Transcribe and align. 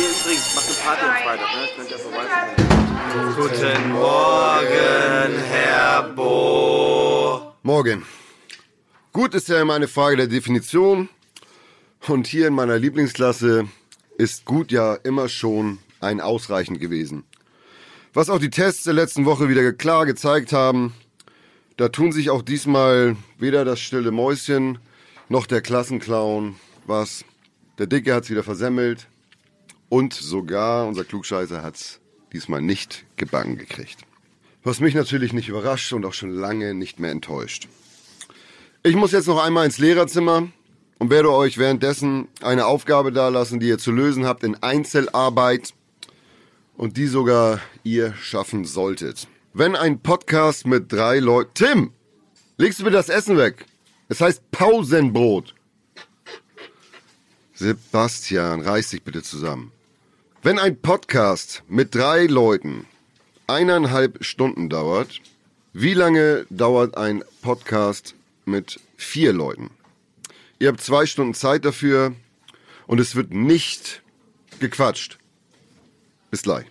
Hier 0.00 0.08
übrigens, 0.08 0.54
macht 0.54 0.66
eine 0.66 0.76
Party 0.76 1.04
am 1.04 1.14
Freitag, 1.22 1.48
ne? 1.56 1.68
Könnt 1.76 1.90
ihr 1.90 1.98
vorbeikommen. 1.98 3.36
Guten 3.36 3.92
Morgen, 3.92 5.42
Herr 5.50 6.02
Bo. 6.14 7.52
Morgen. 7.62 8.06
Gut 9.12 9.34
ist 9.34 9.48
ja 9.48 9.60
immer 9.60 9.74
eine 9.74 9.88
Frage 9.88 10.16
der 10.16 10.26
Definition. 10.28 11.10
Und 12.08 12.26
hier 12.26 12.48
in 12.48 12.54
meiner 12.54 12.78
Lieblingsklasse 12.78 13.68
ist 14.16 14.46
gut 14.46 14.72
ja 14.72 14.94
immer 14.94 15.28
schon 15.28 15.80
ein 16.00 16.22
Ausreichend 16.22 16.80
gewesen. 16.80 17.24
Was 18.14 18.30
auch 18.30 18.38
die 18.38 18.48
Tests 18.48 18.84
der 18.84 18.94
letzten 18.94 19.26
Woche 19.26 19.50
wieder 19.50 19.70
klar 19.74 20.06
gezeigt 20.06 20.54
haben, 20.54 20.94
da 21.76 21.90
tun 21.90 22.12
sich 22.12 22.30
auch 22.30 22.40
diesmal 22.40 23.18
weder 23.36 23.66
das 23.66 23.80
stille 23.80 24.12
Mäuschen 24.12 24.78
noch 25.28 25.46
der 25.46 25.60
Klassenclown 25.60 26.56
was. 26.86 27.26
Der 27.78 27.86
Dicke 27.86 28.14
hat's 28.14 28.30
wieder 28.30 28.42
versemmelt 28.42 29.06
und 29.90 30.14
sogar 30.14 30.86
unser 30.86 31.04
Klugscheißer 31.04 31.62
hat's 31.62 32.00
diesmal 32.32 32.62
nicht 32.62 33.04
gebacken 33.16 33.58
gekriegt. 33.58 33.98
Was 34.62 34.80
mich 34.80 34.94
natürlich 34.94 35.34
nicht 35.34 35.48
überrascht 35.48 35.92
und 35.92 36.06
auch 36.06 36.14
schon 36.14 36.30
lange 36.30 36.72
nicht 36.72 36.98
mehr 36.98 37.10
enttäuscht. 37.10 37.68
Ich 38.82 38.94
muss 38.94 39.12
jetzt 39.12 39.26
noch 39.26 39.42
einmal 39.42 39.66
ins 39.66 39.78
Lehrerzimmer 39.78 40.48
und 40.98 41.10
werde 41.10 41.32
euch 41.32 41.58
währenddessen 41.58 42.28
eine 42.40 42.66
Aufgabe 42.66 43.12
dalassen, 43.12 43.60
die 43.60 43.68
ihr 43.68 43.78
zu 43.78 43.90
lösen 43.90 44.26
habt 44.26 44.44
in 44.44 44.62
Einzelarbeit 44.62 45.74
und 46.76 46.96
die 46.96 47.06
sogar 47.06 47.60
ihr 47.82 48.14
schaffen 48.14 48.64
solltet. 48.64 49.28
Wenn 49.52 49.76
ein 49.76 50.00
Podcast 50.00 50.66
mit 50.66 50.92
drei 50.92 51.18
Leuten... 51.18 51.50
Tim! 51.54 51.92
Legst 52.56 52.78
du 52.78 52.84
mir 52.84 52.90
das 52.90 53.08
Essen 53.08 53.36
weg? 53.36 53.66
Es 54.08 54.20
heißt 54.20 54.50
Pausenbrot. 54.50 55.54
Sebastian, 57.54 58.60
reiß 58.60 58.90
dich 58.90 59.02
bitte 59.02 59.22
zusammen. 59.22 59.72
Wenn 60.42 60.58
ein 60.58 60.80
Podcast 60.80 61.62
mit 61.68 61.94
drei 61.94 62.24
Leuten 62.24 62.86
eineinhalb 63.46 64.24
Stunden 64.24 64.70
dauert, 64.70 65.20
wie 65.74 65.92
lange 65.92 66.46
dauert 66.48 66.96
ein 66.96 67.22
Podcast 67.42 68.14
mit 68.46 68.80
vier 68.96 69.34
Leuten? 69.34 69.68
Ihr 70.58 70.68
habt 70.68 70.80
zwei 70.80 71.04
Stunden 71.04 71.34
Zeit 71.34 71.66
dafür 71.66 72.14
und 72.86 73.00
es 73.00 73.14
wird 73.16 73.34
nicht 73.34 74.00
gequatscht. 74.60 75.18
Bis 76.30 76.40
gleich. 76.40 76.64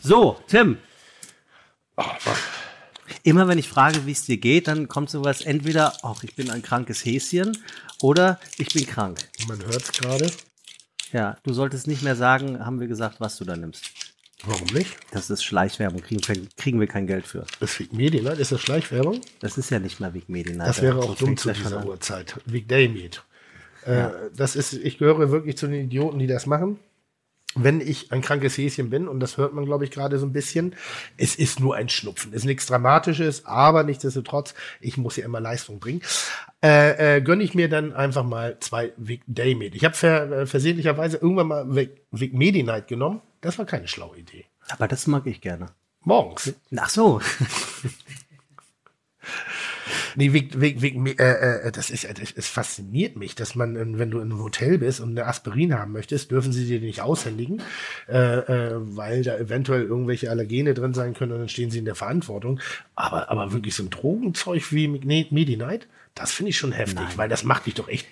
So, 0.00 0.38
Tim. 0.46 0.78
Immer 3.24 3.48
wenn 3.48 3.58
ich 3.58 3.68
frage, 3.68 4.06
wie 4.06 4.12
es 4.12 4.24
dir 4.24 4.36
geht, 4.36 4.68
dann 4.68 4.86
kommt 4.86 5.10
sowas 5.10 5.40
entweder, 5.40 5.96
ach, 6.04 6.22
ich 6.22 6.36
bin 6.36 6.48
ein 6.48 6.62
krankes 6.62 7.04
Häschen 7.04 7.58
oder 8.00 8.38
ich 8.56 8.68
bin 8.68 8.86
krank. 8.86 9.18
Man 9.48 9.64
hört 9.64 9.82
es 9.82 9.90
gerade. 9.90 10.30
Ja, 11.12 11.36
du 11.42 11.52
solltest 11.52 11.86
nicht 11.86 12.02
mehr 12.02 12.16
sagen, 12.16 12.64
haben 12.64 12.80
wir 12.80 12.86
gesagt, 12.86 13.20
was 13.20 13.36
du 13.38 13.44
da 13.44 13.56
nimmst. 13.56 13.84
Warum 14.44 14.66
nicht? 14.68 14.96
Das 15.10 15.30
ist 15.30 15.42
Schleichwerbung, 15.42 16.00
kriegen, 16.00 16.20
wir- 16.26 16.46
kriegen 16.56 16.78
wir 16.78 16.86
kein 16.86 17.06
Geld 17.06 17.26
für. 17.26 17.44
Das 17.60 17.72
ist 17.72 17.80
Week 17.80 17.92
Mediennight. 17.92 18.38
Ist 18.38 18.52
das 18.52 18.60
Schleichwerbung? 18.60 19.20
Das 19.40 19.58
ist 19.58 19.70
ja 19.70 19.78
nicht 19.80 19.98
mehr 20.00 20.14
Week 20.14 20.28
Medien. 20.28 20.58
Das 20.58 20.80
wäre 20.80 20.98
auch 21.00 21.16
dumm 21.16 21.36
zu 21.36 21.50
dieser 21.52 21.84
Uhrzeit. 21.84 22.36
Week 22.46 22.68
Day 22.68 22.88
Meet. 22.88 23.24
Äh, 23.84 24.08
Das 24.36 24.54
ist, 24.54 24.74
ich 24.74 24.98
gehöre 24.98 25.30
wirklich 25.30 25.56
zu 25.56 25.66
den 25.66 25.86
Idioten, 25.86 26.18
die 26.20 26.26
das 26.28 26.46
machen. 26.46 26.78
Wenn 27.62 27.80
ich 27.80 28.12
ein 28.12 28.20
krankes 28.20 28.56
Häschen 28.56 28.90
bin, 28.90 29.08
und 29.08 29.20
das 29.20 29.36
hört 29.36 29.52
man, 29.52 29.64
glaube 29.64 29.84
ich, 29.84 29.90
gerade 29.90 30.18
so 30.18 30.26
ein 30.26 30.32
bisschen, 30.32 30.74
es 31.16 31.34
ist 31.34 31.60
nur 31.60 31.76
ein 31.76 31.88
Schnupfen. 31.88 32.32
Ist 32.32 32.44
nichts 32.44 32.66
Dramatisches, 32.66 33.46
aber 33.46 33.82
nichtsdestotrotz, 33.82 34.54
ich 34.80 34.96
muss 34.96 35.16
ja 35.16 35.24
immer 35.24 35.40
Leistung 35.40 35.78
bringen. 35.78 36.02
Äh, 36.62 37.16
äh, 37.16 37.20
gönne 37.20 37.44
ich 37.44 37.54
mir 37.54 37.68
dann 37.68 37.92
einfach 37.92 38.24
mal 38.24 38.58
zwei 38.60 38.92
Day 38.96 39.54
Meet. 39.54 39.74
Ich 39.74 39.84
habe 39.84 39.94
ver, 39.94 40.30
äh, 40.30 40.46
versehentlicherweise 40.46 41.18
irgendwann 41.18 41.48
mal 41.48 41.74
Week, 41.74 42.02
Week 42.10 42.34
Medi 42.34 42.62
Night 42.62 42.88
genommen. 42.88 43.22
Das 43.40 43.58
war 43.58 43.66
keine 43.66 43.88
schlaue 43.88 44.18
Idee. 44.18 44.46
Aber 44.68 44.88
das 44.88 45.06
mag 45.06 45.26
ich 45.26 45.40
gerne. 45.40 45.66
Morgens. 46.04 46.54
Ach 46.76 46.88
so. 46.88 47.20
Nee, 50.16 50.32
Weg, 50.32 50.60
Weg, 50.60 50.80
Weg, 50.82 51.20
äh, 51.20 51.68
äh, 51.68 51.72
das 51.72 51.90
ist, 51.90 52.04
das, 52.04 52.32
es 52.34 52.48
fasziniert 52.48 53.16
mich, 53.16 53.34
dass 53.34 53.54
man, 53.54 53.76
äh, 53.76 53.98
wenn 53.98 54.10
du 54.10 54.18
in 54.18 54.30
einem 54.30 54.42
Hotel 54.42 54.78
bist 54.78 55.00
und 55.00 55.10
eine 55.10 55.26
Aspirin 55.26 55.74
haben 55.74 55.92
möchtest, 55.92 56.30
dürfen 56.30 56.52
sie 56.52 56.66
dir 56.66 56.80
nicht 56.80 57.00
aushändigen, 57.00 57.62
äh, 58.08 58.16
äh, 58.18 58.74
weil 58.74 59.22
da 59.22 59.36
eventuell 59.36 59.82
irgendwelche 59.82 60.30
Allergene 60.30 60.74
drin 60.74 60.94
sein 60.94 61.14
können 61.14 61.32
und 61.32 61.38
dann 61.38 61.48
stehen 61.48 61.70
sie 61.70 61.78
in 61.78 61.84
der 61.84 61.94
Verantwortung. 61.94 62.60
Aber, 62.94 63.30
aber 63.30 63.52
wirklich 63.52 63.74
so 63.74 63.82
ein 63.82 63.90
Drogenzeug 63.90 64.72
wie 64.72 64.88
Medi 64.88 65.56
Night, 65.56 65.88
das 66.14 66.32
finde 66.32 66.50
ich 66.50 66.58
schon 66.58 66.72
heftig, 66.72 67.16
weil 67.16 67.28
das 67.28 67.44
macht 67.44 67.66
dich 67.66 67.74
doch 67.74 67.88
echt, 67.88 68.06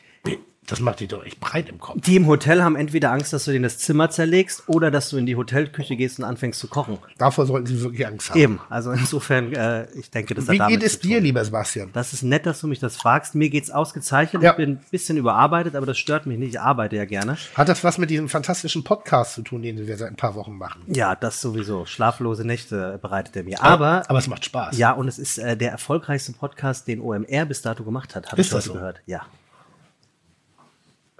das 0.66 0.80
macht 0.80 1.00
dich 1.00 1.08
doch 1.08 1.24
echt 1.24 1.40
breit 1.40 1.68
im 1.68 1.78
Kopf. 1.78 2.00
Die 2.00 2.16
im 2.16 2.26
Hotel 2.26 2.62
haben 2.62 2.76
entweder 2.76 3.12
Angst, 3.12 3.32
dass 3.32 3.44
du 3.44 3.52
denen 3.52 3.62
das 3.62 3.78
Zimmer 3.78 4.10
zerlegst 4.10 4.64
oder 4.68 4.90
dass 4.90 5.10
du 5.10 5.16
in 5.16 5.26
die 5.26 5.36
Hotelküche 5.36 5.96
gehst 5.96 6.18
und 6.18 6.24
anfängst 6.24 6.58
zu 6.60 6.68
kochen. 6.68 6.98
Davor 7.18 7.46
sollten 7.46 7.66
sie 7.66 7.80
wirklich 7.80 8.06
Angst 8.06 8.30
haben. 8.30 8.38
Eben. 8.40 8.60
Also 8.68 8.90
insofern, 8.92 9.52
äh, 9.52 9.86
ich 9.92 10.10
denke, 10.10 10.34
das 10.34 10.46
Wie 10.48 10.52
hat 10.52 10.68
damit 10.68 10.80
geht 10.80 10.86
es 10.86 10.98
dir, 10.98 11.20
lieber 11.20 11.44
Sebastian? 11.44 11.90
Das 11.92 12.12
ist 12.12 12.22
nett, 12.22 12.46
dass 12.46 12.60
du 12.60 12.66
mich 12.66 12.80
das 12.80 12.96
fragst. 12.96 13.34
Mir 13.34 13.48
geht's 13.48 13.70
ausgezeichnet. 13.70 14.42
Ja. 14.42 14.50
Ich 14.52 14.56
bin 14.56 14.70
ein 14.70 14.80
bisschen 14.90 15.16
überarbeitet, 15.16 15.76
aber 15.76 15.86
das 15.86 15.98
stört 15.98 16.26
mich 16.26 16.38
nicht. 16.38 16.50
Ich 16.50 16.60
arbeite 16.60 16.96
ja 16.96 17.04
gerne. 17.04 17.36
Hat 17.54 17.68
das 17.68 17.84
was 17.84 17.98
mit 17.98 18.10
diesem 18.10 18.28
fantastischen 18.28 18.84
Podcast 18.84 19.34
zu 19.34 19.42
tun, 19.42 19.62
den 19.62 19.86
wir 19.86 19.96
seit 19.96 20.08
ein 20.10 20.16
paar 20.16 20.34
Wochen 20.34 20.56
machen? 20.56 20.82
Ja, 20.88 21.14
das 21.14 21.40
sowieso. 21.40 21.86
Schlaflose 21.86 22.44
Nächte 22.44 22.98
bereitet 23.00 23.36
er 23.36 23.44
mir. 23.44 23.62
Aber, 23.62 24.02
aber 24.08 24.18
es 24.18 24.26
macht 24.26 24.44
Spaß. 24.44 24.76
ja, 24.78 24.92
und 24.92 25.08
es 25.08 25.18
ist 25.18 25.38
äh, 25.38 25.56
der 25.56 25.70
erfolgreichste 25.70 26.32
Podcast, 26.32 26.88
den 26.88 27.00
OMR 27.00 27.44
bis 27.46 27.62
dato 27.62 27.84
gemacht 27.84 28.14
hat. 28.14 28.32
Habe 28.32 28.40
Ist 28.40 28.46
ich 28.48 28.52
das 28.52 28.64
heute 28.64 28.68
so? 28.68 28.74
gehört. 28.74 29.00
Ja. 29.06 29.22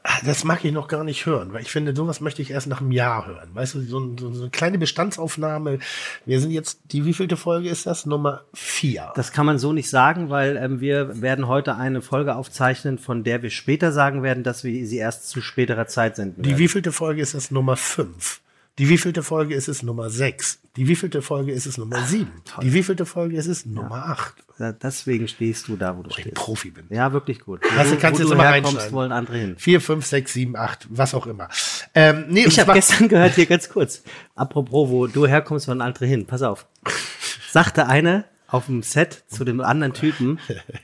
Ah, 0.09 0.19
Das 0.25 0.45
mag 0.45 0.65
ich 0.65 0.71
noch 0.73 0.87
gar 0.87 1.03
nicht 1.03 1.27
hören, 1.27 1.53
weil 1.53 1.63
ich 1.63 1.71
finde, 1.73 1.95
sowas 1.97 2.21
möchte 2.21 2.41
ich 2.41 2.51
erst 2.53 2.69
nach 2.69 2.81
einem 2.81 2.93
Jahr 2.93 3.27
hören. 3.27 3.49
Weißt 3.55 3.75
du, 3.75 3.81
so, 3.83 3.99
ein- 3.99 4.17
so, 4.17 4.29
eine 4.29 4.51
kleine 4.51 4.79
Bestandsaufnahme. 4.79 5.81
Wir 6.25 6.41
sind 6.41 6.53
jetzt, 6.53 6.79
die 6.93 7.05
wievielte 7.05 7.37
Folge 7.37 7.69
ist 7.69 7.87
das? 7.87 8.07
Nummer 8.07 8.43
vier. 8.55 9.13
Das 9.17 9.33
kann 9.33 9.47
man 9.47 9.59
so 9.59 9.73
nicht 9.73 9.91
sagen, 9.91 10.31
weil 10.31 10.57
ähm, 10.59 10.81
wir 10.81 11.21
werden 11.23 11.49
heute 11.49 11.75
eine 11.75 12.03
Folge 12.03 12.37
aufzeichnen, 12.37 12.99
von 12.99 13.25
der 13.25 13.43
wir 13.43 13.51
später 13.51 13.91
sagen 13.91 14.23
werden, 14.23 14.45
dass 14.45 14.63
wir 14.63 14.87
sie 14.87 14.99
erst 14.99 15.29
zu 15.29 15.41
späterer 15.41 15.87
Zeit 15.89 16.17
senden 16.17 16.43
die 16.43 16.57
wievielte 16.59 16.93
Folge 16.93 17.21
ist 17.23 17.35
das? 17.35 17.51
Nummer 17.51 17.77
fünf. 17.77 18.41
Die 18.79 18.89
wievielte 18.91 19.23
Folge 19.23 19.55
ist 19.55 19.69
es? 19.69 19.83
Nummer 19.83 20.11
sechs. 20.11 20.59
Die 20.77 20.87
wievielte 20.87 21.23
Folge 21.23 21.53
ist 21.53 21.65
es? 21.65 21.79
Nummer 21.79 22.03
sieben. 22.03 22.31
Die 22.61 22.73
wievielte 22.75 23.07
Folge 23.07 23.37
ist 23.37 23.47
es? 23.47 23.65
Nummer 23.65 24.05
acht. 24.07 24.35
Da- 24.59 24.73
Deswegen 24.73 25.29
stehst 25.29 25.69
du 25.69 25.77
da, 25.77 25.97
wo 25.97 26.03
du 26.03 26.11
Ich 26.11 26.17
stehst. 26.17 26.35
Profi 26.35 26.71
bin. 26.71 26.85
Ja, 26.91 27.13
wirklich 27.15 27.41
gut. 27.41 27.63
Weißt 27.75 27.93
du, 27.93 27.97
kannst 27.97 28.21
wo 28.21 28.25
jetzt 28.25 28.31
du 28.31 28.35
immer 28.35 28.45
herkommst, 28.45 28.67
reinschneiden. 28.75 28.93
wollen 28.93 29.13
andere 29.13 29.39
hin. 29.39 29.55
Vier, 29.59 29.81
fünf, 29.81 30.05
sechs, 30.05 30.35
sieben, 30.35 30.57
acht, 30.57 30.87
was 30.91 31.15
auch 31.15 31.27
immer. 31.27 31.49
Ähm, 31.95 32.27
nee, 32.29 32.45
Ich 32.45 32.59
habe 32.61 32.75
gestern 32.75 33.09
gehört, 33.09 33.35
hier 33.35 33.47
ganz 33.47 33.71
kurz, 33.71 34.03
apropos, 34.35 34.91
wo 34.91 35.07
du 35.07 35.27
herkommst, 35.27 35.69
wollen 35.69 35.81
andere 35.81 36.05
hin. 36.07 36.27
Pass 36.27 36.43
auf. 36.43 36.67
Sagte 37.51 37.87
einer 37.87 38.25
auf 38.49 38.67
dem 38.67 38.83
Set 38.83 39.25
zu 39.29 39.45
dem 39.45 39.63
anderen 39.63 39.95
Typen, 39.95 40.39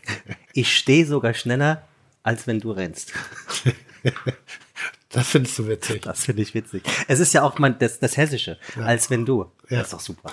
ich 0.54 0.74
stehe 0.74 1.04
sogar 1.06 1.34
schneller, 1.34 1.82
als 2.22 2.46
wenn 2.46 2.58
du 2.60 2.70
rennst. 2.70 3.12
Das 5.12 5.28
findest 5.28 5.58
du 5.58 5.68
witzig. 5.68 6.02
Das 6.02 6.24
finde 6.24 6.42
ich 6.42 6.54
witzig. 6.54 6.82
Es 7.06 7.20
ist 7.20 7.34
ja 7.34 7.42
auch 7.42 7.58
mal 7.58 7.72
das, 7.72 7.98
das 7.98 8.16
Hessische, 8.16 8.58
als 8.82 9.10
wenn 9.10 9.26
du. 9.26 9.46
Ja. 9.68 9.78
Das 9.78 9.86
ist 9.88 9.92
doch 9.92 10.00
super. 10.00 10.32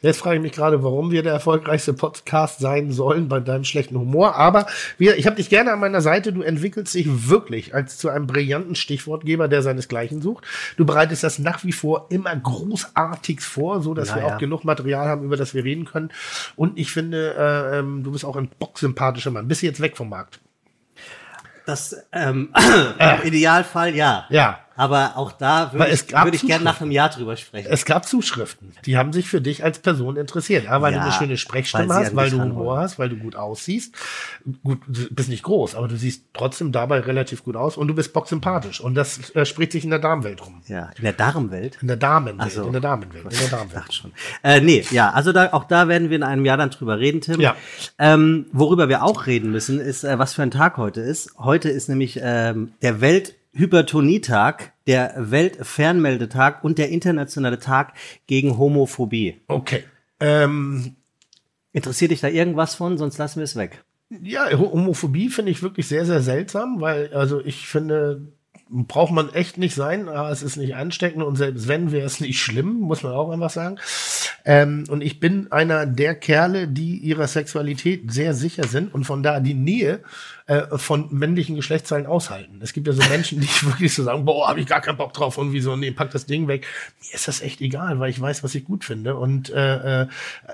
Jetzt 0.00 0.18
frage 0.18 0.36
ich 0.36 0.42
mich 0.42 0.52
gerade, 0.52 0.82
warum 0.82 1.10
wir 1.10 1.22
der 1.22 1.32
erfolgreichste 1.32 1.92
Podcast 1.92 2.60
sein 2.60 2.92
sollen 2.92 3.28
bei 3.28 3.40
deinem 3.40 3.64
schlechten 3.64 3.98
Humor. 3.98 4.36
Aber 4.36 4.66
wir, 4.98 5.18
ich 5.18 5.26
habe 5.26 5.36
dich 5.36 5.48
gerne 5.50 5.72
an 5.72 5.80
meiner 5.80 6.00
Seite. 6.00 6.32
Du 6.32 6.42
entwickelst 6.42 6.94
dich 6.94 7.28
wirklich 7.28 7.74
als 7.74 7.98
zu 7.98 8.08
einem 8.08 8.26
brillanten 8.26 8.74
Stichwortgeber, 8.74 9.48
der 9.48 9.62
seinesgleichen 9.62 10.22
sucht. 10.22 10.44
Du 10.76 10.84
bereitest 10.86 11.22
das 11.22 11.38
nach 11.38 11.62
wie 11.64 11.72
vor 11.72 12.06
immer 12.10 12.34
großartig 12.34 13.40
vor, 13.40 13.82
so 13.82 13.92
dass 13.94 14.10
Ja, 14.10 14.16
wir 14.16 14.22
ja. 14.22 14.34
auch 14.34 14.38
genug 14.38 14.64
Material 14.64 15.08
haben, 15.08 15.24
über 15.24 15.36
das 15.36 15.54
wir 15.54 15.64
reden 15.64 15.84
können. 15.84 16.10
Und 16.56 16.78
ich 16.78 16.90
finde, 16.90 17.34
äh, 17.38 17.78
ähm, 17.78 18.02
du 18.02 18.12
bist 18.12 18.24
auch 18.24 18.36
ein 18.36 18.48
bocksympathischer 18.58 19.30
Mann. 19.30 19.48
Bist 19.48 19.62
du 19.62 19.66
jetzt 19.66 19.80
weg 19.80 19.96
vom 19.96 20.08
Markt? 20.08 20.40
Das 21.66 21.96
ähm, 22.12 22.52
im 22.98 23.26
Idealfall 23.26 23.94
ja. 23.94 24.26
Ja. 24.30 24.60
Aber 24.76 25.16
auch 25.16 25.32
da 25.32 25.70
Weil 25.72 25.80
würde 25.80 25.94
ich, 25.94 26.06
gab 26.08 26.24
würde 26.24 26.36
ich 26.36 26.46
gerne 26.46 26.64
nach 26.64 26.80
einem 26.80 26.90
Jahr 26.90 27.08
drüber 27.08 27.36
sprechen. 27.36 27.68
Es 27.70 27.84
gab 27.84 28.06
Zuschriften, 28.06 28.72
die 28.84 28.96
haben 28.96 29.12
sich 29.12 29.28
für 29.28 29.40
dich 29.40 29.64
als 29.64 29.78
Person 29.78 30.16
interessiert. 30.16 30.64
Ja, 30.64 30.82
weil 30.82 30.92
Ja, 30.92 30.98
du 31.00 31.04
eine 31.06 31.12
schöne 31.12 31.30
weil 31.30 31.36
Sprechstimme 31.38 31.84
sie 31.88 31.94
hast, 31.94 32.16
weil 32.16 32.30
du. 32.30 32.40
Humor 32.40 32.78
hast, 32.78 32.98
weil 32.98 33.08
du 33.08 33.16
gut 33.16 33.36
aussiehst. 33.36 33.94
Gut, 34.62 34.78
du 34.86 35.08
bist 35.14 35.28
nicht 35.28 35.42
groß, 35.42 35.74
aber 35.74 35.88
du 35.88 35.96
siehst 35.96 36.24
trotzdem 36.34 36.72
dabei 36.72 37.00
relativ 37.00 37.42
gut 37.42 37.56
aus 37.56 37.76
und 37.76 37.88
du 37.88 37.94
bist 37.94 38.12
bocksympathisch. 38.12 38.80
Und 38.80 38.94
das 38.94 39.34
äh, 39.34 39.44
spricht 39.46 39.72
sich 39.72 39.84
in 39.84 39.90
der 39.90 39.98
Damenwelt 39.98 40.44
rum. 40.44 40.60
ja, 40.66 40.90
in 40.96 41.04
der 41.04 41.12
Darmwelt. 41.14 41.78
In 41.80 41.88
der 41.88 41.96
Damenwelt, 41.96 42.40
Also, 42.42 42.64
in 42.66 42.72
der 42.72 42.80
Damenwelt, 42.82 43.24
in 43.24 43.30
der 43.38 43.48
Damenwelt. 43.48 43.76
dachte 43.76 43.92
schon. 43.94 44.12
Äh, 44.42 44.60
nee, 44.60 44.84
ja, 44.90 45.10
also 45.10 45.32
da, 45.32 45.52
auch 45.52 45.64
da 45.64 45.88
werden 45.88 46.10
wir 46.10 46.16
in 46.16 46.22
einem 46.22 46.44
Jahr 46.44 46.56
dann 46.58 46.70
drüber 46.70 46.98
reden, 46.98 47.20
Tim. 47.20 47.40
Ja. 47.40 47.56
Ähm, 47.98 48.46
worüber 48.52 48.88
wir 48.88 49.02
auch 49.02 49.26
reden 49.26 49.50
müssen, 49.50 49.80
ist, 49.80 50.04
äh, 50.04 50.18
was 50.18 50.34
für 50.34 50.42
ein 50.42 50.50
Tag 50.50 50.76
heute 50.76 51.00
ist. 51.00 51.30
Heute 51.38 51.68
ist 51.70 51.88
nämlich 51.88 52.18
ähm, 52.22 52.72
der 52.82 53.00
Welthypertonietag, 53.56 54.72
der 54.86 55.14
Weltfernmeldetag 55.16 56.62
und 56.62 56.78
der 56.78 56.90
internationale 56.90 57.58
Tag 57.58 57.94
gegen 58.26 58.58
Homophobie. 58.58 59.40
Okay. 59.48 59.84
Ähm, 60.20 60.96
Interessiert 61.72 62.10
dich 62.10 62.20
da 62.20 62.28
irgendwas 62.28 62.74
von? 62.74 62.96
Sonst 62.96 63.18
lassen 63.18 63.36
wir 63.40 63.44
es 63.44 63.56
weg. 63.56 63.84
ja, 64.22 64.50
Ho- 64.52 64.72
Homophobie 64.72 65.28
finde 65.28 65.50
ich 65.52 65.62
wirklich 65.62 65.86
sehr, 65.88 66.06
sehr 66.06 66.22
seltsam, 66.22 66.80
weil, 66.80 67.12
also 67.12 67.44
ich 67.44 67.66
finde, 67.68 68.32
braucht 68.68 69.12
man 69.12 69.32
echt 69.32 69.58
nicht 69.58 69.74
sein, 69.74 70.08
aber 70.08 70.30
es 70.30 70.42
ist 70.42 70.56
nicht 70.56 70.74
ansteckend 70.74 71.22
und 71.22 71.36
selbst 71.36 71.68
wenn, 71.68 71.92
wäre 71.92 72.06
es 72.06 72.20
nicht 72.20 72.40
schlimm, 72.40 72.80
muss 72.80 73.04
man 73.04 73.12
auch 73.12 73.30
einfach 73.30 73.50
sagen. 73.50 73.78
Ähm, 74.44 74.84
und 74.88 75.02
ich 75.02 75.20
bin 75.20 75.52
einer 75.52 75.86
der 75.86 76.16
Kerle, 76.16 76.66
die 76.66 76.98
ihrer 76.98 77.28
Sexualität 77.28 78.12
sehr 78.12 78.34
sicher 78.34 78.66
sind 78.66 78.92
und 78.92 79.04
von 79.04 79.22
da 79.22 79.38
die 79.38 79.54
Nähe 79.54 80.00
äh, 80.46 80.78
von 80.78 81.08
männlichen 81.10 81.54
Geschlechtsteilen 81.54 82.06
aushalten. 82.06 82.60
Es 82.60 82.72
gibt 82.72 82.88
ja 82.88 82.92
so 82.92 83.02
Menschen, 83.08 83.40
die 83.40 83.48
wirklich 83.62 83.94
so 83.94 84.02
sagen, 84.02 84.24
boah, 84.24 84.48
habe 84.48 84.60
ich 84.60 84.66
gar 84.66 84.80
keinen 84.80 84.98
Bock 84.98 85.12
drauf 85.12 85.38
und 85.38 85.52
wie 85.52 85.60
so, 85.60 85.76
nee, 85.76 85.92
pack 85.92 86.10
das 86.10 86.26
Ding 86.26 86.48
weg. 86.48 86.66
Mir 87.00 87.14
ist 87.14 87.28
das 87.28 87.42
echt 87.42 87.60
egal, 87.60 88.00
weil 88.00 88.10
ich 88.10 88.20
weiß, 88.20 88.42
was 88.42 88.54
ich 88.56 88.64
gut 88.64 88.84
finde 88.84 89.16
und 89.16 89.50
äh, 89.50 90.02
äh, 90.02 90.06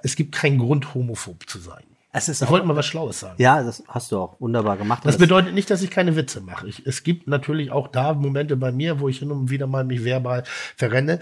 es 0.03 0.17
gibt 0.17 0.35
keinen 0.35 0.59
Grund, 0.59 0.95
homophob 0.95 1.49
zu 1.49 1.59
sein. 1.59 1.83
Es 2.15 2.29
ist 2.29 2.43
Ich 2.43 2.51
wollte 2.51 2.67
mal 2.67 2.77
was 2.77 2.87
Schlaues 2.87 3.21
sagen. 3.21 3.35
ja, 3.39 3.63
das 3.63 3.83
hast 3.89 4.13
du 4.13 4.19
auch 4.19 4.39
wunderbar 4.39 4.77
gemacht. 4.77 5.03
Das 5.05 5.17
bedeutet 5.17 5.55
nicht, 5.55 5.71
dass 5.71 5.81
ich 5.83 5.91
keine 5.91 6.15
Witze 6.15 6.43
mache. 6.43 6.69
Ich, 6.69 6.87
es 6.87 7.05
gibt 7.05 7.27
natürlich 7.27 7.71
auch 7.71 7.89
da 7.89 8.13
Momente 8.13 8.57
bei 8.57 8.71
mir, 8.71 9.01
wo 9.01 9.09
ich 9.09 9.21
hin 9.21 9.31
und 9.31 9.49
wieder 9.49 9.67
mal 9.67 9.85
mich 9.85 10.05
verbal 10.05 10.45
verrenne. 10.77 11.21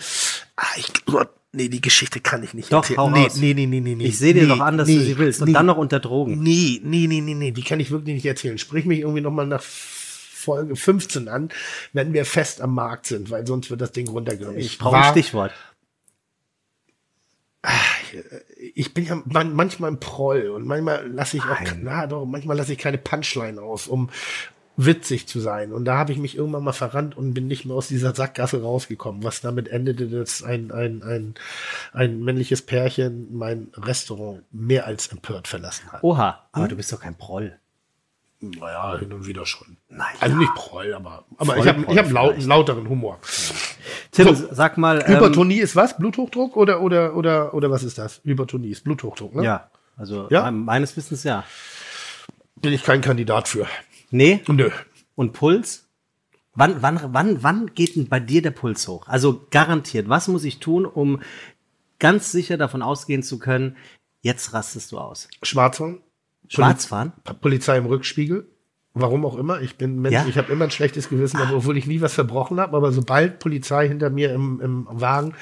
Ah, 0.56 0.66
ich, 0.76 0.86
oh, 1.12 1.22
nee, 1.52 1.68
die 1.68 1.80
Geschichte 1.80 2.18
kann 2.18 2.42
ich 2.42 2.54
nicht 2.54 2.72
Doch, 2.72 2.78
erzählen. 2.82 2.98
hau 2.98 3.10
nee, 3.10 3.22
raus. 3.22 3.36
nee, 3.36 3.54
nee, 3.54 3.66
nee, 3.66 3.80
nee, 3.80 3.94
nee. 3.94 4.04
ich 4.04 4.18
sehe 4.18 4.34
dir 4.34 4.42
nee, 4.42 4.48
doch 4.48 4.60
an, 4.60 4.78
dass 4.78 4.88
nee, 4.88 4.96
du 4.96 5.00
sie 5.04 5.16
willst. 5.16 5.40
Und 5.40 5.48
nee, 5.48 5.52
dann 5.52 5.66
noch 5.66 5.76
unter 5.78 6.00
Drogen. 6.00 6.42
Nee, 6.42 6.80
nee, 6.82 7.06
nee, 7.06 7.20
nee, 7.20 7.34
nee, 7.34 7.52
die 7.52 7.62
kann 7.62 7.78
ich 7.78 7.92
wirklich 7.92 8.14
nicht 8.16 8.26
erzählen. 8.26 8.58
Sprich 8.58 8.84
mich 8.84 8.98
irgendwie 9.00 9.20
noch 9.20 9.30
mal 9.30 9.46
nach 9.46 9.62
Folge 9.62 10.74
15 10.74 11.28
an, 11.28 11.50
wenn 11.92 12.12
wir 12.12 12.24
fest 12.24 12.60
am 12.62 12.74
Markt 12.74 13.06
sind, 13.06 13.30
weil 13.30 13.46
sonst 13.46 13.70
wird 13.70 13.80
das 13.80 13.92
Ding 13.92 14.08
runtergenommen. 14.08 14.58
Ich 14.58 14.78
brauche 14.78 14.96
ein 14.96 15.10
Stichwort. 15.12 15.52
Ich 18.74 18.94
bin 18.94 19.04
ja 19.04 19.22
man, 19.24 19.54
manchmal 19.54 19.90
im 19.90 20.00
Proll 20.00 20.48
und 20.50 20.66
manchmal 20.66 21.06
lasse 21.10 21.36
ich 21.36 21.44
auch, 21.44 21.58
na 21.80 22.06
doch, 22.06 22.24
manchmal 22.26 22.56
lasse 22.56 22.72
ich 22.72 22.78
keine 22.78 22.98
Punchline 22.98 23.60
aus, 23.60 23.86
um 23.86 24.10
witzig 24.76 25.28
zu 25.28 25.40
sein. 25.40 25.72
Und 25.72 25.84
da 25.84 25.98
habe 25.98 26.12
ich 26.12 26.18
mich 26.18 26.36
irgendwann 26.36 26.64
mal 26.64 26.72
verrannt 26.72 27.16
und 27.16 27.34
bin 27.34 27.46
nicht 27.48 27.66
mehr 27.66 27.76
aus 27.76 27.88
dieser 27.88 28.14
Sackgasse 28.14 28.62
rausgekommen, 28.62 29.22
was 29.22 29.40
damit 29.42 29.68
endete, 29.68 30.08
dass 30.08 30.42
ein, 30.42 30.72
ein, 30.72 31.02
ein, 31.02 31.34
ein 31.92 32.20
männliches 32.22 32.62
Pärchen 32.62 33.28
mein 33.36 33.68
Restaurant 33.76 34.42
mehr 34.52 34.86
als 34.86 35.08
empört 35.08 35.48
verlassen 35.48 35.92
hat. 35.92 36.02
Oha, 36.02 36.48
aber 36.52 36.64
Hm? 36.64 36.68
du 36.70 36.76
bist 36.76 36.92
doch 36.92 37.00
kein 37.00 37.16
Proll. 37.16 37.58
Naja, 38.40 38.98
hin 38.98 39.12
und 39.12 39.26
wieder 39.26 39.44
schon. 39.44 39.76
Naja. 39.88 40.04
Also 40.20 40.36
nicht 40.36 40.54
Proll, 40.54 40.94
aber, 40.94 41.24
aber 41.36 41.54
Voll 41.54 41.58
ich 41.58 41.68
habe 41.68 41.86
hab 41.96 42.10
laut, 42.10 42.30
vielleicht. 42.32 42.46
lauteren 42.48 42.88
Humor. 42.88 43.18
Tim, 44.12 44.34
So. 44.34 44.48
sag 44.52 44.78
mal. 44.78 45.02
Ähm, 45.06 45.14
Hypertonie 45.16 45.58
ist 45.58 45.76
was? 45.76 45.96
Bluthochdruck 45.98 46.56
oder, 46.56 46.80
oder, 46.80 47.14
oder, 47.16 47.52
oder 47.54 47.70
was 47.70 47.82
ist 47.82 47.98
das? 47.98 48.20
Hypertonie 48.24 48.70
ist 48.70 48.82
Bluthochdruck, 48.84 49.34
ne? 49.34 49.44
ja, 49.44 49.70
also 49.96 50.26
Ja? 50.30 50.50
me- 50.50 50.58
meines 50.64 50.96
Wissens 50.96 51.22
ja. 51.22 51.44
Bin 52.56 52.72
ich 52.72 52.82
kein 52.82 53.00
Kandidat 53.02 53.46
für. 53.48 53.66
Nee, 54.10 54.42
Nö. 54.48 54.70
und 55.16 55.32
Puls? 55.32 55.86
Wann, 56.54 56.82
wann, 56.82 57.00
wann, 57.14 57.42
wann 57.42 57.74
geht 57.74 57.94
denn 57.96 58.08
bei 58.08 58.20
dir 58.20 58.42
der 58.42 58.50
Puls 58.50 58.86
hoch? 58.88 59.06
Also 59.06 59.46
garantiert, 59.50 60.08
was 60.08 60.28
muss 60.28 60.44
ich 60.44 60.58
tun, 60.58 60.84
um 60.84 61.20
ganz 61.98 62.32
sicher 62.32 62.56
davon 62.56 62.82
ausgehen 62.82 63.22
zu 63.22 63.38
können, 63.38 63.76
jetzt 64.22 64.52
rastest 64.52 64.92
du 64.92 64.98
aus? 64.98 65.28
Schwarzfahren. 65.42 66.00
Schwarzfahren? 66.50 67.12
Polizei 67.40 67.78
im 67.78 67.86
Rückspiegel. 67.86 68.46
Warum 68.92 69.24
auch 69.24 69.38
immer. 69.38 69.60
Ich 69.60 69.76
bin 69.76 70.00
Mensch, 70.00 70.14
Ja. 70.14 70.26
ich 70.28 70.36
habe 70.36 70.52
immer 70.52 70.64
ein 70.64 70.72
schlechtes 70.72 71.08
Gewissen, 71.08 71.36
aber 71.36 71.58
obwohl 71.58 71.76
ich 71.76 71.86
nie 71.86 72.00
was 72.00 72.12
verbrochen 72.12 72.58
habe. 72.58 72.76
Aber 72.76 72.90
sobald 72.90 73.38
Polizei 73.38 73.86
hinter 73.86 74.10
mir 74.10 74.34
im, 74.34 74.60
im 74.60 74.86
Wagen 74.90 75.34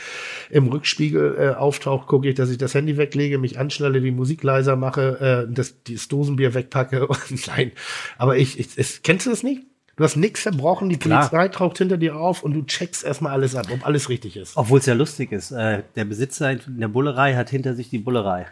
im 0.51 0.69
Rückspiegel 0.69 1.37
äh, 1.39 1.49
auftaucht, 1.55 2.09
gucke 2.09 2.29
ich, 2.29 2.35
dass 2.35 2.51
ich 2.51 2.59
das 2.59 2.75
Handy 2.75 2.99
weglege, 2.99 3.39
mich 3.39 3.59
anschnelle, 3.59 4.03
die 4.03 4.11
Musik 4.11 4.43
leiser 4.43 4.77
mache, 4.77 5.47
äh, 5.49 5.53
das, 5.53 5.83
das 5.83 6.09
Dosenbier 6.09 6.53
wegpacke. 6.53 7.07
Und 7.09 7.47
nein. 7.47 7.73
Aber 8.19 8.37
ich, 8.37 8.59
ich 8.59 8.69
es, 8.77 9.01
kennst 9.03 9.25
du 9.25 9.31
das 9.31 9.43
nicht? 9.43 9.63
Du 9.97 10.05
hast 10.05 10.17
nichts 10.17 10.43
verbrochen, 10.43 10.91
die 10.91 10.99
Klar. 10.99 11.27
Polizei 11.29 11.49
taucht 11.49 11.79
hinter 11.79 11.97
dir 11.97 12.15
auf 12.17 12.45
und 12.45 12.53
du 12.55 12.63
checkst 12.65 13.03
erstmal 13.03 13.33
alles 13.33 13.57
ab, 13.57 13.67
ob 13.73 13.85
alles 13.85 14.09
richtig 14.09 14.37
ist. 14.37 14.57
Obwohl 14.57 14.79
es 14.79 14.87
ja 14.87 14.95
lustig 14.95 15.33
ist. 15.33 15.51
Äh, 15.51 15.83
der 15.97 16.05
Besitzer 16.05 16.53
in 16.53 16.61
der 16.79 16.87
Bullerei 16.87 17.35
hat 17.35 17.51
hinter 17.51 17.75
sich 17.75 17.89
die 17.91 17.99
Bullerei. 17.99 18.47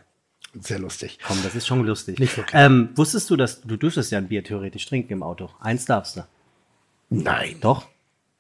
Sehr 0.60 0.78
lustig. 0.78 1.18
Komm, 1.26 1.38
das 1.42 1.54
ist 1.54 1.66
schon 1.66 1.84
lustig. 1.84 2.18
Nicht 2.18 2.36
wirklich. 2.36 2.54
Ähm, 2.60 2.90
wusstest 2.94 3.28
du, 3.30 3.36
dass 3.36 3.62
du 3.62 3.76
dürftest 3.76 4.12
ja 4.12 4.18
ein 4.18 4.28
Bier 4.28 4.42
theoretisch 4.44 4.86
trinken 4.86 5.12
im 5.12 5.22
Auto? 5.22 5.50
Eins 5.60 5.84
darfst 5.84 6.16
du. 6.16 6.26
Nein. 7.10 7.56
Doch, 7.60 7.86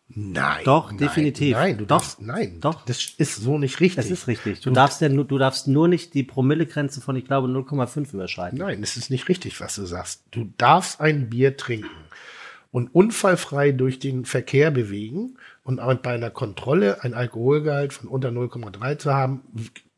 Nein. 0.08 0.62
Doch, 0.64 0.90
nein, 0.90 0.98
definitiv. 0.98 1.56
Nein, 1.56 1.78
du 1.78 1.84
Doch, 1.84 1.98
darfst, 1.98 2.22
nein. 2.22 2.60
doch. 2.60 2.84
Das 2.84 3.04
ist 3.18 3.36
so 3.36 3.58
nicht 3.58 3.80
richtig. 3.80 3.96
das 3.96 4.10
ist 4.10 4.28
richtig. 4.28 4.60
Du 4.60 4.70
darfst 4.70 5.00
ja 5.00 5.08
nur, 5.08 5.24
du 5.24 5.36
darfst 5.36 5.66
nur 5.66 5.88
nicht 5.88 6.14
die 6.14 6.22
Promillegrenze 6.22 7.00
von, 7.00 7.16
ich 7.16 7.24
glaube, 7.24 7.48
0,5 7.48 8.14
überschreiten. 8.14 8.58
Nein, 8.58 8.82
es 8.82 8.96
ist 8.96 9.10
nicht 9.10 9.28
richtig, 9.28 9.60
was 9.60 9.74
du 9.74 9.84
sagst. 9.84 10.22
Du 10.30 10.52
darfst 10.58 11.00
ein 11.00 11.28
Bier 11.28 11.56
trinken 11.56 11.90
und 12.70 12.94
unfallfrei 12.94 13.72
durch 13.72 13.98
den 13.98 14.24
Verkehr 14.24 14.70
bewegen 14.70 15.38
und 15.64 15.80
auch 15.80 15.94
bei 15.94 16.14
einer 16.14 16.30
Kontrolle 16.30 17.02
ein 17.02 17.12
Alkoholgehalt 17.12 17.92
von 17.92 18.08
unter 18.08 18.28
0,3 18.28 18.98
zu 18.98 19.12
haben, 19.12 19.40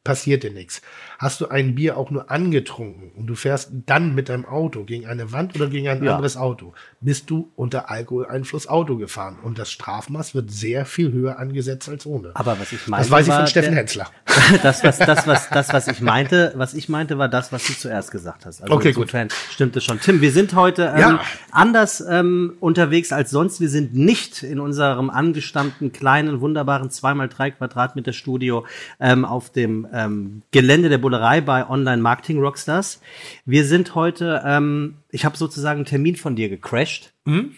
passiert 0.08 0.42
dir 0.42 0.50
nichts. 0.50 0.80
Hast 1.18 1.42
du 1.42 1.48
ein 1.48 1.74
Bier 1.74 1.98
auch 1.98 2.10
nur 2.10 2.30
angetrunken 2.30 3.10
und 3.14 3.26
du 3.26 3.34
fährst 3.34 3.70
dann 3.84 4.14
mit 4.14 4.30
deinem 4.30 4.46
Auto 4.46 4.84
gegen 4.84 5.06
eine 5.06 5.32
Wand 5.32 5.54
oder 5.54 5.66
gegen 5.68 5.86
ein 5.86 6.02
Ja. 6.02 6.12
anderes 6.14 6.38
Auto, 6.38 6.72
bist 7.02 7.28
du 7.28 7.52
unter 7.56 7.90
Alkoholeinfluss 7.90 8.68
Auto 8.68 8.96
gefahren 8.96 9.36
und 9.42 9.58
das 9.58 9.70
Strafmaß 9.70 10.34
wird 10.34 10.50
sehr 10.50 10.86
viel 10.86 11.12
höher 11.12 11.38
angesetzt 11.38 11.90
als 11.90 12.06
ohne. 12.06 12.30
Aber 12.32 12.58
was 12.58 12.72
ich 12.72 12.86
meine, 12.88 13.02
das 13.02 13.10
weiß 13.10 13.28
ich 13.28 13.34
von 13.34 13.46
Steffen 13.46 13.72
der- 13.72 13.80
Hensler. 13.80 14.06
das, 14.62 14.82
was, 14.82 14.96
das, 14.96 15.26
was, 15.26 15.50
das, 15.50 15.72
was 15.74 15.88
ich 15.88 16.00
meinte, 16.00 16.54
was 16.56 16.72
ich 16.72 16.88
meinte, 16.88 17.18
war 17.18 17.28
das, 17.28 17.52
was 17.52 17.66
du 17.66 17.74
zuerst 17.74 18.10
gesagt 18.10 18.46
hast. 18.46 18.62
Also 18.62 18.72
Okay, 18.72 18.92
gut. 18.92 19.12
stimmt 19.50 19.76
es 19.76 19.84
schon. 19.84 20.00
Tim, 20.00 20.22
wir 20.22 20.32
sind 20.32 20.54
heute 20.54 20.90
ähm, 20.94 21.00
Ja. 21.00 21.20
anders 21.50 22.02
ähm, 22.08 22.54
unterwegs 22.60 23.12
als 23.12 23.28
sonst. 23.30 23.60
Wir 23.60 23.68
sind 23.68 23.94
nicht 23.94 24.42
in 24.42 24.58
unserem 24.58 25.10
angestammten 25.10 25.92
kleinen, 25.92 26.40
wunderbaren 26.40 26.88
2x3 26.88 27.50
Quadratmeter 27.50 28.14
Studio 28.14 28.64
ähm, 29.00 29.26
auf 29.26 29.50
dem 29.50 29.86
ähm, 29.98 30.42
Gelände 30.52 30.88
der 30.88 30.98
Bullerei 30.98 31.40
bei 31.40 31.68
Online 31.68 32.00
Marketing 32.02 32.38
Rockstars. 32.40 33.00
Wir 33.44 33.64
sind 33.64 33.94
heute, 33.94 34.42
ähm, 34.46 34.96
ich 35.10 35.24
habe 35.24 35.36
sozusagen 35.36 35.78
einen 35.78 35.86
Termin 35.86 36.16
von 36.16 36.36
dir 36.36 36.48
gecrashed 36.48 37.12
Mhm. 37.24 37.52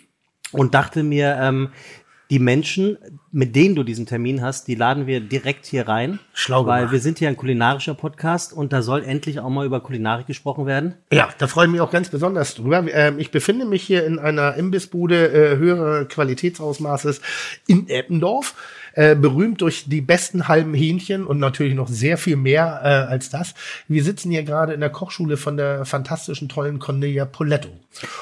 und 0.53 0.75
dachte 0.75 1.03
mir, 1.03 1.37
ähm, 1.41 1.69
die 2.31 2.39
Menschen, 2.39 2.97
mit 3.33 3.57
denen 3.57 3.75
du 3.75 3.83
diesen 3.83 4.07
Termin 4.07 4.41
hast, 4.41 4.69
die 4.69 4.77
laden 4.77 5.09
wir 5.09 5.19
direkt 5.21 5.67
hier 5.67 5.89
rein. 5.89 6.21
Schlau 6.33 6.65
Weil 6.65 6.83
gemacht. 6.83 6.93
wir 6.93 7.01
sind 7.01 7.19
hier 7.19 7.29
ein 7.29 7.37
kulinarischer 7.37 7.95
Podcast 7.95 8.53
und 8.53 8.73
da 8.73 8.83
soll 8.83 9.03
endlich 9.03 9.41
auch 9.41 9.51
mal 9.51 9.67
über 9.67 9.81
Kulinarik 9.81 10.29
gesprochen 10.29 10.65
werden. 10.65 10.95
Ja, 11.13 11.29
da 11.39 11.49
freue 11.49 11.67
ich 11.67 11.73
mich 11.73 11.81
auch 11.81 11.91
ganz 11.91 12.09
besonders 12.09 12.55
drüber. 12.55 12.85
Ähm, 12.93 13.19
ich 13.19 13.33
befinde 13.33 13.65
mich 13.65 13.83
hier 13.83 14.07
in 14.07 14.21
einer 14.21 14.55
Imbissbude 14.55 15.27
äh, 15.33 15.57
höherer 15.57 16.05
Qualitätsausmaßes 16.05 17.21
in 17.67 17.89
Eppendorf. 17.89 18.55
Äh, 18.95 19.15
berühmt 19.15 19.61
durch 19.61 19.85
die 19.89 20.01
besten 20.01 20.49
halben 20.49 20.75
Hähnchen 20.75 21.27
und 21.27 21.39
natürlich 21.39 21.75
noch 21.75 21.89
sehr 21.89 22.19
viel 22.19 22.37
mehr 22.37 22.81
äh, 22.83 23.11
als 23.11 23.31
das. 23.31 23.55
Wir 23.89 24.03
sitzen 24.03 24.31
hier 24.31 24.43
gerade 24.43 24.73
in 24.73 24.81
der 24.81 24.91
Kochschule 24.91 25.37
von 25.37 25.57
der 25.57 25.85
fantastischen, 25.85 26.49
tollen 26.49 26.79
Cornelia 26.79 27.25
Poletto. 27.25 27.69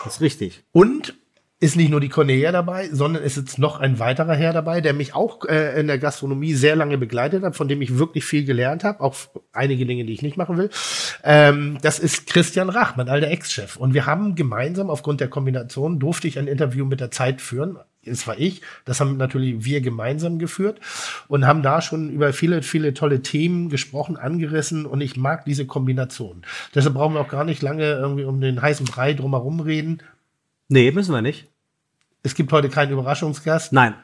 Das 0.05 0.15
ist 0.15 0.21
richtig. 0.21 0.63
Und 0.73 1.15
ist 1.61 1.75
nicht 1.75 1.91
nur 1.91 2.01
die 2.01 2.09
Cornelia 2.09 2.53
dabei, 2.53 2.89
sondern 2.93 3.25
es 3.25 3.37
ist 3.37 3.59
noch 3.59 3.81
ein 3.81 3.99
weiterer 3.99 4.35
Herr 4.35 4.53
dabei, 4.53 4.81
der 4.81 4.93
mich 4.93 5.15
auch 5.15 5.45
äh, 5.45 5.81
in 5.81 5.89
der 5.89 5.99
Gastronomie 5.99 6.55
sehr 6.55 6.77
lange 6.77 6.99
begleitet 6.99 7.43
hat, 7.43 7.57
von 7.57 7.67
dem 7.67 7.83
ich 7.83 7.99
wirklich 7.99 8.25
viel 8.25 8.45
gelernt 8.45 8.85
habe, 8.85 9.01
auch 9.01 9.17
einige 9.53 9.85
Dinge, 9.85 10.05
die 10.05 10.13
ich 10.13 10.23
nicht 10.23 10.37
machen 10.37 10.57
will. 10.57 10.71
Ähm, 11.25 11.79
das 11.83 11.99
ist 11.99 12.29
Christian 12.29 12.69
Rach, 12.69 12.95
mein 12.95 13.09
alter 13.09 13.29
Ex-Chef. 13.29 13.77
Und 13.77 13.93
wir 13.93 14.07
haben 14.07 14.37
gemeinsam, 14.37 14.89
aufgrund 14.89 15.21
der 15.21 15.29
Kombination, 15.29 15.99
durfte 15.99 16.29
ich 16.29 16.39
ein 16.39 16.47
Interview 16.47 16.85
mit 16.85 17.01
der 17.01 17.11
Zeit 17.11 17.41
führen. 17.41 17.79
Das 18.05 18.27
war 18.27 18.39
ich. 18.39 18.63
Das 18.85 19.01
haben 19.01 19.17
natürlich 19.17 19.65
wir 19.65 19.81
gemeinsam 19.81 20.39
geführt 20.39 20.81
und 21.27 21.47
haben 21.47 21.63
da 21.63 21.83
schon 21.83 22.11
über 22.11 22.33
viele, 22.33 22.63
viele 22.63 22.95
tolle 22.95 23.23
Themen 23.23 23.69
gesprochen, 23.69 24.17
angerissen 24.17 24.87
und 24.87 25.01
ich 25.01 25.17
mag 25.17 25.45
diese 25.45 25.67
Kombination. 25.67 26.43
Deshalb 26.75 26.95
brauchen 26.95 27.15
wir 27.15 27.21
auch 27.21 27.29
gar 27.29 27.45
nicht 27.45 27.63
lange 27.63 27.85
irgendwie 27.85 28.25
um 28.25 28.41
den 28.41 28.63
heißen 28.63 28.87
Brei 28.87 29.15
drumherum 29.15 29.61
reden. 29.61 30.03
Nee, 30.69 30.91
müssen 30.93 31.13
wir 31.13 31.23
nicht. 31.23 31.49
Es 32.23 32.35
gibt 32.35 32.53
heute 32.53 32.69
keinen 32.69 32.93
Überraschungsgast. 32.93 33.73
Nein. 33.73 33.95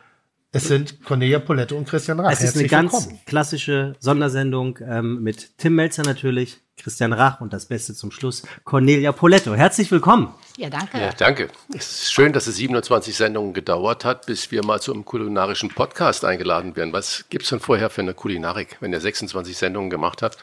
Es 0.53 0.69
sind 0.69 1.03
Cornelia 1.03 1.41
Poletto 1.41 1.77
und 1.77 1.89
Christian 1.89 2.21
Rach. 2.21 2.31
Es 2.31 2.39
ist 2.39 2.55
eine 2.55 2.63
Herzlich 2.63 2.71
ganz 2.71 2.93
willkommen. 2.93 3.21
klassische 3.27 3.97
Sondersendung 3.99 4.79
ähm, 4.87 5.21
mit 5.23 5.59
Tim 5.59 5.75
Melzer 5.75 6.05
natürlich, 6.05 6.61
Christian 6.77 7.13
Rach 7.13 7.41
und 7.41 7.53
das 7.53 7.67
Beste 7.67 7.95
zum 7.95 8.11
Schluss, 8.11 8.43
Cornelia 8.65 9.13
Poletto. 9.13 9.55
Herzlich 9.55 9.91
willkommen. 9.91 10.35
Ja, 10.57 10.71
danke. 10.71 11.01
Ja, 11.01 11.13
danke. 11.13 11.49
Es 11.75 12.03
ist 12.03 12.13
schön, 12.13 12.33
dass 12.33 12.47
es 12.47 12.57
27 12.57 13.17
Sendungen 13.17 13.55
gedauert 13.55 14.05
hat, 14.05 14.27
bis 14.27 14.51
wir 14.51 14.65
mal 14.65 14.81
zu 14.81 14.93
einem 14.93 15.05
kulinarischen 15.05 15.71
Podcast 15.71 16.25
eingeladen 16.25 16.77
werden. 16.77 16.93
Was 16.93 17.25
gibt's 17.31 17.49
denn 17.51 17.61
vorher 17.61 17.91
für 17.91 18.03
eine 18.03 18.15
Kulinarik, 18.15 18.77
wenn 18.81 18.93
ihr 18.93 19.01
26 19.01 19.57
Sendungen 19.57 19.91
gemacht 19.91 20.23
habt? 20.23 20.39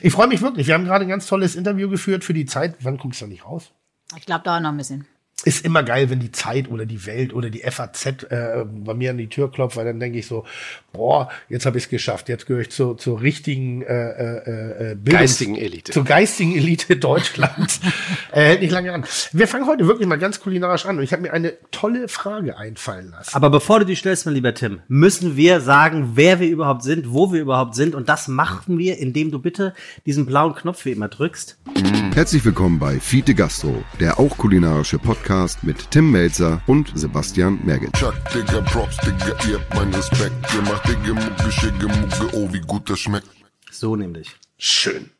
Ich 0.00 0.12
freue 0.12 0.28
mich 0.28 0.42
wirklich. 0.42 0.66
Wir 0.66 0.74
haben 0.74 0.84
gerade 0.84 1.04
ein 1.04 1.08
ganz 1.08 1.26
tolles 1.26 1.54
Interview 1.54 1.88
geführt 1.88 2.24
für 2.24 2.34
die 2.34 2.46
Zeit. 2.46 2.76
Wann 2.80 2.98
kommt 2.98 3.14
es 3.14 3.20
da 3.20 3.26
nicht 3.26 3.44
raus? 3.44 3.70
Ich 4.16 4.26
glaube, 4.26 4.44
dauert 4.44 4.62
noch 4.62 4.70
ein 4.70 4.76
bisschen. 4.76 5.06
Ist 5.44 5.64
immer 5.64 5.82
geil, 5.82 6.08
wenn 6.10 6.20
die 6.20 6.30
Zeit 6.30 6.70
oder 6.70 6.86
die 6.86 7.04
Welt 7.06 7.34
oder 7.34 7.50
die 7.50 7.60
FAZ 7.60 8.06
äh, 8.06 8.64
bei 8.64 8.94
mir 8.94 9.10
an 9.10 9.18
die 9.18 9.28
Tür 9.28 9.50
klopft, 9.50 9.76
weil 9.76 9.84
dann 9.84 9.98
denke 9.98 10.18
ich 10.18 10.26
so, 10.26 10.44
boah, 10.92 11.30
jetzt 11.48 11.66
habe 11.66 11.78
ich 11.78 11.84
es 11.84 11.90
geschafft, 11.90 12.28
jetzt 12.28 12.46
gehöre 12.46 12.62
ich 12.62 12.70
zur, 12.70 12.96
zur 12.96 13.20
richtigen 13.20 13.82
äh, 13.82 13.92
äh, 13.92 14.92
äh, 14.92 14.94
Bildungs 14.94 15.20
Geistigen 15.20 15.56
Elite. 15.56 15.92
Zur 15.92 16.04
geistigen 16.04 16.56
Elite 16.56 16.96
Deutschlands. 16.96 17.80
äh, 18.32 18.42
hält 18.42 18.60
nicht 18.60 18.70
lange 18.70 18.92
an. 18.92 19.04
Wir 19.32 19.48
fangen 19.48 19.66
heute 19.66 19.86
wirklich 19.88 20.06
mal 20.06 20.18
ganz 20.18 20.40
kulinarisch 20.40 20.86
an 20.86 20.98
und 20.98 21.04
ich 21.04 21.12
habe 21.12 21.22
mir 21.22 21.32
eine 21.32 21.54
tolle 21.70 22.08
Frage 22.08 22.56
einfallen 22.56 23.10
lassen. 23.10 23.34
Aber 23.34 23.50
bevor 23.50 23.80
du 23.80 23.86
die 23.86 23.96
stellst, 23.96 24.26
mein 24.26 24.34
lieber 24.34 24.54
Tim, 24.54 24.80
müssen 24.86 25.36
wir 25.36 25.60
sagen, 25.60 26.12
wer 26.14 26.38
wir 26.38 26.48
überhaupt 26.48 26.84
sind, 26.84 27.12
wo 27.12 27.32
wir 27.32 27.40
überhaupt 27.40 27.74
sind. 27.74 27.94
Und 27.94 28.08
das 28.08 28.28
machen 28.28 28.78
wir, 28.78 28.98
indem 28.98 29.30
du 29.32 29.40
bitte 29.40 29.74
diesen 30.06 30.26
blauen 30.26 30.54
Knopf 30.54 30.84
wie 30.84 30.92
immer 30.92 31.08
drückst. 31.08 31.58
Herzlich 32.14 32.44
willkommen 32.44 32.78
bei 32.78 33.00
Fiete 33.00 33.34
Gastro, 33.34 33.82
der 33.98 34.20
auch 34.20 34.36
kulinarische 34.36 34.98
Podcast 34.98 35.21
mit 35.62 35.90
Tim 35.90 36.10
Melzer 36.10 36.60
und 36.66 36.92
Sebastian 36.94 37.60
Merget. 37.64 37.92
Chuck, 37.94 38.14
Digga, 38.34 38.60
Props, 38.62 38.96
Digga, 38.98 39.36
ihr 39.48 39.58
habt 39.58 39.74
meinen 39.74 39.94
Respekt. 39.94 40.34
Ihr 40.54 40.62
macht 40.62 40.88
Digga, 40.88 41.14
Mucke, 41.14 41.52
Schicke, 41.52 41.86
Mucke, 41.86 42.36
oh, 42.36 42.52
wie 42.52 42.60
gut 42.60 42.90
das 42.90 43.00
schmeckt. 43.00 43.28
So 43.70 43.96
nämlich. 43.96 44.30
Schön. 44.58 45.10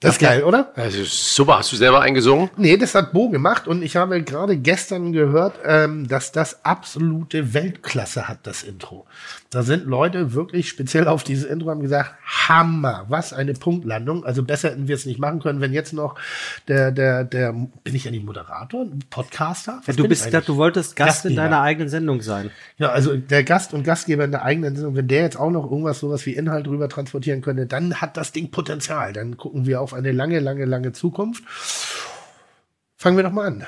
Das 0.00 0.14
ist 0.14 0.20
geil, 0.20 0.42
oder? 0.42 0.72
Also 0.74 1.04
super, 1.04 1.58
hast 1.58 1.72
du 1.72 1.76
selber 1.76 2.00
eingesungen? 2.00 2.50
Nee, 2.56 2.76
das 2.76 2.94
hat 2.96 3.12
Bo 3.12 3.28
gemacht 3.28 3.68
und 3.68 3.82
ich 3.82 3.94
habe 3.94 4.22
gerade 4.22 4.56
gestern 4.56 5.12
gehört, 5.12 5.60
ähm, 5.64 6.08
dass 6.08 6.32
das 6.32 6.64
absolute 6.64 7.54
Weltklasse 7.54 8.26
hat, 8.26 8.46
das 8.46 8.64
Intro. 8.64 9.06
Da 9.52 9.62
sind 9.62 9.84
Leute 9.84 10.32
wirklich 10.32 10.70
speziell 10.70 11.06
auf 11.06 11.24
dieses 11.24 11.44
Intro 11.44 11.68
haben 11.68 11.82
gesagt, 11.82 12.14
Hammer, 12.24 13.04
was 13.08 13.34
eine 13.34 13.52
Punktlandung. 13.52 14.24
Also 14.24 14.42
besser 14.42 14.70
hätten 14.70 14.88
wir 14.88 14.94
es 14.94 15.04
nicht 15.04 15.18
machen 15.18 15.40
können, 15.40 15.60
wenn 15.60 15.74
jetzt 15.74 15.92
noch 15.92 16.18
der, 16.68 16.90
der, 16.90 17.22
der, 17.24 17.52
bin 17.52 17.94
ich 17.94 18.04
ja 18.04 18.10
nicht 18.10 18.24
Moderator, 18.24 18.86
Podcaster? 19.10 19.82
Was 19.84 19.94
du 19.94 20.08
bist, 20.08 20.26
ich 20.26 20.44
du 20.46 20.56
wolltest 20.56 20.96
Gast 20.96 21.26
in 21.26 21.36
deiner 21.36 21.60
eigenen 21.60 21.90
Sendung 21.90 22.22
sein. 22.22 22.50
Ja, 22.78 22.92
also 22.92 23.14
der 23.14 23.44
Gast 23.44 23.74
und 23.74 23.84
Gastgeber 23.84 24.24
in 24.24 24.30
der 24.30 24.42
eigenen 24.42 24.74
Sendung, 24.74 24.96
wenn 24.96 25.08
der 25.08 25.20
jetzt 25.20 25.38
auch 25.38 25.50
noch 25.50 25.70
irgendwas 25.70 26.00
sowas 26.00 26.24
wie 26.24 26.32
Inhalt 26.32 26.66
rüber 26.66 26.88
transportieren 26.88 27.42
könnte, 27.42 27.66
dann 27.66 28.00
hat 28.00 28.16
das 28.16 28.32
Ding 28.32 28.50
Potenzial. 28.50 29.12
Dann 29.12 29.36
gucken 29.36 29.66
wir 29.66 29.82
auf 29.82 29.92
eine 29.92 30.12
lange, 30.12 30.40
lange, 30.40 30.64
lange 30.64 30.92
Zukunft. 30.92 31.44
Fangen 32.96 33.18
wir 33.18 33.24
doch 33.24 33.32
mal 33.32 33.48
an. 33.48 33.66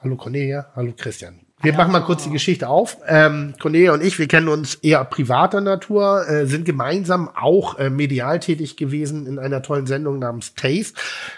Hallo 0.00 0.16
Cornelia, 0.16 0.72
hallo 0.74 0.94
Christian. 0.96 1.40
Wir 1.62 1.74
machen 1.74 1.92
mal 1.92 2.00
kurz 2.00 2.24
die 2.24 2.30
Geschichte 2.30 2.68
auf. 2.68 2.96
Ähm, 3.06 3.54
Cornelia 3.60 3.92
und 3.92 4.02
ich, 4.02 4.18
wir 4.18 4.26
kennen 4.26 4.48
uns 4.48 4.74
eher 4.74 5.04
privater 5.04 5.60
Natur, 5.60 6.28
äh, 6.28 6.46
sind 6.46 6.64
gemeinsam 6.64 7.28
auch 7.28 7.78
äh, 7.78 7.88
medial 7.88 8.40
tätig 8.40 8.76
gewesen 8.76 9.26
in 9.28 9.38
einer 9.38 9.62
tollen 9.62 9.86
Sendung 9.86 10.18
namens 10.18 10.54
Taste. 10.54 10.94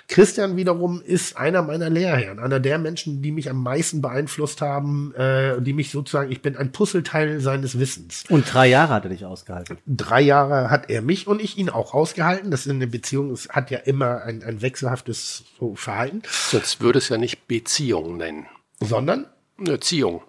Christian 0.08 0.56
wiederum 0.56 1.02
ist 1.02 1.36
einer 1.36 1.60
meiner 1.60 1.90
Lehrherren, 1.90 2.38
einer 2.38 2.58
der 2.58 2.78
Menschen, 2.78 3.20
die 3.20 3.32
mich 3.32 3.50
am 3.50 3.62
meisten 3.62 4.00
beeinflusst 4.00 4.62
haben, 4.62 5.14
äh, 5.14 5.60
die 5.60 5.74
mich 5.74 5.90
sozusagen, 5.90 6.32
ich 6.32 6.40
bin 6.40 6.56
ein 6.56 6.72
Puzzleteil 6.72 7.40
seines 7.40 7.78
Wissens. 7.78 8.24
Und 8.30 8.50
drei 8.50 8.68
Jahre 8.68 8.94
hat 8.94 9.04
er 9.04 9.10
dich 9.10 9.26
ausgehalten. 9.26 9.76
Drei 9.86 10.22
Jahre 10.22 10.70
hat 10.70 10.88
er 10.88 11.02
mich 11.02 11.26
und 11.26 11.42
ich 11.42 11.58
ihn 11.58 11.68
auch 11.68 11.92
ausgehalten. 11.92 12.50
Das 12.50 12.64
ist 12.64 12.72
eine 12.72 12.86
Beziehung, 12.86 13.30
es 13.30 13.50
hat 13.50 13.70
ja 13.70 13.78
immer 13.80 14.22
ein, 14.22 14.42
ein 14.42 14.62
wechselhaftes 14.62 15.44
so 15.58 15.74
Verhalten, 15.74 16.22
Sonst 16.50 16.80
würde 16.80 16.98
es 16.98 17.10
ja 17.10 17.18
nicht 17.18 17.46
Beziehung 17.46 18.16
nennen. 18.16 18.46
sondern 18.80 19.26
Eine 19.58 19.80
Ziehung. 19.80 20.22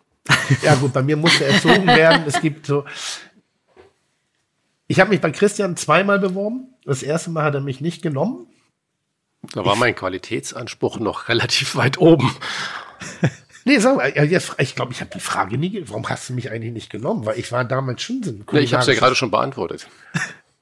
Ja 0.63 0.75
gut, 0.75 0.93
bei 0.93 1.03
mir 1.03 1.17
musste 1.17 1.45
erzogen 1.45 1.85
werden. 1.87 2.23
Es 2.27 2.41
gibt 2.41 2.65
so. 2.65 2.85
Ich 4.87 4.99
habe 4.99 5.09
mich 5.09 5.21
bei 5.21 5.31
Christian 5.31 5.77
zweimal 5.77 6.19
beworben. 6.19 6.73
Das 6.85 7.01
erste 7.03 7.29
Mal 7.31 7.43
hat 7.43 7.55
er 7.55 7.61
mich 7.61 7.81
nicht 7.81 8.01
genommen. 8.01 8.47
Da 9.53 9.65
war 9.65 9.75
mein 9.75 9.95
Qualitätsanspruch 9.95 10.99
noch 10.99 11.27
relativ 11.29 11.75
weit 11.75 11.97
oben. 11.99 12.35
Nee, 13.65 13.79
sag 13.79 13.95
mal, 13.97 14.09
ich 14.59 14.75
glaube, 14.75 14.91
ich 14.93 15.01
habe 15.01 15.11
die 15.13 15.19
Frage 15.19 15.57
nie. 15.57 15.83
Warum 15.87 16.07
hast 16.07 16.29
du 16.29 16.33
mich 16.33 16.51
eigentlich 16.51 16.73
nicht 16.73 16.89
genommen? 16.91 17.25
Weil 17.25 17.39
ich 17.39 17.51
war 17.51 17.65
damals 17.65 18.01
schon 18.03 18.21
so 18.23 18.31
ein 18.31 18.45
Nee, 18.51 18.59
ich 18.59 18.73
habe 18.73 18.81
es 18.81 18.87
ja 18.87 18.93
gerade 18.93 19.15
schon 19.15 19.31
beantwortet. 19.31 19.87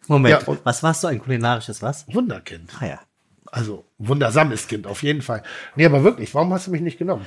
Moment, 0.08 0.42
Ja, 0.42 0.48
und- 0.48 0.66
was 0.66 0.84
warst 0.84 1.04
du, 1.04 1.08
ein 1.08 1.20
kulinarisches 1.20 1.82
was? 1.82 2.06
Wunderkind. 2.14 2.72
Ah 2.80 2.86
ja. 2.86 3.00
Also 3.46 3.86
wundersames 3.98 4.68
Kind, 4.68 4.88
auf 4.88 5.04
jeden 5.04 5.22
Fall. 5.22 5.44
Nee, 5.76 5.86
aber 5.86 6.04
wirklich, 6.04 6.34
warum 6.34 6.52
hast 6.54 6.68
du 6.68 6.72
mich 6.72 6.82
nicht 6.82 6.98
genommen? 6.98 7.26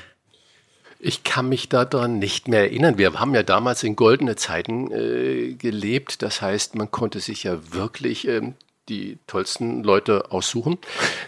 Ich 1.07 1.23
kann 1.23 1.49
mich 1.49 1.69
daran 1.69 2.19
nicht 2.19 2.49
mehr 2.49 2.63
erinnern. 2.63 2.99
Wir 2.99 3.13
haben 3.13 3.33
ja 3.33 3.45
damals 3.45 3.85
in 3.85 3.95
goldene 3.95 4.35
Zeiten 4.35 4.91
äh, 4.91 5.53
gelebt. 5.53 6.21
Das 6.21 6.43
heißt, 6.43 6.75
man 6.75 6.91
konnte 6.91 7.21
sich 7.21 7.45
ja 7.45 7.59
wirklich 7.73 8.27
ähm, 8.27 8.55
die 8.89 9.21
tollsten 9.29 9.85
Leute 9.85 10.33
aussuchen. 10.33 10.79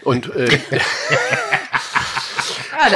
Und, 0.03 0.35
äh, 0.35 0.49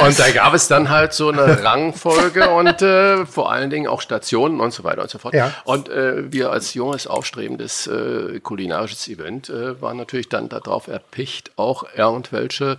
und 0.02 0.18
da 0.18 0.30
gab 0.30 0.54
es 0.54 0.68
dann 0.68 0.88
halt 0.90 1.12
so 1.12 1.28
eine 1.30 1.62
Rangfolge 1.64 2.50
und 2.50 2.82
äh, 2.82 3.26
vor 3.26 3.52
allen 3.52 3.70
Dingen 3.70 3.86
auch 3.86 4.00
Stationen 4.00 4.60
und 4.60 4.72
so 4.72 4.84
weiter 4.84 5.02
und 5.02 5.10
so 5.10 5.18
fort. 5.18 5.34
Ja. 5.34 5.52
Und 5.64 5.88
äh, 5.88 6.32
wir 6.32 6.50
als 6.50 6.74
junges, 6.74 7.06
aufstrebendes 7.06 7.86
äh, 7.86 8.40
kulinarisches 8.40 9.08
Event 9.08 9.48
äh, 9.48 9.80
waren 9.80 9.96
natürlich 9.96 10.28
dann 10.28 10.48
darauf 10.48 10.88
erpicht, 10.88 11.52
auch 11.56 11.84
irgendwelche 11.94 12.78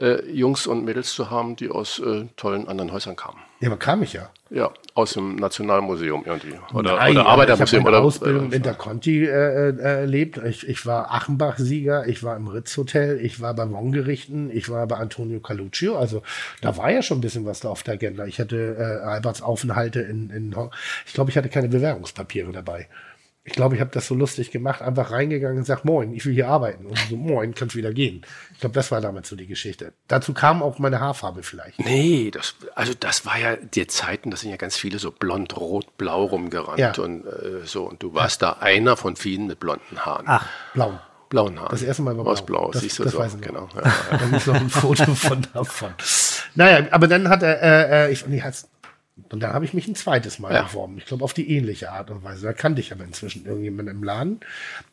äh, 0.00 0.24
Jungs 0.30 0.66
und 0.66 0.84
Mädels 0.84 1.12
zu 1.12 1.30
haben, 1.30 1.56
die 1.56 1.70
aus 1.70 1.98
äh, 1.98 2.26
tollen 2.36 2.68
anderen 2.68 2.92
Häusern 2.92 3.16
kamen. 3.16 3.38
Ja, 3.60 3.68
aber 3.68 3.78
kam 3.78 4.02
ich 4.02 4.12
ja. 4.12 4.30
Ja, 4.54 4.70
aus 4.94 5.14
dem 5.14 5.34
Nationalmuseum 5.34 6.22
irgendwie. 6.24 6.54
Oder, 6.72 6.94
Nein, 6.94 7.10
oder 7.16 7.26
Arbeitermuseum. 7.26 7.64
Ich 7.64 7.72
habe 7.72 7.82
Oder, 7.82 7.90
meine 7.90 8.06
Ausbildung 8.06 8.42
äh, 8.42 8.46
im 8.46 8.52
Interconti 8.52 9.24
äh, 9.24 9.70
äh, 9.70 9.80
erlebt. 9.80 10.38
Ich, 10.46 10.68
ich 10.68 10.86
war 10.86 11.12
Achenbach-Sieger, 11.12 12.06
ich 12.06 12.22
war 12.22 12.36
im 12.36 12.46
Ritz-Hotel, 12.46 13.18
ich 13.20 13.40
war 13.40 13.52
bei 13.54 13.68
Wongerichten, 13.68 14.56
ich 14.56 14.70
war 14.70 14.86
bei 14.86 14.96
Antonio 14.96 15.40
Caluccio. 15.40 15.96
Also 15.96 16.22
da 16.60 16.76
war 16.76 16.92
ja 16.92 17.02
schon 17.02 17.18
ein 17.18 17.20
bisschen 17.20 17.44
was 17.44 17.58
da 17.58 17.68
auf 17.68 17.82
der 17.82 17.94
Agenda. 17.94 18.26
Ich 18.26 18.38
hatte 18.38 18.76
äh, 18.78 19.04
Alberts 19.04 19.42
Aufenthalte 19.42 20.00
in, 20.02 20.30
in 20.30 20.54
Hong 20.54 20.70
Ich 21.04 21.14
glaube, 21.14 21.30
ich 21.30 21.36
hatte 21.36 21.48
keine 21.48 21.68
Bewerbungspapiere 21.68 22.52
dabei. 22.52 22.86
Ich 23.46 23.52
glaube, 23.52 23.74
ich 23.74 23.80
habe 23.82 23.90
das 23.92 24.06
so 24.06 24.14
lustig 24.14 24.50
gemacht, 24.50 24.80
einfach 24.80 25.10
reingegangen 25.10 25.58
und 25.58 25.64
gesagt, 25.64 25.84
moin, 25.84 26.14
ich 26.14 26.24
will 26.24 26.32
hier 26.32 26.48
arbeiten. 26.48 26.86
Und 26.86 26.98
so, 27.10 27.16
moin, 27.16 27.54
kannst 27.54 27.76
wieder 27.76 27.92
gehen. 27.92 28.22
Ich 28.54 28.60
glaube, 28.60 28.74
das 28.74 28.90
war 28.90 29.02
damals 29.02 29.28
so 29.28 29.36
die 29.36 29.46
Geschichte. 29.46 29.92
Dazu 30.08 30.32
kam 30.32 30.62
auch 30.62 30.78
meine 30.78 30.98
Haarfarbe 30.98 31.42
vielleicht. 31.42 31.78
Nee, 31.78 32.30
das, 32.30 32.54
also 32.74 32.94
das 32.98 33.26
war 33.26 33.38
ja 33.38 33.56
die 33.56 33.86
Zeiten, 33.86 34.30
da 34.30 34.38
sind 34.38 34.48
ja 34.48 34.56
ganz 34.56 34.76
viele 34.78 34.98
so 34.98 35.10
blond, 35.10 35.58
rot, 35.58 35.98
blau 35.98 36.24
rumgerannt 36.24 36.78
Ja. 36.78 36.92
und 37.02 37.26
äh, 37.26 37.66
so. 37.66 37.84
Und 37.84 38.02
du 38.02 38.14
warst 38.14 38.40
da 38.40 38.52
einer 38.60 38.96
von 38.96 39.14
vielen 39.14 39.46
mit 39.46 39.60
blonden 39.60 39.98
Haaren. 40.06 40.24
Ach, 40.26 40.46
Blau. 40.72 40.98
Blauen 41.28 41.58
Haaren. 41.58 41.70
Das 41.70 41.82
erste 41.82 42.02
Mal 42.02 42.16
war 42.16 42.26
Aus 42.26 42.46
blau. 42.46 42.60
blau, 42.62 42.70
Das- 42.70 42.80
siehst 42.82 42.98
du 42.98 43.02
das 43.04 43.12
so. 43.12 43.18
weiß 43.18 43.34
ich. 43.34 43.40
Genau. 43.42 43.68
Ja, 43.74 43.82
ja. 44.10 44.18
Da 44.30 44.36
ist 44.36 44.46
noch 44.46 44.54
ein 44.54 44.70
Foto 44.70 45.14
von 45.14 45.46
davon. 45.52 45.92
Naja, 46.54 46.86
aber 46.92 47.08
dann 47.08 47.28
hat 47.28 47.42
er, 47.42 47.60
äh, 47.62 48.06
äh, 48.08 48.12
ich, 48.12 48.26
nee, 48.26 48.40
hat's, 48.40 48.68
und 49.30 49.40
dann 49.42 49.52
habe 49.52 49.64
ich 49.64 49.74
mich 49.74 49.86
ein 49.86 49.94
zweites 49.94 50.38
Mal 50.38 50.52
Ja. 50.52 50.62
beworben. 50.62 50.98
Ich 50.98 51.06
glaube, 51.06 51.22
auf 51.24 51.32
die 51.34 51.50
ähnliche 51.56 51.92
Art 51.92 52.10
und 52.10 52.24
Weise. 52.24 52.46
Da 52.46 52.52
kannte 52.52 52.80
ich 52.80 52.92
aber 52.92 53.04
inzwischen 53.04 53.46
irgendjemanden 53.46 53.94
im 53.96 54.02
Laden, 54.02 54.40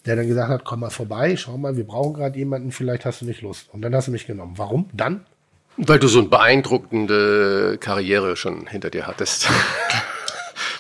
der 0.05 0.15
dann 0.15 0.27
gesagt 0.27 0.49
hat, 0.49 0.63
komm 0.63 0.81
mal 0.81 0.89
vorbei, 0.91 1.35
schau 1.37 1.57
mal, 1.57 1.75
wir 1.75 1.85
brauchen 1.85 2.13
gerade 2.13 2.37
jemanden, 2.37 2.71
vielleicht 2.71 3.05
hast 3.05 3.21
du 3.21 3.25
nicht 3.25 3.41
Lust. 3.41 3.69
Und 3.73 3.81
dann 3.81 3.95
hast 3.95 4.07
du 4.07 4.11
mich 4.11 4.27
genommen. 4.27 4.53
Warum? 4.57 4.89
Dann? 4.93 5.25
Weil 5.77 5.99
du 5.99 6.07
so 6.07 6.19
eine 6.19 6.27
beeindruckende 6.27 7.77
Karriere 7.79 8.35
schon 8.35 8.67
hinter 8.67 8.89
dir 8.89 9.07
hattest. 9.07 9.49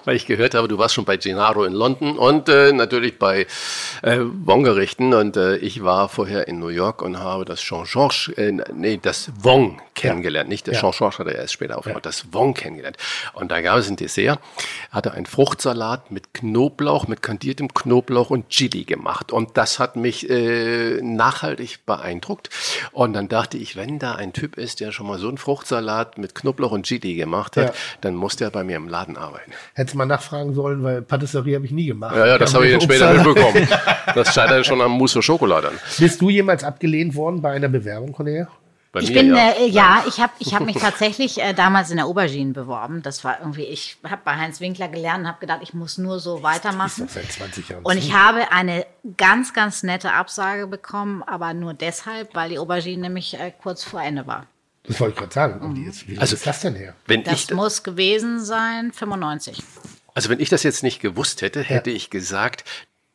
Weil 0.05 0.15
ich 0.15 0.25
gehört 0.25 0.55
habe, 0.55 0.67
du 0.67 0.77
warst 0.77 0.95
schon 0.95 1.05
bei 1.05 1.17
Gennaro 1.17 1.63
in 1.63 1.73
London 1.73 2.17
und 2.17 2.49
äh, 2.49 2.71
natürlich 2.73 3.19
bei 3.19 3.45
äh, 4.01 4.17
Wong-Gerichten. 4.19 5.13
Und 5.13 5.37
äh, 5.37 5.57
ich 5.57 5.83
war 5.83 6.09
vorher 6.09 6.47
in 6.47 6.59
New 6.59 6.69
York 6.69 7.01
und 7.01 7.19
habe 7.19 7.45
das 7.45 7.59
Jean-Georges, 7.61 8.29
äh, 8.37 8.51
nee, 8.73 8.99
das 9.01 9.31
Wong 9.41 9.79
kennengelernt. 9.93 10.49
Nicht 10.49 10.67
das 10.67 10.75
Ja. 10.75 10.81
Jean-Georges 10.81 11.19
hat 11.19 11.27
er 11.27 11.35
erst 11.35 11.53
später 11.53 11.77
aufgemacht, 11.77 12.05
das 12.05 12.33
Wong 12.33 12.53
kennengelernt. 12.55 12.97
Und 13.33 13.51
da 13.51 13.61
gab 13.61 13.77
es 13.77 13.89
ein 13.89 13.95
Dessert, 13.95 14.39
hatte 14.91 15.11
einen 15.13 15.25
Fruchtsalat 15.27 16.09
mit 16.11 16.33
Knoblauch, 16.33 17.07
mit 17.07 17.21
kandiertem 17.21 17.73
Knoblauch 17.73 18.29
und 18.31 18.49
Chili 18.49 18.83
gemacht. 18.85 19.31
Und 19.31 19.57
das 19.57 19.77
hat 19.79 19.95
mich 19.95 20.29
äh, 20.29 20.99
nachhaltig 21.01 21.85
beeindruckt. 21.85 22.49
Und 22.91 23.13
dann 23.13 23.27
dachte 23.27 23.57
ich, 23.57 23.75
wenn 23.75 23.99
da 23.99 24.15
ein 24.15 24.33
Typ 24.33 24.57
ist, 24.57 24.79
der 24.79 24.91
schon 24.91 25.05
mal 25.07 25.19
so 25.19 25.27
einen 25.27 25.37
Fruchtsalat 25.37 26.17
mit 26.17 26.33
Knoblauch 26.35 26.71
und 26.71 26.85
Chili 26.87 27.13
gemacht 27.15 27.55
hat, 27.57 27.67
Ja. 27.67 27.73
dann 28.01 28.15
muss 28.15 28.35
der 28.35 28.49
bei 28.49 28.63
mir 28.63 28.77
im 28.77 28.87
Laden 28.87 29.17
arbeiten. 29.17 29.51
Hättest 29.91 29.97
mal 29.97 30.05
nachfragen 30.05 30.53
sollen, 30.53 30.83
weil 30.83 31.01
Patisserie 31.01 31.55
habe 31.55 31.65
ich 31.65 31.71
nie 31.71 31.87
gemacht. 31.87 32.15
Ja, 32.15 32.25
ja, 32.25 32.37
das 32.37 32.53
habe 32.53 32.65
ich 32.65 32.71
dann 32.71 32.81
später 32.81 33.13
mitbekommen. 33.13 33.67
Das 34.15 34.33
scheitert 34.33 34.65
schon 34.65 34.81
am 34.81 34.91
Mousse 34.91 35.19
au 35.19 35.21
Chocolat 35.21 35.63
dann. 35.63 35.73
Bist 35.97 36.21
du 36.21 36.29
jemals 36.29 36.63
abgelehnt 36.63 37.15
worden 37.15 37.41
bei 37.41 37.51
einer 37.51 37.69
Bewerbung, 37.69 38.11
Cornelia? 38.13 38.47
Bei 38.91 38.99
Ich 38.99 39.09
mir, 39.09 39.19
bin, 39.21 39.35
ja. 39.35 39.51
äh, 39.51 39.67
ja, 39.67 40.03
ich 40.07 40.19
habe 40.19 40.33
ich 40.39 40.53
hab 40.53 40.65
mich 40.65 40.75
tatsächlich 40.79 41.41
äh, 41.41 41.53
damals 41.53 41.91
in 41.91 41.97
der 41.97 42.07
Aubergine 42.07 42.51
beworben. 42.51 43.01
Das 43.03 43.23
war 43.23 43.39
irgendwie, 43.39 43.63
ich 43.63 43.97
habe 44.03 44.21
bei 44.25 44.35
Heinz 44.35 44.59
Winkler 44.59 44.87
gelernt 44.89 45.21
und 45.21 45.27
habe 45.27 45.39
gedacht, 45.39 45.59
ich 45.61 45.73
muss 45.73 45.97
nur 45.97 46.19
so 46.19 46.37
Ist 46.37 46.43
weitermachen. 46.43 47.05
doch 47.05 47.13
seit 47.13 47.31
20 47.31 47.69
Jahren. 47.69 47.83
Und 47.83 47.93
zu. 47.93 47.99
ich 47.99 48.13
habe 48.13 48.51
eine 48.51 48.85
ganz, 49.17 49.53
ganz 49.53 49.83
nette 49.83 50.11
Absage 50.13 50.67
bekommen, 50.67 51.23
aber 51.23 51.53
nur 51.53 51.73
deshalb, 51.73 52.33
weil 52.35 52.49
die 52.49 52.59
Aubergine 52.59 53.03
nämlich 53.03 53.35
äh, 53.39 53.51
kurz 53.61 53.83
vor 53.83 54.01
Ende 54.01 54.25
war. 54.27 54.45
Das 54.83 54.99
wollte 54.99 55.13
ich 55.13 55.19
gerade 55.19 55.33
sagen. 55.33 55.75
Die 55.75 55.83
ist, 55.83 56.07
wie 56.07 56.17
Also- 56.17 56.35
ist 56.35 56.45
das 56.47 56.61
denn 56.61 56.75
her? 56.75 56.95
Wenn 57.07 57.23
Das 57.23 57.45
ich, 57.45 57.51
muss 57.51 57.83
gewesen 57.83 58.43
sein 58.43 58.91
95. 58.91 59.61
Also 60.13 60.29
wenn 60.29 60.39
ich 60.39 60.49
das 60.49 60.63
jetzt 60.63 60.83
nicht 60.83 60.99
gewusst 60.99 61.41
hätte, 61.41 61.61
hätte 61.61 61.89
ich 61.91 62.09
gesagt, 62.09 62.65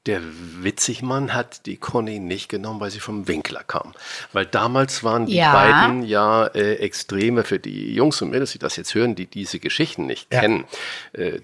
der 0.07 0.21
Witzigmann 0.63 1.35
hat 1.35 1.67
die 1.67 1.77
Conny 1.79 2.21
nicht 2.21 2.49
genommen, 2.49 2.79
weil 2.79 2.93
sie 2.93 3.01
vom 3.01 3.27
Winkler 3.27 3.65
kam. 3.65 3.93
Weil 4.33 4.47
damals 4.47 5.03
waren 5.03 5.27
die 5.27 5.35
Ja. 5.35 5.53
beiden 5.53 6.05
ja 6.05 6.47
äh, 6.47 6.75
Extreme 6.77 7.43
für 7.43 7.59
die 7.59 7.93
Jungs 7.93 8.23
und 8.23 8.31
Mädels, 8.31 8.53
die 8.53 8.61
das 8.61 8.77
jetzt 8.77 8.95
hören, 8.95 9.17
die 9.17 9.27
diese 9.27 9.59
Geschichten 9.59 10.07
nicht 10.07 10.33
Ja. 10.33 10.41
kennen. 10.43 10.65
Äh, 11.13 11.41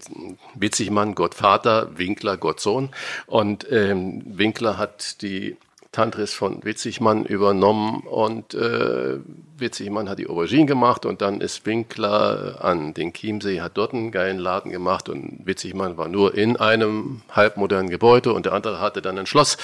Witzigmann, 0.55 1.17
Gott 1.17 1.35
Vater, 1.35 1.99
Winkler, 1.99 2.37
Gott 2.37 2.61
Sohn. 2.61 2.91
Und 3.27 3.67
ähm, 3.73 4.23
Winkler 4.27 4.79
hat 4.79 5.21
die 5.23 5.57
Tantris 5.93 6.33
von 6.33 6.65
Witzigmann 6.65 7.27
übernommen 7.27 8.01
und 8.07 8.55
äh, 8.55 9.19
Witzigmann 9.59 10.09
hat 10.09 10.19
die 10.19 10.27
Aubergine 10.27 10.65
gemacht 10.65 11.05
und 11.05 11.21
dann 11.21 11.41
ist 11.43 11.67
Winkler 11.67 12.59
an 12.63 12.95
den 12.95 13.13
Chiemsee, 13.13 13.61
hat 13.61 13.77
dort 13.77 13.93
einen 13.93 14.11
geilen 14.11 14.39
Laden 14.39 14.73
gemacht 14.73 15.11
und 15.11 15.41
Witzigmann 15.45 15.99
war 15.99 16.09
nur 16.09 16.35
in 16.35 16.57
einem 16.57 17.21
halbmodernen 17.31 17.91
Gebäude 17.91 18.33
und 18.33 18.47
der 18.47 18.55
andere 18.55 18.81
hatte 18.81 19.03
dann 19.03 19.19
ein 19.19 19.27
Schloss. 19.27 19.59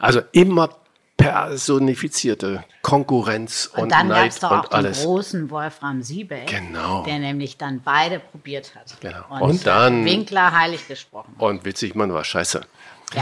Also 0.00 0.20
immer 0.32 0.70
personifizierte 1.18 2.64
Konkurrenz 2.82 3.70
und, 3.74 3.84
Und 3.84 3.92
dann 3.92 4.08
gab 4.08 4.18
Neid 4.18 4.32
es 4.32 4.40
doch 4.40 4.50
auch 4.50 4.62
und 4.64 4.72
den 4.72 4.76
alles. 4.76 5.02
großen 5.04 5.50
Wolfram 5.50 6.02
Siebeck, 6.02 6.46
Genau. 6.46 7.04
der 7.04 7.18
nämlich 7.18 7.56
dann 7.58 7.80
beide 7.84 8.18
probiert 8.18 8.74
hat. 8.74 8.98
Genau. 9.00 9.24
Und, 9.30 9.42
Und 9.42 9.66
dann- 9.66 10.04
Winkler 10.04 10.52
heilig 10.52 10.86
gesprochen. 10.88 11.34
Und 11.38 11.64
Witzigmann 11.64 12.12
war 12.12 12.24
scheiße. 12.24 12.62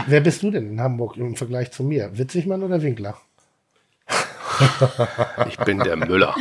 Wer 0.07 0.21
bist 0.21 0.43
du 0.43 0.51
denn 0.51 0.71
in 0.71 0.81
Hamburg 0.81 1.17
im 1.17 1.35
Vergleich 1.35 1.71
zu 1.71 1.83
mir? 1.83 2.17
Witzigmann 2.17 2.63
oder 2.63 2.81
Winkler? 2.81 3.17
Ich 5.49 5.57
bin 5.57 5.79
der 5.79 5.95
Müller. 5.95 6.35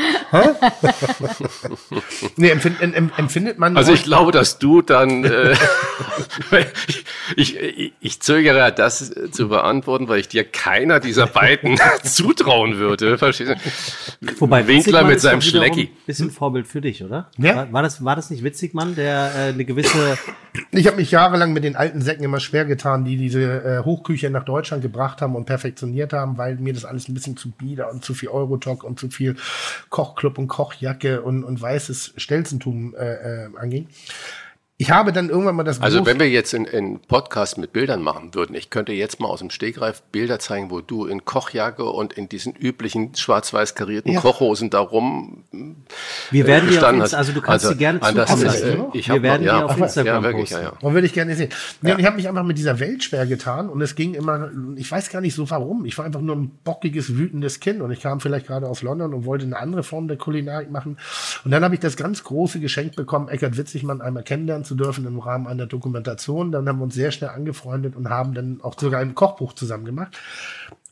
Nee, 2.37 2.51
empfind, 2.51 2.81
em, 2.81 2.95
em, 2.95 3.11
empfindet 3.17 3.59
man. 3.59 3.77
Also 3.77 3.93
ich 3.93 4.05
glaube, 4.05 4.33
dass 4.33 4.59
du 4.59 4.83
dann, 4.83 5.25
äh, 5.25 5.55
ich, 7.37 7.57
ich, 7.59 7.93
ich 8.01 8.21
zögere 8.21 8.73
das 8.73 9.13
zu 9.31 9.49
beantworten, 9.49 10.09
weil 10.09 10.21
ich 10.21 10.29
dir 10.29 10.45
keiner 10.45 11.01
dieser 11.01 11.27
beiden 11.27 11.79
zutrauen 12.03 12.77
würde. 12.77 13.19
Verstehst 13.19 13.55
du? 14.21 14.41
Wobei 14.41 14.67
Winkler 14.67 15.05
mit 15.05 15.21
seinem 15.21 15.41
Schlecki. 15.41 15.91
ein 15.93 16.07
Bisschen 16.07 16.31
Vorbild 16.31 16.67
für 16.67 16.81
dich, 16.81 17.05
oder? 17.05 17.31
Ja. 17.39 17.57
War, 17.57 17.73
war, 17.73 17.83
das, 17.83 18.05
war 18.05 18.17
das 18.17 18.31
nicht 18.31 18.43
Witzigmann, 18.43 18.95
der 18.95 19.33
äh, 19.35 19.39
eine 19.53 19.65
gewisse 19.65 20.19
Ich 20.71 20.87
habe 20.87 20.99
mich 20.99 21.11
jahrelang 21.11 21.53
mit 21.53 21.65
den 21.65 21.75
alten 21.75 22.01
Säcken 22.01 22.25
immer 22.25 22.39
schwer 22.39 22.65
getan, 22.65 23.05
die 23.05 23.17
diese 23.17 23.43
äh, 23.43 23.85
Hochküche 23.85 24.31
nach 24.31 24.45
Deutschland 24.45 24.83
gebracht 24.83 25.21
haben 25.21 25.35
und 25.35 25.47
perfektioniert 25.47 26.13
haben, 26.13 26.39
weil 26.39 26.57
mir 26.57 26.73
das 26.73 26.85
alles 26.85 27.09
ein 27.09 27.15
bisschen 27.15 27.37
zu 27.37 27.51
bieder 27.51 27.91
und 27.91 28.04
zu 28.05 28.15
viel 28.15 28.29
Eurotalk 28.29 28.85
und 28.85 29.01
zu 29.01 29.09
viel 29.09 29.37
Kochclub 29.91 30.39
und 30.39 30.49
Kochjacke 30.49 31.23
und, 31.23 31.45
und 31.45 31.61
weißes 31.61 32.15
Stelzentum 32.17 32.95
äh, 32.95 33.45
äh, 33.45 33.51
anging. 33.57 33.89
Ich 34.77 34.91
habe 34.91 35.13
dann 35.13 35.29
irgendwann 35.29 35.55
mal 35.55 35.63
das 35.63 35.81
Also 35.81 36.05
wenn 36.05 36.19
wir 36.19 36.29
jetzt 36.29 36.53
in, 36.53 36.65
in 36.65 36.99
Podcast 36.99 37.59
mit 37.59 37.73
Bildern 37.73 38.03
machen 38.03 38.35
würden, 38.35 38.57
ich 38.57 38.71
könnte 38.71 38.91
jetzt 38.93 39.21
mal 39.21 39.29
aus 39.29 39.39
dem 39.39 39.51
Stegreif 39.51 40.03
Bilder 40.11 40.41
zeigen, 40.41 40.69
wo 40.69 40.81
du 40.81 41.07
in 41.07 41.25
Kochjacke 41.25 41.85
und 41.85 42.15
in 42.15 42.29
diesen 42.29 42.57
üblichen 42.57 43.15
schwarz-weiß 43.15 43.77
karierten 43.77 44.11
Ja. 44.13 44.21
Kochhosen 44.21 44.71
darum 44.71 45.45
Wir 46.33 46.49
werden 46.49 46.65
die 46.65 46.71
auf 46.71 46.75
gestanden 46.75 47.03
Insta, 47.03 47.19
hast. 47.19 47.29
also 47.29 47.33
du 47.35 47.41
kannst 47.41 47.67
Also, 47.67 47.75
die 47.75 47.79
gerne 47.79 48.01
zukommen 48.01 48.27
ist, 48.27 48.43
lassen. 48.43 48.67
äh, 48.67 48.99
ich 48.99 49.07
Wir 49.07 49.15
hab 49.15 49.23
werden 49.23 49.47
ja. 49.47 49.59
die 49.59 49.65
auf 49.65 49.79
Instagram 49.79 50.07
ja, 50.17 50.23
wirklich, 50.25 50.51
posten. 50.51 50.65
ja, 50.65 50.71
ja. 50.73 50.79
Und 50.81 50.95
würde 50.95 51.07
ich 51.07 51.13
gerne 51.13 51.37
sehen. 51.37 51.51
Und 51.81 51.99
ich 52.01 52.05
habe 52.05 52.17
mich 52.17 52.27
einfach 52.29 52.43
mit 52.43 52.59
dieser 52.59 52.81
Welt 52.81 53.05
schwer 53.05 53.27
getan 53.27 53.69
und 53.69 53.81
es 53.81 53.95
ging 53.95 54.15
immer, 54.15 54.51
ich 54.75 54.91
weiß 54.91 55.09
gar 55.11 55.21
nicht 55.21 55.37
so 55.37 55.49
warum. 55.51 55.85
Ich 55.85 55.97
war 55.99 56.05
einfach 56.05 56.21
nur 56.21 56.35
ein 56.35 56.51
bockiges, 56.65 57.17
wütendes 57.17 57.61
Kind 57.61 57.81
und 57.81 57.93
ich 57.93 58.01
kam 58.01 58.19
vielleicht 58.19 58.49
gerade 58.49 58.67
aus 58.69 58.83
London 58.83 59.15
und 59.15 59.25
wollte 59.25 59.45
eine 59.45 59.57
andere 59.57 59.85
Form 59.85 60.09
der 60.09 60.17
Kulinarik 60.17 60.73
machen. 60.73 60.99
Und 61.45 61.53
dann 61.53 61.63
habe 61.63 61.75
ich 61.75 61.81
das 61.81 61.97
ganz 61.97 62.25
große 62.25 62.59
Geschenk 62.59 62.97
bekommen, 62.97 63.29
Eckhard 63.29 63.57
Witzigmann 63.57 64.01
einmal 64.01 64.25
kennenlernen 64.25 64.64
zu 64.65 64.75
dürfen 64.75 65.07
im 65.07 65.19
Rahmen 65.19 65.47
einer 65.47 65.67
Dokumentation. 65.67 66.53
Dann 66.53 66.69
haben 66.69 66.79
wir 66.79 66.85
uns 66.85 66.95
sehr 66.95 67.11
schnell 67.11 67.31
angefreundet 67.31 67.97
und 67.97 68.09
haben 68.09 68.35
dann 68.35 68.61
auch 68.63 68.79
sogar 68.79 69.01
ein 69.01 69.15
Kochbuch 69.15 69.53
zusammen 69.53 69.85
gemacht. 69.85 70.19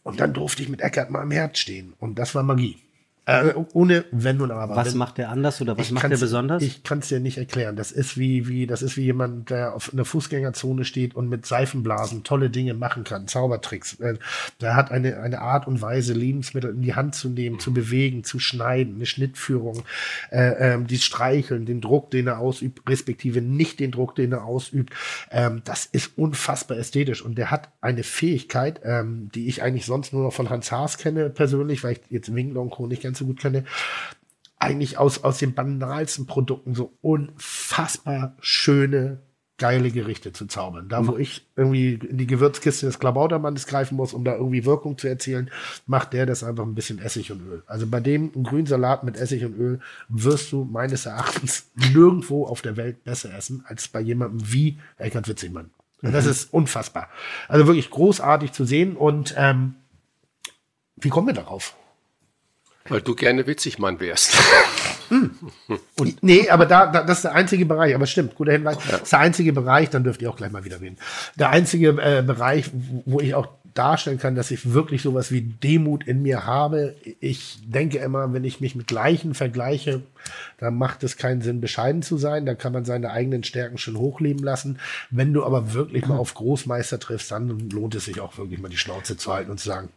Und 0.02 0.20
dann 0.20 0.32
durfte 0.32 0.62
ich 0.62 0.68
mit 0.68 0.80
Eckhard 0.80 1.10
mal 1.10 1.22
im 1.22 1.30
Herd 1.30 1.58
stehen. 1.58 1.94
Und 1.98 2.18
das 2.18 2.34
war 2.34 2.42
Magie. 2.42 2.78
Äh, 3.24 3.52
ohne 3.72 4.04
Wenn 4.10 4.40
und 4.40 4.50
Aber. 4.50 4.74
Was 4.74 4.92
Wenn- 4.92 4.98
macht 4.98 5.16
der 5.18 5.28
anders 5.30 5.60
oder 5.60 5.78
was 5.78 5.92
macht 5.92 6.10
der 6.10 6.16
besonders? 6.18 6.60
Ich 6.62 6.82
kann 6.82 6.98
es 6.98 7.08
dir 7.08 7.20
nicht 7.20 7.38
erklären. 7.38 7.76
Das 7.76 7.92
ist 7.92 8.18
wie, 8.18 8.48
wie, 8.48 8.66
das 8.66 8.82
ist 8.82 8.96
wie 8.96 9.02
jemand, 9.02 9.50
der 9.50 9.74
auf 9.74 9.92
einer 9.92 10.04
Fußgängerzone 10.04 10.84
steht 10.84 11.14
und 11.14 11.28
mit 11.28 11.46
Seifenblasen 11.46 12.24
tolle 12.24 12.50
Dinge 12.50 12.74
machen 12.74 13.04
kann, 13.04 13.28
Zaubertricks. 13.28 14.00
Äh, 14.00 14.14
Der 14.60 14.74
hat 14.74 14.90
eine, 14.90 15.20
eine 15.20 15.40
Art 15.40 15.68
und 15.68 15.80
Weise, 15.80 16.14
Lebensmittel 16.14 16.70
in 16.74 16.82
die 16.82 16.94
Hand 16.96 17.14
zu 17.14 17.28
nehmen, 17.28 17.60
zu 17.60 17.72
bewegen, 17.72 18.24
zu 18.24 18.40
schneiden, 18.40 18.96
eine 18.96 19.06
Schnittführung, 19.06 19.84
äh, 20.32 20.72
ähm, 20.74 20.88
die 20.88 20.98
Streicheln, 20.98 21.64
den 21.64 21.80
Druck, 21.80 22.10
den 22.10 22.26
er 22.26 22.40
ausübt, 22.40 22.88
respektive 22.88 23.40
nicht 23.40 23.78
den 23.78 23.92
Druck, 23.92 24.16
den 24.16 24.32
er 24.32 24.44
ausübt. 24.44 24.92
Ähm, 25.30 25.62
das 25.64 25.86
ist 25.86 26.18
unfassbar 26.18 26.76
ästhetisch 26.76 27.22
und 27.24 27.38
der 27.38 27.52
hat 27.52 27.68
eine 27.80 28.02
Fähigkeit, 28.02 28.80
ähm, 28.84 29.30
die 29.32 29.46
ich 29.46 29.62
eigentlich 29.62 29.86
sonst 29.86 30.12
nur 30.12 30.24
noch 30.24 30.32
von 30.32 30.50
Hans 30.50 30.72
Haas 30.72 30.98
kenne 30.98 31.30
persönlich, 31.30 31.84
weil 31.84 31.92
ich 31.92 32.00
jetzt 32.10 32.34
Winkler 32.34 32.60
und 32.62 32.70
Co. 32.70 32.88
nicht 32.88 33.04
ganz 33.12 33.18
so 33.18 33.26
gut 33.26 33.38
kenne 33.40 33.64
eigentlich 34.62 34.96
aus, 34.96 35.24
aus 35.24 35.38
den 35.38 35.54
banalsten 35.54 36.26
Produkten 36.26 36.76
so 36.76 36.96
unfassbar 37.02 38.36
schöne, 38.40 39.18
geile 39.58 39.90
Gerichte 39.90 40.32
zu 40.32 40.46
zaubern. 40.46 40.88
Da, 40.88 41.04
wo 41.08 41.16
ich 41.16 41.48
irgendwie 41.56 41.94
in 41.94 42.16
die 42.16 42.28
Gewürzkiste 42.28 42.86
des 42.86 43.00
Klabautermannes 43.00 43.66
greifen 43.66 43.96
muss, 43.96 44.14
um 44.14 44.24
da 44.24 44.36
irgendwie 44.36 44.64
Wirkung 44.64 44.98
zu 44.98 45.08
erzielen, 45.08 45.50
macht 45.86 46.12
der 46.12 46.26
das 46.26 46.44
einfach 46.44 46.62
ein 46.62 46.76
bisschen 46.76 47.00
Essig 47.00 47.32
und 47.32 47.40
Öl. 47.40 47.64
Also 47.66 47.88
bei 47.88 47.98
dem 47.98 48.32
grünen 48.44 48.66
Salat 48.66 49.02
mit 49.02 49.16
Essig 49.16 49.44
und 49.44 49.58
Öl 49.58 49.80
wirst 50.08 50.52
du 50.52 50.64
meines 50.64 51.06
Erachtens 51.06 51.70
nirgendwo 51.92 52.46
auf 52.46 52.62
der 52.62 52.76
Welt 52.76 53.02
besser 53.02 53.34
essen, 53.34 53.64
als 53.66 53.88
bei 53.88 54.00
jemandem 54.00 54.52
wie 54.52 54.78
Eckhard 54.96 55.26
Witzigmann. 55.26 55.70
Das 56.02 56.26
ist 56.26 56.52
unfassbar. 56.52 57.08
Also 57.48 57.66
wirklich 57.66 57.90
großartig 57.90 58.52
zu 58.52 58.64
sehen 58.64 58.96
und 58.96 59.34
ähm, 59.36 59.74
wie 60.96 61.08
kommen 61.08 61.26
wir 61.26 61.34
darauf? 61.34 61.76
Weil 62.88 63.00
du 63.00 63.14
gerne 63.14 63.46
Witzigmann 63.46 64.00
wärst. 64.00 64.36
Und, 65.98 66.22
nee, 66.22 66.48
aber 66.48 66.66
da, 66.66 66.86
da, 66.86 67.02
das 67.02 67.18
ist 67.18 67.24
der 67.24 67.34
einzige 67.34 67.66
Bereich, 67.66 67.94
aber 67.94 68.06
stimmt, 68.06 68.34
guter 68.34 68.52
Hinweis, 68.52 68.78
das 68.90 69.02
ist 69.02 69.12
der 69.12 69.18
einzige 69.20 69.52
Bereich, 69.52 69.90
dann 69.90 70.04
dürft 70.04 70.22
ihr 70.22 70.30
auch 70.30 70.36
gleich 70.36 70.50
mal 70.52 70.64
wieder 70.64 70.80
reden. 70.80 70.96
Der 71.36 71.50
einzige 71.50 71.88
äh, 72.00 72.22
Bereich, 72.22 72.70
wo- 72.72 73.02
wo 73.06 73.20
ich 73.20 73.34
auch 73.34 73.48
darstellen 73.74 74.18
kann, 74.18 74.34
dass 74.34 74.50
ich 74.50 74.72
wirklich 74.72 75.00
sowas 75.02 75.30
wie 75.32 75.40
Demut 75.42 76.06
in 76.06 76.20
mir 76.22 76.44
habe. 76.46 76.94
Ich 77.20 77.58
denke 77.64 77.98
immer, 77.98 78.32
wenn 78.34 78.44
ich 78.44 78.60
mich 78.60 78.74
mit 78.74 78.86
Gleichen 78.86 79.34
vergleiche, 79.34 80.02
dann 80.58 80.76
macht 80.76 81.02
es 81.04 81.16
keinen 81.16 81.40
Sinn, 81.40 81.60
bescheiden 81.62 82.02
zu 82.02 82.18
sein. 82.18 82.44
Da 82.44 82.54
kann 82.54 82.72
man 82.74 82.84
seine 82.84 83.10
eigenen 83.10 83.44
Stärken 83.44 83.78
schon 83.78 83.96
hochleben 83.96 84.44
lassen. 84.44 84.78
Wenn 85.10 85.32
du 85.32 85.42
aber 85.44 85.72
wirklich 85.72 86.06
mal 86.06 86.18
auf 86.18 86.34
Großmeister 86.34 86.98
triffst, 87.00 87.30
dann 87.32 87.70
lohnt 87.70 87.94
es 87.94 88.04
sich 88.04 88.20
auch 88.20 88.36
wirklich 88.36 88.60
mal 88.60 88.68
die 88.68 88.76
Schnauze 88.76 89.16
zu 89.16 89.32
halten 89.32 89.50
und 89.50 89.58
zu 89.58 89.68
sagen, 89.68 89.88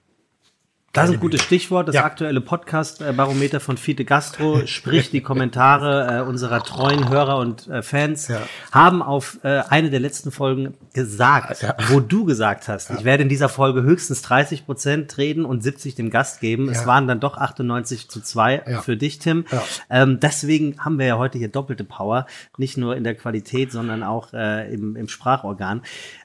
Das 0.95 1.09
ist 1.09 1.15
ein 1.15 1.19
gutes 1.19 1.41
Stichwort. 1.43 1.87
Das 1.89 1.95
Ja. 1.95 2.05
aktuelle 2.05 2.39
Podcast-Barometer 2.41 3.59
von 3.59 3.77
Fiete 3.77 4.05
Gastro, 4.05 4.65
sprich 4.65 5.11
die 5.11 5.21
Kommentare 5.21 6.19
äh, 6.19 6.21
unserer 6.21 6.63
treuen 6.63 7.09
Hörer 7.09 7.37
und 7.37 7.67
äh, 7.67 7.81
Fans, 7.81 8.27
Ja. 8.29 8.39
haben 8.71 9.01
auf 9.01 9.39
äh, 9.43 9.61
eine 9.69 9.89
der 9.89 9.99
letzten 9.99 10.31
Folgen 10.31 10.73
gesagt, 10.93 11.65
wo 11.89 11.99
du 11.99 12.23
gesagt 12.25 12.67
hast, 12.67 12.89
ich 12.91 13.03
werde 13.03 13.23
in 13.23 13.29
dieser 13.29 13.49
Folge 13.49 13.83
höchstens 13.83 14.21
30 14.21 14.65
Prozent 14.65 15.17
reden 15.17 15.43
und 15.45 15.61
70 15.63 15.95
dem 15.95 16.09
Gast 16.09 16.39
geben. 16.39 16.69
Es 16.69 16.81
Ja. 16.81 16.87
waren 16.87 17.07
dann 17.07 17.19
doch 17.19 17.37
98 17.37 18.07
zu 18.09 18.21
2 18.21 18.63
Ja. 18.65 18.81
für 18.81 18.95
dich, 18.95 19.19
Tim. 19.19 19.45
Ja. 19.51 19.63
Ähm, 19.89 20.19
deswegen 20.21 20.79
haben 20.79 20.97
wir 20.97 21.05
ja 21.07 21.17
heute 21.17 21.37
hier 21.37 21.49
doppelte 21.49 21.83
Power, 21.83 22.25
nicht 22.57 22.77
nur 22.77 22.95
in 22.95 23.03
der 23.03 23.15
Qualität, 23.15 23.71
sondern 23.71 24.01
auch 24.03 24.33
äh, 24.33 24.73
im, 24.73 24.95
im 24.95 25.07
Sprachorgan. 25.09 25.81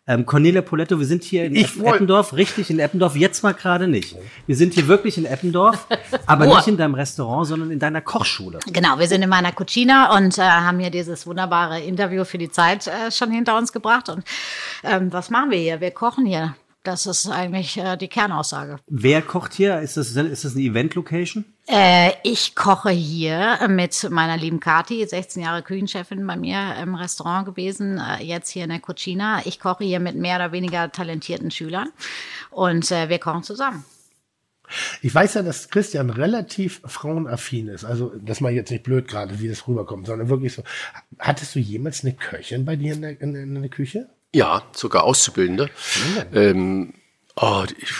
Ähm, 0.06 0.24
Cornelia 0.26 0.62
Poletto, 0.62 0.98
wir 0.98 1.06
sind 1.06 1.22
hier 1.22 1.44
in 1.44 1.54
Ich 1.54 1.78
Eppendorf, 1.78 2.32
richtig 2.32 2.70
in 2.70 2.78
Eppendorf, 2.78 3.16
jetzt 3.16 3.42
mal 3.42 3.52
gerade 3.52 3.86
nicht. 3.86 4.16
Wir 4.46 4.56
sind 4.56 4.74
hier 4.74 4.88
wirklich 4.88 5.18
in 5.18 5.26
Eppendorf, 5.26 5.86
aber 6.26 6.46
nicht 6.46 6.66
in 6.66 6.76
deinem 6.76 6.94
Restaurant, 6.94 7.46
sondern 7.46 7.70
in 7.70 7.78
deiner 7.78 8.00
Kochschule. 8.00 8.58
Genau, 8.72 8.98
wir 8.98 9.06
sind 9.06 9.22
in 9.22 9.28
meiner 9.28 9.52
Cucina 9.52 10.16
und 10.16 10.38
äh, 10.38 10.42
haben 10.42 10.78
hier 10.78 10.90
dieses 10.90 11.26
wunderbare 11.26 11.80
Interview 11.80 12.24
für 12.24 12.38
die 12.38 12.50
Zeit 12.50 12.86
äh, 12.86 13.10
schon 13.10 13.30
hinter 13.30 13.56
uns 13.58 13.72
gebracht. 13.72 14.08
Und 14.08 14.24
ähm, 14.82 15.12
was 15.12 15.30
machen 15.30 15.50
wir 15.50 15.58
hier? 15.58 15.80
Wir 15.80 15.90
kochen 15.90 16.24
hier. 16.24 16.56
Das 16.82 17.04
ist 17.04 17.28
eigentlich 17.28 17.76
äh, 17.76 17.96
die 17.96 18.08
Kernaussage. 18.08 18.78
Wer 18.86 19.20
kocht 19.20 19.52
hier? 19.52 19.80
Ist 19.80 19.98
das, 19.98 20.16
ist 20.16 20.44
das 20.44 20.54
eine 20.54 20.64
Event-Location? 20.64 21.44
Äh, 21.66 22.12
ich 22.22 22.54
koche 22.54 22.90
hier 22.90 23.58
mit 23.68 24.08
meiner 24.10 24.38
lieben 24.38 24.60
Kati, 24.60 25.06
16 25.06 25.42
Jahre 25.42 25.62
Küchenchefin 25.62 26.26
bei 26.26 26.36
mir 26.36 26.76
im 26.82 26.94
Restaurant 26.94 27.44
gewesen, 27.44 27.98
äh, 27.98 28.24
jetzt 28.24 28.48
hier 28.48 28.64
in 28.64 28.70
der 28.70 28.80
Cucina. 28.80 29.42
Ich 29.44 29.60
koche 29.60 29.84
hier 29.84 30.00
mit 30.00 30.16
mehr 30.16 30.36
oder 30.36 30.52
weniger 30.52 30.90
talentierten 30.90 31.50
Schülern 31.50 31.90
und 32.50 32.90
äh, 32.90 33.10
wir 33.10 33.18
kochen 33.18 33.42
zusammen. 33.42 33.84
Ich 35.02 35.14
weiß 35.14 35.34
ja, 35.34 35.42
dass 35.42 35.68
Christian 35.68 36.10
relativ 36.10 36.80
frauenaffin 36.84 37.68
ist. 37.68 37.84
Also, 37.84 38.12
das 38.20 38.40
mal 38.40 38.52
jetzt 38.52 38.70
nicht 38.70 38.84
blöd 38.84 39.08
gerade, 39.08 39.40
wie 39.40 39.48
das 39.48 39.66
rüberkommt, 39.66 40.06
sondern 40.06 40.28
wirklich 40.28 40.54
so. 40.54 40.62
Hattest 41.18 41.54
du 41.54 41.58
jemals 41.58 42.04
eine 42.04 42.14
Köchin 42.14 42.64
bei 42.64 42.76
dir 42.76 42.94
in 42.94 43.02
der, 43.02 43.20
in, 43.20 43.34
in 43.34 43.54
der 43.60 43.68
Küche? 43.68 44.08
Ja, 44.34 44.62
sogar 44.72 45.04
Auszubildende. 45.04 45.70
Ähm, 46.32 46.94
oh, 47.36 47.64
ich, 47.78 47.90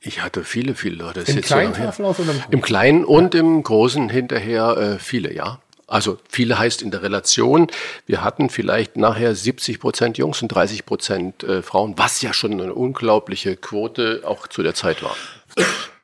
ich 0.00 0.22
hatte 0.22 0.44
viele, 0.44 0.74
viele 0.74 0.96
Leute. 0.96 1.20
Im 1.20 1.40
kleinen. 1.40 1.72
Tafelhaus 1.72 2.20
oder 2.20 2.32
im? 2.32 2.42
Im 2.50 2.60
Kleinen 2.62 3.04
und 3.04 3.34
im 3.34 3.62
Großen 3.62 4.08
hinterher 4.10 4.76
äh, 4.76 4.98
viele, 4.98 5.32
ja. 5.34 5.60
Also 5.86 6.18
viele 6.28 6.56
heißt 6.58 6.82
in 6.82 6.92
der 6.92 7.02
Relation, 7.02 7.66
wir 8.06 8.22
hatten 8.22 8.48
vielleicht 8.48 8.96
nachher 8.96 9.34
70 9.34 9.80
Prozent 9.80 10.18
Jungs 10.18 10.40
und 10.40 10.48
30 10.48 10.86
Prozent 10.86 11.42
äh, 11.42 11.62
Frauen, 11.62 11.94
was 11.96 12.22
ja 12.22 12.32
schon 12.32 12.52
eine 12.52 12.74
unglaubliche 12.74 13.56
Quote 13.56 14.22
auch 14.24 14.46
zu 14.46 14.62
der 14.62 14.74
Zeit 14.74 15.02
war. 15.02 15.16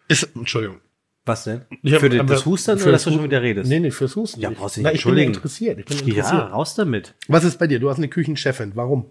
Ist, 0.08 0.28
Entschuldigung. 0.34 0.80
Was 1.24 1.44
denn? 1.44 1.62
Ich 1.82 1.92
hab- 1.92 2.00
für 2.00 2.08
den, 2.08 2.26
das 2.26 2.46
Hustern 2.46 2.78
für 2.78 2.84
oder 2.84 2.92
das 2.92 3.02
dass 3.02 3.04
du 3.04 3.10
schon 3.10 3.18
Husten- 3.20 3.30
wieder 3.30 3.42
redest? 3.42 3.68
Nee, 3.68 3.78
nee, 3.80 3.90
fürs 3.90 4.16
Husten. 4.16 4.40
Ja, 4.40 4.48
nicht. 4.50 4.58
brauchst 4.58 4.76
du 4.76 4.80
dich 4.80 4.84
Na, 4.86 4.92
ich 4.92 5.04
bin 5.04 5.18
interessiert. 5.18 5.78
Ich 5.80 5.84
bin 5.84 5.98
Ja, 5.98 6.04
interessiert. 6.24 6.52
raus 6.52 6.74
damit. 6.76 7.14
Was 7.28 7.44
ist 7.44 7.58
bei 7.58 7.66
dir? 7.66 7.78
Du 7.78 7.88
hast 7.90 7.98
eine 7.98 8.08
Küchenchefin. 8.08 8.72
Warum? 8.74 9.06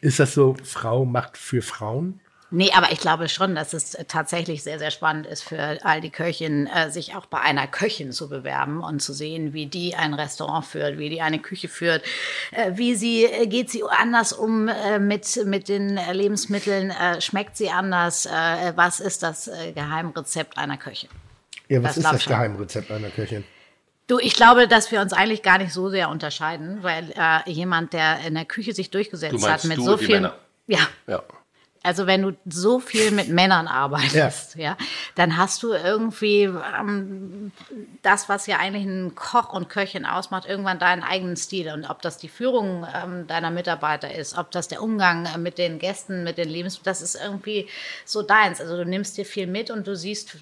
Ist 0.00 0.18
das 0.18 0.34
so, 0.34 0.56
Frau 0.64 1.04
macht 1.04 1.36
für 1.36 1.62
Frauen? 1.62 2.20
Nee, 2.52 2.72
aber 2.74 2.90
ich 2.90 2.98
glaube 2.98 3.28
schon, 3.28 3.54
dass 3.54 3.72
es 3.74 3.96
tatsächlich 4.08 4.64
sehr, 4.64 4.80
sehr 4.80 4.90
spannend 4.90 5.24
ist 5.26 5.42
für 5.42 5.78
all 5.84 6.00
die 6.00 6.10
Köchinnen, 6.10 6.66
äh, 6.66 6.90
sich 6.90 7.14
auch 7.14 7.26
bei 7.26 7.38
einer 7.38 7.68
Köchin 7.68 8.10
zu 8.10 8.28
bewerben 8.28 8.82
und 8.82 9.00
zu 9.00 9.12
sehen, 9.12 9.52
wie 9.52 9.66
die 9.66 9.94
ein 9.94 10.14
Restaurant 10.14 10.66
führt, 10.66 10.98
wie 10.98 11.10
die 11.10 11.22
eine 11.22 11.38
Küche 11.38 11.68
führt, 11.68 12.02
äh, 12.50 12.72
wie 12.74 12.96
sie, 12.96 13.24
äh, 13.24 13.46
geht 13.46 13.70
sie 13.70 13.84
anders 13.84 14.32
um 14.32 14.66
äh, 14.66 14.98
mit, 14.98 15.44
mit 15.46 15.68
den 15.68 15.96
äh, 15.96 16.12
Lebensmitteln, 16.12 16.90
äh, 16.90 17.20
schmeckt 17.20 17.56
sie 17.56 17.70
anders, 17.70 18.26
äh, 18.26 18.72
was 18.74 18.98
ist 18.98 19.22
das 19.22 19.46
äh, 19.46 19.70
Geheimrezept 19.72 20.58
einer 20.58 20.76
Köchin? 20.76 21.10
Ja, 21.68 21.80
was 21.84 21.94
Das 21.94 22.04
ist 22.04 22.12
das. 22.12 22.24
Geheimrezept 22.26 22.90
einer 22.90 23.10
Köchin? 23.10 23.44
Du, 24.10 24.18
ich 24.18 24.34
glaube, 24.34 24.66
dass 24.66 24.90
wir 24.90 25.00
uns 25.00 25.12
eigentlich 25.12 25.40
gar 25.40 25.58
nicht 25.58 25.72
so 25.72 25.88
sehr 25.88 26.08
unterscheiden, 26.08 26.82
weil 26.82 27.12
äh, 27.16 27.48
jemand, 27.48 27.92
der 27.92 28.18
in 28.26 28.34
der 28.34 28.44
Küche 28.44 28.74
sich 28.74 28.90
durchgesetzt 28.90 29.48
hat 29.48 29.62
mit 29.62 29.80
so 29.80 29.96
die 29.96 30.06
viel, 30.06 30.16
Männer? 30.16 30.34
ja, 30.66 30.80
Ja. 31.06 31.22
also 31.84 32.08
wenn 32.08 32.22
du 32.22 32.36
so 32.44 32.80
viel 32.80 33.12
mit 33.12 33.28
Männern 33.28 33.68
arbeitest, 33.68 34.56
ja, 34.56 34.76
dann 35.14 35.36
hast 35.36 35.62
du 35.62 35.74
irgendwie 35.74 36.42
ähm, 36.42 37.52
das, 38.02 38.28
was 38.28 38.48
ja 38.48 38.56
eigentlich 38.56 38.84
ein 38.84 39.14
Koch 39.14 39.52
und 39.52 39.68
Köchin 39.68 40.04
ausmacht, 40.04 40.44
irgendwann 40.44 40.80
deinen 40.80 41.04
eigenen 41.04 41.36
Stil. 41.36 41.70
Und 41.72 41.84
ob 41.84 42.02
das 42.02 42.18
die 42.18 42.28
Führung 42.28 42.84
ähm, 42.92 43.28
deiner 43.28 43.52
Mitarbeiter 43.52 44.12
ist, 44.12 44.36
ob 44.36 44.50
das 44.50 44.66
der 44.66 44.82
Umgang 44.82 45.26
äh, 45.26 45.38
mit 45.38 45.56
den 45.56 45.78
Gästen, 45.78 46.24
mit 46.24 46.36
den 46.36 46.48
Lebensmitteln, 46.48 46.90
das 46.90 47.00
ist 47.00 47.14
irgendwie 47.14 47.68
so 48.04 48.22
deins. 48.22 48.60
Also 48.60 48.76
du 48.76 48.84
nimmst 48.84 49.16
dir 49.18 49.24
viel 49.24 49.46
mit 49.46 49.70
und 49.70 49.86
du 49.86 49.94
siehst, 49.94 50.36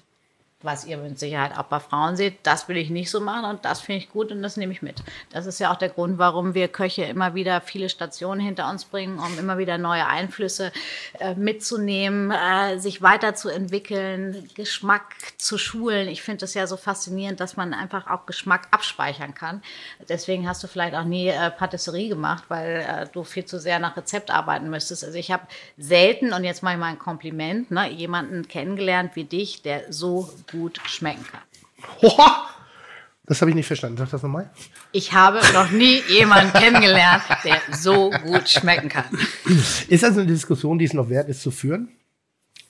was 0.61 0.85
ihr 0.85 0.97
mit 0.97 1.17
Sicherheit 1.17 1.57
auch 1.57 1.63
bei 1.63 1.79
Frauen 1.79 2.17
seht, 2.17 2.39
das 2.43 2.67
will 2.67 2.75
ich 2.75 2.89
nicht 2.89 3.09
so 3.09 3.21
machen 3.21 3.45
und 3.45 3.63
das 3.63 3.79
finde 3.79 3.99
ich 3.99 4.09
gut 4.09 4.29
und 4.31 4.43
das 4.43 4.57
nehme 4.57 4.73
ich 4.73 4.81
mit. 4.81 5.01
Das 5.31 5.45
ist 5.45 5.59
ja 5.59 5.71
auch 5.71 5.77
der 5.77 5.87
Grund, 5.87 6.17
warum 6.17 6.53
wir 6.53 6.67
Köche 6.67 7.03
immer 7.03 7.33
wieder 7.33 7.61
viele 7.61 7.87
Stationen 7.87 8.41
hinter 8.41 8.69
uns 8.69 8.83
bringen, 8.83 9.19
um 9.19 9.39
immer 9.39 9.57
wieder 9.57 9.77
neue 9.77 10.05
Einflüsse 10.05 10.73
äh, 11.19 11.33
mitzunehmen, 11.35 12.31
äh, 12.31 12.77
sich 12.77 13.01
weiterzuentwickeln, 13.01 14.49
Geschmack 14.53 15.15
zu 15.37 15.57
schulen. 15.57 16.09
Ich 16.09 16.21
finde 16.23 16.43
es 16.43 16.53
ja 16.53 16.67
so 16.67 16.75
faszinierend, 16.75 17.39
dass 17.39 17.55
man 17.55 17.73
einfach 17.73 18.07
auch 18.07 18.25
Geschmack 18.25 18.67
abspeichern 18.71 19.33
kann. 19.33 19.61
Deswegen 20.09 20.47
hast 20.47 20.61
du 20.61 20.67
vielleicht 20.67 20.95
auch 20.95 21.05
nie 21.05 21.29
äh, 21.29 21.51
Patisserie 21.51 22.09
gemacht, 22.09 22.43
weil 22.49 22.85
äh, 22.85 23.07
du 23.13 23.23
viel 23.23 23.45
zu 23.45 23.59
sehr 23.59 23.79
nach 23.79 23.95
Rezept 23.95 24.29
arbeiten 24.29 24.69
müsstest. 24.69 25.05
Also 25.05 25.17
ich 25.17 25.31
habe 25.31 25.43
selten, 25.77 26.33
und 26.33 26.43
jetzt 26.43 26.63
mache 26.63 26.73
ich 26.73 26.79
mal 26.79 26.87
ein 26.87 26.99
Kompliment, 26.99 27.71
ne, 27.71 27.89
jemanden 27.89 28.45
kennengelernt 28.49 29.15
wie 29.15 29.23
dich, 29.23 29.61
der 29.61 29.93
so 29.93 30.29
gut 30.51 30.79
schmecken 30.85 31.25
kann. 31.25 31.41
Hoha! 32.01 32.45
Das 33.25 33.41
habe 33.41 33.51
ich 33.51 33.55
nicht 33.55 33.67
verstanden. 33.67 33.97
Sag 33.97 34.09
das 34.09 34.23
nochmal. 34.23 34.49
Ich 34.91 35.13
habe 35.13 35.39
noch 35.53 35.69
nie 35.69 36.01
jemanden 36.09 36.51
kennengelernt, 36.51 37.21
der 37.43 37.57
so 37.71 38.09
gut 38.09 38.49
schmecken 38.49 38.89
kann. 38.89 39.05
Ist 39.87 40.01
das 40.03 40.17
eine 40.17 40.25
Diskussion, 40.25 40.79
die 40.79 40.85
es 40.85 40.93
noch 40.93 41.09
wert 41.09 41.29
ist 41.29 41.41
zu 41.43 41.51
führen? 41.51 41.89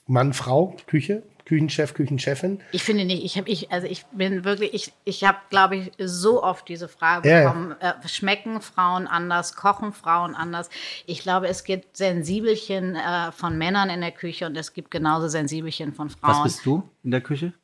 Mann, 0.06 0.34
Frau, 0.34 0.76
Küche, 0.86 1.22
Küchenchef, 1.46 1.94
Küchenchefin? 1.94 2.60
Ich 2.72 2.82
finde 2.82 3.06
nicht, 3.06 3.24
ich 3.24 3.38
habe 3.38 3.48
ich, 3.48 3.72
also 3.72 3.86
ich 3.86 4.04
bin 4.12 4.44
wirklich, 4.44 4.74
ich, 4.74 4.92
ich 5.04 5.24
habe, 5.24 5.38
glaube 5.48 5.76
ich, 5.76 5.92
so 5.98 6.42
oft 6.42 6.68
diese 6.68 6.88
Frage 6.88 7.28
Ja, 7.30 7.40
ja. 7.40 7.48
bekommen, 7.48 7.74
äh, 7.80 7.94
schmecken 8.06 8.60
Frauen 8.60 9.06
anders, 9.06 9.56
kochen 9.56 9.92
Frauen 9.94 10.34
anders. 10.34 10.68
Ich 11.06 11.22
glaube, 11.22 11.48
es 11.48 11.64
gibt 11.64 11.96
Sensibelchen 11.96 12.96
äh, 12.96 13.32
von 13.32 13.56
Männern 13.56 13.88
in 13.88 14.00
der 14.02 14.12
Küche 14.12 14.44
und 14.46 14.56
es 14.58 14.74
gibt 14.74 14.90
genauso 14.90 15.28
Sensibelchen 15.28 15.94
von 15.94 16.08
Was 16.10 16.16
Frauen. 16.36 16.42
bist 16.44 16.66
du 16.66 16.82
in 17.02 17.12
der 17.12 17.20
Küche? 17.22 17.54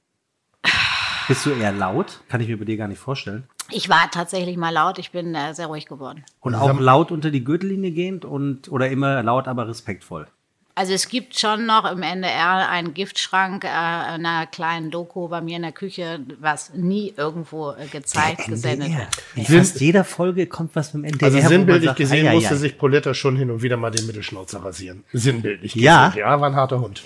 Bist 1.28 1.44
du 1.44 1.50
eher 1.50 1.72
laut? 1.72 2.20
Kann 2.28 2.40
ich 2.40 2.46
mir 2.46 2.56
bei 2.56 2.64
dir 2.64 2.76
gar 2.76 2.86
nicht 2.86 3.00
vorstellen. 3.00 3.48
Ich 3.72 3.88
war 3.88 4.08
tatsächlich 4.12 4.56
mal 4.56 4.70
laut, 4.70 5.00
ich 5.00 5.10
bin 5.10 5.34
äh, 5.34 5.54
sehr 5.54 5.66
ruhig 5.66 5.86
geworden. 5.86 6.24
Und 6.40 6.54
auch 6.54 6.78
laut 6.78 7.10
unter 7.10 7.32
die 7.32 7.42
Gürtellinie 7.42 7.90
gehend 7.90 8.24
und 8.24 8.70
oder 8.70 8.88
immer 8.90 9.24
laut, 9.24 9.48
aber 9.48 9.66
respektvoll. 9.66 10.28
Also 10.78 10.92
es 10.92 11.08
gibt 11.08 11.38
schon 11.38 11.64
noch 11.64 11.90
im 11.90 12.02
NDR 12.02 12.68
einen 12.68 12.92
Giftschrank, 12.92 13.64
äh, 13.64 13.68
einer 13.68 14.46
kleinen 14.46 14.90
Doku 14.90 15.26
bei 15.28 15.40
mir 15.40 15.56
in 15.56 15.62
der 15.62 15.72
Küche, 15.72 16.20
was 16.38 16.74
nie 16.74 17.14
irgendwo 17.16 17.70
äh, 17.72 17.86
gezeigt, 17.86 18.46
gesendet 18.46 18.90
wird. 18.90 19.08
In 19.36 19.46
fast 19.46 19.80
jeder 19.80 20.04
Folge 20.04 20.46
kommt 20.46 20.76
was 20.76 20.92
mit 20.92 21.04
dem 21.04 21.14
NDR. 21.14 21.34
Also 21.34 21.48
sinnbildlich 21.48 21.86
sagt, 21.88 21.98
gesehen 21.98 22.26
ei, 22.26 22.30
ei, 22.32 22.34
musste 22.34 22.52
ei. 22.54 22.58
sich 22.58 22.76
Poletta 22.76 23.14
schon 23.14 23.36
hin 23.36 23.50
und 23.50 23.62
wieder 23.62 23.78
mal 23.78 23.90
den 23.90 24.06
Mittelschnauzer 24.06 24.62
rasieren. 24.62 25.02
Sinnbildlich 25.14 25.74
Ja? 25.76 26.08
gesehen. 26.08 26.20
Ja, 26.20 26.38
war 26.42 26.50
ein 26.50 26.56
harter 26.56 26.78
Hund. 26.78 27.04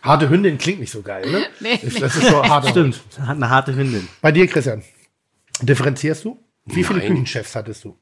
Harte 0.00 0.30
Hündin 0.30 0.56
klingt 0.56 0.80
nicht 0.80 0.92
so 0.92 1.02
geil, 1.02 1.30
ne? 1.30 1.44
Nee, 1.60 1.78
Das 2.00 2.16
ist 2.16 2.26
so 2.26 2.42
harter 2.42 2.68
Stimmt, 2.70 2.94
Hund. 3.18 3.28
hat 3.28 3.36
eine 3.36 3.50
harte 3.50 3.76
Hündin. 3.76 4.08
Bei 4.22 4.32
dir, 4.32 4.46
Christian, 4.46 4.82
differenzierst 5.60 6.24
du? 6.24 6.42
Wie 6.64 6.84
viele 6.84 7.00
Nein. 7.00 7.08
Küchenchefs 7.08 7.54
hattest 7.54 7.84
du? 7.84 7.98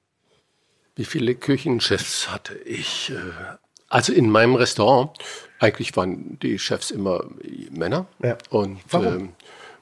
Wie 0.94 1.04
viele 1.04 1.34
Küchenchefs 1.34 2.30
hatte 2.30 2.54
ich? 2.54 3.12
Also 3.90 4.12
in 4.12 4.30
meinem 4.30 4.54
Restaurant, 4.54 5.18
eigentlich 5.58 5.94
waren 5.96 6.38
die 6.40 6.58
Chefs 6.58 6.90
immer 6.90 7.24
Männer. 7.70 8.06
Ja. 8.22 8.38
Und 8.48 8.80
Warum? 8.88 9.06
ähm, 9.06 9.28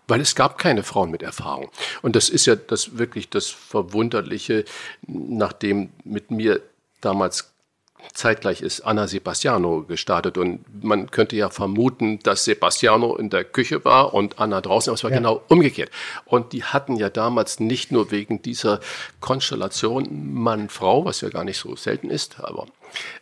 weil 0.09 0.23
es 0.23 0.35
gab 0.35 0.59
keine 0.59 0.83
Frauen 0.83 1.11
mit 1.11 1.23
Erfahrung. 1.23 1.71
Und 2.03 2.17
das 2.17 2.31
ist 2.31 2.47
ja 2.47 2.57
das 2.57 2.99
wirklich 2.99 3.29
das 3.29 3.49
Verwunderliche, 3.49 4.65
nachdem 5.07 5.91
mit 6.03 6.31
mir 6.31 6.63
damals 7.01 7.53
zeitgleich 8.13 8.63
ist 8.63 8.81
Anna 8.81 9.07
Sebastiano 9.07 9.83
gestartet. 9.83 10.39
Und 10.39 10.85
man 10.85 11.11
könnte 11.11 11.37
ja 11.37 11.51
vermuten, 11.51 12.19
dass 12.21 12.45
Sebastiano 12.45 13.17
in 13.17 13.31
der 13.31 13.45
Küche 13.45 13.85
war 13.85 14.15
und 14.15 14.39
Anna 14.39 14.61
draußen, 14.61 14.91
aber 14.91 14.95
es 14.95 15.05
war 15.05 15.11
genau 15.11 15.43
umgekehrt. 15.49 15.91
Und 16.25 16.53
die 16.53 16.65
hatten 16.65 16.97
ja 16.97 17.11
damals 17.11 17.61
nicht 17.61 17.93
nur 17.93 18.11
wegen 18.11 18.43
dieser 18.43 18.81
Konstellation 19.21 20.35
Mann-Frau, 20.35 21.05
was 21.05 21.21
ja 21.21 21.29
gar 21.29 21.45
nicht 21.45 21.59
so 21.59 21.77
selten 21.77 22.11
ist, 22.11 22.41
aber 22.41 22.67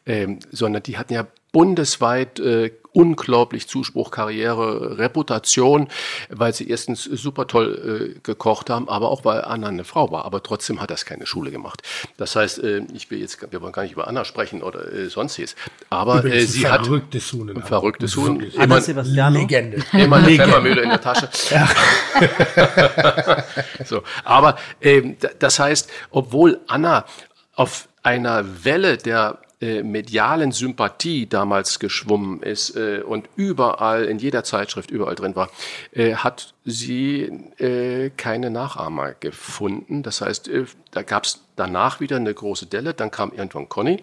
ähm, 0.06 0.38
sondern 0.50 0.82
die 0.82 0.98
hatten 0.98 1.14
ja 1.14 1.26
bundesweit 1.56 2.38
äh, 2.38 2.70
unglaublich 2.92 3.66
Zuspruch, 3.66 4.10
Karriere, 4.10 4.98
Reputation, 4.98 5.88
weil 6.28 6.52
sie 6.52 6.68
erstens 6.68 7.04
super 7.04 7.46
toll 7.46 8.14
äh, 8.14 8.18
gekocht 8.22 8.68
haben, 8.68 8.90
aber 8.90 9.10
auch 9.10 9.24
weil 9.24 9.42
Anna 9.42 9.68
eine 9.68 9.84
Frau 9.84 10.10
war. 10.10 10.26
Aber 10.26 10.42
trotzdem 10.42 10.82
hat 10.82 10.90
das 10.90 11.06
keine 11.06 11.24
Schule 11.26 11.50
gemacht. 11.50 11.82
Das 12.18 12.36
heißt, 12.36 12.58
äh, 12.62 12.82
ich 12.92 13.10
will 13.10 13.20
jetzt, 13.20 13.38
wir 13.50 13.62
wollen 13.62 13.72
gar 13.72 13.84
nicht 13.84 13.92
über 13.92 14.06
Anna 14.06 14.26
sprechen 14.26 14.62
oder 14.62 14.92
äh, 14.92 15.08
sonstiges. 15.08 15.56
Aber 15.88 16.26
äh, 16.26 16.44
sie 16.44 16.66
ein 16.66 16.72
hat 16.72 16.84
verrücktes 16.84 17.32
Huhn. 17.32 17.62
verrücktes 17.62 18.16
Huhn. 18.16 18.38
Immer. 18.40 19.30
Legende. 19.30 19.82
immer 19.94 20.16
eine 20.16 20.26
Pfeffermühle 20.36 20.82
in 20.82 20.90
der 20.90 21.00
Tasche. 21.00 21.30
so, 23.86 24.02
aber 24.24 24.58
ähm, 24.82 25.18
d- 25.18 25.28
das 25.38 25.58
heißt, 25.58 25.90
obwohl 26.10 26.60
Anna 26.66 27.06
auf 27.54 27.88
einer 28.02 28.44
Welle 28.64 28.98
der 28.98 29.38
äh, 29.58 29.82
medialen 29.82 30.52
Sympathie 30.52 31.26
damals 31.26 31.78
geschwommen 31.78 32.42
ist 32.42 32.76
äh, 32.76 33.00
und 33.00 33.30
überall 33.36 34.04
in 34.04 34.18
jeder 34.18 34.44
Zeitschrift 34.44 34.90
überall 34.90 35.14
drin 35.14 35.34
war, 35.34 35.48
äh, 35.92 36.14
hat 36.14 36.52
sie 36.66 37.22
äh, 37.56 38.10
keine 38.10 38.50
Nachahmer 38.50 39.14
gefunden. 39.14 40.02
Das 40.02 40.20
heißt, 40.20 40.48
äh, 40.48 40.66
da 40.90 41.00
gab 41.00 41.24
es 41.24 41.40
danach 41.56 42.00
wieder 42.00 42.16
eine 42.16 42.34
große 42.34 42.66
Delle. 42.66 42.92
Dann 42.92 43.10
kam 43.10 43.32
irgendwann 43.32 43.68
Conny 43.68 44.02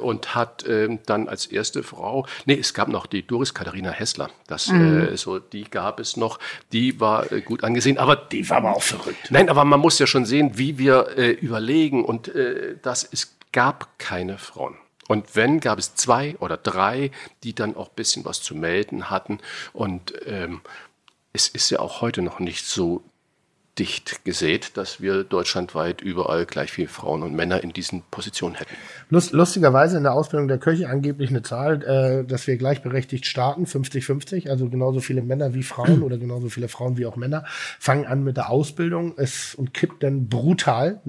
und 0.00 0.34
hat 0.34 0.64
dann 1.06 1.28
als 1.28 1.46
erste 1.46 1.84
Frau, 1.84 2.26
nee, 2.46 2.58
es 2.58 2.74
gab 2.74 2.88
noch 2.88 3.06
die 3.06 3.24
Doris 3.24 3.54
Katharina 3.54 3.90
Hessler. 3.90 4.28
Das, 4.48 4.68
äh, 4.72 5.16
so, 5.16 5.38
die 5.38 5.62
gab 5.64 6.00
es 6.00 6.16
noch. 6.16 6.40
Die 6.72 6.98
war 6.98 7.26
gut 7.44 7.62
angesehen, 7.62 7.96
aber 7.96 8.16
Die 8.16 8.48
war 8.50 8.56
aber 8.56 8.76
auch 8.76 8.82
verrückt. 8.82 9.30
Nein, 9.30 9.48
aber 9.48 9.64
man 9.64 9.78
muss 9.78 10.00
ja 10.00 10.08
schon 10.08 10.24
sehen, 10.24 10.58
wie 10.58 10.78
wir 10.78 11.16
überlegen 11.40 12.04
und 12.04 12.32
dass 12.82 13.08
es 13.10 13.36
gab 13.52 13.98
keine 13.98 14.38
Frauen. 14.38 14.76
Und 15.08 15.36
wenn, 15.36 15.60
gab 15.60 15.78
es 15.78 15.94
zwei 15.94 16.36
oder 16.38 16.56
drei, 16.56 17.10
die 17.42 17.54
dann 17.54 17.76
auch 17.76 17.88
ein 17.88 17.94
bisschen 17.94 18.24
was 18.24 18.42
zu 18.42 18.54
melden 18.54 19.10
hatten. 19.10 19.40
Und 19.72 20.14
ähm, 20.26 20.62
es 21.32 21.48
ist 21.48 21.70
ja 21.70 21.80
auch 21.80 22.00
heute 22.00 22.22
noch 22.22 22.38
nicht 22.38 22.64
so 22.64 23.02
dicht 23.78 24.24
gesät, 24.26 24.76
dass 24.76 25.00
wir 25.00 25.24
deutschlandweit 25.24 26.02
überall 26.02 26.44
gleich 26.44 26.70
viele 26.70 26.88
Frauen 26.88 27.22
und 27.22 27.34
Männer 27.34 27.64
in 27.64 27.72
diesen 27.72 28.02
Positionen 28.10 28.54
hätten. 28.54 28.74
Lust, 29.08 29.32
lustigerweise 29.32 29.96
in 29.96 30.02
der 30.02 30.12
Ausbildung 30.12 30.46
der 30.46 30.58
Köche 30.58 30.90
angeblich 30.90 31.30
eine 31.30 31.42
Zahl, 31.42 31.82
äh, 31.82 32.24
dass 32.24 32.46
wir 32.46 32.58
gleichberechtigt 32.58 33.24
starten, 33.24 33.64
50-50, 33.64 34.50
also 34.50 34.68
genauso 34.68 35.00
viele 35.00 35.22
Männer 35.22 35.54
wie 35.54 35.62
Frauen 35.62 36.02
oder 36.02 36.18
genauso 36.18 36.50
viele 36.50 36.68
Frauen 36.68 36.98
wie 36.98 37.06
auch 37.06 37.16
Männer, 37.16 37.44
fangen 37.46 38.04
an 38.04 38.22
mit 38.22 38.36
der 38.36 38.50
Ausbildung 38.50 39.14
es, 39.16 39.54
und 39.54 39.72
kippt 39.72 40.02
dann 40.02 40.28
brutal 40.28 41.00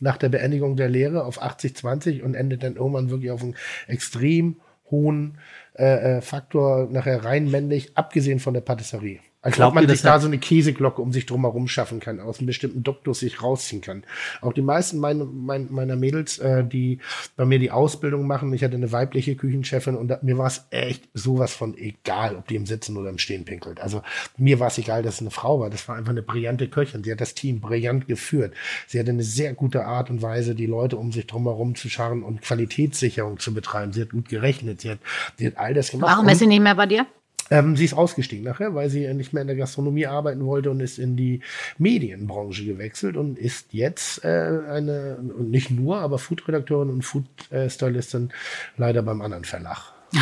nach 0.00 0.16
der 0.16 0.30
Beendigung 0.30 0.76
der 0.76 0.88
Lehre 0.88 1.24
auf 1.24 1.42
80-20 1.42 2.22
und 2.22 2.34
endet 2.34 2.62
dann 2.62 2.76
irgendwann 2.76 3.10
wirklich 3.10 3.30
auf 3.30 3.42
einen 3.42 3.56
extrem 3.88 4.56
hohen 4.90 5.38
äh, 5.74 6.16
äh, 6.16 6.20
Faktor, 6.22 6.88
nachher 6.90 7.24
rein 7.24 7.50
männlich, 7.50 7.96
abgesehen 7.96 8.40
von 8.40 8.54
der 8.54 8.62
Patisserie. 8.62 9.20
Als 9.46 9.54
Glaubt 9.54 9.68
ob 9.68 9.74
man 9.76 9.88
sich 9.88 10.02
da 10.02 10.18
so 10.18 10.26
eine 10.26 10.38
Käseglocke 10.38 11.00
um 11.00 11.12
sich 11.12 11.24
drumherum 11.24 11.68
schaffen 11.68 12.00
kann, 12.00 12.18
aus 12.18 12.38
einem 12.38 12.48
bestimmten 12.48 12.82
Duktus 12.82 13.20
sich 13.20 13.44
rausziehen 13.44 13.80
kann. 13.80 14.02
Auch 14.40 14.52
die 14.52 14.60
meisten 14.60 14.98
meine, 14.98 15.24
mein, 15.24 15.68
meiner 15.70 15.94
Mädels, 15.94 16.38
äh, 16.38 16.64
die 16.64 16.98
bei 17.36 17.44
mir 17.44 17.60
die 17.60 17.70
Ausbildung 17.70 18.26
machen, 18.26 18.52
ich 18.52 18.64
hatte 18.64 18.74
eine 18.74 18.90
weibliche 18.90 19.36
Küchenchefin 19.36 19.94
und 19.94 20.08
da, 20.08 20.18
mir 20.20 20.36
war 20.36 20.48
es 20.48 20.66
echt 20.70 21.08
sowas 21.14 21.54
von 21.54 21.78
egal, 21.78 22.34
ob 22.34 22.48
die 22.48 22.56
im 22.56 22.66
Sitzen 22.66 22.96
oder 22.96 23.08
im 23.08 23.18
Stehen 23.18 23.44
pinkelt. 23.44 23.80
Also 23.80 24.02
mir 24.36 24.58
war 24.58 24.66
es 24.66 24.78
egal, 24.78 25.04
dass 25.04 25.14
es 25.14 25.20
eine 25.20 25.30
Frau 25.30 25.60
war. 25.60 25.70
Das 25.70 25.86
war 25.86 25.94
einfach 25.94 26.10
eine 26.10 26.22
brillante 26.22 26.66
Köchin. 26.66 27.04
Sie 27.04 27.12
hat 27.12 27.20
das 27.20 27.34
Team 27.34 27.60
brillant 27.60 28.08
geführt. 28.08 28.52
Sie 28.88 28.98
hatte 28.98 29.10
eine 29.10 29.22
sehr 29.22 29.54
gute 29.54 29.84
Art 29.84 30.10
und 30.10 30.22
Weise, 30.22 30.56
die 30.56 30.66
Leute 30.66 30.96
um 30.96 31.12
sich 31.12 31.28
drumherum 31.28 31.76
zu 31.76 31.88
scharren 31.88 32.24
und 32.24 32.42
Qualitätssicherung 32.42 33.38
zu 33.38 33.54
betreiben. 33.54 33.92
Sie 33.92 34.02
hat 34.02 34.10
gut 34.10 34.28
gerechnet. 34.28 34.80
Sie 34.80 34.90
hat, 34.90 34.98
sie 35.38 35.46
hat 35.46 35.56
all 35.56 35.72
das 35.72 35.92
gemacht. 35.92 36.10
Warum 36.10 36.28
ist 36.28 36.40
sie 36.40 36.48
nicht 36.48 36.62
mehr 36.62 36.74
bei 36.74 36.86
dir? 36.86 37.06
Ähm, 37.50 37.76
sie 37.76 37.84
ist 37.84 37.94
ausgestiegen 37.94 38.44
nachher, 38.44 38.74
weil 38.74 38.90
sie 38.90 39.12
nicht 39.14 39.32
mehr 39.32 39.42
in 39.42 39.46
der 39.46 39.56
Gastronomie 39.56 40.06
arbeiten 40.06 40.44
wollte 40.44 40.70
und 40.70 40.80
ist 40.80 40.98
in 40.98 41.16
die 41.16 41.40
Medienbranche 41.78 42.64
gewechselt 42.64 43.16
und 43.16 43.38
ist 43.38 43.72
jetzt 43.72 44.24
äh, 44.24 44.28
eine, 44.28 45.16
und 45.36 45.50
nicht 45.50 45.70
nur, 45.70 45.98
aber 45.98 46.18
Foodredakteurin 46.18 46.90
und 46.90 47.02
Food-Stylistin 47.02 48.30
leider 48.76 49.02
beim 49.02 49.20
anderen 49.22 49.44
Verlag. 49.44 49.92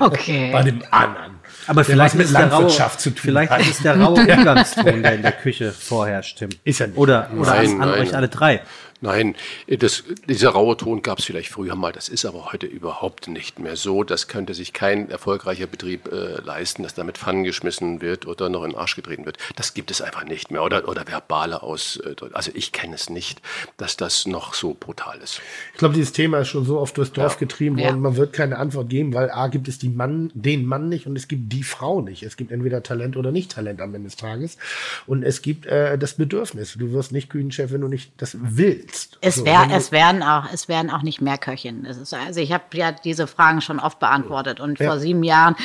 Okay. 0.00 0.50
Bei 0.52 0.62
dem 0.62 0.82
anderen. 0.90 1.36
Aber 1.66 1.82
Der 1.82 1.84
vielleicht 1.84 2.14
mit 2.14 2.28
der 2.32 2.40
raue, 2.40 2.50
Landwirtschaft 2.50 3.00
zu 3.00 3.10
tun 3.10 3.18
vielleicht 3.20 3.52
hat. 3.52 3.60
ist 3.60 3.70
es 3.70 3.78
der 3.82 4.00
raue 4.00 4.20
Umgangston, 4.20 5.02
der 5.02 5.14
in 5.14 5.22
der 5.22 5.32
Küche 5.32 5.72
vorherrscht, 5.72 6.38
Tim. 6.38 6.50
Ist 6.64 6.80
ja 6.80 6.86
nicht. 6.86 6.98
Oder, 6.98 7.30
oder 7.36 7.50
Nein, 7.54 7.74
an, 7.74 7.82
an 7.82 7.90
nein. 7.90 8.00
euch 8.00 8.14
alle 8.14 8.28
drei. 8.28 8.62
Nein, 9.02 9.34
das, 9.66 10.04
dieser 10.28 10.50
raue 10.50 10.76
Ton 10.76 11.02
gab 11.02 11.18
es 11.20 11.24
vielleicht 11.24 11.48
früher 11.50 11.74
mal, 11.74 11.92
das 11.92 12.08
ist 12.08 12.24
aber 12.26 12.52
heute 12.52 12.66
überhaupt 12.66 13.28
nicht 13.28 13.58
mehr 13.58 13.76
so. 13.76 14.04
Das 14.04 14.28
könnte 14.28 14.52
sich 14.52 14.72
kein 14.72 15.10
erfolgreicher 15.10 15.66
Betrieb 15.66 16.12
äh, 16.12 16.40
leisten, 16.42 16.82
dass 16.82 16.94
damit 16.94 17.16
Pfannen 17.16 17.44
geschmissen 17.44 18.02
wird 18.02 18.26
oder 18.26 18.48
noch 18.50 18.62
in 18.64 18.70
den 18.72 18.78
Arsch 18.78 18.96
getreten 18.96 19.24
wird. 19.24 19.38
Das 19.56 19.72
gibt 19.72 19.90
es 19.90 20.02
einfach 20.02 20.24
nicht 20.24 20.50
mehr. 20.50 20.62
Oder, 20.62 20.86
oder 20.86 21.06
verbale 21.06 21.62
aus, 21.62 21.96
äh, 21.96 22.14
also 22.32 22.50
ich 22.54 22.72
kenne 22.72 22.94
es 22.94 23.08
nicht, 23.08 23.40
dass 23.78 23.96
das 23.96 24.26
noch 24.26 24.52
so 24.52 24.76
brutal 24.78 25.18
ist. 25.22 25.40
Ich 25.72 25.78
glaube, 25.78 25.94
dieses 25.94 26.12
Thema 26.12 26.40
ist 26.40 26.48
schon 26.48 26.64
so 26.66 26.78
oft 26.78 26.96
durchs 26.98 27.12
Dorf 27.12 27.32
Ja. 27.34 27.38
getrieben 27.38 27.76
worden. 27.78 27.86
Ja. 27.96 27.96
Man 27.96 28.16
wird 28.16 28.32
keine 28.34 28.58
Antwort 28.58 28.90
geben, 28.90 29.14
weil 29.14 29.30
A 29.30 29.48
gibt 29.48 29.68
es 29.68 29.78
die 29.78 29.88
Mann, 29.88 30.30
den 30.34 30.66
Mann 30.66 30.88
nicht 30.90 31.06
und 31.06 31.16
es 31.16 31.26
gibt 31.26 31.52
die 31.52 31.62
Frau 31.62 32.02
nicht. 32.02 32.22
Es 32.22 32.36
gibt 32.36 32.52
entweder 32.52 32.82
Talent 32.82 33.16
oder 33.16 33.32
nicht 33.32 33.52
Talent 33.52 33.80
am 33.80 33.94
Ende 33.94 34.08
des 34.08 34.16
Tages. 34.16 34.58
Und 35.06 35.22
es 35.22 35.40
gibt 35.40 35.64
äh, 35.66 35.96
das 35.96 36.14
Bedürfnis. 36.14 36.74
Du 36.78 36.92
wirst 36.92 37.12
nicht 37.12 37.30
Küchenchef, 37.30 37.72
wenn 37.72 37.80
du 37.80 37.88
nicht 37.88 38.12
das 38.18 38.36
willst. 38.40 38.89
Es, 39.20 39.44
wär, 39.44 39.66
du- 39.66 39.74
es, 39.74 39.92
werden 39.92 40.22
auch, 40.22 40.44
es 40.52 40.68
werden 40.68 40.90
auch 40.90 41.02
nicht 41.02 41.20
mehr 41.20 41.38
Köchinnen. 41.38 41.84
Ist, 41.84 42.12
also 42.14 42.40
ich 42.40 42.52
habe 42.52 42.64
ja 42.72 42.92
diese 42.92 43.26
Fragen 43.26 43.60
schon 43.60 43.78
oft 43.78 43.98
beantwortet 43.98 44.60
und 44.60 44.78
Ja. 44.78 44.86
vor 44.90 44.98
sieben 44.98 45.22
Jahren 45.22 45.56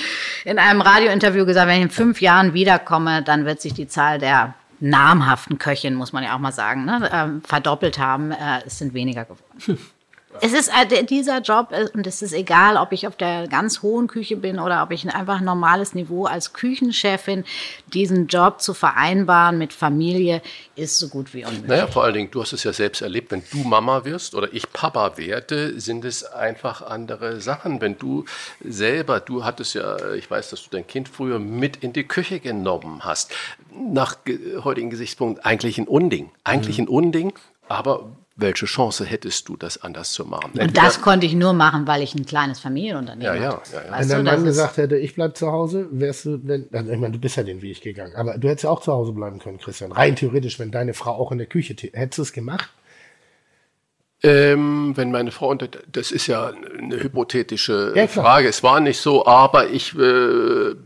in 0.43 0.59
einem 0.59 0.81
Radiointerview 0.81 1.45
gesagt, 1.45 1.67
wenn 1.67 1.77
ich 1.77 1.83
in 1.83 1.89
fünf 1.89 2.21
Jahren 2.21 2.53
wiederkomme, 2.53 3.23
dann 3.23 3.45
wird 3.45 3.61
sich 3.61 3.73
die 3.73 3.87
Zahl 3.87 4.19
der 4.19 4.53
namhaften 4.81 5.57
Köchinnen, 5.57 5.97
muss 5.97 6.11
man 6.13 6.23
ja 6.23 6.35
auch 6.35 6.39
mal 6.39 6.51
sagen, 6.51 6.83
ne, 6.85 7.09
ähm, 7.13 7.41
verdoppelt 7.45 7.97
haben. 7.97 8.31
Äh, 8.31 8.61
es 8.65 8.77
sind 8.77 8.93
weniger 8.93 9.23
geworden. 9.25 9.79
Es 10.41 10.53
ist 10.53 10.69
äh, 10.69 11.03
dieser 11.03 11.41
Job 11.41 11.69
äh, 11.71 11.87
und 11.93 12.05
es 12.07 12.21
ist 12.21 12.33
egal, 12.33 12.77
ob 12.77 12.91
ich 12.91 13.07
auf 13.07 13.15
der 13.15 13.47
ganz 13.47 13.81
hohen 13.81 14.07
Küche 14.07 14.35
bin 14.35 14.59
oder 14.59 14.83
ob 14.83 14.91
ich 14.91 15.03
ein 15.03 15.09
einfach 15.09 15.41
normales 15.41 15.93
Niveau 15.93 16.25
als 16.25 16.53
Küchenchefin 16.53 17.43
diesen 17.93 18.27
Job 18.27 18.61
zu 18.61 18.73
vereinbaren 18.73 19.57
mit 19.57 19.73
Familie 19.73 20.41
ist 20.75 20.97
so 20.99 21.07
gut 21.07 21.33
wie 21.33 21.45
unmöglich. 21.45 21.67
Naja, 21.69 21.87
vor 21.87 22.03
allen 22.03 22.13
Dingen, 22.13 22.31
du 22.31 22.41
hast 22.41 22.53
es 22.53 22.63
ja 22.63 22.73
selbst 22.73 23.01
erlebt, 23.01 23.31
wenn 23.31 23.43
du 23.51 23.59
Mama 23.59 24.03
wirst 24.05 24.35
oder 24.35 24.53
ich 24.53 24.71
Papa 24.73 25.17
werde, 25.17 25.79
sind 25.79 26.03
es 26.05 26.23
einfach 26.25 26.81
andere 26.81 27.39
Sachen. 27.41 27.79
Wenn 27.81 27.97
du 27.97 28.25
selber, 28.63 29.19
du 29.19 29.45
hattest 29.45 29.75
ja, 29.75 30.13
ich 30.13 30.29
weiß, 30.29 30.49
dass 30.49 30.63
du 30.63 30.69
dein 30.71 30.85
Kind 30.85 31.07
früher 31.09 31.39
mit 31.39 31.77
in 31.77 31.93
die 31.93 32.03
Küche 32.03 32.39
genommen 32.39 33.05
hast, 33.05 33.33
nach 33.73 34.23
ge- 34.25 34.57
heutigen 34.63 34.89
Gesichtspunkt 34.89 35.45
eigentlich 35.45 35.77
ein 35.77 35.87
Unding. 35.87 36.31
Eigentlich 36.43 36.79
ein 36.79 36.87
Unding, 36.87 37.33
aber 37.67 38.09
welche 38.37 38.65
Chance 38.65 39.05
hättest 39.05 39.47
du, 39.47 39.55
das 39.55 39.81
anders 39.81 40.11
zu 40.11 40.25
machen? 40.25 40.51
Und 40.59 40.75
das 40.77 41.01
konnte 41.01 41.25
ich 41.25 41.33
nur 41.35 41.53
machen, 41.53 41.87
weil 41.87 42.01
ich 42.01 42.15
ein 42.15 42.25
kleines 42.25 42.59
Familienunternehmen 42.59 43.35
Ja, 43.35 43.41
ja, 43.41 43.53
hatte. 43.57 43.73
ja, 43.73 43.81
ja. 43.85 43.91
Wenn 43.99 44.07
du, 44.09 44.13
dein 44.15 44.23
Mann 44.25 44.43
gesagt 44.43 44.77
hätte, 44.77 44.97
ich 44.97 45.15
bleib 45.15 45.37
zu 45.37 45.51
Hause, 45.51 45.87
wärst 45.91 46.25
du 46.25 46.37
denn, 46.37 46.67
also 46.73 46.91
ich 46.91 46.99
meine, 46.99 47.13
du 47.13 47.19
bist 47.19 47.37
ja 47.37 47.43
den 47.43 47.61
Weg 47.61 47.81
gegangen, 47.81 48.13
aber 48.15 48.37
du 48.37 48.49
hättest 48.49 48.65
ja 48.65 48.69
auch 48.71 48.81
zu 48.81 48.91
Hause 48.91 49.13
bleiben 49.13 49.39
können, 49.39 49.57
Christian. 49.57 49.91
Rein 49.93 50.15
theoretisch, 50.17 50.59
wenn 50.59 50.71
deine 50.71 50.93
Frau 50.93 51.11
auch 51.11 51.31
in 51.31 51.37
der 51.37 51.47
Küche, 51.47 51.75
hättest 51.93 52.17
du 52.17 52.21
es 52.23 52.33
gemacht? 52.33 52.69
Ähm, 54.23 54.93
wenn 54.97 55.11
meine 55.11 55.31
Frau, 55.31 55.49
und 55.49 55.69
das 55.91 56.11
ist 56.11 56.27
ja 56.27 56.47
eine 56.77 57.01
hypothetische 57.01 57.93
Ja. 57.95 58.07
Frage, 58.07 58.47
es 58.47 58.63
war 58.63 58.79
nicht 58.79 58.99
so, 58.99 59.25
aber 59.25 59.69
ich, 59.69 59.95
äh, 59.97 60.71
ich 60.71 60.77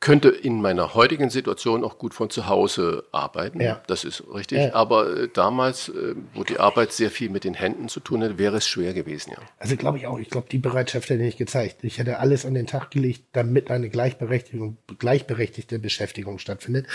könnte 0.00 0.30
in 0.30 0.62
meiner 0.62 0.94
heutigen 0.94 1.28
Situation 1.28 1.84
auch 1.84 1.98
gut 1.98 2.14
von 2.14 2.30
zu 2.30 2.48
Hause 2.48 3.04
arbeiten. 3.12 3.60
Ja. 3.60 3.82
Das 3.86 4.04
ist 4.04 4.24
richtig. 4.32 4.58
Ja. 4.58 4.74
Aber 4.74 5.14
äh, 5.14 5.28
damals, 5.28 5.90
äh, 5.90 6.14
wo 6.32 6.42
die 6.42 6.58
Arbeit 6.58 6.92
sehr 6.92 7.10
viel 7.10 7.28
mit 7.28 7.44
den 7.44 7.52
Händen 7.52 7.90
zu 7.90 8.00
tun 8.00 8.24
hat, 8.24 8.38
wäre 8.38 8.56
es 8.56 8.66
schwer 8.66 8.94
gewesen, 8.94 9.32
ja. 9.32 9.38
Also 9.58 9.76
glaube 9.76 9.98
ich 9.98 10.06
auch, 10.06 10.18
ich 10.18 10.30
glaube, 10.30 10.48
die 10.50 10.58
Bereitschaft 10.58 11.10
hätte 11.10 11.22
ich 11.22 11.36
gezeigt. 11.36 11.84
Ich 11.84 11.98
hätte 11.98 12.18
alles 12.18 12.46
an 12.46 12.54
den 12.54 12.66
Tag 12.66 12.90
gelegt, 12.90 13.24
damit 13.32 13.70
eine 13.70 13.90
Gleichberechtigung, 13.90 14.78
gleichberechtigte 14.98 15.78
Beschäftigung 15.78 16.38
stattfindet. 16.38 16.86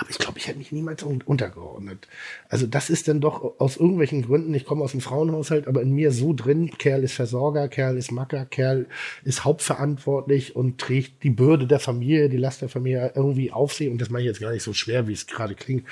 Aber 0.00 0.08
ich 0.08 0.18
glaube, 0.18 0.38
ich 0.38 0.48
hätte 0.48 0.58
mich 0.58 0.72
niemals 0.72 1.02
un 1.02 1.20
untergeordnet. 1.26 2.08
Also 2.48 2.66
das 2.66 2.88
ist 2.88 3.06
dann 3.08 3.20
doch 3.20 3.60
aus 3.60 3.76
irgendwelchen 3.76 4.22
Gründen, 4.22 4.54
ich 4.54 4.64
komme 4.64 4.82
aus 4.82 4.92
einem 4.92 5.02
Frauenhaushalt, 5.02 5.68
aber 5.68 5.82
in 5.82 5.92
mir 5.92 6.10
so 6.10 6.32
drin, 6.32 6.70
Kerl 6.78 7.04
ist 7.04 7.12
Versorger, 7.12 7.68
Kerl 7.68 7.98
ist 7.98 8.12
Macker, 8.12 8.46
Kerl 8.46 8.86
ist 9.24 9.44
hauptverantwortlich 9.44 10.56
und 10.56 10.78
trägt 10.78 11.22
die 11.22 11.30
Bürde 11.30 11.66
der 11.66 11.80
Familie, 11.80 12.30
die 12.30 12.45
Last 12.46 12.62
der 12.62 12.68
Familie 12.68 13.12
irgendwie 13.14 13.50
auf 13.50 13.72
sich. 13.72 13.88
Und 13.88 14.00
das 14.00 14.10
mache 14.10 14.22
ich 14.22 14.26
jetzt 14.28 14.40
gar 14.40 14.52
nicht 14.52 14.62
so 14.62 14.72
schwer, 14.72 15.08
wie 15.08 15.12
es 15.12 15.26
gerade 15.26 15.54
klingt. 15.54 15.84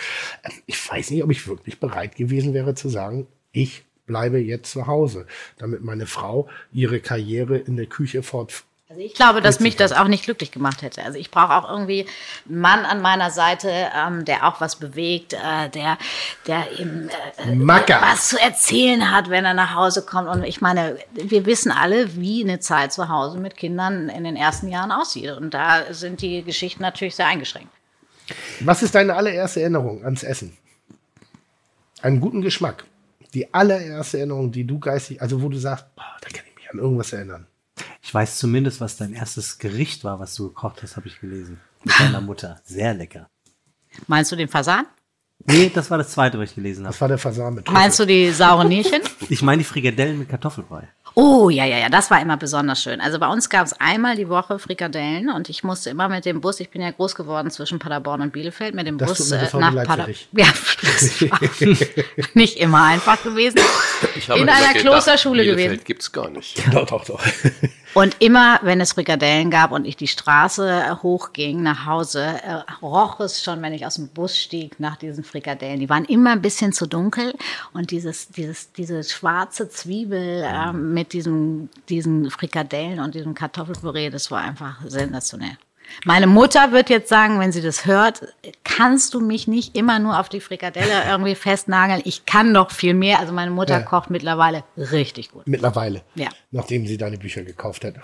Ähm, 0.45 0.53
Ich 0.67 0.91
weiß 0.91 1.11
nicht, 1.11 1.23
ob 1.25 1.31
ich 1.31 1.47
wirklich 1.49 1.81
bereit 1.81 2.15
gewesen 2.17 2.55
wäre 2.55 2.75
zu 2.75 2.89
sagen, 2.89 3.27
ich 3.53 3.85
bleibe 4.07 4.39
jetzt 4.39 4.71
zu 4.71 4.87
Hause, 4.87 5.27
damit 5.59 5.83
meine 5.83 6.07
Frau 6.07 6.49
ihre 6.73 7.01
Karriere 7.01 7.59
in 7.59 7.77
der 7.77 7.87
Küche 7.87 8.23
fort. 8.23 8.65
Also 8.95 9.07
ich 9.07 9.15
glaube, 9.15 9.41
dass 9.41 9.59
mich 9.59 9.75
das 9.75 9.91
auch 9.91 10.07
nicht 10.07 10.23
glücklich 10.23 10.53
gemacht 10.53 10.83
hätte. 10.83 11.03
Also 11.03 11.19
ich 11.19 11.33
brauche 11.33 11.53
auch 11.53 11.69
irgendwie 11.69 12.07
einen 12.49 12.61
Mann 12.61 12.85
an 12.85 13.03
meiner 13.03 13.33
Seite, 13.33 13.69
ähm, 13.69 14.25
der 14.25 14.47
auch 14.47 14.61
was 14.61 14.77
bewegt, 14.77 15.33
äh, 15.33 15.69
der, 15.69 15.99
der 16.47 16.79
eben 16.79 17.09
äh, 17.09 18.01
was 18.01 18.29
zu 18.29 18.41
erzählen 18.41 19.11
hat, 19.11 19.31
wenn 19.31 19.45
er 19.45 19.55
nach 19.55 19.75
Hause 19.75 20.07
kommt. 20.07 20.29
Und 20.29 20.45
ich 20.45 20.61
meine, 20.61 20.97
wir 21.13 21.45
wissen 21.45 21.73
alle, 21.73 22.15
wie 22.15 22.45
eine 22.45 22.61
Zeit 22.61 22.93
zu 22.93 23.09
Hause 23.09 23.39
mit 23.39 23.57
Kindern 23.57 24.09
in 24.09 24.23
den 24.23 24.37
ersten 24.37 24.69
Jahren 24.69 24.93
aussieht. 24.93 25.33
Und 25.33 25.55
da 25.55 25.93
sind 25.93 26.21
die 26.23 26.45
Geschichten 26.45 26.83
natürlich 26.83 27.17
sehr 27.17 27.27
eingeschränkt. 27.27 27.71
Was 28.61 28.85
ist 28.85 28.95
deine 28.95 29.17
allererste 29.17 29.61
Erinnerung 29.61 30.05
ans 30.05 30.23
Essen? 30.23 30.57
Einen 32.01 32.21
guten 32.21 32.43
Geschmack. 32.43 32.85
Die 33.33 33.53
allererste 33.53 34.19
Erinnerung, 34.19 34.53
die 34.53 34.65
du 34.65 34.79
geistig, 34.79 35.21
also 35.21 35.43
wo 35.43 35.49
du 35.49 35.59
sagst, 35.59 35.85
boah, 35.97 36.05
da 36.21 36.29
kann 36.29 36.45
ich 36.49 36.55
mich 36.55 36.71
an 36.71 36.79
irgendwas 36.79 37.13
erinnern. 37.13 37.49
Ich 38.03 38.13
weiß 38.13 38.39
zumindest, 38.39 38.81
was 38.81 38.97
dein 38.97 39.15
erstes 39.15 39.59
Gericht 39.59 40.05
war, 40.05 40.21
was 40.21 40.35
du 40.35 40.49
gekocht 40.49 40.83
hast, 40.83 40.97
habe 40.97 41.09
ich 41.09 41.21
gelesen. 41.21 41.61
Mit 41.83 41.99
deiner 41.99 42.21
Mutter. 42.21 42.61
Sehr 42.65 42.95
lecker. 42.95 43.29
Meinst 44.07 44.33
du 44.33 44.37
den 44.37 44.49
Fasan? 44.49 44.87
Nee, 45.47 45.71
das 45.75 45.91
war 45.91 45.99
das 45.99 46.11
zweite, 46.11 46.39
was 46.39 46.51
ich 46.51 46.55
gelesen 46.55 46.85
habe. 46.85 46.93
Das 46.93 47.01
war 47.01 47.09
der 47.09 47.19
Fasan 47.19 47.55
mit 47.55 47.71
Meinst 47.71 47.99
du 47.99 48.07
die 48.07 48.31
sauren 48.31 48.69
Nierchen? 48.69 49.03
Ich 49.29 49.43
meine 49.43 49.59
die 49.59 49.65
Frikadellen 49.65 50.19
mit 50.19 50.29
Kartoffelbrei. 50.29 50.89
Oh, 51.17 51.49
ja, 51.49 51.65
ja, 51.65 51.79
ja, 51.79 51.89
das 51.89 52.11
war 52.11 52.21
immer 52.21 52.37
besonders 52.37 52.83
schön. 52.83 53.01
Also 53.01 53.21
bei 53.21 53.29
uns 53.29 53.49
gab 53.49 53.67
es 53.67 53.73
einmal 53.81 54.17
die 54.17 54.29
Woche 54.29 54.59
Frikadellen 54.59 55.31
und 55.31 55.49
ich 55.49 55.63
musste 55.63 55.91
immer 55.91 56.09
mit 56.09 56.25
dem 56.25 56.41
Bus, 56.41 56.59
ich 56.59 56.71
bin 56.71 56.83
ja 56.83 56.91
groß 56.91 57.15
geworden 57.15 57.51
zwischen 57.53 57.79
Paderborn 57.79 58.21
und 58.21 58.33
Bielefeld, 58.33 58.75
mit 58.75 58.89
dem 58.89 58.99
Das 58.99 59.11
Bus 59.11 59.19
tut 59.19 59.31
mir 59.31 59.45
bis 59.45 59.55
äh, 59.55 59.59
nach 59.59 59.85
Paderborn. 59.85 60.15
Ja, 60.33 60.47
nicht 62.35 62.59
immer 62.59 62.83
einfach 62.85 63.23
gewesen. 63.23 63.61
Ich 64.17 64.29
habe 64.29 64.41
In 64.41 64.49
einer 64.49 64.59
gedacht, 64.69 64.79
Klosterschule 64.81 65.43
Bielefeld 65.43 65.69
gewesen. 65.69 65.85
gibt's 65.85 66.11
gar 66.11 66.31
nicht. 66.31 66.61
Doch, 66.73 66.87
doch, 66.87 67.05
doch. 67.05 67.21
Und 67.95 68.17
immer, 68.19 68.59
wenn 68.63 68.81
es 68.81 68.93
Frikadellen 68.93 69.53
gab 69.53 69.71
und 69.71 69.85
ich 69.85 69.97
die 69.97 70.09
Straße 70.09 70.69
äh, 70.69 70.97
hochging 71.03 71.63
nach 71.63 71.87
Hause, 71.87 72.25
äh, 72.25 72.63
roch 72.83 73.21
es 73.21 73.41
schon, 73.41 73.63
wenn 73.63 73.73
ich 73.73 73.87
aus 73.87 73.95
dem 73.95 74.09
Bus 74.09 74.37
stieg, 74.37 74.81
nach 74.81 74.97
diesen 74.97 75.23
Frikadellen. 75.23 75.79
Die 75.79 75.89
waren 75.89 76.05
immer 76.05 76.33
ein 76.33 76.43
bisschen 76.43 76.73
zu 76.73 76.87
dunkel 76.87 77.35
und 77.73 77.93
dieses, 77.93 78.29
dieses, 78.31 78.73
diese 78.73 79.05
schwarze 79.05 79.69
Zwiebel 79.69 80.43
äh, 80.45 80.73
mit 80.73 81.13
diesem, 81.13 81.69
diesen 81.89 82.33
Frikadellen 82.33 82.99
und 82.99 83.15
diesem 83.15 83.33
Kartoffelpüree, 83.33 84.11
das 84.11 84.29
war 84.33 84.41
einfach 84.41 84.81
sensationell. 84.89 85.57
Meine 86.05 86.27
Mutter 86.27 86.73
wird 86.73 86.91
jetzt 86.91 87.09
sagen, 87.09 87.39
wenn 87.41 87.53
sie 87.53 87.63
das 87.63 87.87
hört, 87.87 88.23
kannst 88.65 89.15
du 89.15 89.21
mich 89.21 89.47
nicht 89.49 89.77
immer 89.77 89.99
nur 89.99 90.19
auf 90.19 90.29
die 90.29 90.41
Frikadelle 90.41 91.05
irgendwie 91.09 91.35
festnageln. 91.35 92.03
Ich 92.05 92.27
kann 92.27 92.53
noch 92.53 92.71
viel 92.71 92.95
mehr. 92.95 93.21
Also 93.21 93.33
meine 93.33 93.51
Mutter 93.51 93.75
Ja. 93.79 93.83
kocht 93.83 94.11
mittlerweile 94.11 94.65
richtig 94.77 95.31
gut. 95.31 95.47
Mittlerweile. 95.47 96.03
Ja. 96.15 96.29
Nachdem 96.51 96.87
sie 96.87 96.97
deine 96.99 97.19
Bücher 97.19 97.43
gekauft 97.43 97.85
hat. 97.85 97.95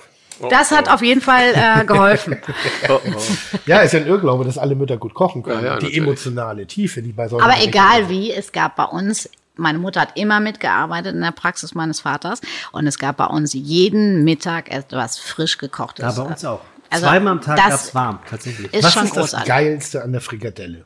Das 0.48 0.70
hat 0.70 0.88
auf 0.88 1.02
jeden 1.02 1.20
Fall 1.20 1.52
äh, 1.54 1.84
geholfen. 1.84 2.40
Ja, 3.66 3.80
ist 3.80 3.92
ja 3.92 4.00
ein 4.00 4.06
Irrglaube, 4.06 4.44
dass 4.44 4.56
alle 4.58 4.74
Mütter 4.74 4.96
gut 4.96 5.14
kochen 5.14 5.42
können. 5.42 5.60
Ja, 5.64 5.74
ja, 5.74 5.78
die 5.78 5.84
natürlich. 5.86 5.98
emotionale 5.98 6.66
Tiefe, 6.66 7.02
die 7.02 7.12
bei 7.12 7.28
solchen 7.28 7.44
Aber 7.44 7.62
egal 7.62 8.08
wie, 8.08 8.32
es 8.32 8.50
gab 8.52 8.76
bei 8.76 8.84
uns, 8.84 9.28
meine 9.56 9.78
Mutter 9.78 10.00
hat 10.00 10.16
immer 10.16 10.40
mitgearbeitet 10.40 11.14
in 11.14 11.20
der 11.20 11.32
Praxis 11.32 11.74
meines 11.74 12.00
Vaters 12.00 12.40
und 12.72 12.86
es 12.86 12.98
gab 12.98 13.18
bei 13.18 13.26
uns 13.26 13.52
jeden 13.52 14.24
Mittag 14.24 14.70
etwas 14.72 15.18
frisch 15.18 15.58
gekochtes. 15.58 16.16
Ja, 16.16 16.22
bei 16.24 16.30
uns 16.30 16.44
auch. 16.44 16.60
Also 16.90 17.06
Zweimal 17.06 17.32
am 17.34 17.40
Tag 17.40 17.56
das 17.56 17.68
gab's 17.70 17.94
warm, 17.94 18.18
tatsächlich. 18.28 18.72
Ist 18.74 18.84
Was 18.84 18.92
schon 18.92 19.04
ist 19.04 19.16
das 19.16 19.30
großartig. 19.30 19.48
Geilste 19.48 20.02
an 20.02 20.12
der 20.12 20.20
Frikadelle? 20.20 20.84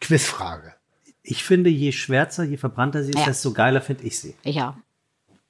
Quizfrage. 0.00 0.74
Ich 1.22 1.44
finde, 1.44 1.70
je 1.70 1.92
schwärzer, 1.92 2.44
je 2.44 2.56
verbrannter 2.56 3.02
sie 3.04 3.10
ist, 3.10 3.18
Ja. 3.18 3.26
desto 3.26 3.52
geiler 3.52 3.80
finde 3.80 4.04
ich 4.04 4.18
sie. 4.18 4.34
Ja. 4.44 4.76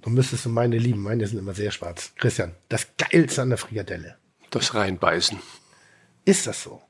Du 0.00 0.10
müsstest 0.10 0.44
du 0.44 0.48
meine 0.48 0.76
lieben. 0.78 1.02
Meine 1.02 1.26
sind 1.26 1.38
immer 1.38 1.54
sehr 1.54 1.70
schwarz. 1.70 2.12
Christian, 2.16 2.54
das 2.68 2.88
Geilste 2.98 3.42
an 3.42 3.50
der 3.50 3.58
Frikadelle. 3.58 4.16
Das 4.50 4.74
reinbeißen. 4.74 5.38
Ist 6.24 6.46
das 6.46 6.62
so? 6.62 6.82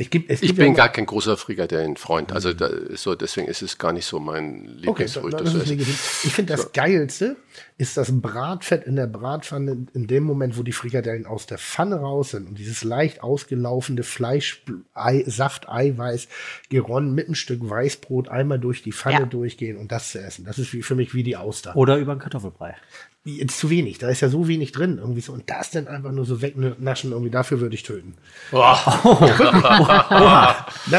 Ich, 0.00 0.08
geb, 0.10 0.30
es 0.30 0.40
Ich 0.40 0.48
gibt 0.48 0.58
ja 0.58 0.64
bin 0.64 0.68
immer- 0.68 0.76
gar 0.78 0.88
kein 0.88 1.04
großer 1.04 1.36
Frikadellenfreund. 1.36 2.32
Also 2.32 2.54
da 2.54 2.66
ist 2.66 3.02
so, 3.02 3.14
deswegen 3.14 3.48
ist 3.48 3.60
es 3.60 3.76
gar 3.76 3.92
nicht 3.92 4.06
so 4.06 4.18
mein 4.18 4.80
Okay, 4.86 5.04
ist 5.04 5.16
ist- 5.16 5.66
legitim. 5.68 5.94
Ich 6.24 6.32
finde, 6.34 6.54
das 6.54 6.72
Geilste 6.72 7.36
ist 7.76 7.96
das 7.98 8.10
Bratfett 8.20 8.84
in 8.84 8.96
der 8.96 9.06
Bratpfanne 9.06 9.86
in 9.92 10.06
dem 10.06 10.24
Moment, 10.24 10.56
wo 10.56 10.62
die 10.62 10.72
Frikadellen 10.72 11.26
aus 11.26 11.44
der 11.46 11.58
Pfanne 11.58 11.96
raus 11.96 12.30
sind 12.30 12.48
und 12.48 12.58
dieses 12.58 12.82
leicht 12.82 13.22
ausgelaufene 13.22 14.02
Fleisch, 14.02 14.62
Ei, 14.94 15.22
Saft, 15.26 15.68
Eiweiß 15.68 16.28
geronnen 16.70 17.14
mit 17.14 17.26
einem 17.26 17.34
Stück 17.34 17.68
Weißbrot 17.68 18.28
einmal 18.28 18.58
durch 18.58 18.82
die 18.82 18.92
Pfanne 18.92 19.20
Ja. 19.20 19.26
durchgehen 19.26 19.76
und 19.76 19.92
das 19.92 20.12
zu 20.12 20.20
essen. 20.20 20.46
Das 20.46 20.58
ist 20.58 20.72
wie, 20.72 20.82
für 20.82 20.94
mich 20.94 21.12
wie 21.14 21.22
die 21.22 21.36
Auster. 21.36 21.76
Oder 21.76 21.98
über 21.98 22.12
einen 22.12 22.20
Kartoffelbrei. 22.20 22.74
Jetzt 23.22 23.58
zu 23.58 23.68
wenig, 23.68 23.98
da 23.98 24.08
ist 24.08 24.22
ja 24.22 24.30
so 24.30 24.48
wenig 24.48 24.72
drin 24.72 24.96
irgendwie 24.96 25.20
so 25.20 25.34
und 25.34 25.50
das 25.50 25.70
dann 25.70 25.88
einfach 25.88 26.10
nur 26.10 26.24
so 26.24 26.40
wegnaschen 26.40 27.12
irgendwie 27.12 27.30
dafür 27.30 27.60
würde 27.60 27.74
ich 27.74 27.82
töten. 27.82 28.14
Na, 28.50 28.78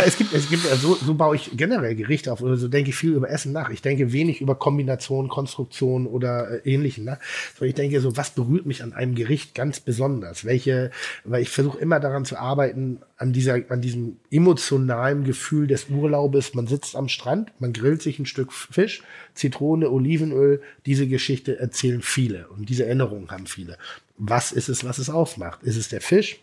es 0.06 0.20
gibt, 0.20 0.32
es 0.32 0.48
gibt, 0.48 0.62
so, 0.62 0.94
so 0.94 1.16
baue 1.16 1.36
ich 1.36 1.50
generell 1.58 1.96
Gerichte 1.96 2.32
auf 2.32 2.44
oder 2.44 2.58
so 2.58 2.68
denke 2.68 2.92
ich 2.92 2.96
viel 2.96 3.14
über 3.14 3.32
Essen 3.32 3.54
nach. 3.54 3.72
Ich 3.72 3.82
denke 3.82 4.14
wenig 4.14 4.40
über 4.40 4.54
Kombination, 4.54 5.30
Konstruktion 5.30 6.06
oder 6.06 6.64
äh, 6.64 6.72
ähnlichen. 6.72 7.06
Ne? 7.06 7.18
So, 7.58 7.66
ich 7.66 7.74
denke 7.74 8.00
so, 8.00 8.16
was 8.16 8.30
berührt 8.30 8.68
mich 8.68 8.84
an 8.84 8.94
einem 8.94 9.16
Gericht 9.16 9.56
ganz 9.56 9.80
besonders? 9.80 10.46
Welche, 10.46 10.92
weil 11.24 11.42
ich 11.42 11.50
versuche 11.50 11.80
immer 11.80 12.00
daran 12.00 12.26
zu 12.26 12.38
arbeiten, 12.38 13.00
an 13.22 13.34
dieser, 13.34 13.60
an 13.70 13.82
diesem 13.82 14.18
emotionalen 14.32 15.24
Gefühl 15.24 15.68
des 15.68 15.90
Urlaubes. 15.90 16.56
Man 16.56 16.66
sitzt 16.66 16.96
am 16.96 17.08
Strand, 17.08 17.52
man 17.60 17.72
grillt 17.72 18.02
sich 18.02 18.18
ein 18.18 18.26
Stück 18.26 18.52
Fisch, 18.52 19.04
Zitrone, 19.36 19.92
Olivenöl. 19.92 20.60
Diese 20.88 21.08
Geschichte 21.08 21.60
erzählen 21.60 22.02
viele 22.12 22.48
und 22.50 22.70
diese 22.70 22.86
Erinnerungen 22.86 23.32
haben 23.32 23.48
viele. 23.48 23.78
Was 24.18 24.52
ist 24.52 24.70
es, 24.70 24.84
was 24.84 24.98
es 24.98 25.10
ausmacht? 25.10 25.64
Ist 25.64 25.78
es 25.78 25.90
der 25.90 26.02
Fisch? 26.02 26.40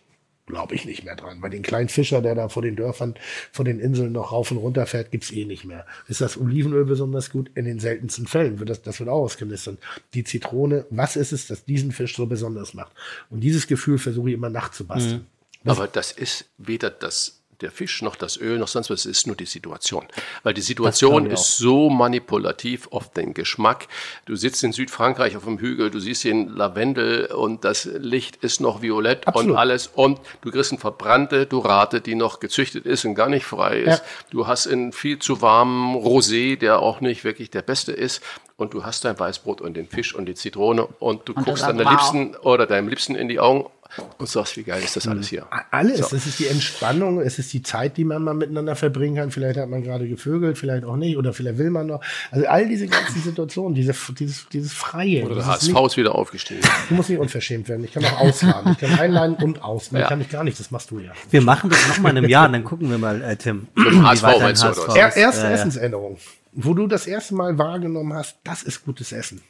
glaube 0.49 0.75
ich 0.75 0.85
nicht 0.85 1.05
mehr 1.05 1.15
dran. 1.15 1.39
Bei 1.39 1.49
den 1.49 1.61
kleinen 1.61 1.89
Fischer, 1.89 2.21
der 2.21 2.35
da 2.35 2.49
vor 2.49 2.61
den 2.61 2.75
Dörfern, 2.75 3.15
vor 3.51 3.63
den 3.63 3.79
Inseln 3.79 4.11
noch 4.11 4.31
rauf 4.31 4.51
und 4.51 4.57
runter 4.57 4.85
fährt, 4.85 5.11
gibt's 5.11 5.31
eh 5.31 5.45
nicht 5.45 5.63
mehr. 5.63 5.85
Ist 6.07 6.21
das 6.21 6.37
Olivenöl 6.37 6.85
besonders 6.85 7.29
gut? 7.29 7.51
In 7.55 7.65
den 7.65 7.79
seltensten 7.79 8.27
Fällen 8.27 8.59
wird 8.59 8.69
das, 8.69 8.81
das 8.81 8.99
wird 8.99 9.09
auch 9.09 9.21
ausgelistet. 9.21 9.79
Die 10.13 10.23
Zitrone, 10.23 10.85
was 10.89 11.15
ist 11.15 11.31
es, 11.31 11.47
das 11.47 11.65
diesen 11.65 11.91
Fisch 11.91 12.15
so 12.15 12.25
besonders 12.25 12.73
macht? 12.73 12.91
Und 13.29 13.41
dieses 13.41 13.67
Gefühl 13.67 13.99
versuche 13.99 14.29
ich 14.29 14.33
immer 14.33 14.49
nachzubasteln. 14.49 15.27
Aber 15.65 15.87
das 15.87 16.11
ist 16.11 16.45
weder 16.57 16.89
das, 16.89 17.38
der 17.61 17.71
Fisch 17.71 18.01
noch 18.01 18.15
das 18.15 18.37
Öl 18.37 18.57
noch 18.57 18.67
sonst 18.67 18.89
was, 18.89 19.01
es 19.01 19.05
ist 19.05 19.27
nur 19.27 19.35
die 19.35 19.45
Situation. 19.45 20.05
Weil 20.43 20.53
die 20.53 20.61
Situation 20.61 21.25
ist 21.25 21.57
so 21.57 21.89
manipulativ 21.89 22.87
auf 22.91 23.11
den 23.11 23.33
Geschmack. 23.33 23.87
Du 24.25 24.35
sitzt 24.35 24.63
in 24.63 24.71
Südfrankreich 24.71 25.35
auf 25.35 25.43
dem 25.43 25.59
Hügel, 25.59 25.91
du 25.91 25.99
siehst 25.99 26.23
den 26.23 26.49
Lavendel 26.49 27.27
und 27.27 27.65
das 27.65 27.85
Licht 27.85 28.37
ist 28.37 28.61
noch 28.61 28.81
violett 28.81 29.27
Absolut. 29.27 29.51
und 29.51 29.57
alles 29.57 29.87
und 29.87 30.19
du 30.41 30.51
kriegst 30.51 30.71
eine 30.71 30.79
verbrannte 30.79 31.45
Dorate, 31.45 32.01
die 32.01 32.15
noch 32.15 32.39
gezüchtet 32.39 32.85
ist 32.85 33.05
und 33.05 33.15
gar 33.15 33.29
nicht 33.29 33.45
frei 33.45 33.79
ist. 33.79 33.99
Ja. 33.99 34.05
Du 34.29 34.47
hast 34.47 34.67
einen 34.67 34.91
viel 34.91 35.19
zu 35.19 35.41
warmen 35.41 35.95
Rosé, 35.95 36.57
der 36.57 36.79
auch 36.79 37.01
nicht 37.01 37.23
wirklich 37.23 37.49
der 37.49 37.61
beste 37.61 37.91
ist. 37.91 38.21
Und 38.57 38.73
du 38.73 38.83
hast 38.83 39.05
dein 39.05 39.17
Weißbrot 39.17 39.61
und 39.61 39.75
den 39.75 39.87
Fisch 39.87 40.13
und 40.13 40.25
die 40.25 40.35
Zitrone 40.35 40.85
und 40.99 41.29
du 41.29 41.33
Und 41.33 41.45
guckst 41.45 41.63
das 41.63 41.69
deiner 41.69 41.85
wow. 41.85 41.91
Liebsten 41.91 42.35
oder 42.35 42.67
deinem 42.67 42.89
Liebsten 42.89 43.15
in 43.15 43.29
die 43.29 43.39
Augen 43.39 43.69
und 44.17 44.29
sagst, 44.29 44.55
wie 44.57 44.63
geil 44.63 44.83
ist 44.83 44.95
das 44.95 45.07
alles 45.07 45.29
hier. 45.29 45.47
Alles. 45.71 46.11
Es 46.11 46.25
ist 46.27 46.39
die 46.39 46.47
Entspannung, 46.47 47.21
es 47.21 47.39
ist 47.39 47.51
die 47.53 47.63
Zeit, 47.63 47.97
die 47.97 48.03
man 48.05 48.23
mal 48.23 48.33
miteinander 48.33 48.75
verbringen 48.75 49.15
kann. 49.15 49.31
Vielleicht 49.31 49.57
hat 49.59 49.69
man 49.69 49.83
gerade 49.83 50.07
gevögelt, 50.07 50.57
vielleicht 50.57 50.83
auch 50.85 50.95
nicht, 50.95 51.17
oder 51.17 51.33
vielleicht 51.33 51.57
will 51.57 51.69
man 51.69 51.87
noch. 51.87 52.01
Also 52.31 52.45
all 52.47 52.67
diese 52.67 52.87
ganzen 52.87 53.21
Situationen, 53.21 53.73
diese, 53.75 53.93
dieses, 54.17 54.47
dieses 54.49 54.73
Freie. 54.73 55.25
Oder 55.25 55.35
der 55.35 55.47
HSV 55.47 55.73
ist 55.87 55.97
wieder 55.97 56.15
aufgestiegen. 56.15 56.61
Du 56.89 56.95
musst 56.95 57.09
nicht 57.09 57.19
unverschämt 57.19 57.67
werden. 57.67 57.83
Ich 57.83 57.91
kann 57.93 58.05
auch 58.05 58.19
ausladen. 58.19 58.73
Ich 58.73 58.77
kann 58.77 58.99
einladen 58.99 59.35
und 59.35 59.63
ausladen. 59.63 59.99
Ja. 59.99 60.03
Ich 60.05 60.09
kann 60.09 60.21
ich 60.21 60.29
gar 60.29 60.43
nicht. 60.43 60.59
Das 60.59 60.71
machst 60.71 60.91
du 60.91 60.99
ja. 60.99 61.11
Wir 61.31 61.41
machen 61.41 61.69
das 61.69 61.87
noch 61.87 61.97
mal 61.99 62.11
in 62.11 62.17
einem 62.17 62.29
Jahr 62.29 62.45
und 62.47 62.53
dann 62.53 62.63
gucken 62.63 62.89
wir 62.89 62.97
mal, 62.97 63.21
äh, 63.21 63.35
Tim. 63.37 63.67
HSV 63.77 64.23
meinst 64.23 64.63
du, 64.63 64.67
oder 64.67 64.77
was? 64.77 64.87
HSV 64.87 64.95
Er, 64.97 65.07
ist. 65.09 65.17
erste 65.17 65.47
Äh, 65.47 65.53
Essensänderung. 65.53 66.17
Wo 66.51 66.73
du 66.73 66.87
das 66.87 67.07
erste 67.07 67.35
Mal 67.35 67.57
wahrgenommen 67.57 68.13
hast, 68.13 68.37
das 68.43 68.63
ist 68.63 68.83
gutes 68.85 69.11
Essen. 69.11 69.41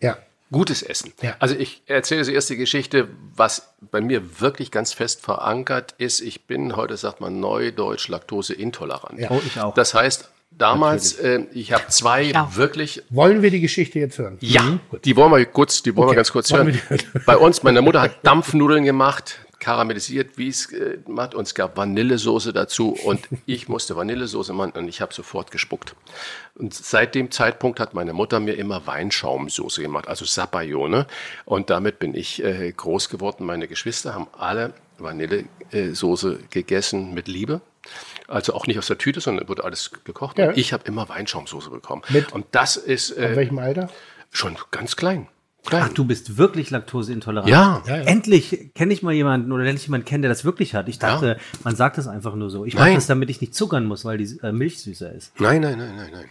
Ja. 0.00 0.16
Gutes 0.52 0.82
Essen. 0.82 1.12
Ja. 1.22 1.34
Also 1.40 1.54
ich 1.56 1.82
erzähle 1.86 2.22
die 2.24 2.32
erste 2.34 2.56
Geschichte, 2.56 3.08
was 3.34 3.74
bei 3.90 4.00
mir 4.00 4.40
wirklich 4.40 4.70
ganz 4.70 4.92
fest 4.92 5.20
verankert 5.22 5.94
ist. 5.98 6.20
Ich 6.20 6.46
bin 6.46 6.76
heute, 6.76 6.96
sagt 6.96 7.20
man, 7.20 7.40
neudeutsch 7.40 8.08
laktoseintolerant. 8.08 9.18
Ja. 9.18 9.30
Oh, 9.30 9.40
ich 9.44 9.58
auch. 9.60 9.74
Das 9.74 9.94
heißt, 9.94 10.28
damals, 10.50 11.14
äh, 11.14 11.44
ich 11.52 11.72
habe 11.72 11.84
zwei 11.88 12.34
auch. 12.36 12.54
wirklich 12.56 13.02
Wollen 13.10 13.42
wir 13.42 13.50
die 13.50 13.60
Geschichte 13.60 13.98
jetzt 13.98 14.18
hören? 14.18 14.36
Ja, 14.40 14.78
die 15.04 15.16
wollen 15.16 15.32
wir 15.32 15.44
kurz, 15.46 15.82
die 15.82 15.96
wollen 15.96 16.06
wir 16.06 16.10
Okay, 16.10 16.16
ganz 16.16 16.30
kurz 16.32 16.52
hören. 16.52 16.68
wir 16.88 16.96
die- 16.98 17.04
Bei 17.26 17.36
uns, 17.36 17.62
meine 17.62 17.82
Mutter 17.82 18.00
hat 18.02 18.18
Dampfnudeln 18.24 18.84
gemacht, 18.84 19.40
karamellisiert, 19.64 20.36
wie 20.36 20.48
es 20.48 20.70
äh, 20.72 20.98
macht, 21.08 21.34
und 21.34 21.46
es 21.46 21.54
gab 21.54 21.78
Vanillesoße 21.78 22.52
dazu 22.52 22.90
und 23.04 23.20
ich 23.46 23.66
musste 23.66 23.96
Vanillesoße 23.96 24.52
machen 24.52 24.72
und 24.72 24.88
ich 24.88 25.00
habe 25.00 25.14
sofort 25.14 25.50
gespuckt. 25.50 25.96
Und 26.54 26.74
seit 26.74 27.14
dem 27.14 27.30
Zeitpunkt 27.30 27.80
hat 27.80 27.94
meine 27.94 28.12
Mutter 28.12 28.40
mir 28.40 28.58
immer 28.58 28.86
Weinschaumsoße 28.86 29.80
gemacht, 29.80 30.06
also 30.06 30.26
Sapayone. 30.26 31.06
Und 31.46 31.70
damit 31.70 31.98
bin 31.98 32.14
ich 32.14 32.44
äh, 32.44 32.72
groß 32.72 33.08
geworden. 33.08 33.46
Meine 33.46 33.66
Geschwister 33.66 34.14
haben 34.14 34.26
alle 34.36 34.74
Vanillesoße 34.98 36.40
gegessen 36.50 37.14
mit 37.14 37.26
Liebe. 37.26 37.62
Also 38.28 38.52
auch 38.52 38.66
nicht 38.66 38.78
aus 38.78 38.86
der 38.86 38.98
Tüte, 38.98 39.20
sondern 39.20 39.48
wurde 39.48 39.64
alles 39.64 39.90
gekocht. 40.04 40.38
Ja. 40.38 40.52
Ich 40.52 40.74
habe 40.74 40.84
immer 40.86 41.08
Weinschaumsoße 41.08 41.70
bekommen. 41.70 42.02
Mit- 42.10 42.32
und 42.32 42.44
das 42.50 42.76
ist 42.76 43.10
In 43.10 43.24
äh, 43.24 43.36
welchem 43.36 43.58
Alter? 43.58 43.88
Schon 44.30 44.58
ganz 44.70 44.96
klein. 44.96 45.28
Ach, 45.70 45.88
du 45.88 46.04
bist 46.04 46.36
wirklich 46.36 46.70
laktoseintolerant. 46.70 47.50
Ja. 47.50 47.82
Ja, 47.86 47.96
ja. 47.96 48.02
Endlich 48.02 48.70
kenne 48.74 48.92
ich 48.92 49.02
mal 49.02 49.12
jemanden 49.12 49.52
oder 49.52 49.64
lerne 49.64 49.78
ich 49.78 49.86
jemanden 49.86 50.04
kennen, 50.04 50.22
der 50.22 50.28
das 50.28 50.44
wirklich 50.44 50.74
hat. 50.74 50.88
Ich 50.88 50.98
dachte, 50.98 51.38
man 51.62 51.74
sagt 51.76 51.98
das 51.98 52.06
einfach 52.06 52.34
nur 52.34 52.50
so. 52.50 52.64
Ich 52.64 52.74
mache 52.74 52.94
das, 52.94 53.06
damit 53.06 53.30
ich 53.30 53.40
nicht 53.40 53.54
zuckern 53.54 53.84
muss, 53.84 54.04
weil 54.04 54.18
die 54.18 54.38
äh, 54.42 54.52
Milch 54.52 54.80
süßer 54.80 55.12
ist. 55.12 55.32
Nein, 55.40 55.62
nein, 55.62 55.78
nein, 55.78 55.96
nein, 55.96 56.10
nein. 56.12 56.26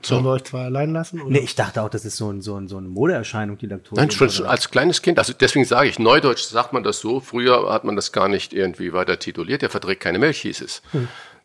Sollen 0.00 0.24
wir 0.24 0.30
euch 0.30 0.44
zwei 0.44 0.64
allein 0.64 0.92
lassen? 0.92 1.20
Oder? 1.20 1.32
Nee, 1.32 1.40
ich 1.40 1.54
dachte 1.54 1.82
auch, 1.82 1.90
das 1.90 2.04
ist 2.04 2.16
so, 2.16 2.30
ein, 2.30 2.40
so, 2.40 2.56
ein, 2.56 2.68
so 2.68 2.76
eine 2.78 2.88
Modeerscheinung, 2.88 3.58
die 3.58 3.66
Laktose. 3.66 4.00
Nein, 4.00 4.10
schon, 4.10 4.30
schon 4.30 4.46
als 4.46 4.70
kleines 4.70 5.02
Kind. 5.02 5.18
Also 5.18 5.32
deswegen 5.38 5.64
sage 5.64 5.88
ich, 5.88 5.98
Neudeutsch 5.98 6.44
sagt 6.44 6.72
man 6.72 6.82
das 6.82 7.00
so. 7.00 7.20
Früher 7.20 7.70
hat 7.72 7.84
man 7.84 7.96
das 7.96 8.12
gar 8.12 8.28
nicht 8.28 8.52
irgendwie 8.54 8.92
weiter 8.92 9.18
tituliert. 9.18 9.62
Der 9.62 9.70
verträgt 9.70 10.02
keine 10.02 10.18
Milch, 10.18 10.40
hieß 10.40 10.62
es. 10.62 10.82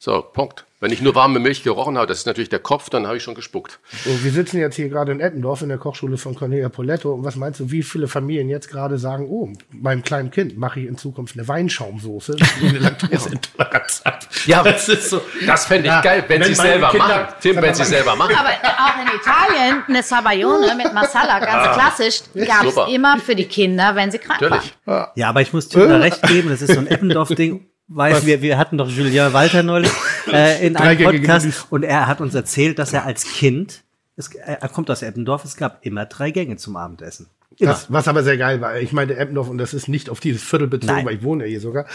So, 0.06 0.22
Punkt. 0.22 0.66
Wenn 0.82 0.92
ich 0.92 1.02
nur 1.02 1.16
warme 1.16 1.40
Milch 1.40 1.64
gerochen 1.64 1.98
habe, 1.98 2.08
das 2.08 2.18
ist 2.18 2.26
natürlich 2.26 2.50
der 2.50 2.60
Kopf, 2.60 2.90
dann 2.90 3.08
habe 3.08 3.16
ich 3.16 3.24
schon 3.24 3.36
gespuckt. 3.36 3.80
So, 4.04 4.10
wir 4.22 4.32
sitzen 4.34 4.58
jetzt 4.60 4.76
hier 4.76 4.90
gerade 4.90 5.14
in 5.14 5.22
Eppendorf 5.22 5.62
in 5.62 5.70
der 5.70 5.78
Kochschule 5.78 6.18
von 6.18 6.36
Cornelia 6.36 6.68
Poletto. 6.68 7.14
Und 7.14 7.24
was 7.24 7.38
meinst 7.38 7.62
du, 7.62 7.72
wie 7.72 7.84
viele 7.84 8.10
Familien 8.10 8.50
jetzt 8.50 8.68
gerade 8.70 8.98
sagen, 8.98 9.28
oh, 9.30 9.48
meinem 9.72 10.04
kleinen 10.04 10.30
Kind 10.30 10.58
mache 10.58 10.82
ich 10.82 10.88
in 10.88 10.98
Zukunft 10.98 11.38
eine 11.38 11.48
Weinschaumsoße, 11.48 12.36
die 12.62 12.68
eine 12.68 12.80
Laktoseintoleranz 12.80 14.02
hat. 14.04 14.28
Ja, 14.46 14.62
das 14.62 14.90
ist 14.90 15.10
so. 15.10 15.22
Das 15.48 15.68
fände 15.68 15.84
ich 15.88 15.94
Ja, 15.94 16.02
geil, 16.02 16.26
wenn, 16.28 16.42
wenn 16.42 16.48
sie 16.50 16.56
selber 16.56 16.90
Kinder- 16.90 17.08
machen. 17.08 17.34
Tim, 17.40 17.62
wenn 17.62 17.74
sie 17.74 17.86
selber 17.86 18.16
machen. 18.18 18.36
Aber 18.36 18.50
auch 18.50 19.02
in 19.02 19.20
Italien 19.22 19.84
eine 19.88 20.04
Sabayone 20.04 20.76
mit 20.76 20.94
Masala, 20.94 21.40
ganz 21.40 21.78
klassisch, 21.78 22.24
gab 22.46 22.66
es 22.66 22.76
super. 22.76 22.90
immer 22.92 23.20
für 23.20 23.36
die 23.36 23.46
Kinder, 23.46 23.96
wenn 23.96 24.12
sie 24.12 24.20
krank 24.20 24.42
Natürlich. 24.42 24.74
waren. 24.84 25.08
Ja, 25.16 25.30
aber 25.30 25.40
ich 25.40 25.54
muss 25.54 25.70
Tim 25.70 25.88
da 25.88 26.00
recht 26.00 26.22
geben, 26.24 26.50
das 26.50 26.62
ist 26.62 26.74
so 26.74 26.80
ein 26.82 26.88
Eppendorf-Ding. 26.88 27.68
Weiß, 27.88 28.26
wir, 28.26 28.42
wir 28.42 28.58
hatten 28.58 28.78
doch 28.78 28.90
Julien 28.90 29.34
Walter 29.34 29.62
neulich 29.62 29.92
äh, 30.32 30.66
in 30.68 30.76
einem 30.78 31.04
Podcast 31.04 31.68
und 31.70 31.84
er 31.84 32.08
hat 32.08 32.22
uns 32.22 32.34
erzählt, 32.34 32.80
dass 32.80 32.94
er 32.94 33.06
als 33.06 33.26
Kind, 33.26 33.84
es, 34.16 34.34
er 34.34 34.70
kommt 34.70 34.90
aus 34.90 35.02
Eppendorf, 35.02 35.44
es 35.44 35.58
gab 35.58 35.86
immer 35.86 36.06
drei 36.06 36.32
Gänge 36.32 36.56
zum 36.56 36.76
Abendessen. 36.76 37.28
Das, 37.60 37.92
was 37.92 38.08
aber 38.08 38.24
sehr 38.24 38.38
geil 38.38 38.62
war, 38.62 38.80
ich 38.80 38.94
meinte 38.94 39.16
Eppendorf 39.16 39.50
und 39.50 39.58
das 39.60 39.74
ist 39.74 39.88
nicht 39.88 40.10
auf 40.10 40.20
dieses 40.20 40.42
Viertel 40.44 40.68
bezogen, 40.68 40.96
Nein. 40.96 41.06
weil 41.06 41.16
ich 41.16 41.24
wohne 41.24 41.44
ja 41.44 41.50
hier 41.50 41.60
sogar, 41.60 41.86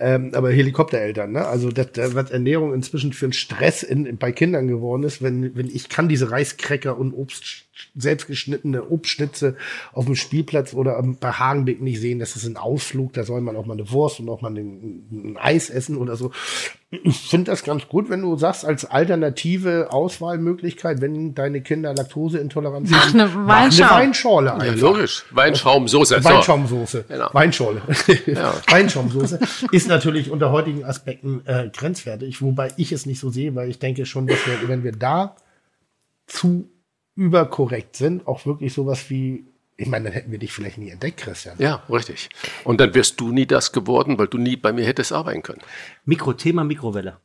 ähm, 0.00 0.32
aber 0.34 0.50
Helikoptereltern, 0.50 1.30
ne? 1.32 1.46
Also 1.46 1.70
das, 1.70 1.92
das, 1.92 2.14
was 2.14 2.30
Ernährung 2.30 2.74
inzwischen 2.74 3.12
für 3.12 3.26
einen 3.26 3.32
Stress 3.32 3.82
in, 3.82 4.16
bei 4.16 4.32
Kindern 4.32 4.66
geworden 4.66 5.04
ist, 5.04 5.22
wenn, 5.22 5.54
wenn 5.56 5.66
ich 5.66 5.88
kann 5.88 6.08
diese 6.08 6.30
Reiskräcker 6.30 6.98
und 6.98 7.12
Obst, 7.12 7.63
selbstgeschnittene 7.96 8.88
Obstschnitze 8.88 9.56
auf 9.92 10.04
dem 10.06 10.14
Spielplatz 10.14 10.74
oder 10.74 10.96
am- 10.96 11.16
bei 11.16 11.32
Hagenbeck 11.32 11.80
nicht 11.80 12.00
sehen, 12.00 12.18
das 12.18 12.36
ist 12.36 12.46
ein 12.46 12.56
Ausflug, 12.56 13.12
da 13.14 13.24
soll 13.24 13.40
man 13.40 13.56
auch 13.56 13.66
mal 13.66 13.74
eine 13.74 13.90
Wurst 13.90 14.20
und 14.20 14.28
auch 14.28 14.40
mal 14.42 14.50
ein, 14.56 15.06
ein 15.10 15.36
Eis 15.40 15.70
essen 15.70 15.96
oder 15.96 16.16
so. 16.16 16.30
Ich 17.02 17.28
finde 17.28 17.50
das 17.50 17.64
ganz 17.64 17.88
gut, 17.88 18.08
wenn 18.08 18.22
du 18.22 18.36
sagst, 18.36 18.64
als 18.64 18.84
alternative 18.84 19.88
Auswahlmöglichkeit, 19.92 21.00
wenn 21.00 21.34
deine 21.34 21.60
Kinder 21.60 21.92
Laktoseintoleranz 21.92 22.90
Mach 22.90 23.06
haben, 23.08 23.20
eine 23.20 23.28
mach 23.30 23.48
Weinschau. 23.62 23.84
eine 23.84 23.90
Weinschorle 23.94 24.46
Ja, 24.50 24.56
einfach. 24.58 24.80
logisch. 24.80 25.24
Weinschaumsoße. 25.32 26.22
So. 26.22 26.28
Weinschaumsoße. 26.28 27.04
Genau. 27.08 27.28
Weinschorle. 27.32 27.82
Weinschaumsoße 28.68 29.40
ist 29.72 29.88
natürlich 29.88 30.30
unter 30.30 30.52
heutigen 30.52 30.84
Aspekten 30.84 31.42
äh, 31.46 31.68
grenzwertig, 31.74 32.40
wobei 32.42 32.72
ich 32.76 32.92
es 32.92 33.06
nicht 33.06 33.18
so 33.18 33.30
sehe, 33.30 33.54
weil 33.56 33.68
ich 33.70 33.78
denke 33.80 34.06
schon, 34.06 34.26
dass 34.28 34.38
wir, 34.46 34.68
wenn 34.68 34.84
wir 34.84 34.92
da 34.92 35.34
zu 36.26 36.68
überkorrekt 37.16 37.96
sind, 37.96 38.26
auch 38.26 38.46
wirklich 38.46 38.72
sowas 38.72 39.08
wie 39.10 39.44
Ich 39.76 39.88
meine, 39.88 40.04
dann 40.04 40.12
hätten 40.12 40.30
wir 40.30 40.38
dich 40.38 40.52
vielleicht 40.52 40.78
nie 40.78 40.90
entdeckt, 40.90 41.18
Christian. 41.18 41.56
Ja, 41.58 41.82
richtig. 41.90 42.28
Und 42.62 42.80
dann 42.80 42.94
wärst 42.94 43.20
du 43.20 43.32
nie 43.32 43.46
das 43.46 43.72
geworden, 43.72 44.18
weil 44.18 44.28
du 44.28 44.38
nie 44.38 44.56
bei 44.56 44.72
mir 44.72 44.84
hättest 44.84 45.12
arbeiten 45.12 45.42
können. 45.42 45.62
Mikro, 46.04 46.32
Thema 46.32 46.62
Mikrowelle. 46.62 47.16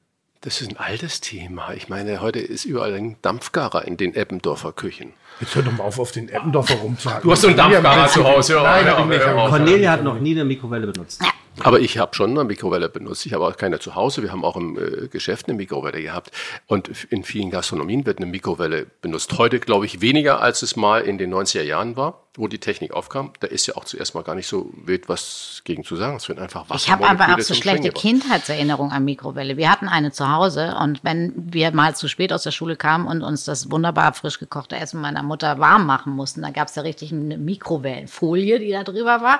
Das 0.41 0.61
ist 0.61 0.69
ein 0.71 0.77
altes 0.77 1.21
Thema. 1.21 1.73
Ich 1.73 1.89
meine, 1.89 2.21
heute 2.21 2.39
ist 2.39 2.65
überall 2.65 2.93
ein 2.93 3.17
Dampfgarer 3.21 3.85
in 3.85 3.97
den 3.97 4.15
Eppendorfer 4.15 4.71
Küchen. 4.71 5.13
Jetzt 5.39 5.55
hör 5.55 5.63
doch 5.63 5.71
mal 5.71 5.83
auf, 5.83 5.99
auf 5.99 6.11
den 6.11 6.29
Eppendorfer 6.29 6.75
rumzuhaken. 6.75 7.23
Du 7.23 7.31
hast 7.31 7.41
so 7.41 7.47
einen 7.47 7.57
Dampfgarer 7.57 8.07
zu 8.07 8.23
Hause, 8.23 8.53
ja. 8.53 8.63
Nein, 8.63 9.07
nicht. 9.09 9.25
hör 9.25 9.37
auf. 9.37 9.49
Cornelia 9.49 9.91
hat 9.91 10.03
noch 10.03 10.19
nie 10.19 10.31
eine 10.31 10.45
Mikrowelle 10.45 10.87
benutzt. 10.87 11.21
Aber 11.63 11.79
ich 11.79 11.97
habe 11.97 12.15
schon 12.15 12.31
eine 12.31 12.43
Mikrowelle 12.43 12.89
benutzt. 12.89 13.25
Ich 13.25 13.33
habe 13.33 13.45
auch 13.45 13.57
keine 13.57 13.79
zu 13.79 13.95
Hause. 13.95 14.23
Wir 14.23 14.31
haben 14.31 14.45
auch 14.45 14.55
im 14.55 14.77
äh, 14.77 15.07
Geschäft 15.07 15.47
eine 15.47 15.57
Mikrowelle 15.57 16.01
gehabt. 16.01 16.31
Und 16.67 16.89
in 17.09 17.23
vielen 17.23 17.51
Gastronomien 17.51 18.05
wird 18.05 18.19
eine 18.19 18.27
Mikrowelle 18.27 18.87
benutzt. 19.01 19.37
Heute 19.37 19.59
glaube 19.59 19.85
ich 19.85 20.01
weniger, 20.01 20.41
als 20.41 20.61
es 20.61 20.75
mal 20.75 21.01
in 21.01 21.17
den 21.17 21.33
90er 21.33 21.63
Jahren 21.63 21.97
war, 21.97 22.23
wo 22.35 22.47
die 22.47 22.59
Technik 22.59 22.93
aufkam. 22.93 23.33
Da 23.41 23.47
ist 23.47 23.67
ja 23.67 23.75
auch 23.75 23.85
zuerst 23.85 24.15
mal 24.15 24.23
gar 24.23 24.35
nicht 24.35 24.47
so 24.47 24.71
wild 24.85 25.09
was 25.09 25.61
gegen 25.65 25.83
zu 25.83 25.95
sagen. 25.95 26.15
Es 26.15 26.29
wird 26.29 26.39
einfach 26.39 26.69
Wasser. 26.69 26.85
Ich 26.85 26.91
habe 26.91 27.07
aber 27.07 27.35
auch 27.35 27.39
so 27.41 27.53
schlechte 27.53 27.89
Kindheitserinnerungen 27.89 28.93
an 28.93 29.03
Mikrowelle. 29.03 29.57
Wir 29.57 29.69
hatten 29.69 29.87
eine 29.87 30.11
zu 30.11 30.31
Hause 30.31 30.75
und 30.81 31.03
wenn 31.03 31.33
wir 31.35 31.71
mal 31.71 31.95
zu 31.95 32.07
spät 32.07 32.31
aus 32.31 32.43
der 32.43 32.51
Schule 32.51 32.77
kamen 32.77 33.07
und 33.07 33.21
uns 33.21 33.43
das 33.43 33.69
wunderbar 33.69 34.13
frisch 34.13 34.39
gekochte 34.39 34.77
Essen 34.77 35.01
meiner 35.01 35.23
Mutter 35.29 35.59
warm 35.59 35.85
machen 35.85 36.11
mussten, 36.13 36.41
dann 36.41 36.51
gab 36.53 36.67
es 36.67 36.75
ja 36.75 36.81
richtig 36.81 37.13
eine 37.13 37.37
Mikrowellenfolie, 37.37 38.59
die 38.59 38.71
da 38.71 38.83
drüber 38.83 39.21
war. 39.21 39.39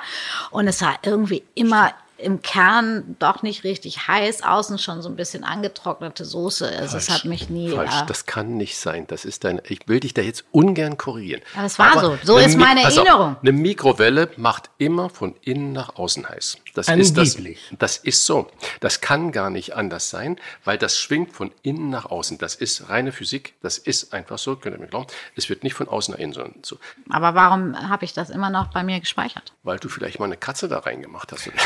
Und 0.51 0.67
es 0.67 0.81
war 0.81 0.95
irgendwie 1.03 1.43
immer 1.55 1.91
im 2.17 2.41
Kern 2.41 3.15
doch 3.19 3.43
nicht 3.43 3.63
richtig 3.63 4.09
heiß, 4.09 4.43
außen 4.43 4.77
schon 4.77 5.01
so 5.01 5.07
ein 5.07 5.15
bisschen 5.15 5.45
angetrocknete 5.45 6.25
Soße. 6.25 6.67
Also 6.77 6.97
es 6.97 7.09
hat 7.09 7.23
mich 7.23 7.49
nie. 7.49 7.69
Falsch, 7.71 8.01
äh, 8.01 8.05
das 8.07 8.25
kann 8.25 8.57
nicht 8.57 8.77
sein. 8.77 9.05
Das 9.07 9.23
ist 9.23 9.45
dein. 9.45 9.61
Ich 9.69 9.87
will 9.87 10.01
dich 10.01 10.13
da 10.13 10.21
jetzt 10.21 10.43
ungern 10.51 10.97
korrigieren. 10.97 11.41
Aber 11.55 11.65
es 11.65 11.79
war 11.79 11.97
so. 12.01 12.17
So 12.23 12.35
eine 12.35 12.45
ist 12.45 12.57
Mi- 12.57 12.63
meine 12.65 12.81
auf, 12.85 12.93
Erinnerung. 12.97 13.37
eine 13.41 13.51
Mikrowelle 13.53 14.29
macht 14.35 14.69
immer 14.79 15.09
von 15.09 15.33
innen 15.45 15.71
nach 15.71 15.95
außen 15.95 16.27
heiß. 16.27 16.57
Das 16.87 16.97
ist 16.97 17.17
das. 17.17 17.35
Angeblich. 17.35 17.59
Das 17.77 17.97
ist 17.97 18.25
so. 18.25 18.49
Das 18.79 19.01
kann 19.01 19.31
gar 19.31 19.49
nicht 19.49 19.75
anders 19.75 20.09
sein, 20.09 20.39
weil 20.63 20.77
das 20.77 20.97
schwingt 20.97 21.33
von 21.33 21.51
innen 21.63 21.89
nach 21.89 22.05
außen. 22.05 22.37
Das 22.37 22.55
ist 22.55 22.89
reine 22.89 23.11
Physik. 23.11 23.53
Das 23.61 23.77
ist 23.77 24.13
einfach 24.13 24.37
so. 24.37 24.55
Könnt 24.55 24.75
ihr 24.75 24.79
mir 24.79 24.87
glauben? 24.87 25.07
Es 25.35 25.49
wird 25.49 25.63
nicht 25.63 25.73
von 25.73 25.87
außen 25.87 26.13
nach 26.13 26.19
innen, 26.19 26.33
sondern 26.33 26.55
so, 26.63 26.77
aber 27.09 27.35
warum 27.35 27.75
habe 27.89 28.05
ich 28.05 28.13
das 28.13 28.29
immer 28.29 28.49
noch 28.49 28.67
bei 28.71 28.83
mir 28.83 28.99
gespeichert? 28.99 29.53
weil 29.69 29.77
du 29.77 29.87
vielleicht 29.87 30.17
mal 30.17 30.25
eine 30.25 30.35
Katze 30.37 30.67
da 30.67 30.79
reingemacht 30.79 31.31
hast. 31.31 31.49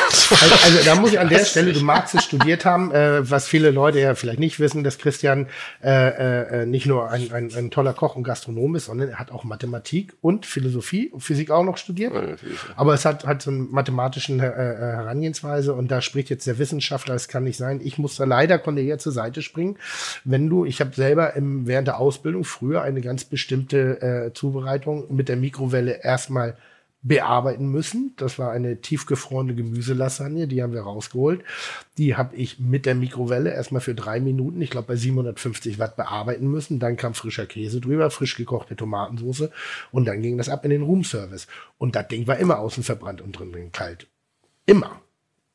Also, 0.43 0.55
also 0.65 0.85
da 0.85 0.95
muss 0.95 1.11
ich 1.11 1.19
an 1.19 1.29
der 1.29 1.45
Stelle, 1.45 1.73
du 1.73 1.81
magst 1.81 2.15
es 2.15 2.23
studiert 2.23 2.65
haben, 2.65 2.91
äh, 2.91 3.29
was 3.29 3.47
viele 3.47 3.71
Leute 3.71 3.99
ja 3.99 4.15
vielleicht 4.15 4.39
nicht 4.39 4.59
wissen, 4.59 4.83
dass 4.83 4.97
Christian 4.97 5.47
äh, 5.81 6.61
äh, 6.61 6.65
nicht 6.65 6.85
nur 6.85 7.09
ein, 7.09 7.31
ein, 7.31 7.53
ein 7.55 7.71
toller 7.71 7.93
Koch 7.93 8.15
und 8.15 8.23
Gastronom 8.23 8.75
ist, 8.75 8.85
sondern 8.85 9.09
er 9.09 9.19
hat 9.19 9.31
auch 9.31 9.43
Mathematik 9.43 10.13
und 10.21 10.45
Philosophie 10.45 11.09
und 11.09 11.21
Physik 11.21 11.51
auch 11.51 11.63
noch 11.63 11.77
studiert. 11.77 12.13
Aber 12.75 12.93
es 12.93 13.05
hat, 13.05 13.25
hat 13.25 13.41
so 13.41 13.51
eine 13.51 13.59
mathematischen 13.59 14.39
äh, 14.39 14.47
äh, 14.47 15.02
Herangehensweise 15.03 15.73
und 15.73 15.91
da 15.91 16.01
spricht 16.01 16.29
jetzt 16.29 16.47
der 16.47 16.57
Wissenschaftler, 16.57 17.15
es 17.15 17.27
kann 17.27 17.43
nicht 17.43 17.57
sein. 17.57 17.81
Ich 17.83 17.97
muss 17.97 18.15
da 18.15 18.25
leider 18.25 18.59
Cornelia 18.59 18.97
zur 18.97 19.11
Seite 19.11 19.41
springen. 19.41 19.77
Wenn 20.23 20.49
du, 20.49 20.65
ich 20.65 20.79
habe 20.81 20.95
selber 20.95 21.35
im, 21.35 21.67
während 21.67 21.87
der 21.87 21.99
Ausbildung 21.99 22.43
früher 22.43 22.81
eine 22.81 23.01
ganz 23.01 23.25
bestimmte 23.25 24.01
äh, 24.01 24.33
Zubereitung 24.33 25.13
mit 25.15 25.29
der 25.29 25.37
Mikrowelle 25.37 26.03
erstmal 26.03 26.57
bearbeiten 27.03 27.67
müssen. 27.67 28.13
Das 28.15 28.39
war 28.39 28.51
eine 28.51 28.79
tiefgefrorene 28.79 29.53
Gemüselasagne, 29.53 30.47
die 30.47 30.63
haben 30.63 30.73
wir 30.73 30.81
rausgeholt. 30.81 31.43
Die 31.97 32.15
habe 32.15 32.35
ich 32.35 32.59
mit 32.59 32.85
der 32.85 32.95
Mikrowelle 32.95 33.53
erstmal 33.53 33.81
für 33.81 33.93
drei 33.93 34.21
Minuten, 34.21 34.61
ich 34.61 34.69
glaube 34.69 34.87
bei 34.87 34.95
750 34.95 35.79
Watt 35.79 35.97
bearbeiten 35.97 36.47
müssen. 36.47 36.79
Dann 36.79 36.95
kam 36.95 37.13
frischer 37.13 37.45
Käse 37.45 37.81
drüber, 37.81 38.09
frisch 38.09 38.37
gekochte 38.37 38.77
Tomatensauce 38.77 39.49
und 39.91 40.05
dann 40.05 40.21
ging 40.21 40.37
das 40.37 40.49
ab 40.49 40.63
in 40.63 40.71
den 40.71 40.83
Roomservice. 40.83 41.47
Und 41.77 41.95
das 41.95 42.07
Ding 42.07 42.25
war 42.25 42.37
immer 42.37 42.59
außen 42.59 42.83
verbrannt 42.83 43.21
und 43.21 43.33
drin 43.33 43.71
kalt. 43.73 44.07
Immer. 44.65 45.01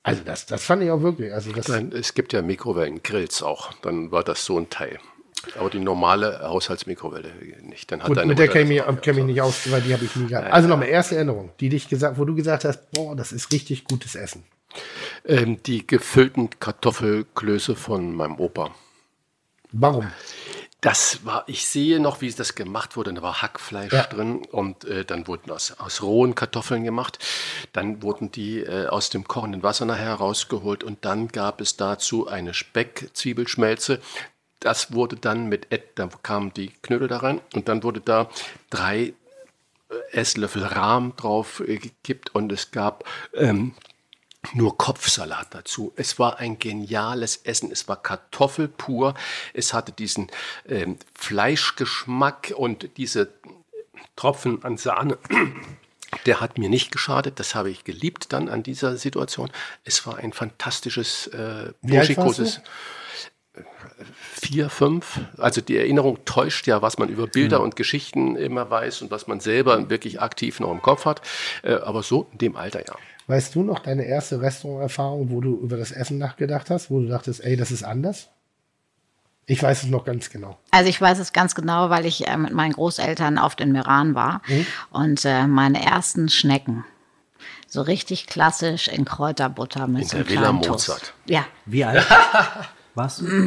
Also 0.03 0.23
das, 0.25 0.47
das 0.47 0.65
fand 0.65 0.83
ich 0.83 0.91
auch 0.91 1.03
wirklich. 1.03 1.33
Also 1.33 1.53
das, 1.53 1.69
Nein, 1.69 1.93
es 1.93 2.15
gibt 2.15 2.33
ja 2.33 2.43
Mikrowellengrills 2.43 3.43
auch. 3.43 3.73
Dann 3.83 4.11
war 4.11 4.25
das 4.25 4.45
so 4.45 4.59
ein 4.59 4.71
Teil. 4.71 4.99
Aber 5.59 5.71
die 5.71 5.79
normale 5.79 6.41
Haushaltsmikrowelle 6.43 7.33
nicht. 7.63 7.93
Dann 7.93 8.03
hat 8.03 8.09
Gut, 8.09 8.25
mit 8.27 8.39
der 8.39 8.49
kenne 8.49 8.75
ich, 8.75 9.01
kenn 9.03 9.17
mich 9.17 9.25
nicht 9.25 9.41
aus, 9.41 9.71
weil 9.71 9.81
die 9.83 9.93
habe 9.93 10.05
ich 10.05 10.17
nie 10.17 10.27
gehabt. 10.27 10.53
Also 10.53 10.69
nochmal, 10.69 10.89
erste 10.89 11.17
Erinnerung, 11.17 11.51
die 11.61 11.69
dich 11.69 11.89
gesagt, 11.89 12.19
wo 12.19 12.25
du 12.25 12.35
gesagt 12.35 12.65
hast, 12.65 12.91
boah, 12.91 13.15
das 13.15 13.33
ist 13.33 13.53
richtig 13.53 13.85
gutes 13.85 14.15
Essen. 14.15 14.45
Ähm, 15.25 15.63
die 15.63 15.87
gefüllten 15.87 16.51
Kartoffelklöße 16.59 17.77
von 17.77 18.15
meinem 18.15 18.39
Opa. 18.39 18.75
Warum? 19.73 20.11
Das 20.81 21.25
war, 21.25 21.43
ich 21.49 21.67
sehe 21.67 21.99
noch, 21.99 22.21
wie 22.21 22.31
das 22.31 22.55
gemacht 22.55 22.97
wurde. 22.97 23.13
Da 23.13 23.21
war 23.21 23.43
Hackfleisch 23.43 23.93
Ja. 23.93 24.05
drin 24.05 24.45
und 24.53 24.85
äh, 24.85 25.05
dann 25.05 25.27
wurden 25.27 25.51
aus, 25.51 25.73
aus 25.79 26.03
rohen 26.03 26.37
Kartoffeln 26.37 26.85
gemacht. 26.85 27.19
Dann 27.73 28.01
wurden 28.03 28.31
die 28.31 28.61
äh, 28.61 28.87
aus 28.87 29.11
dem 29.11 29.27
kochenden 29.27 29.65
Wasser 29.65 29.87
nachher 29.87 30.15
rausgeholt 30.15 30.85
und 30.85 31.05
dann 31.05 31.29
gab 31.29 31.61
es 31.61 31.77
dazu 31.77 32.29
eine 32.29 32.55
Speck-Zwiebelschmelze. 32.55 34.01
Das 34.61 34.93
wurde 34.93 35.17
dann 35.17 35.47
mit, 35.49 35.73
Ed- 35.73 35.97
da 35.99 36.09
kamen 36.23 36.53
die 36.55 36.69
Knödel 36.83 37.09
da 37.09 37.19
rein 37.19 37.41
und 37.55 37.69
dann 37.69 37.83
wurde 37.83 38.01
da 38.01 38.29
drei 38.71 39.15
äh, 39.91 39.95
Esslöffel 40.13 40.63
Rahm 40.63 41.15
drauf 41.17 41.61
äh, 41.67 41.79
gekippt 41.79 42.35
und 42.37 42.53
es 42.53 42.71
gab 42.71 43.03
ähm, 43.35 43.75
nur 44.55 44.77
Kopfsalat 44.77 45.49
dazu. 45.55 45.93
Es 45.97 46.19
war 46.19 46.39
ein 46.39 46.59
geniales 46.59 47.37
Essen. 47.45 47.71
Es 47.71 47.89
war 47.89 48.03
Kartoffel 48.03 48.69
pur. 48.69 49.15
Es 49.55 49.75
hatte 49.75 49.93
diesen 49.93 50.29
ähm, 50.69 50.99
Fleischgeschmack 51.15 52.53
und 52.57 52.97
diese 52.97 53.33
Tropfen 54.17 54.65
an 54.65 54.77
Sahne. 54.77 55.19
Der 56.25 56.41
hat 56.41 56.57
mir 56.57 56.71
nicht 56.71 56.91
geschadet. 56.91 57.39
Das 57.39 57.55
habe 57.55 57.71
ich 57.71 57.85
geliebt 57.85 58.33
dann 58.33 58.49
an 58.49 58.63
dieser 58.63 58.97
Situation. 58.97 59.51
Es 59.85 60.07
war 60.07 60.17
ein 60.17 60.33
fantastisches 60.33 61.27
äh, 61.29 61.39
warst 61.39 61.83
burschikoses 61.83 62.61
vier, 64.41 64.71
fünf. 64.71 65.21
Also 65.37 65.61
die 65.61 65.77
Erinnerung 65.77 66.25
täuscht 66.25 66.67
ja, 66.67 66.83
was 66.83 66.99
man 66.99 67.09
über 67.09 67.27
Bilder 67.27 67.61
und 67.61 67.77
Geschichten 67.77 68.37
immer 68.37 68.71
weiß 68.71 69.03
und 69.03 69.11
was 69.11 69.27
man 69.27 69.41
selber 69.41 69.91
wirklich 69.91 70.21
aktiv 70.21 70.61
noch 70.61 70.71
im 70.71 70.83
Kopf 70.83 71.05
hat. 71.05 71.23
Äh, 71.63 71.75
aber 71.75 72.03
so 72.03 72.29
in 72.33 72.39
dem 72.39 72.57
Alter 72.57 72.87
ja. 72.87 72.95
Weißt 73.29 73.55
du 73.55 73.63
noch 73.63 73.79
deine 73.81 74.05
erste 74.05 74.41
Restauranterfahrung, 74.41 75.31
wo 75.31 75.41
du 75.43 75.55
über 75.61 75.77
das 75.77 75.93
Essen 75.93 76.17
nachgedacht 76.19 76.71
hast, 76.71 76.91
wo 76.91 76.99
du 76.99 77.09
dachtest, 77.09 77.45
ey, 77.45 77.57
das 77.57 77.71
ist 77.71 77.85
anders? 77.85 78.31
Ich 79.45 79.63
weiß 79.63 79.85
es 79.85 79.89
noch 79.91 80.05
ganz 80.05 80.31
genau. 80.31 80.59
Also 80.71 80.89
ich 80.91 81.01
weiß 81.01 81.19
es 81.19 81.33
ganz 81.33 81.55
genau, 81.55 81.91
weil 81.91 82.05
ich 82.07 82.27
äh, 82.27 82.37
mit 82.37 82.53
meinen 82.53 82.73
Großeltern 82.73 83.39
oft 83.39 83.61
in 83.61 83.73
Meran 83.73 84.15
war 84.15 84.41
und 84.91 85.25
äh, 85.25 85.47
meine 85.47 85.83
ersten 85.85 86.29
Schnecken 86.29 86.85
so 87.67 87.83
richtig 87.83 88.27
klassisch 88.27 88.89
in 88.89 89.05
Kräuterbutter 89.05 89.87
mit 89.87 90.03
In 90.03 90.09
so 90.09 90.17
der 90.19 90.27
einem 90.27 90.31
Villa. 90.31 90.53
Mozart. 90.53 91.13
Ja, 91.27 91.47
Wie 91.67 91.85
alt 91.85 92.07
du? 92.95 93.47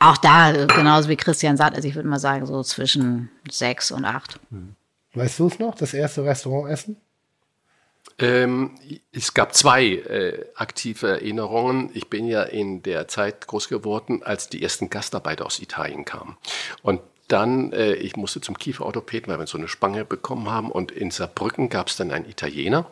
auch 0.00 0.16
da 0.18 0.52
äh, 0.52 0.66
genauso 0.66 1.08
wie 1.08 1.16
Christian 1.16 1.56
sagt, 1.56 1.76
also 1.76 1.88
ich 1.88 1.94
würde 1.94 2.08
mal 2.08 2.18
sagen 2.18 2.44
so 2.46 2.62
zwischen 2.62 3.30
sechs 3.50 3.90
und 3.90 4.04
acht. 4.04 4.38
Weißt 5.14 5.38
du 5.38 5.46
es 5.46 5.58
noch, 5.58 5.74
das 5.74 5.94
erste 5.94 6.24
Restaurantessen? 6.24 6.96
Ähm, 8.18 8.76
es 9.12 9.34
gab 9.34 9.54
zwei 9.54 9.84
äh, 9.84 10.46
aktive 10.54 11.08
Erinnerungen. 11.08 11.90
Ich 11.94 12.08
bin 12.08 12.26
ja 12.26 12.42
in 12.42 12.82
der 12.82 13.08
Zeit 13.08 13.46
groß 13.46 13.68
geworden, 13.68 14.22
als 14.22 14.48
die 14.48 14.62
ersten 14.62 14.90
Gastarbeiter 14.90 15.46
aus 15.46 15.60
Italien 15.60 16.04
kamen. 16.04 16.36
Und 16.82 17.00
dann, 17.28 17.72
äh, 17.72 17.94
ich 17.94 18.16
musste 18.16 18.40
zum 18.40 18.58
Kieferorthopäden, 18.58 19.32
weil 19.32 19.38
wir 19.38 19.46
so 19.46 19.56
eine 19.56 19.68
Spange 19.68 20.04
bekommen 20.04 20.50
haben. 20.50 20.70
Und 20.70 20.92
in 20.92 21.10
Saarbrücken 21.10 21.70
gab 21.70 21.88
es 21.88 21.96
dann 21.96 22.10
einen 22.10 22.28
Italiener. 22.28 22.86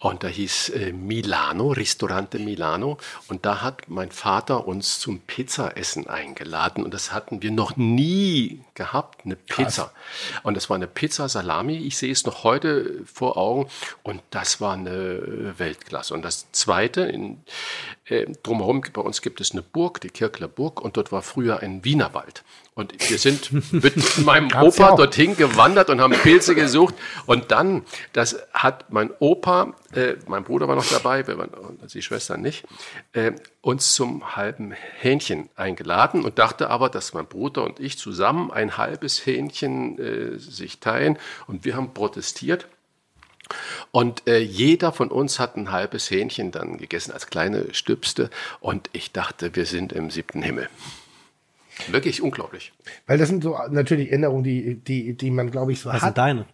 Und 0.00 0.24
da 0.24 0.28
hieß 0.28 0.70
äh, 0.70 0.92
Milano, 0.92 1.68
Ristorante 1.68 2.38
Milano. 2.38 2.98
Und 3.28 3.46
da 3.46 3.62
hat 3.62 3.88
mein 3.88 4.10
Vater 4.10 4.66
uns 4.66 4.98
zum 4.98 5.20
Pizzaessen 5.20 6.08
eingeladen. 6.08 6.84
Und 6.84 6.94
das 6.94 7.12
hatten 7.12 7.42
wir 7.42 7.52
noch 7.52 7.76
nie 7.76 8.60
gehabt, 8.74 9.24
eine 9.24 9.36
Pizza. 9.36 9.92
Und 10.42 10.56
das 10.56 10.68
war 10.68 10.74
eine 10.74 10.88
Pizza 10.88 11.28
Salami. 11.28 11.76
Ich 11.76 11.96
sehe 11.96 12.10
es 12.10 12.26
noch 12.26 12.42
heute 12.42 13.04
vor 13.04 13.36
Augen. 13.36 13.70
Und 14.02 14.20
das 14.30 14.60
war 14.60 14.74
eine 14.74 15.54
Weltklasse. 15.58 16.12
Und 16.12 16.22
das 16.22 16.50
Zweite, 16.50 17.02
in, 17.02 17.40
äh, 18.06 18.26
drumherum 18.42 18.82
bei 18.92 19.00
uns 19.00 19.22
gibt 19.22 19.40
es 19.40 19.52
eine 19.52 19.62
Burg, 19.62 20.00
die 20.00 20.10
Kirkler 20.10 20.48
Burg. 20.48 20.80
Und 20.80 20.96
dort 20.96 21.12
war 21.12 21.22
früher 21.22 21.60
ein 21.60 21.84
Wienerwald. 21.84 22.42
Und 22.80 22.94
wir 23.10 23.18
sind 23.18 23.52
mit 23.74 24.18
meinem 24.24 24.48
Opa 24.58 24.96
dorthin 24.96 25.36
gewandert 25.36 25.90
und 25.90 26.00
haben 26.00 26.14
Pilze 26.14 26.54
gesucht. 26.54 26.94
Und 27.26 27.50
dann, 27.50 27.84
das 28.14 28.42
hat 28.54 28.90
mein 28.90 29.10
Opa, 29.18 29.74
äh, 29.92 30.14
mein 30.26 30.44
Bruder 30.44 30.66
war 30.66 30.76
noch 30.76 30.88
dabei, 30.88 31.26
wir 31.26 31.36
waren, 31.36 31.50
die 31.92 32.00
Schwester 32.00 32.38
nicht, 32.38 32.64
äh, 33.12 33.32
uns 33.60 33.92
zum 33.92 34.34
halben 34.34 34.72
Hähnchen 34.72 35.50
eingeladen 35.56 36.24
und 36.24 36.38
dachte 36.38 36.70
aber, 36.70 36.88
dass 36.88 37.12
mein 37.12 37.26
Bruder 37.26 37.64
und 37.64 37.80
ich 37.80 37.98
zusammen 37.98 38.50
ein 38.50 38.78
halbes 38.78 39.26
Hähnchen 39.26 39.98
äh, 39.98 40.38
sich 40.38 40.80
teilen. 40.80 41.18
Und 41.46 41.66
wir 41.66 41.76
haben 41.76 41.92
protestiert. 41.92 42.66
Und 43.90 44.26
äh, 44.26 44.38
jeder 44.38 44.92
von 44.92 45.10
uns 45.10 45.38
hat 45.38 45.54
ein 45.56 45.70
halbes 45.70 46.10
Hähnchen 46.10 46.50
dann 46.50 46.78
gegessen 46.78 47.12
als 47.12 47.26
kleine 47.26 47.74
Stüpste. 47.74 48.30
Und 48.60 48.88
ich 48.94 49.12
dachte, 49.12 49.54
wir 49.54 49.66
sind 49.66 49.92
im 49.92 50.10
siebten 50.10 50.40
Himmel. 50.40 50.70
Wirklich 51.88 52.22
unglaublich. 52.22 52.72
Weil 53.06 53.18
das 53.18 53.28
sind 53.28 53.42
so 53.42 53.58
natürlich 53.70 54.08
Erinnerungen, 54.08 54.44
die, 54.44 54.76
die, 54.76 55.16
die 55.16 55.30
man, 55.30 55.50
glaube 55.50 55.72
ich, 55.72 55.80
so 55.80 55.88
Was 55.88 55.96
hat. 55.96 56.02
sind 56.02 56.18
deine? 56.18 56.46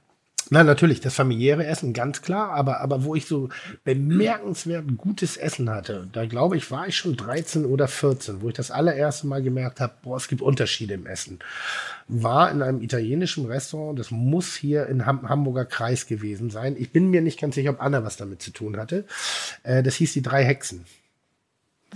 Na, 0.49 0.62
natürlich, 0.62 1.01
das 1.01 1.14
familiäre 1.14 1.66
Essen, 1.66 1.93
ganz 1.93 2.22
klar, 2.22 2.51
aber, 2.51 2.81
aber 2.81 3.03
wo 3.03 3.16
ich 3.16 3.27
so 3.27 3.49
bemerkenswert 3.83 4.85
gutes 4.97 5.37
Essen 5.37 5.68
hatte, 5.68 6.09
da 6.12 6.24
glaube 6.27 6.57
ich, 6.57 6.70
war 6.70 6.87
ich 6.87 6.97
schon 6.97 7.16
13 7.16 7.64
oder 7.64 7.89
14, 7.89 8.43
wo 8.43 8.49
ich 8.49 8.55
das 8.55 8.70
allererste 8.70 9.27
Mal 9.27 9.43
gemerkt 9.43 9.81
habe, 9.81 9.95
boah, 10.03 10.16
es 10.16 10.29
gibt 10.29 10.43
Unterschiede 10.43 10.95
im 10.95 11.07
Essen. 11.07 11.41
War 12.07 12.49
in 12.53 12.62
einem 12.62 12.81
italienischen 12.81 13.47
Restaurant, 13.47 13.99
das 13.99 14.12
muss 14.12 14.55
hier 14.55 14.87
in 14.87 15.05
Ham 15.05 15.29
Hamburger 15.29 15.64
Kreis 15.64 16.07
gewesen 16.07 16.51
sein. 16.51 16.77
Ich 16.79 16.93
bin 16.93 17.11
mir 17.11 17.22
nicht 17.22 17.41
ganz 17.41 17.57
sicher, 17.57 17.70
ob 17.70 17.83
Anna 17.83 18.05
was 18.05 18.16
damit 18.16 18.41
zu 18.41 18.53
tun 18.53 18.77
hatte. 18.77 19.05
Äh, 19.64 19.83
das 19.83 19.97
hieß 19.97 20.12
die 20.12 20.22
drei 20.22 20.45
Hexen. 20.45 20.85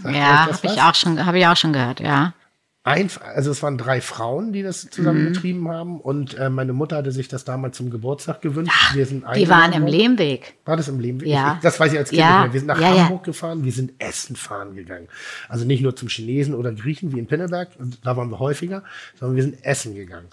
Sagt 0.02 0.16
Ja, 0.16 0.46
habe 0.46 0.66
ich 0.66 0.82
auch 0.82 0.94
schon, 0.96 1.24
habe 1.24 1.38
ich 1.38 1.46
auch 1.46 1.56
schon 1.56 1.72
gehört, 1.72 2.00
ja. 2.00 2.34
Ein, 2.82 3.10
also 3.34 3.50
es 3.50 3.62
waren 3.62 3.76
drei 3.76 4.00
Frauen, 4.00 4.54
die 4.54 4.62
das 4.62 4.88
zusammen 4.88 5.26
betrieben 5.26 5.68
haben 5.68 6.00
und 6.00 6.38
äh, 6.38 6.48
meine 6.48 6.72
Mutter 6.72 6.96
hatte 6.96 7.12
sich 7.12 7.28
das 7.28 7.44
damals 7.44 7.76
zum 7.76 7.90
Geburtstag 7.90 8.40
gewünscht. 8.40 8.94
Wir 8.94 9.04
sind 9.04 9.24
Die 9.36 9.48
waren 9.50 9.74
im. 9.74 9.86
Lehmweg. 9.86 10.54
War 10.64 10.78
das 10.78 10.88
im 10.88 10.98
Leben? 10.98 11.20
Ja. 11.26 11.56
Ich, 11.56 11.62
das 11.62 11.78
weiß 11.78 11.92
ich 11.92 11.98
als 11.98 12.08
Kind 12.08 12.20
Ja. 12.20 12.28
nicht 12.30 12.40
mehr. 12.44 12.52
Wir 12.54 12.60
sind 12.60 12.66
nach 12.68 12.80
Ja, 12.80 12.94
ja. 12.94 13.02
Hamburg 13.04 13.24
gefahren, 13.24 13.64
wir 13.64 13.72
sind 13.72 13.92
Essen 13.98 14.34
fahren 14.34 14.74
gegangen. 14.74 15.08
Also 15.50 15.66
nicht 15.66 15.82
nur 15.82 15.94
zum 15.94 16.08
Chinesen 16.08 16.54
oder 16.54 16.72
Griechen 16.72 17.12
wie 17.14 17.18
in 17.18 17.26
Pinneberg, 17.26 17.68
da 18.02 18.16
waren 18.16 18.30
wir 18.30 18.38
häufiger, 18.38 18.82
sondern 19.18 19.36
wir 19.36 19.42
sind 19.42 19.62
Essen 19.62 19.94
gegangen. 19.94 20.28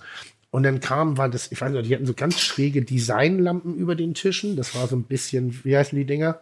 Und 0.50 0.64
dann 0.64 0.80
kam, 0.80 1.18
war 1.18 1.28
das, 1.28 1.52
ich 1.52 1.60
weiß 1.60 1.74
nicht, 1.74 1.90
die 1.90 1.96
hatten 1.96 2.06
so 2.06 2.14
ganz 2.14 2.40
schräge 2.40 2.82
Designlampen 2.82 3.76
über 3.76 3.96
den 3.96 4.14
Tischen. 4.14 4.56
Das 4.56 4.74
war 4.74 4.88
so 4.88 4.96
ein 4.96 5.04
bisschen, 5.04 5.60
wie 5.66 5.76
heißen 5.76 5.98
die 6.00 6.06
Dinger? 6.06 6.40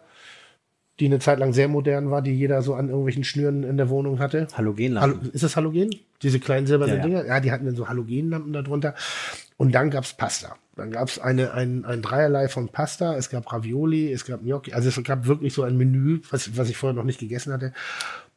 Die 0.98 1.06
eine 1.06 1.18
Zeit 1.18 1.38
lang 1.38 1.52
sehr 1.52 1.68
modern 1.68 2.10
war, 2.10 2.22
die 2.22 2.32
jeder 2.32 2.62
so 2.62 2.74
an 2.74 2.88
irgendwelchen 2.88 3.24
Schnüren 3.24 3.64
in 3.64 3.76
der 3.76 3.90
Wohnung 3.90 4.18
hatte. 4.18 4.48
Halogenlampen. 4.54 5.30
Ist 5.32 5.44
das 5.44 5.56
Halogen? 5.56 5.90
Diese 6.22 6.40
kleinen 6.40 6.66
silbernen 6.66 6.96
Ja, 6.96 7.02
ja. 7.02 7.06
Dinger? 7.06 7.26
Ja, 7.26 7.40
die 7.40 7.52
hatten 7.52 7.66
dann 7.66 7.76
so 7.76 7.88
Halogenlampen 7.88 8.52
darunter. 8.52 8.94
Und 9.58 9.74
dann 9.74 9.90
gab's 9.90 10.14
Pasta. 10.14 10.56
Dann 10.74 10.90
gab's 10.90 11.18
eine, 11.18 11.52
ein, 11.52 11.84
ein 11.84 12.02
Dreierlei 12.02 12.48
von 12.48 12.68
Pasta. 12.68 13.16
Es 13.16 13.28
gab 13.28 13.52
Ravioli, 13.52 14.12
es 14.12 14.24
gab 14.24 14.42
Gnocchi. 14.42 14.72
Also 14.72 14.88
es 14.88 15.02
gab 15.04 15.26
wirklich 15.26 15.52
so 15.52 15.62
ein 15.62 15.76
Menü, 15.76 16.20
was, 16.30 16.56
was 16.56 16.70
ich 16.70 16.76
vorher 16.76 16.94
noch 16.94 17.04
nicht 17.04 17.20
gegessen 17.20 17.52
hatte. 17.52 17.72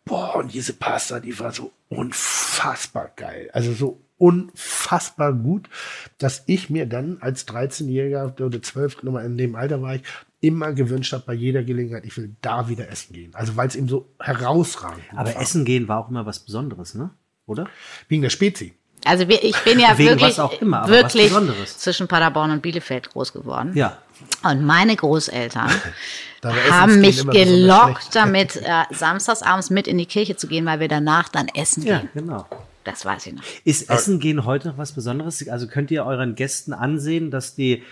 Boah, 0.06 0.38
und 0.38 0.54
diese 0.54 0.74
Pasta, 0.74 1.20
die 1.20 1.38
war 1.40 1.52
so 1.52 1.72
unfassbar 1.90 3.12
geil. 3.16 3.50
Also 3.54 3.74
so 3.74 4.02
unfassbar 4.18 5.34
gut, 5.34 5.70
dass 6.18 6.44
ich 6.46 6.70
mir 6.70 6.86
dann 6.86 7.18
als 7.22 7.48
13-Jähriger 7.48 8.42
oder 8.42 8.62
12, 8.62 9.04
nochmal 9.04 9.26
in 9.26 9.38
dem 9.38 9.56
Alter 9.56 9.82
war 9.82 9.96
ich, 9.96 10.04
immer 10.42 10.74
gewünscht 10.74 11.12
habe, 11.14 11.24
bei 11.26 11.34
jeder 11.34 11.64
Gelegenheit, 11.64 12.06
ich 12.06 12.16
will 12.18 12.36
da 12.42 12.70
wieder 12.70 12.90
essen 12.90 13.14
gehen. 13.14 13.36
Also 13.36 13.56
weil 13.58 13.68
es 13.68 13.76
eben 13.76 13.88
so 13.90 14.10
herausragend 14.20 15.04
Aber 15.16 15.34
war. 15.34 15.42
Essen 15.42 15.66
gehen 15.66 15.88
war 15.88 16.00
auch 16.06 16.10
immer 16.10 16.26
was 16.26 16.40
Besonderes, 16.40 16.96
ne? 16.96 17.10
Oder? 17.46 17.68
Wegen 18.08 18.22
der 18.22 18.30
Spezi. 18.30 18.74
Also 19.06 19.24
ich 19.28 19.56
bin 19.64 19.80
ja 19.80 19.98
Wegen 19.98 20.20
wirklich, 20.20 20.38
immer, 20.62 20.88
wirklich 20.88 21.28
Besonderes. 21.30 21.78
zwischen 21.78 22.08
Paderborn 22.08 22.52
und 22.52 22.62
Bielefeld 22.62 23.10
groß 23.12 23.34
geworden. 23.34 23.72
Ja. 23.76 23.98
Und 24.44 24.64
meine 24.66 24.96
Großeltern 24.96 25.70
haben 26.70 27.00
mich 27.02 27.26
gelockt, 27.26 28.14
damit 28.14 28.58
äh, 28.58 28.84
samstagsabends 28.92 29.70
mit 29.70 29.88
in 29.88 29.98
die 29.98 30.06
Kirche 30.06 30.36
zu 30.36 30.48
gehen, 30.48 30.66
weil 30.66 30.80
wir 30.80 30.88
danach 30.90 31.30
dann 31.30 31.48
essen 31.50 31.84
Ja, 31.84 32.00
gehen. 32.00 32.10
genau. 32.14 32.46
Das 32.84 33.06
weiß 33.06 33.28
ich 33.28 33.34
noch. 33.34 33.44
Ist 33.66 33.90
Essen 33.90 34.20
gehen 34.20 34.46
heute 34.46 34.70
noch 34.70 34.78
was 34.78 34.94
Besonderes? 34.94 35.48
Also 35.50 35.68
könnt 35.68 35.92
ihr 35.92 36.06
euren 36.06 36.36
Gästen 36.36 36.74
ansehen, 36.74 37.30
dass 37.30 37.56
die 37.56 37.84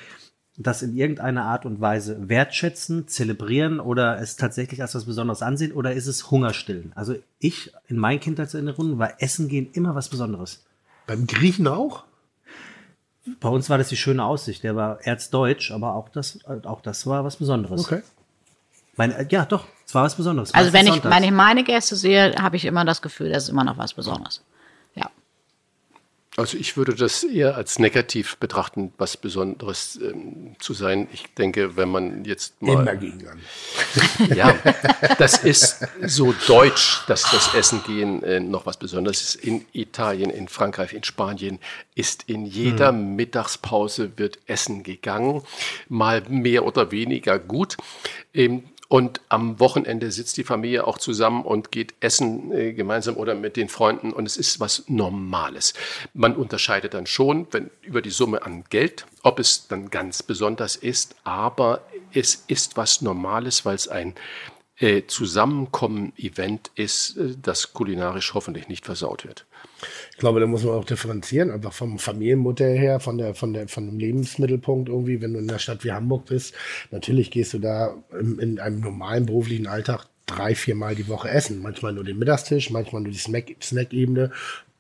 das 0.58 0.82
in 0.82 0.95
irgendeiner 0.95 1.45
Art 1.45 1.66
und 1.66 1.80
Weise 1.80 2.30
wertschätzen, 2.30 3.08
zelebrieren 3.08 3.80
oder 3.80 4.20
es 4.20 4.36
tatsächlich 4.36 4.82
als 4.82 4.95
was 4.95 5.05
Besonderes 5.05 5.43
ansehen 5.43 5.72
oder 5.72 5.93
ist 5.93 6.08
es 6.08 6.32
Hungerstillen? 6.32 6.91
Also 6.95 7.16
ich 7.39 7.72
in 7.88 7.97
meinen 7.97 8.20
Kindheitserinnerungen 8.20 8.97
war 8.97 9.22
Essen 9.22 9.47
gehen 9.47 9.70
immer 9.74 9.93
was 9.93 10.10
Besonderes. 10.10 10.66
Beim 11.05 11.28
Griechen 11.28 11.68
auch? 11.68 12.05
Bei 13.39 13.49
uns 13.49 13.70
war 13.70 13.78
das 13.78 13.89
die 13.89 13.97
schöne 13.97 14.24
Aussicht. 14.24 14.64
Der 14.64 14.76
war 14.76 14.99
erzdeutsch, 15.05 15.72
aber 15.72 15.93
auch 15.93 16.10
das, 16.10 16.39
auch 16.45 16.82
das 16.82 17.05
war 17.05 17.24
was 17.24 17.36
Besonderes. 17.36 17.86
Okay. 17.86 18.01
Mein, 18.95 19.12
äh, 19.12 19.28
ja, 19.30 19.45
doch, 19.45 19.68
es 19.86 19.93
war 19.93 20.03
was 20.03 20.16
Besonderes. 20.16 20.53
Also 20.53 20.74
wenn 20.74 20.86
ich, 20.86 20.91
Meistens 20.93 21.12
wenn 21.12 21.24
ich 21.24 21.30
sonntags. 21.30 21.36
meine 21.36 21.64
Gäste 21.64 21.95
sehe, 21.95 22.36
habe 22.41 22.55
ich 22.55 22.66
immer 22.66 22.84
das 22.84 23.01
Gefühl, 23.01 23.30
das 23.30 23.43
ist 23.43 23.49
immer 23.49 23.64
noch 23.64 23.78
was 23.78 23.93
Besonderes. 23.93 24.38
Ja. 24.38 24.57
Also 26.38 26.55
ich 26.55 26.77
würde 26.77 26.93
das 26.93 27.23
eher 27.23 27.55
als 27.55 27.79
negativ 27.79 28.38
betrachten, 28.38 28.93
was 28.99 29.17
Besonderes 29.17 29.99
ähm, 29.99 30.55
zu 30.59 30.75
sein. 30.75 31.07
Ich 31.11 31.33
denke, 31.33 31.77
wenn 31.77 31.89
man 31.89 32.25
jetzt 32.25 32.61
mal 32.61 32.73
Immer 32.73 32.95
gegen 32.95 33.27
an. 33.27 33.41
Ja, 34.35 34.55
das 35.17 35.43
ist 35.43 35.88
so 36.05 36.35
deutsch, 36.45 37.01
dass 37.07 37.23
das 37.31 37.55
Essen 37.55 37.81
gehen 37.88 38.21
äh, 38.21 38.39
noch 38.39 38.67
was 38.67 38.77
Besonderes 38.77 39.21
ist. 39.21 39.35
In 39.35 39.65
Italien, 39.73 40.29
in 40.29 40.47
Frankreich, 40.47 40.93
in 40.93 41.03
Spanien 41.03 41.57
ist 41.95 42.25
in 42.27 42.45
jeder 42.45 42.91
Mittagspause 42.91 44.11
wird 44.17 44.38
Essen 44.45 44.83
gegangen, 44.83 45.41
mal 45.89 46.21
mehr 46.29 46.67
oder 46.67 46.91
weniger 46.91 47.39
gut. 47.39 47.77
Ähm, 48.35 48.63
und 48.89 49.21
am 49.27 49.59
Wochenende 49.59 50.11
sitzt 50.11 50.38
die 50.38 50.43
Familie 50.43 50.88
auch 50.88 50.97
zusammen 50.97 51.43
und 51.43 51.71
geht 51.71 51.93
essen 51.99 52.51
äh, 52.51 52.73
gemeinsam 52.73 53.17
oder 53.17 53.35
mit 53.35 53.57
den 53.57 53.67
Freunden 53.67 54.13
und 54.13 54.25
es 54.25 54.38
ist 54.38 54.59
was 54.59 54.83
Normales. 54.88 55.73
Man 56.13 56.35
unterscheidet 56.35 56.93
dann 56.93 57.05
schon, 57.05 57.47
wenn 57.51 57.69
über 57.81 58.01
die 58.01 58.11
Summe 58.11 58.43
an 58.43 58.63
Geld, 58.69 59.05
ob 59.23 59.39
es 59.39 59.67
dann 59.67 59.89
ganz 59.89 60.23
besonders 60.23 60.75
ist, 60.75 61.15
aber 61.23 61.81
es 62.13 62.45
ist 62.47 62.77
was 62.77 63.01
Normales, 63.01 63.65
weil 63.65 63.75
es 63.75 63.88
ein 63.88 64.15
äh, 64.77 65.03
Zusammenkommen-Event 65.07 66.71
ist, 66.75 67.17
äh, 67.17 67.35
das 67.41 67.73
kulinarisch 67.73 68.33
hoffentlich 68.35 68.67
nicht 68.67 68.85
versaut 68.85 69.25
wird. 69.25 69.47
Ich 70.18 70.22
glaube, 70.22 70.39
da 70.39 70.47
muss 70.47 70.63
man 70.63 70.74
auch 70.74 70.84
differenzieren, 70.84 71.51
einfach 71.51 71.74
vom 71.74 71.99
Familienmodell 71.99 72.76
her, 72.76 72.99
von 72.99 73.20
der, 73.20 73.36
von 73.36 73.53
der, 73.53 73.68
von 73.68 73.86
dem 73.86 73.99
Lebensmittelpunkt 73.99 74.89
irgendwie, 74.89 75.22
wenn 75.22 75.34
du 75.34 75.39
in 75.39 75.47
einer 75.47 75.59
Stadt 75.59 75.84
wie 75.84 75.91
Hamburg 75.91 76.26
bist, 76.26 76.55
natürlich 76.89 77.30
gehst 77.30 77.53
du 77.53 77.59
da 77.59 77.93
in, 78.20 78.39
in 78.39 78.59
einem 78.59 78.80
normalen 78.80 79.28
beruflichen 79.28 79.68
Alltag 79.68 80.07
drei, 80.26 80.55
viermal 80.55 80.95
die 80.95 81.07
Woche 81.07 81.30
essen. 81.30 81.61
Manchmal 81.61 81.93
nur 81.93 82.03
den 82.03 82.18
Mittagstisch, 82.18 82.72
manchmal 82.72 83.03
nur 83.03 83.11
die 83.11 83.20
Snack- 83.20 83.57
Snack-Ebene. 83.61 84.32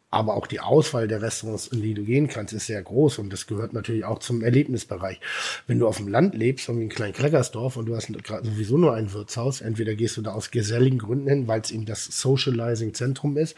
Aber 0.09 0.35
auch 0.35 0.47
die 0.47 0.61
Auswahl 0.61 1.07
der 1.07 1.21
Restaurants, 1.21 1.67
in 1.67 1.81
die 1.81 1.93
du 1.93 2.03
gehen 2.03 2.29
kannst, 2.29 2.53
ist 2.53 2.67
sehr 2.67 2.81
groß 2.81 3.19
und 3.19 3.31
das 3.31 3.45
gehört 3.45 3.73
natürlich 3.73 4.05
auch 4.05 4.19
zum 4.19 4.41
Erlebnisbereich. 4.41 5.19
Wenn 5.67 5.79
du 5.79 5.87
auf 5.87 5.97
dem 5.97 6.07
Land 6.07 6.33
lebst, 6.33 6.69
irgendwie 6.69 6.85
in 6.85 6.89
kleinen 6.89 7.13
Kleckersdorf 7.13 7.75
und 7.75 7.87
du 7.87 7.95
hast 7.95 8.07
sowieso 8.07 8.77
nur 8.77 8.93
ein 8.93 9.11
Wirtshaus, 9.11 9.59
entweder 9.59 9.95
gehst 9.95 10.15
du 10.15 10.21
da 10.21 10.31
aus 10.31 10.51
geselligen 10.51 10.99
Gründen 10.99 11.27
hin, 11.27 11.47
weil 11.47 11.59
es 11.59 11.71
eben 11.71 11.85
das 11.85 12.05
Socializing-Zentrum 12.05 13.35
ist, 13.35 13.55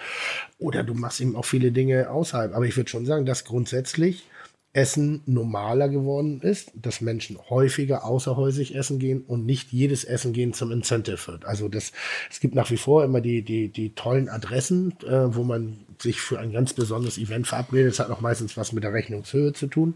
oder 0.58 0.84
du 0.84 0.96
machst 0.96 1.22
eben 1.22 1.36
auch 1.36 1.46
viele 1.46 1.72
Dinge 1.72 2.10
außerhalb. 2.10 2.56
Aber 2.56 2.66
ich 2.66 2.76
würde 2.76 2.90
schon 2.90 3.06
sagen, 3.06 3.28
dass 3.28 3.46
grundsätzlich 3.46 4.26
Essen 4.72 5.22
normaler 5.26 5.90
geworden 5.90 6.42
ist, 6.42 6.72
dass 6.76 7.02
Menschen 7.02 7.38
häufiger 7.50 8.06
außerhäusig 8.06 8.76
essen 8.76 9.00
gehen 9.00 9.22
und 9.22 9.46
nicht 9.46 9.72
jedes 9.72 10.04
Essen 10.04 10.32
gehen 10.32 10.54
zum 10.54 10.72
Incentive 10.72 11.28
wird. 11.28 11.46
Also 11.46 11.70
das, 11.70 11.92
es 12.30 12.40
gibt 12.40 12.54
nach 12.54 12.70
wie 12.70 12.78
vor 12.78 13.04
immer 13.04 13.20
die, 13.20 13.42
die, 13.42 13.70
die 13.70 13.96
tollen 13.96 14.30
Adressen, 14.30 14.94
äh, 15.02 15.36
wo 15.36 15.44
man 15.44 15.86
sich 16.02 16.22
für 16.22 16.40
ein 16.40 16.52
ganz 16.52 16.74
besonderes 16.74 17.18
Event 17.18 17.48
verabredet. 17.48 17.92
Das 17.92 18.00
hat 18.00 18.10
auch 18.10 18.22
meistens 18.22 18.58
was 18.58 18.72
mit 18.72 18.84
der 18.84 18.94
Rechnungshöhe 18.94 19.54
zu 19.54 19.68
tun. 19.68 19.96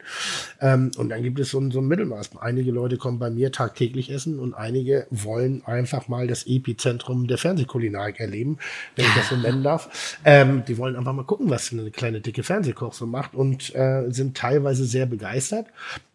Ähm, 0.59 0.91
und 0.97 1.09
dann 1.09 1.23
gibt 1.23 1.39
es 1.39 1.51
so 1.51 1.59
ein, 1.59 1.71
so 1.71 1.79
ein 1.79 1.87
Mittelmaß. 1.87 2.37
Einige 2.39 2.71
Leute 2.71 2.97
kommen 2.97 3.19
bei 3.19 3.29
mir 3.29 3.51
tagtäglich 3.51 4.09
essen 4.09 4.39
und 4.39 4.53
einige 4.53 5.07
wollen 5.09 5.63
einfach 5.65 6.07
mal 6.07 6.27
das 6.27 6.45
Epizentrum 6.45 7.27
der 7.27 7.37
Fernsehkulinarik 7.37 8.19
erleben, 8.19 8.57
wenn 8.95 9.05
ich 9.05 9.13
das 9.15 9.29
so 9.29 9.35
nennen 9.35 9.63
darf. 9.63 10.17
Ähm, 10.25 10.63
die 10.67 10.77
wollen 10.77 10.95
einfach 10.95 11.13
mal 11.13 11.23
gucken, 11.25 11.49
was 11.49 11.71
eine 11.71 11.91
kleine 11.91 12.21
dicke 12.21 12.43
Fernsehkoch 12.43 12.93
so 12.93 13.05
macht 13.05 13.33
und 13.33 13.73
äh, 13.75 14.09
sind 14.09 14.37
teilweise 14.37 14.85
sehr 14.85 15.05
begeistert, 15.05 15.67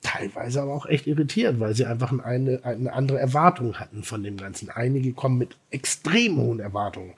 teilweise 0.02 0.62
aber 0.62 0.72
auch 0.72 0.86
echt 0.86 1.06
irritiert, 1.06 1.58
weil 1.58 1.74
sie 1.74 1.84
einfach 1.84 2.12
eine, 2.12 2.60
eine 2.62 2.92
andere 2.92 3.18
Erwartung 3.18 3.74
hatten 3.74 4.04
von 4.04 4.22
dem 4.22 4.36
Ganzen. 4.36 4.70
Einige 4.70 5.12
kommen 5.12 5.38
mit 5.38 5.56
extrem 5.70 6.36
hohen 6.38 6.60
Erwartungen 6.60 7.14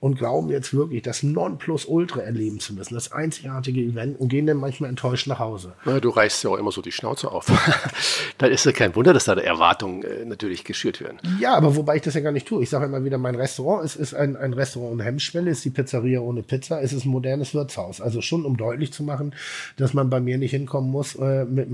und 0.00 0.18
glauben 0.18 0.48
jetzt 0.48 0.74
wirklich, 0.74 1.02
das 1.02 1.22
Nonplusultra 1.22 2.20
erleben 2.20 2.58
zu 2.58 2.74
müssen, 2.74 2.94
das 2.94 3.12
einzigartige 3.12 3.80
Event 3.80 4.18
und 4.18 4.28
gehen 4.28 4.46
dann 4.46 4.56
manchmal 4.56 4.90
enttäuscht 4.90 5.28
nach 5.28 5.38
Hause. 5.38 5.74
Na, 5.84 6.00
du 6.00 6.08
reißt 6.08 6.42
ja 6.42 6.50
auch 6.50 6.58
immer 6.58 6.72
so 6.72 6.82
die 6.82 6.90
Schnauze 6.90 7.30
auf. 7.30 7.46
Dann 8.38 8.50
ist 8.50 8.66
ja 8.66 8.72
kein 8.72 8.96
Wunder, 8.96 9.12
dass 9.12 9.26
da 9.26 9.34
Erwartungen 9.34 10.02
äh, 10.02 10.24
natürlich 10.24 10.64
geschürt 10.64 11.00
werden. 11.00 11.18
Ja, 11.38 11.54
aber 11.54 11.76
wobei 11.76 11.96
ich 11.96 12.02
das 12.02 12.14
ja 12.14 12.20
gar 12.20 12.32
nicht 12.32 12.48
tue. 12.48 12.62
Ich 12.64 12.70
sage 12.70 12.86
immer 12.86 13.04
wieder, 13.04 13.18
mein 13.18 13.36
Restaurant 13.36 13.84
ist, 13.84 13.94
ist 13.94 14.14
ein, 14.14 14.36
ein 14.36 14.54
Restaurant 14.54 14.94
ohne 14.94 15.04
Hemmschwelle, 15.04 15.50
ist 15.50 15.64
die 15.64 15.70
Pizzeria 15.70 16.18
ohne 16.18 16.42
Pizza, 16.42 16.82
es 16.82 16.92
ist 16.92 17.04
ein 17.04 17.10
modernes 17.10 17.54
Wirtshaus. 17.54 18.00
Also 18.00 18.22
schon, 18.22 18.44
um 18.44 18.56
deutlich 18.56 18.92
zu 18.92 19.04
machen, 19.04 19.34
dass 19.76 19.94
man 19.94 20.10
bei 20.10 20.18
mir 20.18 20.38
nicht 20.38 20.50
hinkommen 20.50 20.90
muss 20.90 21.14
äh, 21.14 21.44
mit, 21.44 21.70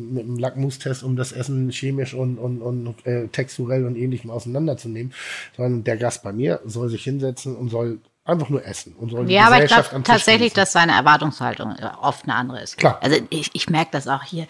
mit, 0.00 0.24
einem 0.24 0.38
Lackmustest, 0.38 1.02
um 1.02 1.16
das 1.16 1.32
Essen 1.32 1.70
chemisch 1.70 2.14
und, 2.14 2.38
und, 2.38 2.62
und 2.62 3.06
äh, 3.06 3.28
texturell 3.28 3.84
und 3.84 3.96
ähnlichem 3.96 4.30
auseinanderzunehmen, 4.30 5.12
sondern 5.56 5.84
der 5.84 5.96
Gast 5.96 6.22
bei 6.22 6.32
mir 6.32 6.60
soll 6.64 6.88
sich 6.88 7.04
hinsetzen 7.04 7.56
und 7.56 7.68
soll 7.68 7.98
Einfach 8.24 8.50
nur 8.50 8.64
essen. 8.64 8.94
Und 8.94 9.10
die 9.28 9.32
Ja, 9.32 9.46
aber 9.46 9.64
ich 9.64 9.68
glaube 9.70 10.02
tatsächlich, 10.04 10.52
dass 10.52 10.72
seine 10.72 10.92
Erwartungshaltung 10.92 11.74
äh, 11.76 11.88
oft 12.00 12.24
eine 12.24 12.34
andere 12.34 12.60
ist. 12.60 12.76
Klar. 12.76 12.98
Also 13.00 13.18
ich, 13.30 13.50
ich 13.54 13.70
merke 13.70 13.90
das 13.92 14.06
auch 14.08 14.22
hier. 14.22 14.46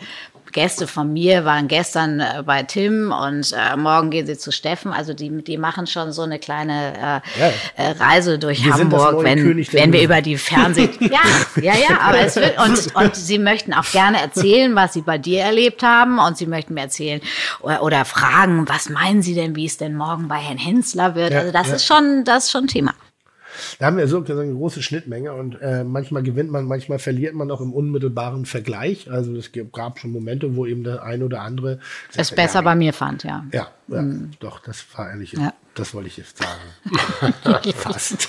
Gäste 0.53 0.89
von 0.89 1.13
mir 1.13 1.45
waren 1.45 1.69
gestern 1.69 2.19
äh, 2.19 2.43
bei 2.45 2.65
Tim 2.65 3.13
und 3.13 3.53
äh, 3.53 3.77
morgen 3.77 4.11
gehen 4.11 4.27
sie 4.27 4.37
zu 4.37 4.51
Steffen. 4.51 4.93
Also 4.93 5.15
die, 5.15 5.45
die 5.45 5.57
machen 5.57 5.87
schon 5.87 6.13
so 6.13 6.23
eine 6.23 6.41
kleine 6.41 7.23
äh, 7.37 7.41
Ja. 7.41 7.53
äh, 7.77 7.91
Reise 7.93 8.41
durch 8.41 8.65
Wir 8.65 8.75
Hamburg, 8.75 9.23
wenn, 9.23 9.39
König 9.39 9.73
wenn 9.73 9.93
wir 9.93 10.03
über 10.03 10.21
die 10.21 10.37
Fernseh... 10.37 10.91
ja, 11.01 11.21
ja, 11.63 11.75
ja, 11.75 12.01
aber 12.01 12.19
es 12.19 12.35
wird... 12.37 12.59
Und, 12.61 12.95
und 12.97 13.15
sie 13.15 13.39
möchten 13.39 13.73
auch 13.73 13.89
gerne 13.93 14.21
erzählen, 14.21 14.75
was 14.75 14.95
sie 14.95 15.03
bei 15.03 15.19
dir 15.19 15.43
erlebt 15.43 15.85
haben 15.85 16.19
und 16.19 16.37
sie 16.37 16.47
möchten 16.47 16.75
mir 16.75 16.83
erzählen 16.83 17.21
oder, 17.61 17.83
oder 17.83 18.05
fragen, 18.05 18.69
was 18.69 18.89
meinen 18.89 19.23
sie 19.23 19.37
denn, 19.37 19.55
wie 19.55 19.67
es 19.67 19.79
denn 19.79 19.95
morgen 19.95 20.27
bei 20.27 20.39
Herrn 20.39 20.59
Hensler 20.59 21.15
wird. 21.15 21.33
Ja, 21.33 21.39
also 21.41 21.53
das 21.53 21.69
ja. 21.69 21.75
ist 21.77 21.87
schon, 21.87 22.25
das 22.25 22.45
ist 22.45 22.51
schon 22.51 22.67
Thema. 22.67 22.93
Da 23.79 23.87
haben 23.87 23.97
wir 23.97 24.07
so 24.09 24.25
eine 24.25 24.53
große 24.53 24.83
Schnittmenge 24.83 25.33
und 25.33 25.61
äh, 25.61 25.85
manchmal 25.85 26.23
gewinnt 26.23 26.51
man, 26.51 26.67
manchmal 26.67 26.99
verliert 26.99 27.35
man 27.35 27.51
auch 27.51 27.61
im 27.61 27.73
unmittelbaren 27.73 28.47
Vergleich. 28.47 29.11
Also 29.11 29.35
es 29.37 29.51
gab 29.73 29.99
schon 29.99 30.13
Momente, 30.13 30.57
wo 30.57 30.67
eben 30.67 30.85
der 30.85 31.03
ein 31.03 31.23
oder 31.23 31.43
andere 31.43 31.79
Es 32.15 32.31
besser 32.31 32.61
ja, 32.61 32.63
bei 32.63 32.75
mir 32.75 32.93
fand, 32.93 33.25
ja. 33.25 33.45
Ja, 33.53 33.69
ja 33.89 34.05
doch, 34.41 34.61
das 34.61 34.85
war 34.97 35.11
ehrlich. 35.11 35.33
Ja. 35.33 35.53
Das 35.81 35.95
wollte 35.95 36.09
ich 36.09 36.19
jetzt 36.19 36.37
sagen. 36.37 37.33
Fast. 37.75 38.29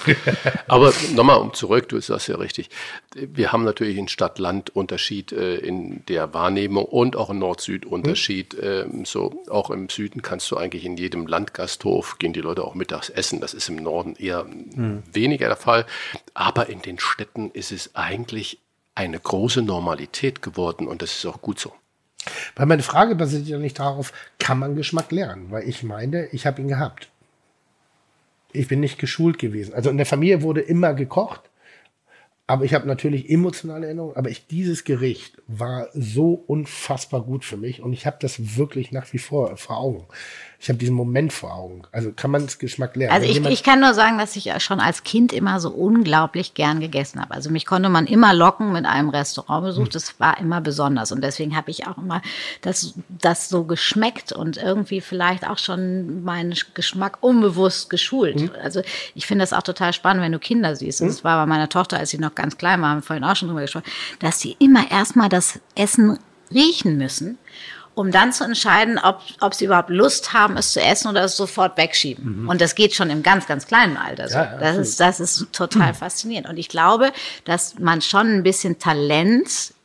Aber 0.69 0.93
nochmal 1.13 1.37
um 1.37 1.53
zurück, 1.53 1.89
du 1.89 1.99
sagst 1.99 2.29
ja 2.29 2.37
richtig. 2.37 2.69
Wir 3.13 3.51
haben 3.51 3.65
natürlich 3.65 3.97
einen 3.97 4.07
Stadt-Land-Unterschied 4.07 5.33
äh, 5.33 5.55
in 5.57 6.05
der 6.05 6.33
Wahrnehmung 6.33 6.85
und 6.85 7.17
auch 7.17 7.29
einen 7.29 7.39
Nord-Süd-Unterschied. 7.39 8.55
Ähm, 8.61 9.03
so 9.03 9.43
auch 9.49 9.69
im 9.69 9.89
Süden 9.89 10.21
kannst 10.21 10.49
du 10.49 10.55
eigentlich 10.55 10.85
in 10.85 10.95
jedem 10.95 11.27
Landgasthof 11.27 12.19
gehen 12.19 12.31
die 12.31 12.39
Leute 12.39 12.63
auch 12.63 12.73
mittags 12.73 13.09
essen. 13.09 13.41
Das 13.41 13.53
ist 13.53 13.67
im 13.67 13.75
Norden 13.75 14.15
eher 14.15 14.45
weniger 15.11 15.47
der 15.47 15.57
Fall. 15.57 15.85
Aber 16.33 16.69
in 16.69 16.81
den 16.81 16.99
Städten 16.99 17.51
ist 17.51 17.73
es 17.73 17.95
eigentlich 17.95 18.59
eine 18.95 19.19
große 19.19 19.61
Normalität 19.61 20.41
geworden 20.41 20.87
und 20.87 21.01
das 21.01 21.17
ist 21.17 21.25
auch 21.25 21.41
gut 21.41 21.59
so. 21.59 21.73
Weil 22.55 22.67
meine 22.67 22.83
Frage 22.83 23.15
basiert 23.15 23.45
ja 23.47 23.57
nicht 23.57 23.79
darauf, 23.79 24.13
kann 24.39 24.57
man 24.57 24.77
Geschmack 24.77 25.11
lernen? 25.11 25.51
Weil 25.51 25.67
ich 25.67 25.83
meine, 25.83 26.27
ich 26.27 26.45
habe 26.45 26.61
ihn 26.61 26.69
gehabt. 26.69 27.09
Ich 28.53 28.67
bin 28.67 28.79
nicht 28.79 28.99
geschult 28.99 29.39
gewesen. 29.39 29.73
Also 29.73 29.89
in 29.89 29.97
der 29.97 30.05
Familie 30.05 30.41
wurde 30.41 30.61
immer 30.61 30.93
gekocht. 30.93 31.49
Aber 32.47 32.65
ich 32.65 32.73
habe 32.73 32.85
natürlich 32.85 33.29
emotionale 33.29 33.85
Erinnerungen. 33.85 34.17
Aber 34.17 34.29
ich, 34.29 34.47
dieses 34.47 34.83
Gericht 34.83 35.41
war 35.47 35.87
so 35.93 36.33
unfassbar 36.33 37.21
gut 37.21 37.45
für 37.45 37.55
mich. 37.55 37.81
Und 37.81 37.93
ich 37.93 38.05
habe 38.05 38.17
das 38.19 38.57
wirklich 38.57 38.91
nach 38.91 39.11
wie 39.13 39.19
vor 39.19 39.55
vor 39.55 39.77
Augen. 39.77 40.05
Ich 40.61 40.69
habe 40.69 40.77
diesen 40.77 40.93
Moment 40.93 41.33
vor 41.33 41.55
Augen. 41.55 41.81
Also 41.91 42.11
kann 42.15 42.29
man 42.29 42.45
das 42.45 42.59
Geschmack 42.59 42.95
lernen. 42.95 43.11
Also 43.11 43.27
ich, 43.27 43.43
ich 43.43 43.63
kann 43.63 43.79
nur 43.79 43.95
sagen, 43.95 44.19
dass 44.19 44.35
ich 44.35 44.45
ja 44.45 44.59
schon 44.59 44.79
als 44.79 45.03
Kind 45.03 45.33
immer 45.33 45.59
so 45.59 45.71
unglaublich 45.71 46.53
gern 46.53 46.79
gegessen 46.79 47.19
habe. 47.19 47.33
Also 47.33 47.49
mich 47.49 47.65
konnte 47.65 47.89
man 47.89 48.05
immer 48.05 48.31
locken 48.35 48.71
mit 48.71 48.85
einem 48.85 49.09
Restaurantbesuch. 49.09 49.87
Das 49.87 50.19
war 50.19 50.37
immer 50.39 50.61
besonders. 50.61 51.11
Und 51.11 51.23
deswegen 51.23 51.55
habe 51.55 51.71
ich 51.71 51.87
auch 51.87 51.97
immer 51.97 52.21
das, 52.61 52.93
das 53.09 53.49
so 53.49 53.63
geschmeckt 53.63 54.33
und 54.33 54.57
irgendwie 54.57 55.01
vielleicht 55.01 55.47
auch 55.47 55.57
schon 55.57 56.23
meinen 56.23 56.53
Geschmack 56.75 57.17
unbewusst 57.21 57.89
geschult. 57.89 58.51
Also 58.63 58.83
ich 59.15 59.25
finde 59.25 59.41
das 59.41 59.53
auch 59.53 59.63
total 59.63 59.93
spannend, 59.93 60.21
wenn 60.21 60.31
du 60.31 60.37
Kinder 60.37 60.75
siehst. 60.75 61.01
Und 61.01 61.07
das 61.07 61.23
war 61.23 61.43
bei 61.43 61.49
meiner 61.49 61.69
Tochter, 61.69 61.97
als 61.97 62.11
sie 62.11 62.19
noch 62.19 62.35
ganz 62.35 62.55
klein 62.55 62.83
war, 62.83 62.89
haben 62.89 62.97
wir 62.99 63.01
vorhin 63.01 63.23
auch 63.23 63.35
schon 63.35 63.47
drüber 63.47 63.61
gesprochen, 63.61 63.89
dass 64.19 64.39
sie 64.39 64.57
immer 64.59 64.91
erstmal 64.91 65.29
das 65.29 65.59
Essen 65.73 66.19
riechen 66.53 66.99
müssen 66.99 67.39
um 68.01 68.09
dann 68.09 68.33
zu 68.33 68.43
entscheiden, 68.43 68.97
ob, 68.97 69.21
ob 69.41 69.53
sie 69.53 69.65
überhaupt 69.65 69.91
Lust 69.91 70.33
haben, 70.33 70.57
es 70.57 70.71
zu 70.71 70.81
essen 70.81 71.07
oder 71.07 71.23
es 71.23 71.37
sofort 71.37 71.77
wegschieben. 71.77 72.47
Und 72.47 72.59
das 72.59 72.73
geht 72.73 72.95
schon 72.95 73.11
im 73.11 73.21
ganz, 73.21 73.45
ganz 73.45 73.67
kleinen 73.67 73.95
Alter. 73.95 74.27
So. 74.27 74.37
Ja, 74.37 74.53
ja, 74.53 74.57
das, 74.57 74.77
ist, 74.77 74.99
das 74.99 75.19
ist 75.19 75.53
total 75.53 75.93
faszinierend. 75.93 76.49
Und 76.49 76.57
ich 76.57 76.67
glaube, 76.67 77.11
dass 77.45 77.77
man 77.77 78.01
schon 78.01 78.37
ein 78.37 78.41
bisschen 78.41 78.79
Talent 78.79 79.75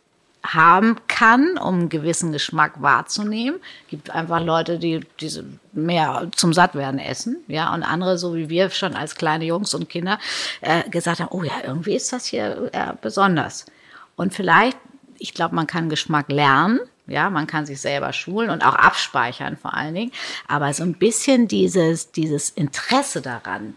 haben 0.42 0.96
kann, 1.08 1.58
um 1.58 1.74
einen 1.74 1.88
gewissen 1.90 2.32
Geschmack 2.32 2.80
wahrzunehmen. 2.80 3.60
gibt 3.88 4.08
einfach 4.08 4.42
Leute, 4.42 4.78
die 4.78 5.00
diese 5.20 5.44
mehr 5.72 6.28
zum 6.34 6.54
Sattwerden 6.54 6.98
essen, 6.98 7.36
ja, 7.48 7.74
und 7.74 7.82
andere, 7.82 8.16
so 8.16 8.34
wie 8.34 8.48
wir 8.48 8.70
schon 8.70 8.96
als 8.96 9.16
kleine 9.16 9.44
Jungs 9.44 9.74
und 9.74 9.90
Kinder, 9.90 10.18
äh, 10.62 10.88
gesagt 10.88 11.20
haben, 11.20 11.28
oh 11.32 11.42
ja, 11.42 11.52
irgendwie 11.64 11.94
ist 11.94 12.14
das 12.14 12.24
hier 12.24 12.70
äh, 12.72 12.94
besonders. 13.02 13.66
Und 14.14 14.32
vielleicht, 14.32 14.78
ich 15.18 15.34
glaube, 15.34 15.54
man 15.54 15.66
kann 15.66 15.90
Geschmack 15.90 16.30
lernen, 16.30 16.80
ja, 17.06 17.30
man 17.30 17.46
kann 17.46 17.66
sich 17.66 17.80
selber 17.80 18.12
schulen 18.12 18.50
und 18.50 18.64
auch 18.64 18.74
abspeichern 18.74 19.56
vor 19.56 19.74
allen 19.74 19.94
Dingen, 19.94 20.12
aber 20.48 20.72
so 20.72 20.82
ein 20.82 20.94
bisschen 20.94 21.48
dieses, 21.48 22.10
dieses 22.12 22.50
Interesse 22.50 23.20
daran 23.22 23.74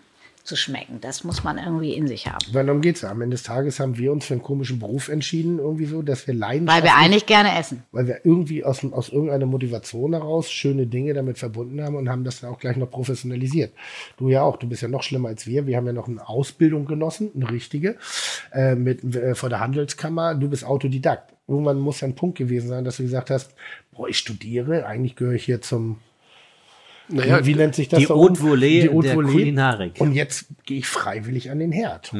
zu 0.50 0.56
schmecken, 0.56 1.00
das 1.00 1.24
muss 1.24 1.44
man 1.44 1.60
irgendwie 1.60 1.94
in 1.94 2.08
sich 2.08 2.26
haben. 2.26 2.40
Weil 2.52 2.66
darum 2.66 2.82
geht's 2.82 3.02
ja. 3.02 3.12
Am 3.12 3.22
Ende 3.22 3.36
des 3.36 3.44
Tages 3.44 3.80
haben 3.80 3.98
wir 4.00 4.12
uns 4.12 4.26
für 4.26 4.34
einen 4.34 4.42
komischen 4.42 4.80
Beruf 4.80 5.08
entschieden, 5.08 5.60
irgendwie 5.60 5.86
so, 5.86 6.02
dass 6.02 6.26
wir 6.26 6.34
Weil 6.34 6.40
leidenschaftlich 6.40 6.92
wir 6.92 6.98
eigentlich 6.98 7.26
gerne 7.28 7.60
essen. 7.60 7.84
weil 7.92 8.08
wir 8.08 8.26
irgendwie 8.26 8.64
aus, 8.64 8.84
aus 8.92 9.10
irgendeiner 9.10 9.46
Motivation 9.46 10.14
heraus 10.14 10.50
schöne 10.50 10.88
Dinge 10.88 11.14
damit 11.14 11.38
verbunden 11.38 11.84
haben 11.84 11.96
und 11.96 12.10
haben 12.10 12.24
das 12.24 12.42
dann 12.42 12.50
auch 12.50 12.58
gleich 12.58 12.78
noch 12.78 12.90
professionalisiert. 12.90 13.74
Du 14.18 14.30
ja 14.30 14.42
auch, 14.42 14.58
du 14.58 14.68
bist 14.68 14.82
ja 14.82 14.88
noch 14.88 15.04
schlimmer 15.04 15.30
als 15.30 15.46
wir. 15.46 15.68
Wir 15.68 15.78
haben 15.78 15.86
ja 15.86 15.94
noch 15.94 16.08
eine 16.08 16.28
Ausbildung 16.28 16.86
genossen, 16.86 17.30
eine 17.36 17.52
richtige, 17.52 17.98
äh, 18.52 18.74
mit, 18.74 19.04
äh, 19.16 19.36
vor 19.36 19.50
der 19.50 19.60
Handelskammer. 19.60 20.34
Du 20.34 20.50
bist 20.50 20.66
Autodidakt. 20.66 21.32
Irgendwann 21.50 21.80
muss 21.80 22.02
ja 22.02 22.08
ein 22.08 22.16
Punkt 22.16 22.38
gewesen 22.38 22.70
sein, 22.70 22.86
dass 22.86 22.97
du 22.97 23.04
gesagt 23.04 23.30
hast, 23.32 23.56
boah, 23.91 24.08
ich 24.08 24.18
studiere, 24.18 24.86
eigentlich 24.86 25.16
gehöre 25.16 25.34
ich 25.34 25.45
hier 25.45 25.62
zum, 25.62 25.97
Naja, 27.10 27.45
wie, 27.45 27.56
nennt 27.56 27.76
sich 27.76 27.89
das 27.89 28.00
die 28.00 28.08
Haute? 28.08 28.39
Volée 28.39 28.88
der. 29.02 29.16
Kulinarik. 29.16 30.00
Und 30.00 30.14
jetzt 30.14 30.45
gehe 30.66 30.78
ich 30.78 30.88
freiwillig 30.88 31.50
an 31.50 31.60
den 31.60 31.72
Herd. 31.72 32.14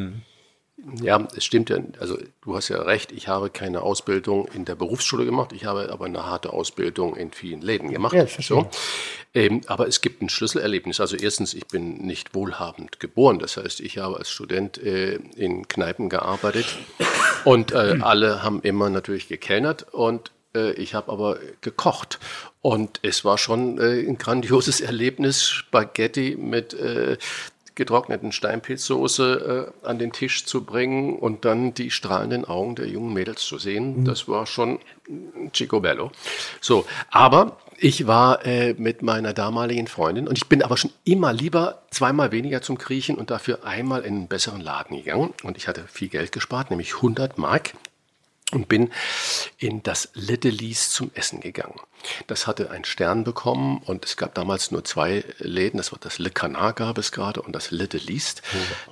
Ja, 1.02 1.28
es 1.36 1.44
stimmt 1.44 1.70
ja. 1.70 1.78
Also 2.00 2.18
du 2.42 2.56
hast 2.56 2.70
ja 2.70 2.82
recht, 2.82 3.12
ich 3.12 3.28
habe 3.28 3.50
keine 3.50 3.82
Ausbildung 3.82 4.48
in 4.54 4.66
der 4.66 4.76
Berufsschule 4.76 5.26
gemacht, 5.26 5.52
ich 5.54 5.66
habe 5.66 5.92
aber 5.92 6.06
eine 6.06 6.26
harte 6.26 6.54
Ausbildung 6.54 7.16
in 7.16 7.32
vielen 7.32 7.62
Läden 7.62 7.92
gemacht. 7.92 8.14
Ja, 8.14 8.26
verstehe. 8.26 8.70
Ähm, 9.34 9.62
aber 9.68 9.88
es 9.88 10.02
gibt 10.02 10.22
ein 10.22 10.30
Schlüsselerlebnis. 10.30 11.00
Also 11.00 11.16
erstens, 11.16 11.54
ich 11.54 11.68
bin 11.68 11.98
nicht 11.98 12.34
wohlhabend 12.34 13.00
geboren. 13.00 13.40
Das 13.40 13.58
heißt, 13.58 13.80
ich 13.82 13.98
habe 14.00 14.18
als 14.18 14.30
Student 14.30 14.78
äh, 14.78 15.16
in 15.36 15.68
Kneipen 15.68 16.10
gearbeitet 16.10 16.66
und 17.46 17.72
äh, 17.72 18.00
alle 18.02 18.42
haben 18.42 18.62
immer 18.62 18.90
natürlich 18.90 19.28
gekellnert 19.28 19.94
und 19.94 20.32
äh, 20.56 20.72
ich 20.74 20.94
habe 20.96 21.12
aber 21.12 21.38
gekocht. 21.62 22.20
Und 22.62 23.00
es 23.04 23.24
war 23.24 23.38
schon 23.38 23.78
äh, 23.80 24.06
ein 24.08 24.18
grandioses 24.18 24.82
Erlebnis, 24.82 25.48
Spaghetti 25.48 26.36
mit 26.40 26.74
äh, 26.74 27.18
getrockneten 27.80 28.32
Steinpilzsoße 28.32 29.72
äh, 29.84 29.88
an 29.88 29.98
den 29.98 30.12
Tisch 30.12 30.46
zu 30.46 30.66
bringen 30.66 31.18
und 31.18 31.46
dann 31.46 31.74
die 31.74 31.90
strahlenden 31.90 32.46
Augen 32.46 32.76
der 32.76 32.88
jungen 32.88 33.14
Mädels 33.14 33.42
zu 33.42 33.58
sehen. 33.58 34.06
Das 34.06 34.28
war 34.28 34.46
schon 34.46 34.80
Chico 35.54 35.80
Bello. 35.80 36.12
So, 36.62 36.86
aber 37.10 37.58
ich 37.78 38.06
war 38.06 38.46
äh, 38.46 38.76
mit 38.78 39.02
meiner 39.02 39.34
damaligen 39.34 39.88
Freundin 39.88 40.28
und 40.28 40.38
ich 40.38 40.48
bin 40.48 40.62
aber 40.62 40.76
schon 40.76 40.92
immer 41.06 41.32
lieber 41.32 41.84
zweimal 41.90 42.32
weniger 42.34 42.62
zum 42.62 42.78
Griechen 42.78 43.16
und 43.16 43.32
dafür 43.32 43.64
einmal 43.64 44.02
in 44.02 44.16
einen 44.16 44.28
besseren 44.28 44.62
Laden 44.62 44.98
gegangen 44.98 45.34
und 45.44 45.56
ich 45.56 45.68
hatte 45.70 45.86
viel 45.88 46.10
Geld 46.10 46.34
gespart, 46.34 46.70
nämlich 46.70 46.96
100 46.96 47.38
Mark 47.38 47.74
und 48.52 48.68
bin 48.68 48.92
in 49.58 49.82
das 49.84 50.10
Little 50.14 50.52
Lees 50.52 50.92
zum 50.92 51.12
Essen 51.14 51.40
gegangen. 51.40 51.80
Das 52.28 52.48
hatte 52.48 52.72
einen 52.72 52.86
Stern 52.86 53.24
bekommen 53.24 53.82
und 53.86 54.06
es 54.06 54.18
gab 54.18 54.34
damals 54.34 54.72
nur 54.72 54.84
zwei 54.84 55.24
Läden. 55.40 55.78
Das 55.78 55.92
war 55.92 56.00
das 56.02 56.20
Le 56.20 56.30
Canard 56.30 56.78
gab 56.78 56.98
es 56.98 57.12
gerade 57.12 57.42
und 57.42 57.54
das 57.54 57.72
Little 57.72 58.00
Least. 58.00 58.42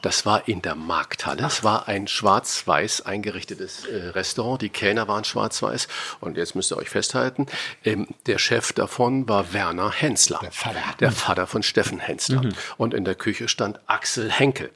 Das 0.01 0.25
war 0.25 0.47
in 0.47 0.61
der 0.61 0.75
Markthalle. 0.75 1.45
Es 1.45 1.63
war 1.63 1.87
ein 1.87 2.07
schwarz-weiß 2.07 3.05
eingerichtetes 3.05 3.85
äh, 3.85 4.09
Restaurant. 4.09 4.61
Die 4.61 4.69
Kellner 4.69 5.07
waren 5.07 5.23
schwarz-weiß 5.23 5.87
und 6.19 6.37
jetzt 6.37 6.55
müsst 6.55 6.71
ihr 6.71 6.77
euch 6.77 6.89
festhalten, 6.89 7.47
ähm, 7.83 8.07
der 8.25 8.37
Chef 8.37 8.73
davon 8.73 9.27
war 9.27 9.53
Werner 9.53 9.91
Hensler. 9.91 10.39
Der 10.41 10.51
Vater. 10.51 10.83
Der 10.99 11.11
Vater 11.11 11.47
von 11.47 11.63
Steffen 11.63 11.99
Hensler. 11.99 12.41
Und 12.77 12.93
in 12.93 13.05
der 13.05 13.15
Küche 13.15 13.47
stand 13.47 13.79
Axel 13.87 14.31
Henkel. 14.31 14.71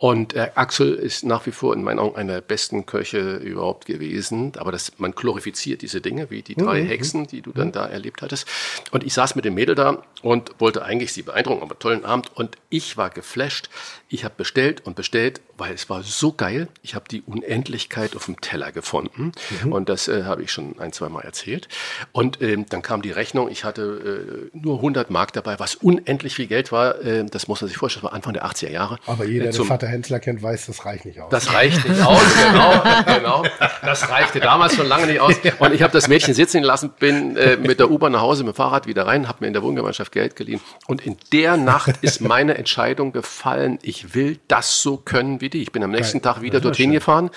Und 0.00 0.32
äh, 0.32 0.50
Axel 0.54 0.94
ist 0.94 1.24
nach 1.24 1.44
wie 1.44 1.50
vor 1.50 1.74
in 1.74 1.82
meinen 1.82 1.98
Augen 1.98 2.16
einer 2.16 2.32
der 2.32 2.40
besten 2.40 2.86
Köche 2.86 3.36
überhaupt 3.36 3.84
gewesen. 3.84 4.52
Aber 4.56 4.72
das, 4.72 4.92
man 4.96 5.12
glorifiziert 5.12 5.82
diese 5.82 6.00
Dinge, 6.00 6.30
wie 6.30 6.40
die 6.40 6.54
drei 6.54 6.82
Hexen, 6.82 7.26
die 7.26 7.42
du 7.42 7.52
dann 7.52 7.70
da 7.70 7.86
erlebt 7.86 8.22
hattest. 8.22 8.48
Und 8.92 9.04
ich 9.04 9.12
saß 9.12 9.34
mit 9.34 9.44
dem 9.44 9.52
Mädel 9.52 9.74
da 9.74 10.02
und 10.22 10.58
wollte 10.58 10.86
eigentlich 10.86 11.12
sie 11.12 11.20
beeindrucken, 11.20 11.62
aber 11.62 11.78
tollen 11.78 12.06
Abend. 12.06 12.34
Und 12.34 12.56
ich 12.70 12.96
war 12.96 13.10
geflasht. 13.10 13.68
Ich 14.08 14.24
habe 14.24 14.32
bestellt 14.38 14.86
und 14.86 14.96
bestellt, 14.96 15.42
weil 15.60 15.74
es 15.74 15.88
war 15.88 16.02
so 16.02 16.32
geil. 16.32 16.66
Ich 16.82 16.94
habe 16.94 17.04
die 17.10 17.22
Unendlichkeit 17.22 18.16
auf 18.16 18.24
dem 18.26 18.40
Teller 18.40 18.72
gefunden. 18.72 19.32
Und 19.70 19.88
das 19.88 20.08
äh, 20.08 20.24
habe 20.24 20.42
ich 20.42 20.50
schon 20.50 20.78
ein, 20.80 20.92
zwei 20.92 21.08
Mal 21.08 21.20
erzählt. 21.22 21.68
Und 22.12 22.40
ähm, 22.42 22.66
dann 22.68 22.82
kam 22.82 23.02
die 23.02 23.10
Rechnung. 23.12 23.48
Ich 23.50 23.64
hatte 23.64 24.50
äh, 24.52 24.56
nur 24.56 24.76
100 24.76 25.10
Mark 25.10 25.32
dabei, 25.34 25.58
was 25.60 25.74
unendlich 25.76 26.34
viel 26.34 26.46
Geld 26.46 26.72
war. 26.72 27.00
Äh, 27.04 27.24
das 27.30 27.46
muss 27.46 27.60
man 27.60 27.68
sich 27.68 27.76
vorstellen. 27.76 28.02
Das 28.02 28.10
war 28.10 28.16
Anfang 28.16 28.32
der 28.32 28.44
80er 28.46 28.70
Jahre. 28.70 28.98
Aber 29.06 29.24
jeder, 29.24 29.42
Äh, 29.42 29.48
der 29.48 29.52
zum- 29.52 29.66
Vater 29.68 29.86
Hensler 29.86 30.18
kennt, 30.18 30.42
weiß, 30.42 30.66
das 30.66 30.84
reicht 30.86 31.04
nicht 31.04 31.20
aus. 31.20 31.30
das 31.30 31.52
reicht 31.52 31.86
nicht 31.88 32.00
aus, 32.02 32.22
genau, 32.50 32.82
genau. 33.14 33.44
Das 33.82 34.08
reichte 34.08 34.40
damals 34.40 34.74
schon 34.74 34.86
lange 34.88 35.06
nicht 35.06 35.20
aus. 35.20 35.34
Und 35.58 35.74
ich 35.74 35.82
habe 35.82 35.92
das 35.92 36.08
Mädchen 36.08 36.34
sitzen 36.34 36.62
lassen, 36.62 36.90
bin 36.98 37.36
äh, 37.36 37.56
mit 37.56 37.78
der 37.78 37.90
U-Bahn 37.90 38.12
nach 38.12 38.22
Hause, 38.22 38.44
mit 38.44 38.54
dem 38.54 38.56
Fahrrad 38.56 38.86
wieder 38.86 39.06
rein, 39.06 39.28
habe 39.28 39.38
mir 39.40 39.48
in 39.48 39.52
der 39.52 39.62
Wohngemeinschaft 39.62 40.10
Geld 40.12 40.36
geliehen. 40.36 40.60
Und 40.86 41.04
in 41.04 41.16
der 41.32 41.56
Nacht 41.56 41.96
ist 42.00 42.20
meine 42.22 42.56
Entscheidung 42.56 43.12
gefallen, 43.12 43.78
ich 43.82 44.14
will 44.14 44.38
das 44.48 44.80
so 44.82 44.96
können 44.96 45.40
wie 45.42 45.49
die. 45.50 45.62
Ich 45.62 45.72
bin 45.72 45.82
am 45.82 45.90
nächsten 45.90 46.22
Tag 46.22 46.40
wieder 46.42 46.60
dorthin 46.60 46.92
gefahren 46.92 47.30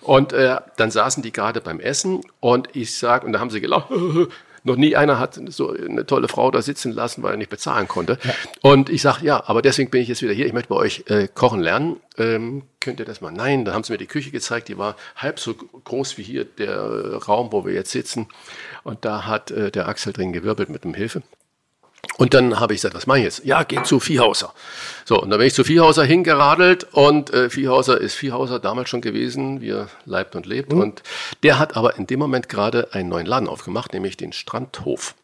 und 0.00 0.32
äh, 0.32 0.56
dann 0.76 0.90
saßen 0.90 1.22
die 1.22 1.32
gerade 1.32 1.60
beim 1.60 1.80
Essen 1.80 2.22
und 2.40 2.68
ich 2.74 2.96
sag, 2.96 3.24
und 3.24 3.32
da 3.32 3.40
haben 3.40 3.50
sie 3.50 3.60
gelacht, 3.60 3.90
noch 4.64 4.76
nie 4.76 4.96
einer 4.96 5.18
hat 5.18 5.40
so 5.48 5.70
eine 5.72 6.06
tolle 6.06 6.28
Frau 6.28 6.50
da 6.50 6.62
sitzen 6.62 6.92
lassen, 6.92 7.22
weil 7.22 7.32
er 7.32 7.36
nicht 7.36 7.50
bezahlen 7.50 7.88
konnte. 7.88 8.18
Und 8.60 8.90
ich 8.90 9.02
sage, 9.02 9.24
ja, 9.24 9.42
aber 9.46 9.62
deswegen 9.62 9.90
bin 9.90 10.02
ich 10.02 10.08
jetzt 10.08 10.22
wieder 10.22 10.32
hier. 10.32 10.46
Ich 10.46 10.52
möchte 10.52 10.68
bei 10.68 10.76
euch 10.76 11.04
äh, 11.08 11.28
kochen 11.32 11.60
lernen. 11.60 12.00
Ähm, 12.16 12.62
könnt 12.80 13.00
ihr 13.00 13.06
das 13.06 13.20
mal? 13.20 13.32
Nein, 13.32 13.64
dann 13.64 13.74
haben 13.74 13.84
sie 13.84 13.92
mir 13.92 13.98
die 13.98 14.06
Küche 14.06 14.30
gezeigt. 14.30 14.68
Die 14.68 14.78
war 14.78 14.96
halb 15.16 15.40
so 15.40 15.54
groß 15.54 16.18
wie 16.18 16.22
hier 16.22 16.44
der 16.44 16.74
äh, 16.74 17.14
Raum, 17.16 17.52
wo 17.52 17.64
wir 17.64 17.72
jetzt 17.72 17.90
sitzen. 17.90 18.28
Und 18.84 19.04
da 19.04 19.26
hat 19.26 19.50
äh, 19.50 19.70
der 19.70 19.88
Axel 19.88 20.12
drin 20.12 20.32
gewirbelt 20.32 20.68
mit 20.68 20.84
dem 20.84 20.94
Hilfe. 20.94 21.22
Und 22.18 22.34
dann 22.34 22.58
habe 22.58 22.74
ich 22.74 22.78
gesagt, 22.80 22.96
was 22.96 23.06
mache 23.06 23.18
ich 23.18 23.24
jetzt? 23.24 23.44
Ja, 23.44 23.62
geh 23.62 23.80
zu 23.84 24.00
Viehhauser. 24.00 24.52
So, 25.04 25.22
und 25.22 25.30
dann 25.30 25.38
bin 25.38 25.46
ich 25.46 25.54
zu 25.54 25.62
Viehhauser 25.62 26.02
hingeradelt 26.02 26.88
und 26.90 27.32
äh, 27.32 27.48
Viehhauser 27.48 28.00
ist 28.00 28.14
Viehhauser 28.14 28.58
damals 28.58 28.88
schon 28.90 29.00
gewesen, 29.00 29.60
wie 29.60 29.70
er 29.70 29.88
leibt 30.04 30.34
und 30.34 30.44
lebt. 30.44 30.72
Und 30.72 31.04
der 31.44 31.60
hat 31.60 31.76
aber 31.76 31.96
in 31.96 32.08
dem 32.08 32.18
Moment 32.18 32.48
gerade 32.48 32.88
einen 32.92 33.08
neuen 33.08 33.24
Laden 33.24 33.48
aufgemacht, 33.48 33.92
nämlich 33.92 34.16
den 34.16 34.32
Strandhof. 34.32 35.14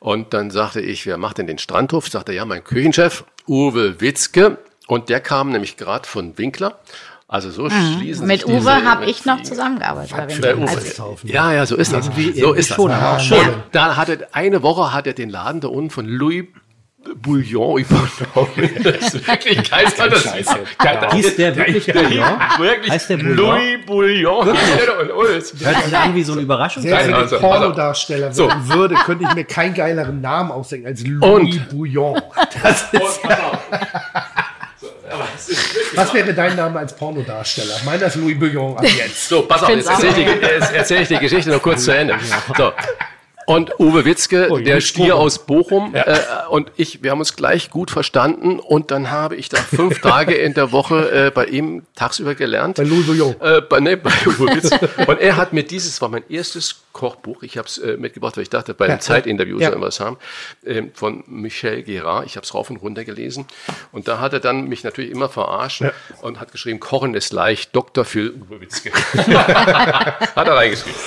Und 0.00 0.32
dann 0.32 0.50
sagte 0.50 0.80
ich, 0.80 1.04
wer 1.04 1.18
macht 1.18 1.36
denn 1.36 1.46
den 1.46 1.58
Strandhof? 1.58 2.08
Sagte 2.08 2.32
ja, 2.32 2.46
mein 2.46 2.64
Küchenchef, 2.64 3.24
Uwe 3.46 4.00
Witzke. 4.00 4.56
Und 4.86 5.10
der 5.10 5.20
kam 5.20 5.50
nämlich 5.50 5.76
gerade 5.76 6.08
von 6.08 6.38
Winkler. 6.38 6.78
Also 7.26 7.50
so 7.50 7.68
schließen 7.70 8.22
Mhm. 8.24 8.28
Mit 8.28 8.40
sich 8.42 8.46
diese 8.50 8.60
Uwe 8.68 8.84
habe 8.84 9.06
ich 9.06 9.24
noch 9.24 9.42
zusammengearbeitet. 9.42 10.14
bei 10.16 10.26
Der. 10.26 10.58
Uwe. 10.58 10.68
Also, 10.68 11.16
Ja, 11.24 11.52
ja, 11.52 11.66
so 11.66 11.76
ist 11.76 11.92
das. 11.92 12.06
Irgendwie- 12.08 12.38
So 12.40 12.52
ist 12.52 12.70
das. 12.70 12.76
schon, 12.76 12.90
Und 12.90 13.20
schon. 13.22 13.38
da 13.72 13.96
hat 13.96 14.08
er, 14.10 14.18
eine 14.32 14.62
Woche 14.62 14.92
hat 14.92 15.06
er 15.06 15.14
den 15.14 15.30
Laden 15.30 15.60
da 15.60 15.68
unten 15.68 15.90
von 15.90 16.06
Louis 16.06 16.44
Bouillon 17.16 17.78
übernommen. 17.80 18.70
Das 18.82 19.12
ist 19.14 19.26
wirklich 19.28 19.70
geil. 19.70 19.84
Das 19.96 20.22
Scheiße. 20.22 20.56
Hieß 21.12 21.36
der 21.36 21.54
wirklich 21.56 21.86
Bouillon? 21.92 22.24
Wirklich 22.58 22.90
Heißt 22.92 23.10
der 23.10 23.16
Bouillon? 23.18 23.36
Louis 23.36 23.86
Bouillon. 23.86 24.48
Und, 24.48 25.10
und, 25.10 25.26
Hört 25.28 25.46
sich 25.84 25.96
an 25.96 26.14
wie 26.14 26.22
so 26.22 26.32
ein 26.34 26.38
Überraschung. 26.40 26.82
Selbst 26.82 27.06
wenn 27.08 27.14
also, 27.14 27.38
Pornodarsteller 27.38 28.32
So. 28.32 28.48
werden 28.48 28.68
würde, 28.70 28.94
könnte 28.96 29.24
ich 29.28 29.34
mir 29.34 29.44
keinen 29.44 29.74
geileren 29.74 30.20
Namen 30.22 30.50
ausdenken 30.50 30.86
als 30.86 31.04
Louis 31.06 31.58
Bouillon. 31.70 32.20
Das 32.62 32.84
ist, 32.92 33.20
was 35.96 36.12
wäre 36.14 36.34
dein 36.34 36.56
Name 36.56 36.78
als 36.78 36.94
Pornodarsteller? 36.96 37.76
Meiner 37.84 38.06
ist 38.06 38.16
Louis 38.16 38.38
Bouillon 38.38 38.76
ab 38.76 38.84
jetzt. 38.84 39.28
So, 39.28 39.42
pass 39.42 39.62
auf, 39.62 39.68
jetzt 39.70 39.88
erzähle 39.88 40.08
ich, 40.10 40.16
die- 40.16 40.74
erzähl 40.76 41.02
ich 41.02 41.08
die 41.08 41.18
Geschichte 41.18 41.50
noch 41.50 41.62
kurz 41.62 41.84
zu 41.84 41.92
Ende. 41.96 42.16
So. 42.56 42.72
Und 43.46 43.78
Uwe 43.78 44.04
Witzke, 44.04 44.48
Oh, 44.50 44.58
der 44.58 44.80
Stier 44.80 45.16
aus 45.16 45.46
Bochum, 45.46 45.94
äh, 45.94 46.18
und 46.48 46.70
ich, 46.76 47.02
wir 47.02 47.10
haben 47.10 47.18
uns 47.18 47.36
gleich 47.36 47.70
gut 47.70 47.90
verstanden. 47.90 48.58
Und 48.58 48.90
dann 48.90 49.10
habe 49.10 49.36
ich 49.36 49.48
da 49.48 49.58
fünf 49.58 50.00
Tage 50.00 50.34
in 50.34 50.54
der 50.54 50.72
Woche 50.72 51.26
äh, 51.26 51.30
bei 51.30 51.46
ihm 51.46 51.82
tagsüber 51.94 52.34
gelernt. 52.34 52.76
Bei 52.76 52.84
Louis 52.84 53.06
Bouillon. 53.06 53.34
Äh, 53.40 53.60
bei, 53.62 53.80
nee, 53.80 53.96
bei 53.96 54.10
Uwe 54.26 54.56
Witzke. 54.56 54.88
Und 55.06 55.20
er 55.20 55.36
hat 55.36 55.52
mir 55.52 55.64
dieses, 55.64 56.00
war 56.00 56.08
mein 56.08 56.24
erstes 56.28 56.84
Kochbuch, 56.92 57.42
ich 57.42 57.58
habe 57.58 57.66
es 57.66 57.78
äh, 57.78 57.96
mitgebracht, 57.96 58.36
weil 58.36 58.44
ich 58.44 58.50
dachte, 58.50 58.72
bei 58.72 58.86
dem 58.86 59.00
Zeitinterview 59.00 59.58
ja. 59.58 59.70
soll 59.70 59.80
was 59.80 60.00
haben, 60.00 60.16
ähm, 60.64 60.92
von 60.94 61.24
Michel 61.26 61.82
Gerard. 61.82 62.26
Ich 62.26 62.36
habe 62.36 62.44
es 62.44 62.54
rauf 62.54 62.70
und 62.70 62.76
runter 62.76 63.04
gelesen. 63.04 63.46
Und 63.92 64.06
da 64.08 64.20
hat 64.20 64.32
er 64.32 64.40
dann 64.40 64.68
mich 64.68 64.84
natürlich 64.84 65.10
immer 65.10 65.28
verarscht 65.28 65.82
und 66.22 66.40
hat 66.40 66.52
geschrieben, 66.52 66.80
Kochen 66.80 67.14
ist 67.14 67.32
leicht, 67.32 67.74
Doktor 67.74 68.04
für 68.04 68.32
Uwe 68.32 68.60
Witzke. 68.60 68.92
hat 69.16 70.46
er 70.48 70.56
reingeschrieben. 70.56 70.98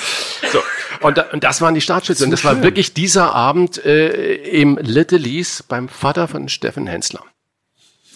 So. 0.51 0.59
Und, 1.01 1.17
da, 1.17 1.23
und 1.31 1.43
das 1.43 1.61
waren 1.61 1.75
die 1.75 1.81
Startschütze. 1.81 2.23
und 2.25 2.31
das 2.31 2.43
war 2.43 2.63
wirklich 2.63 2.93
dieser 2.93 3.33
Abend 3.33 3.83
äh, 3.85 4.35
im 4.35 4.77
Little 4.81 5.17
Lees 5.17 5.63
beim 5.63 5.89
Vater 5.89 6.27
von 6.27 6.49
Steffen 6.49 6.87
Hensler. 6.87 7.23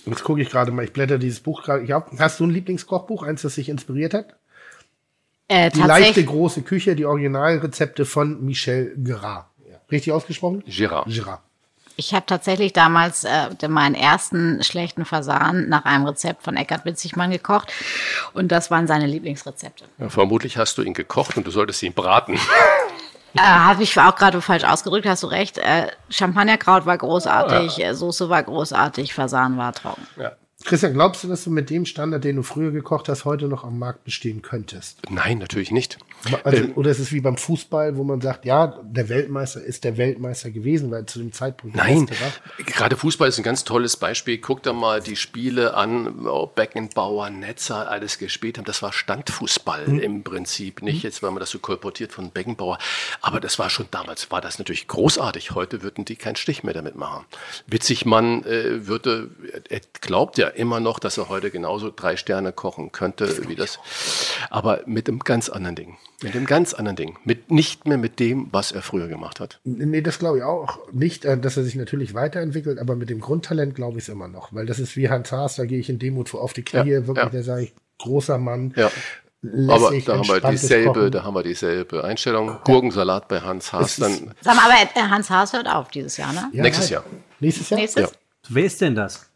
Jetzt 0.05 0.23
gucke 0.23 0.41
ich 0.41 0.49
gerade 0.49 0.71
mal, 0.71 0.83
ich 0.83 0.93
blätter 0.93 1.17
dieses 1.19 1.39
Buch 1.41 1.63
gerade. 1.63 1.85
Hast 2.17 2.39
du 2.39 2.45
ein 2.45 2.49
Lieblingskochbuch, 2.49 3.23
eins, 3.23 3.43
das 3.43 3.55
dich 3.55 3.69
inspiriert 3.69 4.13
hat? 4.13 4.35
äh, 5.47 5.69
Die 5.69 5.81
leichte 5.81 6.23
große 6.23 6.63
Küche, 6.63 6.95
die 6.95 7.05
Originalrezepte 7.05 8.05
von 8.05 8.43
Michel 8.43 8.95
Gerard. 8.97 9.45
Richtig 9.91 10.13
ausgesprochen? 10.13 10.63
Gerard. 10.65 11.07
Gerard. 11.07 11.41
Ich 11.95 12.13
habe 12.13 12.25
tatsächlich 12.25 12.73
damals 12.73 13.23
äh, 13.23 13.49
meinen 13.67 13.95
ersten 13.95 14.63
schlechten 14.63 15.05
Fasan 15.05 15.69
nach 15.69 15.85
einem 15.85 16.05
Rezept 16.05 16.43
von 16.43 16.55
Eckhard 16.57 16.85
Witzigmann 16.85 17.31
gekocht. 17.31 17.71
Und 18.33 18.51
das 18.51 18.71
waren 18.71 18.87
seine 18.87 19.07
Lieblingsrezepte. 19.07 19.85
Ja, 19.97 20.09
vermutlich 20.09 20.57
hast 20.57 20.77
du 20.77 20.81
ihn 20.81 20.93
gekocht 20.93 21.37
und 21.37 21.47
du 21.47 21.51
solltest 21.51 21.81
ihn 21.83 21.93
braten. 21.93 22.39
Äh, 23.33 23.39
Habe 23.39 23.83
ich 23.83 23.97
auch 23.97 24.15
gerade 24.15 24.41
falsch 24.41 24.65
ausgedrückt, 24.65 25.05
hast 25.05 25.23
du 25.23 25.27
recht. 25.27 25.57
Äh, 25.57 25.87
Champagnerkraut 26.09 26.85
war 26.85 26.97
großartig, 26.97 27.81
äh, 27.83 27.93
Soße 27.93 28.29
war 28.29 28.43
großartig, 28.43 29.13
Fasan 29.13 29.57
war 29.57 29.73
trocken. 29.73 30.05
Christian, 30.63 30.93
glaubst 30.93 31.23
du, 31.23 31.27
dass 31.27 31.43
du 31.43 31.49
mit 31.49 31.69
dem 31.69 31.85
Standard, 31.85 32.23
den 32.23 32.35
du 32.35 32.43
früher 32.43 32.71
gekocht 32.71 33.09
hast, 33.09 33.25
heute 33.25 33.47
noch 33.47 33.63
am 33.63 33.79
Markt 33.79 34.03
bestehen 34.03 34.41
könntest? 34.41 34.99
Nein, 35.09 35.39
natürlich 35.39 35.71
nicht. 35.71 35.97
Also, 36.43 36.65
oder 36.75 36.91
ist 36.91 36.99
es 36.99 37.11
wie 37.11 37.21
beim 37.21 37.37
Fußball, 37.37 37.97
wo 37.97 38.03
man 38.03 38.21
sagt, 38.21 38.45
ja, 38.45 38.79
der 38.83 39.09
Weltmeister 39.09 39.61
ist 39.63 39.83
der 39.83 39.97
Weltmeister 39.97 40.51
gewesen, 40.51 40.91
weil 40.91 41.05
zu 41.05 41.19
dem 41.19 41.31
Zeitpunkt 41.31 41.75
Nein, 41.75 42.07
gerade 42.65 42.95
Fußball 42.97 43.29
ist 43.29 43.37
ein 43.37 43.43
ganz 43.43 43.63
tolles 43.63 43.97
Beispiel. 43.97 44.37
Guck 44.37 44.63
da 44.63 44.73
mal 44.73 45.01
die 45.01 45.15
Spiele 45.15 45.73
an, 45.73 46.23
wo 46.25 46.45
Beckenbauer, 46.47 47.29
Netzer 47.29 47.89
alles 47.89 48.17
gespielt 48.17 48.57
haben. 48.57 48.65
Das 48.65 48.81
war 48.81 48.93
Standfußball 48.93 49.87
Mhm. 49.87 49.99
im 49.99 50.23
Prinzip. 50.23 50.81
Nicht 50.81 51.03
jetzt, 51.03 51.23
weil 51.23 51.31
man 51.31 51.39
das 51.39 51.49
so 51.49 51.59
kolportiert 51.59 52.11
von 52.11 52.31
Beckenbauer. 52.31 52.77
Aber 53.21 53.39
das 53.39 53.57
war 53.59 53.69
schon 53.69 53.87
damals, 53.91 54.29
war 54.31 54.41
das 54.41 54.59
natürlich 54.59 54.87
großartig. 54.87 55.51
Heute 55.51 55.81
würden 55.81 56.05
die 56.05 56.15
keinen 56.15 56.35
Stich 56.35 56.63
mehr 56.63 56.73
damit 56.73 56.95
machen. 56.95 57.25
Witzigmann 57.67 58.43
äh, 58.45 58.87
würde, 58.87 59.29
er 59.69 59.81
glaubt 60.01 60.37
ja 60.37 60.47
immer 60.47 60.79
noch, 60.79 60.99
dass 60.99 61.17
er 61.17 61.29
heute 61.29 61.51
genauso 61.51 61.91
drei 61.95 62.15
Sterne 62.17 62.51
kochen 62.51 62.91
könnte 62.91 63.47
wie 63.47 63.55
das. 63.55 63.79
Aber 64.49 64.81
mit 64.85 65.07
einem 65.07 65.19
ganz 65.19 65.49
anderen 65.49 65.75
Ding. 65.75 65.97
Mit 66.21 66.35
einem 66.35 66.45
ganz 66.45 66.73
anderen 66.73 66.95
Ding. 66.95 67.17
Mit, 67.25 67.49
nicht 67.51 67.87
mehr 67.87 67.97
mit 67.97 68.19
dem, 68.19 68.47
was 68.51 68.71
er 68.71 68.81
früher 68.81 69.07
gemacht 69.07 69.39
hat. 69.39 69.59
Nee, 69.63 70.01
das 70.01 70.19
glaube 70.19 70.37
ich 70.39 70.43
auch 70.43 70.79
nicht, 70.91 71.25
äh, 71.25 71.37
dass 71.37 71.57
er 71.57 71.63
sich 71.63 71.75
natürlich 71.75 72.13
weiterentwickelt, 72.13 72.79
aber 72.79 72.95
mit 72.95 73.09
dem 73.09 73.19
Grundtalent 73.19 73.75
glaube 73.75 73.97
ich 73.97 74.05
es 74.05 74.09
immer 74.09 74.27
noch, 74.27 74.53
weil 74.53 74.65
das 74.65 74.79
ist 74.79 74.95
wie 74.95 75.09
Hans 75.09 75.31
Haas, 75.31 75.55
da 75.55 75.65
gehe 75.65 75.79
ich 75.79 75.89
in 75.89 75.99
Demut 75.99 76.29
vor 76.29 76.41
auf 76.41 76.53
die 76.53 76.63
Knie, 76.63 76.91
Ja, 76.91 77.07
wirklich, 77.07 77.25
ja. 77.25 77.29
der 77.29 77.43
sage 77.43 77.63
ich, 77.63 77.73
großer 77.97 78.37
Mann. 78.37 78.73
Ja. 78.75 78.91
Aber 79.43 79.89
lässig, 79.89 80.05
da 80.05 80.17
haben 80.17 80.27
wir 80.27 80.51
dieselbe, 80.51 80.93
Kochen. 80.93 81.11
da 81.11 81.23
haben 81.23 81.33
wir 81.33 81.41
dieselbe 81.43 82.03
Einstellung. 82.03 82.57
Gurkensalat 82.63 83.27
bei 83.27 83.41
Hans 83.41 83.73
Haas 83.73 83.95
dann 83.95 84.35
Sag 84.41 84.55
mal, 84.55 84.65
aber 84.69 85.09
Hans 85.09 85.31
Haas 85.31 85.53
hört 85.53 85.67
auf 85.67 85.89
dieses 85.89 86.17
Jahr, 86.17 86.31
ne? 86.33 86.49
Ja, 86.53 86.61
nächstes 86.61 86.91
ja. 86.91 86.97
Jahr. 86.99 87.05
Nächstes 87.39 87.69
Jahr? 87.71 87.79
Nächstes? 87.79 88.03
Ja. 88.03 88.17
Wer 88.49 88.65
ist 88.65 88.79
denn 88.81 88.93
das? 88.93 89.30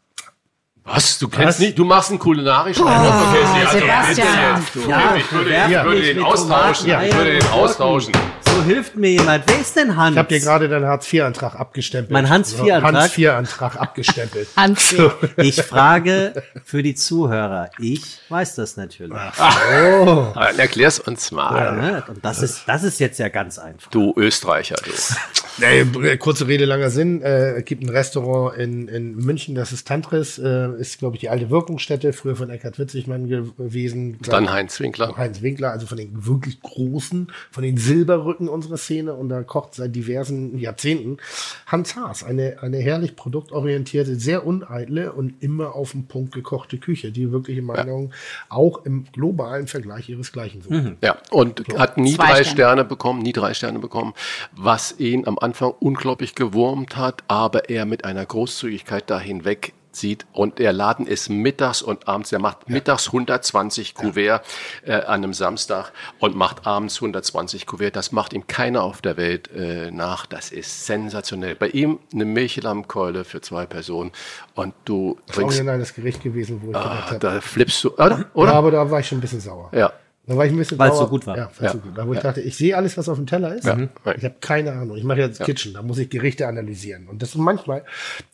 Was? 0.86 1.18
Du 1.18 1.28
kennst 1.28 1.58
nicht? 1.58 1.76
Du 1.76 1.84
machst 1.84 2.10
einen 2.10 2.18
kulinarischen 2.18 2.84
oh, 2.84 2.88
okay, 2.88 3.64
also, 3.66 3.78
Sebastian. 3.78 4.64
bitte 4.72 4.88
Ja. 4.88 5.16
Ich 5.16 5.32
würde, 5.32 5.50
ich 5.50 5.84
würde 5.84 6.02
den 6.02 6.22
austauschen. 6.22 6.88
Ich 6.88 7.14
würde 7.14 7.38
den 7.38 7.48
austauschen. 7.48 8.12
So 8.56 8.64
hilft 8.64 8.96
mir 8.96 9.10
jemand. 9.10 9.44
Wer 9.46 9.60
ist 9.60 9.76
denn 9.76 9.96
Hans? 9.96 10.12
Ich 10.12 10.18
habe 10.18 10.28
dir 10.28 10.40
gerade 10.40 10.66
deinen 10.70 10.86
Hartz-IV-Antrag 10.86 11.56
abgestempelt. 11.56 12.10
Mein 12.10 12.30
Hartz-IV-Antrag? 12.30 12.94
Hartz-IV-Antrag 12.94 13.76
abgestempelt. 13.76 14.48
Hans. 14.56 14.94
Ich 15.36 15.60
frage 15.60 16.42
für 16.64 16.82
die 16.82 16.94
Zuhörer. 16.94 17.68
Ich 17.78 18.18
weiß 18.30 18.54
das 18.54 18.78
natürlich. 18.78 19.12
Aber 19.12 20.54
Erklär's 20.56 21.00
uns 21.00 21.30
mal. 21.32 21.76
Ne? 21.76 22.04
Und 22.08 22.24
das 22.24 22.42
ist, 22.42 22.62
das 22.66 22.82
ist 22.82 22.98
jetzt 22.98 23.18
ja 23.18 23.28
ganz 23.28 23.58
einfach. 23.58 23.90
Du 23.90 24.14
Österreicher, 24.16 24.76
du. 24.82 24.90
Nee, 25.58 26.16
kurze 26.18 26.46
Rede, 26.48 26.66
langer 26.66 26.90
Sinn. 26.90 27.22
Äh, 27.22 27.58
es 27.58 27.64
gibt 27.64 27.82
ein 27.82 27.88
Restaurant 27.88 28.58
in, 28.58 28.88
in 28.88 29.16
München, 29.16 29.54
das 29.54 29.72
ist 29.72 29.88
Tantris, 29.88 30.38
äh, 30.38 30.68
ist, 30.78 30.98
glaube 30.98 31.16
ich, 31.16 31.20
die 31.20 31.30
alte 31.30 31.48
Wirkungsstätte, 31.48 32.12
früher 32.12 32.36
von 32.36 32.50
Eckhard 32.50 32.78
Witzigmann 32.78 33.26
gewesen. 33.26 34.18
Dann 34.20 34.52
Heinz 34.52 34.78
Winkler. 34.80 35.16
Heinz 35.16 35.40
Winkler, 35.40 35.70
also 35.70 35.86
von 35.86 35.96
den 35.96 36.26
wirklich 36.26 36.60
großen, 36.60 37.32
von 37.50 37.62
den 37.62 37.78
Silberrücken 37.78 38.45
unserer 38.48 38.76
Szene 38.76 39.14
und 39.14 39.28
da 39.28 39.42
kocht 39.42 39.74
seit 39.74 39.94
diversen 39.94 40.58
Jahrzehnten 40.58 41.18
Hans 41.66 41.96
Haas, 41.96 42.24
eine, 42.24 42.58
eine 42.62 42.78
herrlich 42.78 43.16
produktorientierte, 43.16 44.16
sehr 44.16 44.46
uneitle 44.46 45.12
und 45.12 45.42
immer 45.42 45.74
auf 45.74 45.92
den 45.92 46.06
Punkt 46.06 46.34
gekochte 46.34 46.78
Küche, 46.78 47.12
die 47.12 47.32
wirklich 47.32 47.58
in 47.58 47.64
Meinung 47.64 48.12
auch 48.48 48.84
im 48.84 49.04
globalen 49.12 49.66
Vergleich 49.66 50.08
ihresgleichen 50.08 50.62
sucht. 50.62 50.96
Ja, 51.02 51.18
und 51.30 51.62
hat 51.76 51.98
nie 51.98 52.14
Zwei 52.14 52.26
drei 52.26 52.44
Sterne. 52.44 52.50
Sterne 52.50 52.84
bekommen, 52.84 53.22
nie 53.22 53.32
drei 53.32 53.54
Sterne 53.54 53.78
bekommen, 53.78 54.14
was 54.54 54.98
ihn 54.98 55.26
am 55.26 55.38
Anfang 55.38 55.72
unglaublich 55.78 56.34
gewurmt 56.34 56.96
hat, 56.96 57.24
aber 57.28 57.70
er 57.70 57.84
mit 57.84 58.04
einer 58.04 58.24
Großzügigkeit 58.24 59.08
dahin 59.10 59.44
weg 59.44 59.72
sieht 59.96 60.26
und 60.32 60.58
der 60.58 60.72
Laden 60.72 61.06
ist 61.06 61.28
mittags 61.28 61.82
und 61.82 62.08
abends, 62.08 62.32
er 62.32 62.38
macht 62.38 62.68
mittags 62.68 63.06
120 63.08 63.94
Kuvert 63.94 64.44
äh, 64.84 64.92
an 64.92 65.24
einem 65.24 65.34
Samstag 65.34 65.92
und 66.18 66.36
macht 66.36 66.66
abends 66.66 66.96
120 66.96 67.66
Kuvert. 67.66 67.96
Das 67.96 68.12
macht 68.12 68.32
ihm 68.32 68.46
keiner 68.46 68.82
auf 68.82 69.00
der 69.00 69.16
Welt 69.16 69.50
äh, 69.52 69.90
nach. 69.90 70.26
Das 70.26 70.50
ist 70.50 70.86
sensationell. 70.86 71.54
Bei 71.54 71.68
ihm 71.68 71.98
eine 72.12 72.24
Milchlammkeule 72.24 73.24
für 73.24 73.40
zwei 73.40 73.66
Personen 73.66 74.12
und 74.54 74.74
du 74.84 75.18
Das 75.26 75.38
ist 75.38 75.44
original 75.44 75.78
das 75.78 75.94
Gericht 75.94 76.22
gewesen, 76.22 76.60
wo 76.62 76.70
ich 76.70 76.76
ah, 76.76 77.16
da 77.18 77.40
flippst 77.40 77.84
du, 77.84 77.94
oder? 77.94 78.18
Ja, 78.18 78.24
oder? 78.34 78.54
aber 78.54 78.70
da 78.70 78.90
war 78.90 79.00
ich 79.00 79.08
schon 79.08 79.18
ein 79.18 79.22
bisschen 79.22 79.40
sauer. 79.40 79.70
Ja. 79.72 79.92
Da 80.26 80.36
war 80.36 80.44
ich 80.44 80.52
ein 80.52 80.58
bisschen 80.58 80.78
Weil's 80.78 80.96
sauer. 80.96 81.04
so 81.04 81.10
gut 81.10 81.26
war. 81.26 81.36
Ja, 81.36 81.50
weil's 81.58 81.72
so 81.72 81.78
gut 81.78 81.96
war. 81.96 82.06
Wo 82.08 82.12
ich 82.12 82.18
dachte, 82.20 82.40
ich 82.40 82.56
sehe 82.56 82.76
alles, 82.76 82.96
was 82.98 83.08
auf 83.08 83.16
dem 83.16 83.26
Teller 83.26 83.54
ist. 83.54 83.64
Ja. 83.64 83.78
Ich 84.16 84.24
habe 84.24 84.34
keine 84.40 84.72
Ahnung. 84.72 84.96
Ich 84.96 85.04
mache 85.04 85.20
jetzt 85.20 85.40
Kitchen, 85.44 85.72
da 85.74 85.82
muss 85.82 85.98
ich 85.98 86.10
Gerichte 86.10 86.48
analysieren. 86.48 87.06
Und 87.08 87.22
das 87.22 87.30
ist 87.30 87.36
manchmal, 87.36 87.84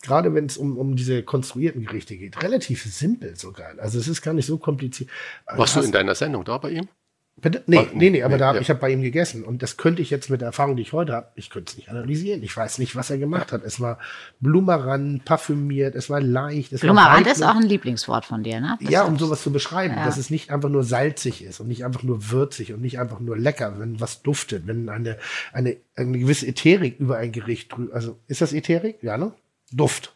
gerade 0.01 0.33
wenn 0.33 0.47
es 0.47 0.57
um, 0.57 0.77
um 0.77 0.95
diese 0.95 1.21
konstruierten 1.21 1.85
Gerichte 1.85 2.17
geht, 2.17 2.41
relativ 2.41 2.83
simpel 2.83 3.35
sogar. 3.35 3.73
Also 3.77 3.99
es 3.99 4.07
ist 4.07 4.21
gar 4.23 4.33
nicht 4.33 4.47
so 4.47 4.57
kompliziert. 4.57 5.09
Warst 5.45 5.75
du 5.75 5.79
Hast- 5.79 5.85
in 5.85 5.91
deiner 5.91 6.15
Sendung 6.15 6.43
da 6.43 6.57
bei 6.57 6.71
ihm? 6.71 6.87
Bitte? 7.35 7.63
Nee, 7.65 7.79
Oh, 7.91 7.97
nee, 7.97 8.09
nee, 8.11 8.23
aber 8.23 8.35
nee, 8.35 8.39
da, 8.39 8.53
ja. 8.53 8.61
ich 8.61 8.69
habe 8.69 8.79
bei 8.79 8.89
ihm 8.91 9.01
gegessen 9.01 9.43
und 9.43 9.63
das 9.63 9.75
könnte 9.75 10.01
ich 10.01 10.09
jetzt 10.11 10.29
mit 10.29 10.41
der 10.41 10.45
Erfahrung, 10.47 10.75
die 10.75 10.83
ich 10.83 10.93
heute 10.93 11.13
habe, 11.13 11.27
ich 11.35 11.49
könnte 11.49 11.71
es 11.71 11.77
nicht 11.77 11.89
analysieren. 11.89 12.43
Ich 12.43 12.55
weiß 12.55 12.77
nicht, 12.77 12.95
was 12.95 13.09
er 13.09 13.17
gemacht 13.17 13.51
hat. 13.51 13.63
Es 13.63 13.81
war 13.81 13.97
Blumeran, 14.39 15.21
parfümiert, 15.25 15.95
es 15.95 16.09
war 16.09 16.21
leicht. 16.21 16.71
Es 16.73 16.81
Blumerand 16.81 17.25
war 17.25 17.31
ist 17.31 17.43
auch 17.43 17.55
ein 17.55 17.63
Lieblingswort 17.63 18.25
von 18.25 18.43
dir, 18.43 18.61
ne? 18.61 18.77
Das 18.79 18.89
ja, 18.89 19.03
um 19.03 19.17
sowas 19.17 19.41
zu 19.41 19.51
beschreiben, 19.51 19.95
Ja. 19.97 20.05
dass 20.05 20.17
es 20.17 20.29
nicht 20.29 20.51
einfach 20.51 20.69
nur 20.69 20.83
salzig 20.83 21.43
ist 21.43 21.59
und 21.59 21.67
nicht 21.67 21.83
einfach 21.85 22.03
nur 22.03 22.29
würzig 22.31 22.71
und 22.73 22.81
nicht 22.81 22.99
einfach 22.99 23.19
nur 23.19 23.37
lecker, 23.37 23.79
wenn 23.79 23.99
was 23.99 24.21
duftet, 24.21 24.67
wenn 24.67 24.87
eine, 24.89 25.17
eine, 25.51 25.77
eine 25.95 26.19
gewisse 26.19 26.47
Ätherik 26.47 26.99
über 26.99 27.17
ein 27.17 27.31
Gericht 27.31 27.73
drüber, 27.75 27.93
also 27.95 28.19
ist 28.27 28.41
das 28.41 28.53
Ätherik? 28.53 28.97
Ja, 29.01 29.17
ne? 29.17 29.33
Duft. 29.71 30.13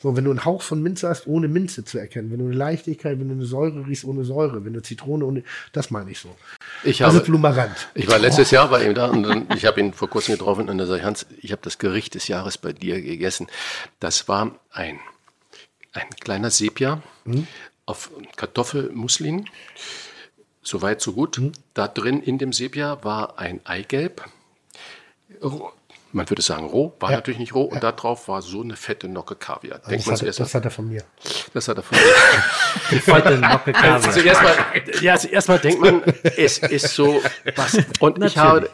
So, 0.00 0.16
wenn 0.16 0.24
du 0.24 0.30
einen 0.30 0.44
Hauch 0.44 0.62
von 0.62 0.80
Minze 0.80 1.08
hast, 1.08 1.26
ohne 1.26 1.48
Minze 1.48 1.84
zu 1.84 1.98
erkennen, 1.98 2.30
wenn 2.30 2.38
du 2.38 2.44
eine 2.46 2.54
Leichtigkeit, 2.54 3.18
wenn 3.18 3.28
du 3.28 3.34
eine 3.34 3.44
Säure 3.44 3.84
riechst, 3.86 4.04
ohne 4.04 4.24
Säure, 4.24 4.64
wenn 4.64 4.72
du 4.72 4.80
Zitrone 4.80 5.24
ohne, 5.24 5.42
das 5.72 5.90
meine 5.90 6.12
ich 6.12 6.20
so. 6.20 6.28
Ich 6.84 6.98
Das 6.98 7.08
habe, 7.08 7.18
ist 7.18 7.24
Blumerand. 7.24 7.74
ich 7.94 8.08
war 8.08 8.18
letztes 8.20 8.52
Jahr 8.52 8.68
bei 8.68 8.86
ihm 8.86 8.94
da 8.94 9.06
und 9.06 9.24
dann, 9.24 9.48
ich 9.56 9.64
habe 9.66 9.80
ihn 9.80 9.92
vor 9.92 10.08
kurzem 10.08 10.34
getroffen 10.38 10.68
und 10.68 10.78
er 10.78 10.86
sagt, 10.86 11.02
Hans, 11.02 11.26
ich 11.42 11.50
habe 11.50 11.62
das 11.62 11.78
Gericht 11.78 12.14
des 12.14 12.28
Jahres 12.28 12.58
bei 12.58 12.72
dir 12.72 13.02
gegessen. 13.02 13.48
Das 13.98 14.28
war 14.28 14.52
ein, 14.70 15.00
ein 15.92 16.08
kleiner 16.20 16.50
Sepia 16.50 17.02
auf 17.84 18.10
Kartoffelmuslin. 18.36 19.46
So 20.62 20.80
weit, 20.80 21.00
so 21.00 21.12
gut. 21.12 21.40
Da 21.74 21.88
drin 21.88 22.22
in 22.22 22.38
dem 22.38 22.52
Sepia 22.52 23.02
war 23.02 23.38
ein 23.40 23.60
Eigelb. 23.64 24.24
Man 26.10 26.28
würde 26.30 26.40
sagen 26.40 26.64
roh, 26.66 26.94
war 27.00 27.10
Ja. 27.10 27.16
natürlich 27.16 27.38
nicht 27.38 27.54
roh. 27.54 27.64
Und 27.64 27.82
da 27.82 27.92
drauf 27.92 28.28
war 28.28 28.40
so 28.40 28.62
eine 28.62 28.76
fette 28.76 29.08
Nocke 29.08 29.34
Kaviar. 29.34 29.78
Denkt 29.80 29.90
Das 30.00 30.06
man 30.06 30.12
hat, 30.14 30.18
zuerst, 30.20 30.40
das 30.40 30.54
hat 30.54 30.64
er 30.64 30.70
von 30.70 30.88
mir. 30.88 31.02
das 31.52 31.68
hat 31.68 31.76
er 31.76 31.82
von 31.82 31.98
Heute 33.08 33.36
Nocke 33.38 33.72
Kaviar. 33.72 34.00
Zuerst 34.00 34.42
mal, 34.42 34.54
ja, 35.02 35.18
zuerst 35.18 35.48
mal 35.48 35.58
denkt 35.58 35.80
man, 35.80 36.02
es 36.36 36.58
ist 36.58 36.94
so 36.94 37.20
was. 37.56 37.74
Und 38.00 38.16
ich 38.24 38.36
Natürlich. 38.36 38.36
habe, 38.36 38.60
da- 38.62 38.68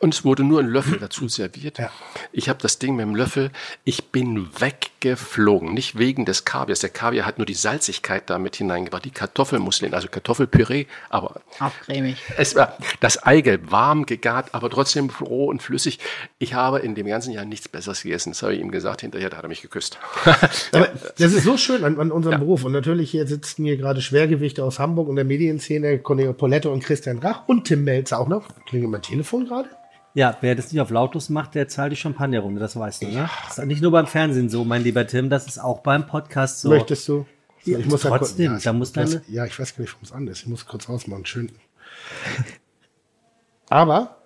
und 0.00 0.14
es 0.14 0.24
wurde 0.24 0.44
nur 0.44 0.60
ein 0.60 0.66
Löffel 0.68 0.98
dazu 1.00 1.28
serviert. 1.28 1.78
Ja. 1.78 1.90
Ich 2.32 2.48
habe 2.48 2.58
das 2.60 2.78
Ding 2.78 2.96
mit 2.96 3.04
dem 3.06 3.14
Löffel, 3.14 3.50
ich 3.84 4.06
bin 4.10 4.48
weggeflogen. 4.60 5.72
Nicht 5.74 5.98
wegen 5.98 6.24
des 6.24 6.44
Kaviars. 6.44 6.80
Der 6.80 6.90
Kaviar 6.90 7.26
hat 7.26 7.38
nur 7.38 7.46
die 7.46 7.54
Salzigkeit 7.54 8.28
damit 8.30 8.56
hineingebracht. 8.56 9.04
Die 9.04 9.10
Kartoffelmuslin, 9.10 9.94
also 9.94 10.08
Kartoffelpüree, 10.08 10.86
aber 11.10 11.40
Auch 11.60 11.72
cremig. 11.84 12.16
es 12.36 12.54
war 12.56 12.76
das 13.00 13.22
Eigelb 13.22 13.70
warm 13.70 14.06
gegart, 14.06 14.54
aber 14.54 14.70
trotzdem 14.70 15.10
roh 15.20 15.46
und 15.46 15.62
flüssig. 15.62 15.98
Ich 16.38 16.54
habe 16.54 16.80
in 16.80 16.94
dem 16.94 17.06
ganzen 17.06 17.32
Jahr 17.32 17.44
nichts 17.44 17.68
Besseres 17.68 18.02
gegessen. 18.02 18.30
Das 18.30 18.42
habe 18.42 18.54
ich 18.54 18.60
ihm 18.60 18.70
gesagt. 18.70 19.00
Hinterher 19.00 19.30
da 19.30 19.36
hat 19.38 19.44
er 19.44 19.48
mich 19.48 19.62
geküsst. 19.62 19.98
Aber 20.72 20.88
das 21.18 21.32
ist 21.32 21.44
so 21.44 21.56
schön 21.56 21.84
an, 21.84 21.98
an 22.00 22.10
unserem 22.10 22.40
Beruf. 22.40 22.64
Und 22.64 22.72
natürlich 22.72 23.10
hier 23.10 23.26
sitzen 23.26 23.64
hier 23.64 23.76
gerade 23.76 24.00
Schwergewichte 24.02 24.64
aus 24.64 24.78
Hamburg 24.78 25.08
und 25.08 25.16
der 25.16 25.24
Medienszene, 25.24 25.98
Cornelio 25.98 26.32
Poletto 26.32 26.72
und 26.72 26.82
Christian 26.82 27.18
Rach 27.18 27.46
und 27.46 27.64
Tim 27.64 27.84
Melzer 27.84 28.18
auch 28.20 28.28
noch. 28.28 28.48
Klingelt 28.66 28.90
mein 28.90 29.02
Telefon 29.02 29.46
gerade? 29.46 29.67
Ja, 30.18 30.36
wer 30.40 30.56
das 30.56 30.72
nicht 30.72 30.80
auf 30.80 30.90
lautlos 30.90 31.28
macht, 31.28 31.54
der 31.54 31.68
zahlt 31.68 31.92
die 31.92 31.96
Champagnerrunde, 31.96 32.58
das 32.58 32.74
weißt 32.74 33.02
du, 33.02 33.06
ne? 33.06 33.30
Das 33.46 33.58
ist 33.58 33.64
nicht 33.66 33.80
nur 33.80 33.92
beim 33.92 34.08
Fernsehen 34.08 34.48
so, 34.48 34.64
mein 34.64 34.82
lieber 34.82 35.06
Tim, 35.06 35.30
das 35.30 35.46
ist 35.46 35.58
auch 35.60 35.78
beim 35.78 36.08
Podcast 36.08 36.60
so. 36.60 36.70
Möchtest 36.70 37.06
du? 37.06 37.24
Ja, 37.62 37.78
da 37.78 37.96
trotzdem, 37.96 38.50
kurz- 38.52 38.64
da 38.64 38.72
muss 38.72 38.88
ich 38.88 38.94
deine- 38.94 39.22
Ja, 39.28 39.44
ich 39.46 39.56
weiß 39.56 39.76
gar 39.76 39.82
nicht, 39.82 39.92
warum 39.92 40.02
es 40.04 40.10
an 40.10 40.26
ist. 40.26 40.40
Ich 40.40 40.46
muss 40.48 40.66
kurz 40.66 40.88
ausmachen. 40.88 41.24
Schön. 41.24 41.52
Aber, 43.68 44.17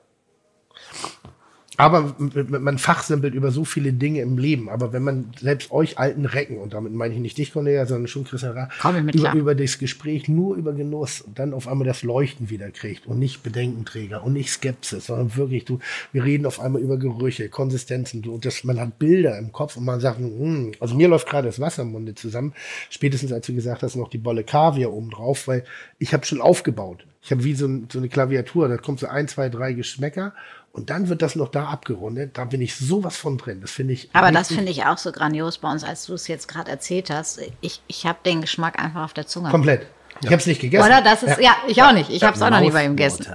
aber 1.79 2.15
man 2.19 2.77
fachsimpelt 2.77 3.35
über 3.35 3.51
so 3.51 3.65
viele 3.65 3.95
Dinge 3.95 4.21
im 4.21 4.37
Leben. 4.37 4.69
Aber 4.69 4.93
wenn 4.93 5.03
man 5.03 5.33
selbst 5.41 5.73
euch 5.73 5.99
alten 5.99 6.27
Recken, 6.27 6.59
und 6.59 6.75
damit 6.75 6.93
meine 6.93 7.15
ich 7.15 7.21
nicht 7.21 7.39
dich, 7.39 7.53
Cornelia, 7.53 7.87
sondern 7.87 8.09
schon 8.09 8.25
Christian 8.25 8.69
mit 9.05 9.15
über, 9.15 9.33
über 9.33 9.55
das 9.55 9.79
Gespräch 9.79 10.29
nur 10.29 10.57
über 10.57 10.75
Genuss 10.75 11.23
und 11.23 11.39
dann 11.39 11.55
auf 11.55 11.69
einmal 11.69 11.87
das 11.87 12.03
Leuchten 12.03 12.51
wieder 12.51 12.71
kriegt 12.71 13.07
und 13.07 13.19
nicht 13.19 13.43
Bedenkenträger 13.43 14.23
und 14.23 14.35
nicht 14.35 14.51
Skepsis, 14.51 15.07
sondern 15.07 15.35
wirklich, 15.37 15.65
du, 15.65 15.79
wir 16.13 16.25
reden 16.25 16.45
auf 16.45 16.61
einmal 16.61 16.83
über 16.83 16.99
Gerüche, 16.99 17.49
Konsistenzen, 17.49 18.21
du, 18.21 18.37
das, 18.37 18.65
man 18.65 18.79
hat 18.79 18.99
Bilder 18.99 19.39
im 19.39 19.51
Kopf 19.53 19.77
und 19.77 19.85
man 19.85 20.01
sagt, 20.01 20.19
hm, 20.19 20.73
also 20.79 20.95
mir 20.95 21.09
läuft 21.09 21.29
gerade 21.29 21.49
das 21.49 21.59
Wasser 21.59 21.83
im 21.83 21.93
Munde 21.93 22.15
zusammen, 22.15 22.53
spätestens 22.91 23.33
als 23.33 23.47
du 23.47 23.55
gesagt 23.55 23.83
hast, 23.83 23.97
noch 23.97 24.11
die 24.11 24.19
Bolle 24.19 24.45
Kaviar 24.45 24.93
oben 24.93 25.11
drauf, 25.11 25.49
weil 25.49 25.65
ich 25.99 26.13
habe 26.13 26.27
schon 26.27 26.43
aufgebaut. 26.43 27.07
Ich 27.25 27.31
habe 27.31 27.45
wie 27.45 27.55
so, 27.55 27.67
ein, 27.67 27.89
so 27.91 27.99
eine 27.99 28.09
Klaviatur, 28.09 28.69
da 28.69 28.77
kommt 28.77 28.99
so 28.99 29.07
ein, 29.07 29.29
zwei, 29.29 29.49
drei 29.49 29.73
Geschmäcker 29.73 30.35
und 30.73 30.89
dann 30.89 31.09
wird 31.09 31.21
das 31.21 31.37
noch 31.37 31.49
da 31.49 31.67
abgerundet. 31.67 32.39
Da 32.39 32.47
bin 32.47 32.63
ich 32.63 32.75
sowas 32.75 33.17
von 33.17 33.37
drin. 33.37 33.61
Das 33.61 33.71
finde 33.71 33.93
ich. 33.93 34.09
Aber 34.15 34.33
das 34.33 34.49
finde 34.49 34.71
ich 34.71 34.85
auch 34.85 34.97
so 34.97 35.13
grandios 35.13 35.59
bei 35.59 35.71
uns, 35.71 35.85
als 35.85 36.07
du 36.07 36.15
es 36.15 36.29
jetzt 36.29 36.49
gerade 36.49 36.71
erzählt 36.71 37.11
hast. 37.11 37.41
Ich, 37.61 37.83
ich 37.89 38.07
habe 38.07 38.19
den 38.25 38.41
Geschmack 38.41 38.83
einfach 38.83 39.05
auf 39.05 39.13
der 39.13 39.27
Zunge. 39.27 39.51
komplett. 39.51 39.87
Ich 40.21 40.27
habe 40.27 40.37
es 40.37 40.47
nicht 40.47 40.61
gegessen. 40.61 40.87
Oder? 40.87 41.03
Das 41.03 41.23
ist, 41.23 41.41
ja, 41.41 41.57
ich 41.67 41.83
auch 41.83 41.93
nicht. 41.93 42.09
Ich 42.09 42.23
habe 42.23 42.37
es 42.37 42.43
auch 42.43 42.51
noch 42.51 42.61
nie 42.61 42.71
bei 42.71 42.85
ihm 42.85 42.97
gegessen. 42.97 43.27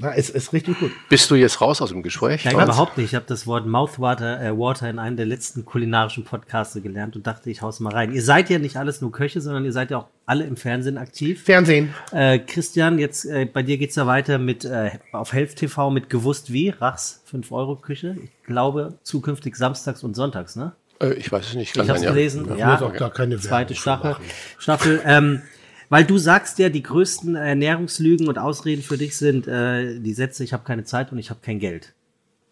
Na, 0.00 0.14
es 0.14 0.30
ist 0.30 0.52
richtig 0.52 0.78
gut. 0.78 0.92
Bist 1.08 1.28
du 1.30 1.34
jetzt 1.34 1.60
raus 1.60 1.82
aus 1.82 1.90
dem 1.90 2.04
Gespräch? 2.04 2.44
Nein, 2.44 2.54
überhaupt 2.54 2.96
nicht. 2.96 3.06
Ich 3.06 3.14
habe 3.16 3.24
das 3.26 3.48
Wort 3.48 3.66
Mouthwater 3.66 4.40
äh, 4.40 4.56
Water 4.56 4.88
in 4.88 5.00
einem 5.00 5.16
der 5.16 5.26
letzten 5.26 5.64
kulinarischen 5.64 6.24
Podcasts 6.24 6.80
gelernt 6.80 7.16
und 7.16 7.26
dachte, 7.26 7.50
ich 7.50 7.62
hau's 7.62 7.80
mal 7.80 7.92
rein. 7.92 8.12
Ihr 8.12 8.22
seid 8.22 8.48
ja 8.48 8.60
nicht 8.60 8.76
alles 8.76 9.00
nur 9.00 9.10
Köche, 9.10 9.40
sondern 9.40 9.64
ihr 9.64 9.72
seid 9.72 9.90
ja 9.90 9.98
auch 9.98 10.06
alle 10.28 10.44
im 10.44 10.56
Fernsehen 10.56 10.98
aktiv. 10.98 11.42
Fernsehen. 11.42 11.94
Äh, 12.12 12.38
Christian, 12.40 12.98
jetzt 12.98 13.24
äh, 13.24 13.46
bei 13.46 13.62
dir 13.62 13.78
geht's 13.78 13.96
ja 13.96 14.06
weiter 14.06 14.38
mit 14.38 14.64
äh, 14.64 14.90
auf 15.12 15.32
Helf 15.32 15.54
TV 15.54 15.90
mit 15.90 16.10
gewusst 16.10 16.52
wie 16.52 16.68
Rachs 16.68 17.22
5 17.26 17.50
Euro 17.50 17.76
Küche. 17.76 18.16
Ich 18.22 18.30
glaube 18.44 18.98
zukünftig 19.02 19.56
samstags 19.56 20.04
und 20.04 20.14
sonntags, 20.14 20.54
ne? 20.54 20.72
Äh, 21.00 21.14
ich 21.14 21.32
weiß 21.32 21.46
es 21.46 21.54
nicht. 21.54 21.72
Kann 21.72 21.84
Ich 21.84 21.90
habe 21.90 22.00
ja. 22.00 22.10
gelesen. 22.10 22.46
Ja, 22.50 22.56
Ja, 22.56 22.72
muss 22.72 22.82
auch 22.82 22.92
gar 22.92 23.10
keine 23.10 23.38
zweite 23.38 23.74
Staffel. 23.74 24.16
Staffel. 24.58 25.00
Ähm, 25.06 25.42
weil 25.88 26.04
du 26.04 26.18
sagst 26.18 26.58
ja, 26.58 26.68
die 26.68 26.82
größten 26.82 27.34
Ernährungslügen 27.34 28.28
und 28.28 28.38
Ausreden 28.38 28.82
für 28.82 28.98
dich 28.98 29.16
sind 29.16 29.48
äh, 29.48 29.98
die 29.98 30.12
Sätze: 30.12 30.44
Ich 30.44 30.52
habe 30.52 30.64
keine 30.64 30.84
Zeit 30.84 31.10
und 31.10 31.18
ich 31.18 31.30
habe 31.30 31.40
kein 31.42 31.58
Geld. 31.58 31.94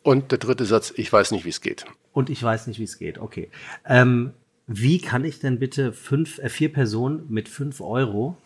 Und 0.03 0.31
der 0.31 0.39
dritte 0.39 0.65
Satz, 0.65 0.95
ich 0.97 1.13
weiß 1.13 1.33
nicht, 1.33 1.45
wie 1.45 1.51
es 1.51 1.61
geht. 1.61 1.85
Und 2.13 2.31
ich 2.31 2.43
weiß 2.43 2.69
nicht, 2.69 2.79
wie 2.79 2.85
es 2.85 2.99
geht. 2.99 3.19
Okay. 3.19 3.51
Ähm, 3.85 4.33
wie 4.67 5.01
kann 5.01 5.25
ich 5.25 5.39
denn 5.39 5.59
bitte 5.59 5.93
fünf, 5.93 6.39
äh, 6.39 6.49
vier 6.49 6.73
Personen 6.73 7.27
mit 7.29 7.49
fünf 7.49 7.81
Euro 7.81 8.37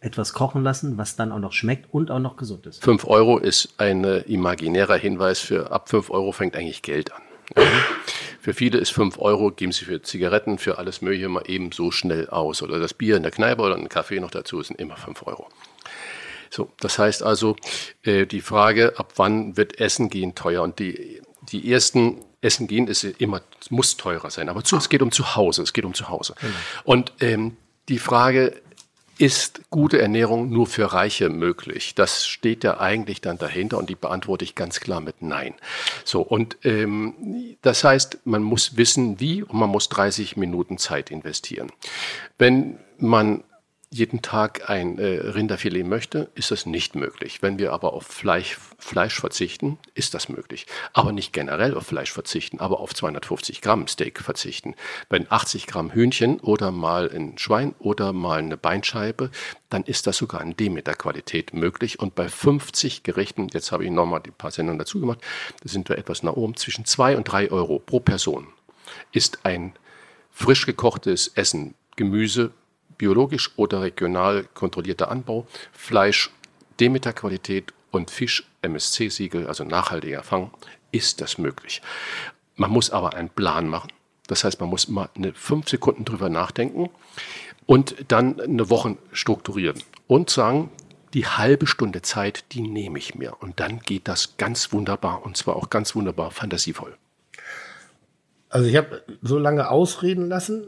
etwas 0.00 0.34
kochen 0.34 0.62
lassen, 0.62 0.98
was 0.98 1.16
dann 1.16 1.32
auch 1.32 1.38
noch 1.38 1.52
schmeckt 1.52 1.92
und 1.92 2.10
auch 2.10 2.18
noch 2.18 2.36
gesund 2.36 2.66
ist? 2.66 2.84
5 2.84 3.06
Euro 3.06 3.38
ist 3.38 3.74
ein 3.78 4.04
äh, 4.04 4.18
imaginärer 4.20 4.96
Hinweis 4.96 5.40
für 5.40 5.72
ab 5.72 5.88
5 5.88 6.10
Euro 6.10 6.32
fängt 6.32 6.56
eigentlich 6.56 6.82
Geld 6.82 7.12
an. 7.12 7.22
Für 8.40 8.52
viele 8.52 8.76
ist 8.76 8.90
5 8.90 9.18
Euro, 9.18 9.50
geben 9.50 9.72
sie 9.72 9.86
für 9.86 10.02
Zigaretten, 10.02 10.58
für 10.58 10.76
alles 10.76 11.00
Mögliche 11.00 11.30
mal 11.30 11.44
eben 11.46 11.72
so 11.72 11.90
schnell 11.90 12.28
aus. 12.28 12.62
Oder 12.62 12.78
das 12.78 12.92
Bier 12.92 13.16
in 13.16 13.22
der 13.22 13.32
Kneipe 13.32 13.62
oder 13.62 13.74
ein 13.74 13.88
Kaffee 13.88 14.20
noch 14.20 14.30
dazu 14.30 14.62
sind 14.62 14.78
immer 14.78 14.96
5 14.96 15.26
Euro. 15.26 15.48
So, 16.50 16.70
das 16.78 16.98
heißt 16.98 17.22
also, 17.22 17.56
äh, 18.02 18.26
die 18.26 18.42
Frage, 18.42 18.98
ab 18.98 19.14
wann 19.16 19.56
wird 19.56 19.80
Essen 19.80 20.10
gehen 20.10 20.34
teuer? 20.34 20.62
Und 20.62 20.78
die, 20.78 21.22
die 21.50 21.72
ersten 21.72 22.18
Essen 22.44 22.66
gehen 22.66 22.86
ist 22.86 23.04
immer, 23.04 23.40
muss 23.70 23.96
teurer 23.96 24.30
sein. 24.30 24.48
Aber 24.48 24.62
zu, 24.64 24.76
es 24.76 24.88
geht 24.88 25.02
um 25.02 25.10
zu 25.10 25.36
Hause, 25.36 25.62
es 25.62 25.72
geht 25.72 25.84
um 25.84 25.94
zu 25.94 26.08
Hause. 26.08 26.34
Und 26.84 27.12
ähm, 27.20 27.56
die 27.88 27.98
Frage, 27.98 28.60
ist 29.18 29.70
gute 29.70 30.00
Ernährung 30.00 30.50
nur 30.50 30.66
für 30.66 30.92
Reiche 30.92 31.28
möglich? 31.28 31.94
Das 31.94 32.26
steht 32.26 32.64
ja 32.64 32.80
eigentlich 32.80 33.20
dann 33.20 33.38
dahinter 33.38 33.78
und 33.78 33.88
die 33.88 33.94
beantworte 33.94 34.44
ich 34.44 34.54
ganz 34.54 34.80
klar 34.80 35.00
mit 35.00 35.22
Nein. 35.22 35.54
So, 36.04 36.20
und 36.22 36.56
ähm, 36.64 37.56
das 37.62 37.84
heißt, 37.84 38.18
man 38.24 38.42
muss 38.42 38.76
wissen, 38.76 39.20
wie 39.20 39.42
und 39.42 39.58
man 39.58 39.70
muss 39.70 39.88
30 39.88 40.36
Minuten 40.36 40.78
Zeit 40.78 41.10
investieren. 41.10 41.70
Wenn 42.38 42.78
man 42.98 43.44
jeden 43.94 44.22
Tag 44.22 44.68
ein 44.68 44.98
äh, 44.98 45.20
Rinderfilet 45.20 45.84
möchte, 45.84 46.28
ist 46.34 46.50
das 46.50 46.66
nicht 46.66 46.96
möglich. 46.96 47.42
Wenn 47.42 47.58
wir 47.58 47.72
aber 47.72 47.92
auf 47.92 48.04
Fleisch, 48.04 48.58
Fleisch 48.76 49.20
verzichten, 49.20 49.78
ist 49.94 50.14
das 50.14 50.28
möglich. 50.28 50.66
Aber 50.92 51.12
nicht 51.12 51.32
generell 51.32 51.76
auf 51.76 51.86
Fleisch 51.86 52.10
verzichten, 52.10 52.58
aber 52.58 52.80
auf 52.80 52.92
250 52.92 53.60
Gramm 53.60 53.86
Steak 53.86 54.20
verzichten. 54.20 54.74
Wenn 55.08 55.30
80 55.30 55.68
Gramm 55.68 55.92
Hühnchen 55.92 56.40
oder 56.40 56.72
mal 56.72 57.08
ein 57.08 57.38
Schwein 57.38 57.72
oder 57.78 58.12
mal 58.12 58.40
eine 58.40 58.56
Beinscheibe, 58.56 59.30
dann 59.70 59.84
ist 59.84 60.08
das 60.08 60.16
sogar 60.16 60.42
in 60.42 60.56
Demeter-Qualität 60.56 61.54
möglich. 61.54 62.00
Und 62.00 62.16
bei 62.16 62.28
50 62.28 63.04
Gerichten, 63.04 63.46
jetzt 63.52 63.70
habe 63.70 63.84
ich 63.84 63.92
nochmal 63.92 64.22
ein 64.26 64.32
paar 64.32 64.50
Sendungen 64.50 64.80
dazu 64.80 64.98
gemacht, 64.98 65.20
da 65.62 65.68
sind 65.68 65.88
wir 65.88 65.98
etwas 65.98 66.24
nach 66.24 66.32
oben, 66.32 66.56
zwischen 66.56 66.84
2 66.84 67.16
und 67.16 67.24
3 67.24 67.52
Euro 67.52 67.78
pro 67.78 68.00
Person 68.00 68.48
ist 69.12 69.44
ein 69.44 69.72
frisch 70.32 70.66
gekochtes 70.66 71.28
Essen, 71.28 71.74
Gemüse, 71.96 72.52
biologisch 72.98 73.50
oder 73.56 73.82
regional 73.82 74.44
kontrollierter 74.54 75.10
Anbau, 75.10 75.46
Fleisch, 75.72 76.30
Demeter-Qualität 76.80 77.72
und 77.90 78.10
Fisch, 78.10 78.44
MSC-Siegel, 78.62 79.46
also 79.46 79.64
nachhaltiger 79.64 80.22
Fang, 80.22 80.50
ist 80.92 81.20
das 81.20 81.38
möglich. 81.38 81.82
Man 82.56 82.70
muss 82.70 82.90
aber 82.90 83.14
einen 83.14 83.30
Plan 83.30 83.68
machen. 83.68 83.92
Das 84.26 84.44
heißt, 84.44 84.60
man 84.60 84.70
muss 84.70 84.88
mal 84.88 85.08
eine 85.14 85.34
fünf 85.34 85.68
Sekunden 85.68 86.04
drüber 86.04 86.28
nachdenken 86.28 86.90
und 87.66 87.96
dann 88.08 88.40
eine 88.40 88.70
Woche 88.70 88.96
strukturieren 89.12 89.82
und 90.06 90.30
sagen, 90.30 90.70
Die 91.14 91.28
halbe 91.28 91.68
Stunde 91.68 92.02
Zeit, 92.02 92.44
die 92.52 92.60
nehme 92.60 92.98
ich 92.98 93.14
mir. 93.14 93.40
Und 93.40 93.60
dann 93.60 93.78
geht 93.78 94.08
das 94.08 94.36
ganz 94.36 94.72
wunderbar 94.72 95.24
und 95.24 95.36
zwar 95.36 95.54
auch 95.54 95.70
ganz 95.70 95.94
wunderbar 95.94 96.32
fantasievoll. 96.32 96.96
Also 98.48 98.68
ich 98.68 98.76
habe 98.76 99.04
so 99.22 99.38
lange 99.38 99.70
ausreden 99.70 100.28
lassen, 100.28 100.66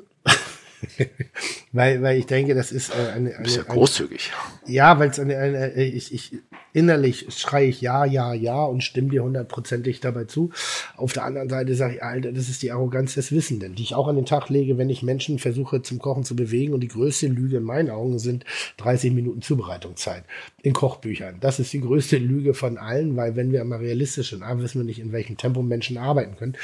weil, 1.72 2.02
weil 2.02 2.18
ich 2.18 2.26
denke, 2.26 2.54
das 2.54 2.72
ist 2.72 2.90
äh, 2.90 3.12
eine, 3.14 3.30
bist 3.42 3.56
ja 3.56 3.62
eine, 3.64 3.74
großzügig. 3.74 4.32
eine 4.64 4.72
ja, 4.72 4.98
weil 4.98 5.10
es 5.10 5.18
eine, 5.18 5.36
eine 5.36 5.74
äh, 5.74 5.84
ich, 5.84 6.12
ich 6.12 6.32
innerlich 6.76 7.26
schreie 7.30 7.68
ich 7.68 7.80
ja, 7.80 8.04
ja, 8.04 8.34
ja 8.34 8.62
und 8.62 8.84
stimme 8.84 9.08
dir 9.08 9.24
hundertprozentig 9.24 10.00
dabei 10.00 10.24
zu. 10.24 10.50
Auf 10.96 11.14
der 11.14 11.24
anderen 11.24 11.48
Seite 11.48 11.74
sage 11.74 11.94
ich, 11.94 12.02
Alter, 12.02 12.32
das 12.32 12.50
ist 12.50 12.62
die 12.62 12.70
Arroganz 12.70 13.14
des 13.14 13.32
Wissenden, 13.32 13.74
die 13.74 13.82
ich 13.82 13.94
auch 13.94 14.08
an 14.08 14.16
den 14.16 14.26
Tag 14.26 14.50
lege, 14.50 14.76
wenn 14.76 14.90
ich 14.90 15.02
Menschen 15.02 15.38
versuche 15.38 15.80
zum 15.80 15.98
Kochen 15.98 16.24
zu 16.24 16.36
bewegen. 16.36 16.74
Und 16.74 16.80
die 16.80 16.88
größte 16.88 17.28
Lüge 17.28 17.56
in 17.56 17.62
meinen 17.62 17.88
Augen 17.88 18.18
sind 18.18 18.44
30 18.76 19.14
Minuten 19.14 19.40
Zubereitungszeit 19.40 20.24
in 20.62 20.74
Kochbüchern. 20.74 21.36
Das 21.40 21.58
ist 21.58 21.72
die 21.72 21.80
größte 21.80 22.18
Lüge 22.18 22.52
von 22.52 22.76
allen, 22.76 23.16
weil 23.16 23.36
wenn 23.36 23.52
wir 23.52 23.62
einmal 23.62 23.78
realistisch 23.78 24.30
sind, 24.30 24.42
A, 24.42 24.58
wissen 24.58 24.80
wir 24.80 24.84
nicht, 24.84 24.98
in 24.98 25.12
welchem 25.12 25.38
Tempo 25.38 25.62
Menschen 25.62 25.96
arbeiten 25.96 26.36
können. 26.36 26.58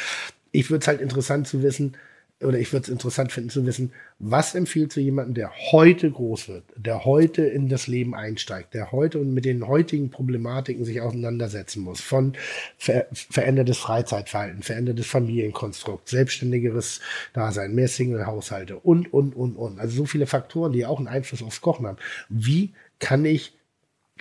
Ich 0.50 0.70
würde 0.70 0.82
es 0.82 0.88
halt 0.88 1.00
interessant 1.00 1.48
zu 1.48 1.62
wissen, 1.62 1.96
oder 2.44 2.58
ich 2.58 2.72
würde 2.72 2.84
es 2.84 2.88
interessant 2.88 3.32
finden 3.32 3.50
zu 3.50 3.64
wissen, 3.66 3.92
was 4.18 4.54
empfiehlt 4.54 4.92
zu 4.92 5.00
jemandem, 5.00 5.34
der 5.34 5.52
heute 5.72 6.10
groß 6.10 6.48
wird, 6.48 6.64
der 6.76 7.04
heute 7.04 7.42
in 7.42 7.68
das 7.68 7.86
Leben 7.86 8.14
einsteigt, 8.14 8.74
der 8.74 8.92
heute 8.92 9.18
und 9.18 9.32
mit 9.34 9.44
den 9.44 9.66
heutigen 9.66 10.10
Problematiken 10.10 10.84
sich 10.84 11.00
auseinandersetzen 11.00 11.82
muss, 11.82 12.00
von 12.00 12.34
ver 12.78 13.06
verändertes 13.12 13.78
Freizeitverhalten, 13.78 14.62
verändertes 14.62 15.06
Familienkonstrukt, 15.06 16.08
selbstständigeres 16.08 17.00
Dasein, 17.32 17.74
mehr 17.74 17.88
Single-Haushalte 17.88 18.76
und, 18.76 19.12
und, 19.12 19.34
und, 19.34 19.56
und. 19.56 19.80
Also 19.80 19.96
so 19.96 20.04
viele 20.04 20.26
Faktoren, 20.26 20.72
die 20.72 20.86
auch 20.86 20.98
einen 20.98 21.08
Einfluss 21.08 21.42
aufs 21.42 21.60
Kochen 21.60 21.86
haben. 21.86 21.98
Wie 22.28 22.72
kann 22.98 23.24
ich 23.24 23.54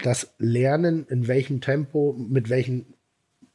das 0.04 0.34
lernen, 0.40 1.06
in 1.10 1.28
welchem 1.28 1.62
Tempo, 1.62 2.16
mit 2.18 2.50
welchen 2.50 2.86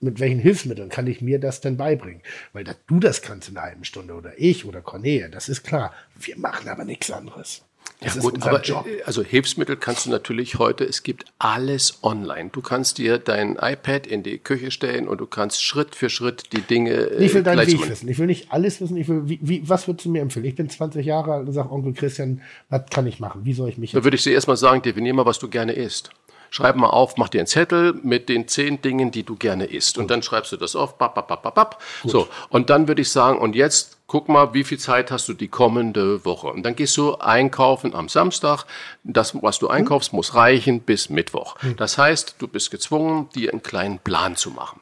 mit 0.00 0.20
welchen 0.20 0.38
Hilfsmitteln 0.38 0.88
kann 0.88 1.06
ich 1.06 1.20
mir 1.20 1.38
das 1.38 1.60
denn 1.60 1.76
beibringen? 1.76 2.22
Weil 2.52 2.64
dass 2.64 2.76
du 2.86 3.00
das 3.00 3.22
kannst 3.22 3.48
in 3.48 3.56
einer 3.56 3.66
halben 3.66 3.84
Stunde 3.84 4.14
oder 4.14 4.32
ich 4.36 4.64
oder 4.64 4.80
Cornelia, 4.80 5.28
das 5.28 5.48
ist 5.48 5.62
klar. 5.62 5.92
Wir 6.18 6.38
machen 6.38 6.68
aber 6.68 6.84
nichts 6.84 7.10
anderes. 7.10 7.62
Das 8.00 8.14
ja 8.14 8.18
ist 8.18 8.24
gut, 8.24 8.34
unser 8.34 8.50
aber 8.50 8.62
Job. 8.62 8.86
äh, 8.86 9.02
also 9.04 9.22
Hilfsmittel 9.22 9.76
kannst 9.76 10.06
du 10.06 10.10
natürlich 10.10 10.58
heute, 10.58 10.84
es 10.84 11.02
gibt 11.02 11.24
alles 11.38 12.00
online. 12.02 12.50
Du 12.52 12.60
kannst 12.60 12.98
dir 12.98 13.18
dein 13.18 13.56
iPad 13.56 14.06
in 14.06 14.22
die 14.22 14.38
Küche 14.38 14.70
stellen 14.70 15.08
und 15.08 15.18
du 15.18 15.26
kannst 15.26 15.64
Schritt 15.64 15.94
für 15.94 16.10
Schritt 16.10 16.52
die 16.52 16.60
Dinge 16.60 16.90
äh, 16.90 17.24
Ich 17.24 17.32
will 17.32 17.42
deinen 17.42 17.66
Weg 17.66 17.88
wissen. 17.88 18.08
Ich 18.08 18.18
will 18.18 18.26
nicht 18.26 18.52
alles 18.52 18.80
wissen. 18.80 18.96
Ich 18.96 19.08
will, 19.08 19.22
wie, 19.28 19.38
wie, 19.40 19.66
was 19.68 19.88
würdest 19.88 20.04
du 20.04 20.10
mir 20.10 20.20
empfehlen? 20.20 20.44
Ich 20.44 20.56
bin 20.56 20.68
20 20.68 21.06
Jahre 21.06 21.32
alt 21.32 21.46
und 21.46 21.52
sage, 21.52 21.70
Onkel 21.70 21.94
Christian, 21.94 22.42
was 22.68 22.82
kann 22.90 23.06
ich 23.06 23.18
machen? 23.18 23.42
Wie 23.44 23.54
soll 23.54 23.70
ich 23.70 23.78
mich 23.78 23.92
Da 23.92 24.04
würde 24.04 24.16
ich 24.16 24.22
dir 24.22 24.32
erstmal 24.32 24.58
sagen, 24.58 24.82
definier 24.82 25.14
mal, 25.14 25.24
was 25.24 25.38
du 25.38 25.48
gerne 25.48 25.72
isst. 25.72 26.10
Schreib 26.56 26.76
mal 26.76 26.88
auf, 26.88 27.18
mach 27.18 27.28
dir 27.28 27.40
einen 27.40 27.46
Zettel 27.46 28.00
mit 28.02 28.30
den 28.30 28.48
zehn 28.48 28.80
Dingen, 28.80 29.10
die 29.10 29.24
du 29.24 29.36
gerne 29.36 29.66
isst. 29.66 29.98
Und 29.98 30.10
dann 30.10 30.22
schreibst 30.22 30.52
du 30.52 30.56
das 30.56 30.74
auf. 30.74 30.96
Bap, 30.96 31.14
bap, 31.14 31.28
bap, 31.28 31.42
bap, 31.42 31.54
bap. 31.54 31.82
So. 32.02 32.28
Und 32.48 32.70
dann 32.70 32.88
würde 32.88 33.02
ich 33.02 33.10
sagen, 33.10 33.38
und 33.38 33.54
jetzt 33.54 33.98
guck 34.06 34.30
mal, 34.30 34.54
wie 34.54 34.64
viel 34.64 34.78
Zeit 34.78 35.10
hast 35.10 35.28
du 35.28 35.34
die 35.34 35.48
kommende 35.48 36.24
Woche? 36.24 36.46
Und 36.46 36.62
dann 36.62 36.74
gehst 36.74 36.96
du 36.96 37.16
einkaufen 37.16 37.94
am 37.94 38.08
Samstag. 38.08 38.64
Das, 39.04 39.34
was 39.42 39.58
du 39.58 39.68
einkaufst, 39.68 40.14
muss 40.14 40.34
reichen 40.34 40.80
bis 40.80 41.10
Mittwoch. 41.10 41.56
Das 41.76 41.98
heißt, 41.98 42.36
du 42.38 42.48
bist 42.48 42.70
gezwungen, 42.70 43.28
dir 43.34 43.52
einen 43.52 43.62
kleinen 43.62 43.98
Plan 43.98 44.34
zu 44.34 44.50
machen. 44.50 44.80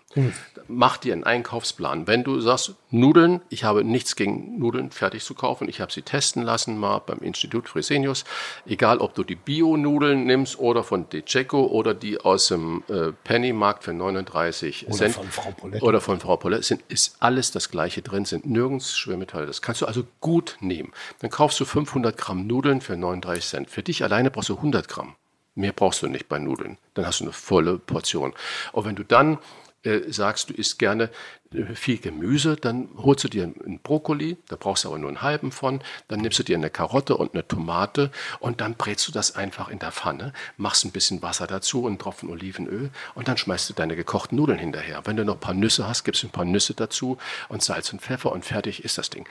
Mach 0.68 0.96
dir 0.96 1.12
einen 1.12 1.24
Einkaufsplan. 1.24 2.06
Wenn 2.06 2.24
du 2.24 2.40
sagst, 2.40 2.74
Nudeln, 2.90 3.40
ich 3.50 3.64
habe 3.64 3.84
nichts 3.84 4.16
gegen 4.16 4.58
Nudeln 4.58 4.90
fertig 4.90 5.24
zu 5.24 5.34
kaufen. 5.34 5.68
Ich 5.68 5.80
habe 5.80 5.92
sie 5.92 6.02
testen 6.02 6.42
lassen 6.42 6.78
mal 6.78 6.98
beim 6.98 7.18
Institut 7.18 7.68
Fresenius. 7.68 8.24
Egal, 8.66 8.98
ob 8.98 9.14
du 9.14 9.24
die 9.24 9.34
Bio-Nudeln 9.34 10.24
nimmst 10.24 10.58
oder 10.58 10.84
von 10.84 11.08
DeCeco 11.08 11.66
oder 11.66 11.92
die 11.92 12.20
aus 12.20 12.48
dem 12.48 12.82
äh, 12.88 13.12
Pennymarkt 13.24 13.84
für 13.84 13.92
39 13.92 14.86
Oder 14.86 14.96
Cent. 14.96 15.14
von 15.14 15.28
Frau 15.28 15.50
Poletti. 15.50 15.84
Oder 15.84 16.00
von 16.00 16.20
Frau 16.20 16.36
Poletti. 16.36 16.62
Sind, 16.62 16.82
ist 16.88 17.16
alles 17.20 17.50
das 17.50 17.70
gleiche 17.70 18.02
drin, 18.02 18.24
sind 18.24 18.46
nirgends 18.46 18.96
Schwermetalle. 18.96 19.46
Das 19.46 19.60
kannst 19.60 19.82
du 19.82 19.86
also 19.86 20.04
gut 20.20 20.56
nehmen. 20.60 20.92
Dann 21.20 21.30
kaufst 21.30 21.58
du 21.60 21.64
500 21.64 22.16
Gramm 22.16 22.46
Nudeln 22.46 22.80
für 22.80 22.96
39 22.96 23.44
Cent. 23.44 23.70
Für 23.70 23.82
dich 23.82 24.02
alleine 24.04 24.30
brauchst 24.30 24.48
du 24.48 24.56
100 24.56 24.88
Gramm. 24.88 25.16
Mehr 25.56 25.72
brauchst 25.72 26.02
du 26.02 26.08
nicht 26.08 26.28
bei 26.28 26.38
Nudeln. 26.38 26.78
Dann 26.94 27.06
hast 27.06 27.20
du 27.20 27.24
eine 27.24 27.32
volle 27.32 27.78
Portion. 27.78 28.32
Und 28.72 28.84
wenn 28.86 28.96
du 28.96 29.04
dann 29.04 29.38
äh, 29.84 30.10
sagst, 30.12 30.50
du 30.50 30.54
isst 30.54 30.78
gerne 30.78 31.10
äh, 31.52 31.74
viel 31.74 31.98
Gemüse, 31.98 32.56
dann 32.56 32.88
holst 32.96 33.24
du 33.24 33.28
dir 33.28 33.44
einen 33.44 33.80
Brokkoli, 33.80 34.36
da 34.48 34.56
brauchst 34.56 34.84
du 34.84 34.88
aber 34.88 34.98
nur 34.98 35.08
einen 35.08 35.22
halben 35.22 35.52
von, 35.52 35.82
dann 36.08 36.20
nimmst 36.20 36.38
du 36.38 36.42
dir 36.42 36.56
eine 36.56 36.70
Karotte 36.70 37.16
und 37.16 37.34
eine 37.34 37.46
Tomate 37.46 38.10
und 38.40 38.60
dann 38.60 38.74
brätst 38.74 39.06
du 39.08 39.12
das 39.12 39.36
einfach 39.36 39.68
in 39.68 39.78
der 39.78 39.92
Pfanne, 39.92 40.32
machst 40.56 40.84
ein 40.84 40.92
bisschen 40.92 41.22
Wasser 41.22 41.46
dazu 41.46 41.82
und 41.82 41.88
einen 41.88 41.98
Tropfen 41.98 42.30
Olivenöl 42.30 42.90
und 43.14 43.28
dann 43.28 43.36
schmeißt 43.36 43.68
du 43.70 43.74
deine 43.74 43.96
gekochten 43.96 44.36
Nudeln 44.36 44.58
hinterher. 44.58 45.02
Wenn 45.04 45.16
du 45.16 45.24
noch 45.24 45.34
ein 45.34 45.40
paar 45.40 45.54
Nüsse 45.54 45.86
hast, 45.86 46.04
gibst 46.04 46.22
du 46.22 46.28
ein 46.28 46.32
paar 46.32 46.44
Nüsse 46.44 46.74
dazu 46.74 47.18
und 47.48 47.62
Salz 47.62 47.92
und 47.92 48.00
Pfeffer 48.00 48.32
und 48.32 48.44
fertig 48.44 48.84
ist 48.84 48.98
das 48.98 49.10
Ding. 49.10 49.28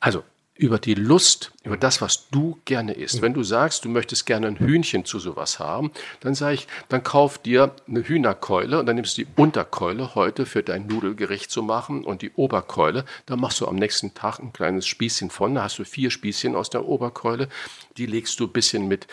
Also 0.00 0.24
über 0.58 0.80
die 0.80 0.94
Lust, 0.94 1.52
über 1.62 1.76
das, 1.76 2.02
was 2.02 2.28
du 2.30 2.58
gerne 2.64 2.92
isst. 2.92 3.22
Wenn 3.22 3.32
du 3.32 3.44
sagst, 3.44 3.84
du 3.84 3.88
möchtest 3.88 4.26
gerne 4.26 4.48
ein 4.48 4.58
Hühnchen 4.58 5.04
zu 5.04 5.20
sowas 5.20 5.60
haben, 5.60 5.92
dann 6.18 6.34
sage 6.34 6.54
ich, 6.54 6.66
dann 6.88 7.04
kauf 7.04 7.38
dir 7.38 7.76
eine 7.86 8.02
Hühnerkeule 8.02 8.80
und 8.80 8.86
dann 8.86 8.96
nimmst 8.96 9.16
du 9.16 9.24
die 9.24 9.28
Unterkeule 9.36 10.16
heute 10.16 10.46
für 10.46 10.64
dein 10.64 10.88
Nudelgericht 10.88 11.50
zu 11.50 11.62
machen 11.62 12.04
und 12.04 12.22
die 12.22 12.32
Oberkeule, 12.32 13.04
da 13.26 13.36
machst 13.36 13.60
du 13.60 13.68
am 13.68 13.76
nächsten 13.76 14.14
Tag 14.14 14.40
ein 14.40 14.52
kleines 14.52 14.88
Spießchen 14.88 15.30
von, 15.30 15.54
da 15.54 15.62
hast 15.62 15.78
du 15.78 15.84
vier 15.84 16.10
Spießchen 16.10 16.56
aus 16.56 16.70
der 16.70 16.84
Oberkeule, 16.86 17.48
die 17.96 18.06
legst 18.06 18.40
du 18.40 18.46
ein 18.46 18.52
bisschen 18.52 18.88
mit. 18.88 19.06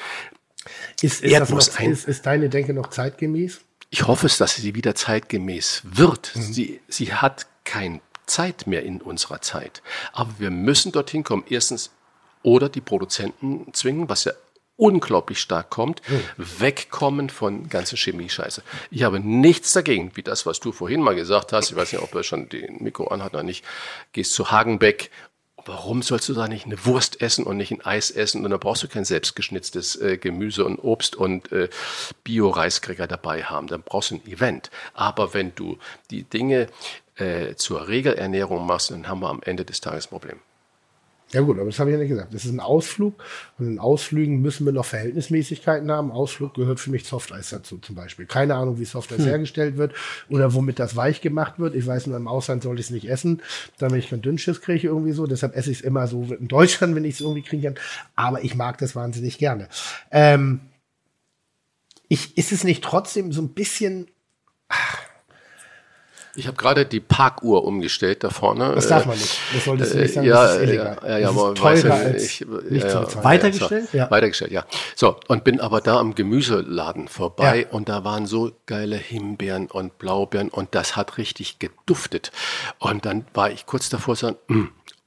Ist, 0.99 1.21
ist, 1.21 1.31
Erdnuss 1.31 1.67
noch, 1.67 1.79
ein. 1.79 1.91
ist, 1.91 2.07
ist 2.07 2.25
deine 2.25 2.49
Denke 2.49 2.73
noch 2.73 2.89
zeitgemäß? 2.89 3.61
Ich 3.91 4.07
hoffe 4.07 4.25
es, 4.25 4.39
dass 4.39 4.55
sie 4.55 4.73
wieder 4.73 4.95
zeitgemäß 4.95 5.83
wird. 5.83 6.31
Sie, 6.33 6.81
sie 6.87 7.13
hat 7.13 7.45
keine 7.65 8.01
Zeit 8.25 8.67
mehr 8.67 8.83
in 8.83 9.01
unserer 9.01 9.41
Zeit. 9.41 9.81
Aber 10.13 10.35
wir 10.37 10.51
müssen 10.51 10.91
dorthin 10.91 11.23
kommen. 11.23 11.43
Erstens, 11.49 11.91
oder 12.43 12.69
die 12.69 12.81
Produzenten 12.81 13.73
zwingen, 13.73 14.07
was 14.09 14.25
ja 14.25 14.33
unglaublich 14.77 15.39
stark 15.39 15.69
kommt, 15.69 16.01
wegkommen 16.37 17.29
von 17.29 17.69
ganzen 17.69 17.97
Chemie-Scheiße. 17.97 18.61
Ich 18.91 19.03
habe 19.03 19.19
nichts 19.19 19.71
dagegen, 19.71 20.11
wie 20.15 20.23
das, 20.23 20.45
was 20.45 20.59
du 20.59 20.71
vorhin 20.71 21.01
mal 21.01 21.15
gesagt 21.15 21.53
hast, 21.53 21.71
ich 21.71 21.77
weiß 21.77 21.93
nicht, 21.93 22.01
ob 22.01 22.13
er 22.13 22.23
schon 22.23 22.49
den 22.49 22.83
Mikro 22.83 23.07
anhat 23.07 23.33
oder 23.33 23.43
nicht, 23.43 23.63
gehst 24.11 24.33
zu 24.33 24.51
Hagenbeck 24.51 25.11
Warum 25.67 26.03
sollst 26.03 26.29
du 26.29 26.33
da 26.35 26.47
nicht 26.47 26.67
eine 26.67 26.85
Wurst 26.85 27.21
essen 27.21 27.43
und 27.43 27.57
nicht 27.57 27.71
ein 27.71 27.83
Eis 27.83 28.11
essen? 28.11 28.45
Und 28.45 28.51
da 28.51 28.57
brauchst 28.57 28.83
du 28.83 28.87
kein 28.87 29.03
selbstgeschnitztes 29.03 29.95
äh, 29.95 30.17
Gemüse 30.17 30.63
und 30.63 30.77
Obst 30.77 31.15
und 31.15 31.51
äh, 31.51 31.69
Bio-Reiskräger 32.23 33.07
dabei 33.07 33.43
haben. 33.43 33.65
Dann 33.65 33.81
brauchst 33.81 34.11
du 34.11 34.15
ein 34.15 34.27
Event. 34.27 34.69
Aber 34.93 35.33
wenn 35.33 35.55
du 35.55 35.79
die 36.11 36.21
Dinge 36.21 36.67
äh, 37.15 37.55
zur 37.55 37.87
Regelernährung 37.87 38.65
machst, 38.65 38.91
dann 38.91 39.07
haben 39.07 39.21
wir 39.21 39.29
am 39.29 39.41
Ende 39.43 39.65
des 39.65 39.81
Tages 39.81 40.07
ein 40.07 40.09
Problem. 40.09 40.39
Ja 41.31 41.41
gut, 41.41 41.57
aber 41.57 41.65
das 41.65 41.79
habe 41.79 41.89
ich 41.89 41.95
ja 41.95 41.99
nicht 41.99 42.09
gesagt. 42.09 42.33
Das 42.33 42.45
ist 42.45 42.51
ein 42.51 42.59
Ausflug 42.59 43.15
und 43.57 43.67
in 43.67 43.79
Ausflügen 43.79 44.41
müssen 44.41 44.65
wir 44.65 44.71
noch 44.71 44.85
Verhältnismäßigkeiten 44.85 45.91
haben. 45.91 46.11
Ausflug 46.11 46.53
gehört 46.53 46.79
für 46.79 46.91
mich 46.91 47.05
Softeis 47.05 47.49
dazu 47.49 47.77
zum 47.79 47.95
Beispiel. 47.95 48.25
Keine 48.25 48.55
Ahnung, 48.55 48.79
wie 48.79 48.85
Softeis 48.85 49.25
hergestellt 49.25 49.75
wird 49.75 49.93
oder 50.29 50.53
womit 50.53 50.77
das 50.77 50.95
weich 50.95 51.21
gemacht 51.21 51.57
wird. 51.57 51.75
Ich 51.75 51.87
weiß 51.87 52.07
nur, 52.07 52.15
im 52.15 52.27
Ausland 52.27 52.63
sollte 52.63 52.79
ich 52.79 52.87
es 52.87 52.91
nicht 52.91 53.09
essen, 53.09 53.41
damit 53.79 53.99
ich 53.99 54.09
keinen 54.09 54.21
Dünnschiss 54.21 54.61
kriege 54.61 54.87
irgendwie 54.87 55.13
so. 55.13 55.25
Deshalb 55.25 55.55
esse 55.55 55.71
ich 55.71 55.79
es 55.79 55.83
immer 55.83 56.07
so 56.07 56.23
in 56.23 56.47
Deutschland, 56.47 56.95
wenn 56.95 57.05
ich 57.05 57.15
es 57.15 57.21
irgendwie 57.21 57.41
kriegen 57.41 57.63
kann. 57.63 57.75
Aber 58.15 58.43
ich 58.43 58.55
mag 58.55 58.77
das 58.77 58.95
wahnsinnig 58.95 59.39
gerne. 59.39 59.67
Ähm, 60.11 60.61
ich, 62.07 62.37
ist 62.37 62.51
es 62.51 62.63
nicht 62.63 62.83
trotzdem 62.83 63.33
so 63.33 63.41
ein 63.41 63.49
bisschen 63.49 64.07
Ich 66.37 66.47
habe 66.47 66.57
gerade 66.57 66.85
die 66.85 66.99
Parkuhr 66.99 67.63
umgestellt 67.63 68.23
da 68.23 68.29
vorne. 68.29 68.73
Das 68.75 68.87
darf 68.87 69.05
man 69.05 69.17
nicht. 69.17 69.37
Das 69.53 69.63
solltest 69.65 69.93
du 69.93 69.99
nicht 69.99 70.13
sagen. 70.13 70.25
Äh, 70.27 70.29
ja, 70.29 70.43
das 70.43 70.55
ist 70.57 70.61
illegal. 70.63 70.97
ja, 71.03 71.17
ja, 71.17 71.19
das 71.27 71.29
aber 71.37 71.55
teurer 71.55 71.93
als 71.93 72.23
ich- 72.23 72.45
nicht 72.69 72.83
ja, 72.83 73.07
zu 73.07 73.17
ja. 73.17 73.23
Weitergestellt? 73.23 73.93
Ja. 73.93 74.11
Weitergestellt, 74.11 74.51
ja. 74.51 74.65
So, 74.95 75.15
und 75.27 75.43
bin 75.43 75.59
aber 75.61 75.79
da 75.81 75.97
am 75.99 76.13
Gemüseladen 76.15 77.07
vorbei 77.07 77.61
Ja. 77.61 77.67
und 77.73 77.87
da 77.89 78.03
waren 78.03 78.25
so 78.25 78.51
geile 78.65 78.97
Himbeeren 78.97 79.67
und 79.67 79.97
Blaubeeren 79.97 80.49
und 80.49 80.75
das 80.75 80.95
hat 80.95 81.17
richtig 81.17 81.59
geduftet. 81.59 82.31
Und 82.79 83.05
dann 83.05 83.25
war 83.33 83.49
ich 83.51 83.65
kurz 83.65 83.89
davor 83.89 84.15
zu 84.15 84.25
sagen, 84.27 84.37
"Mm, 84.47 84.63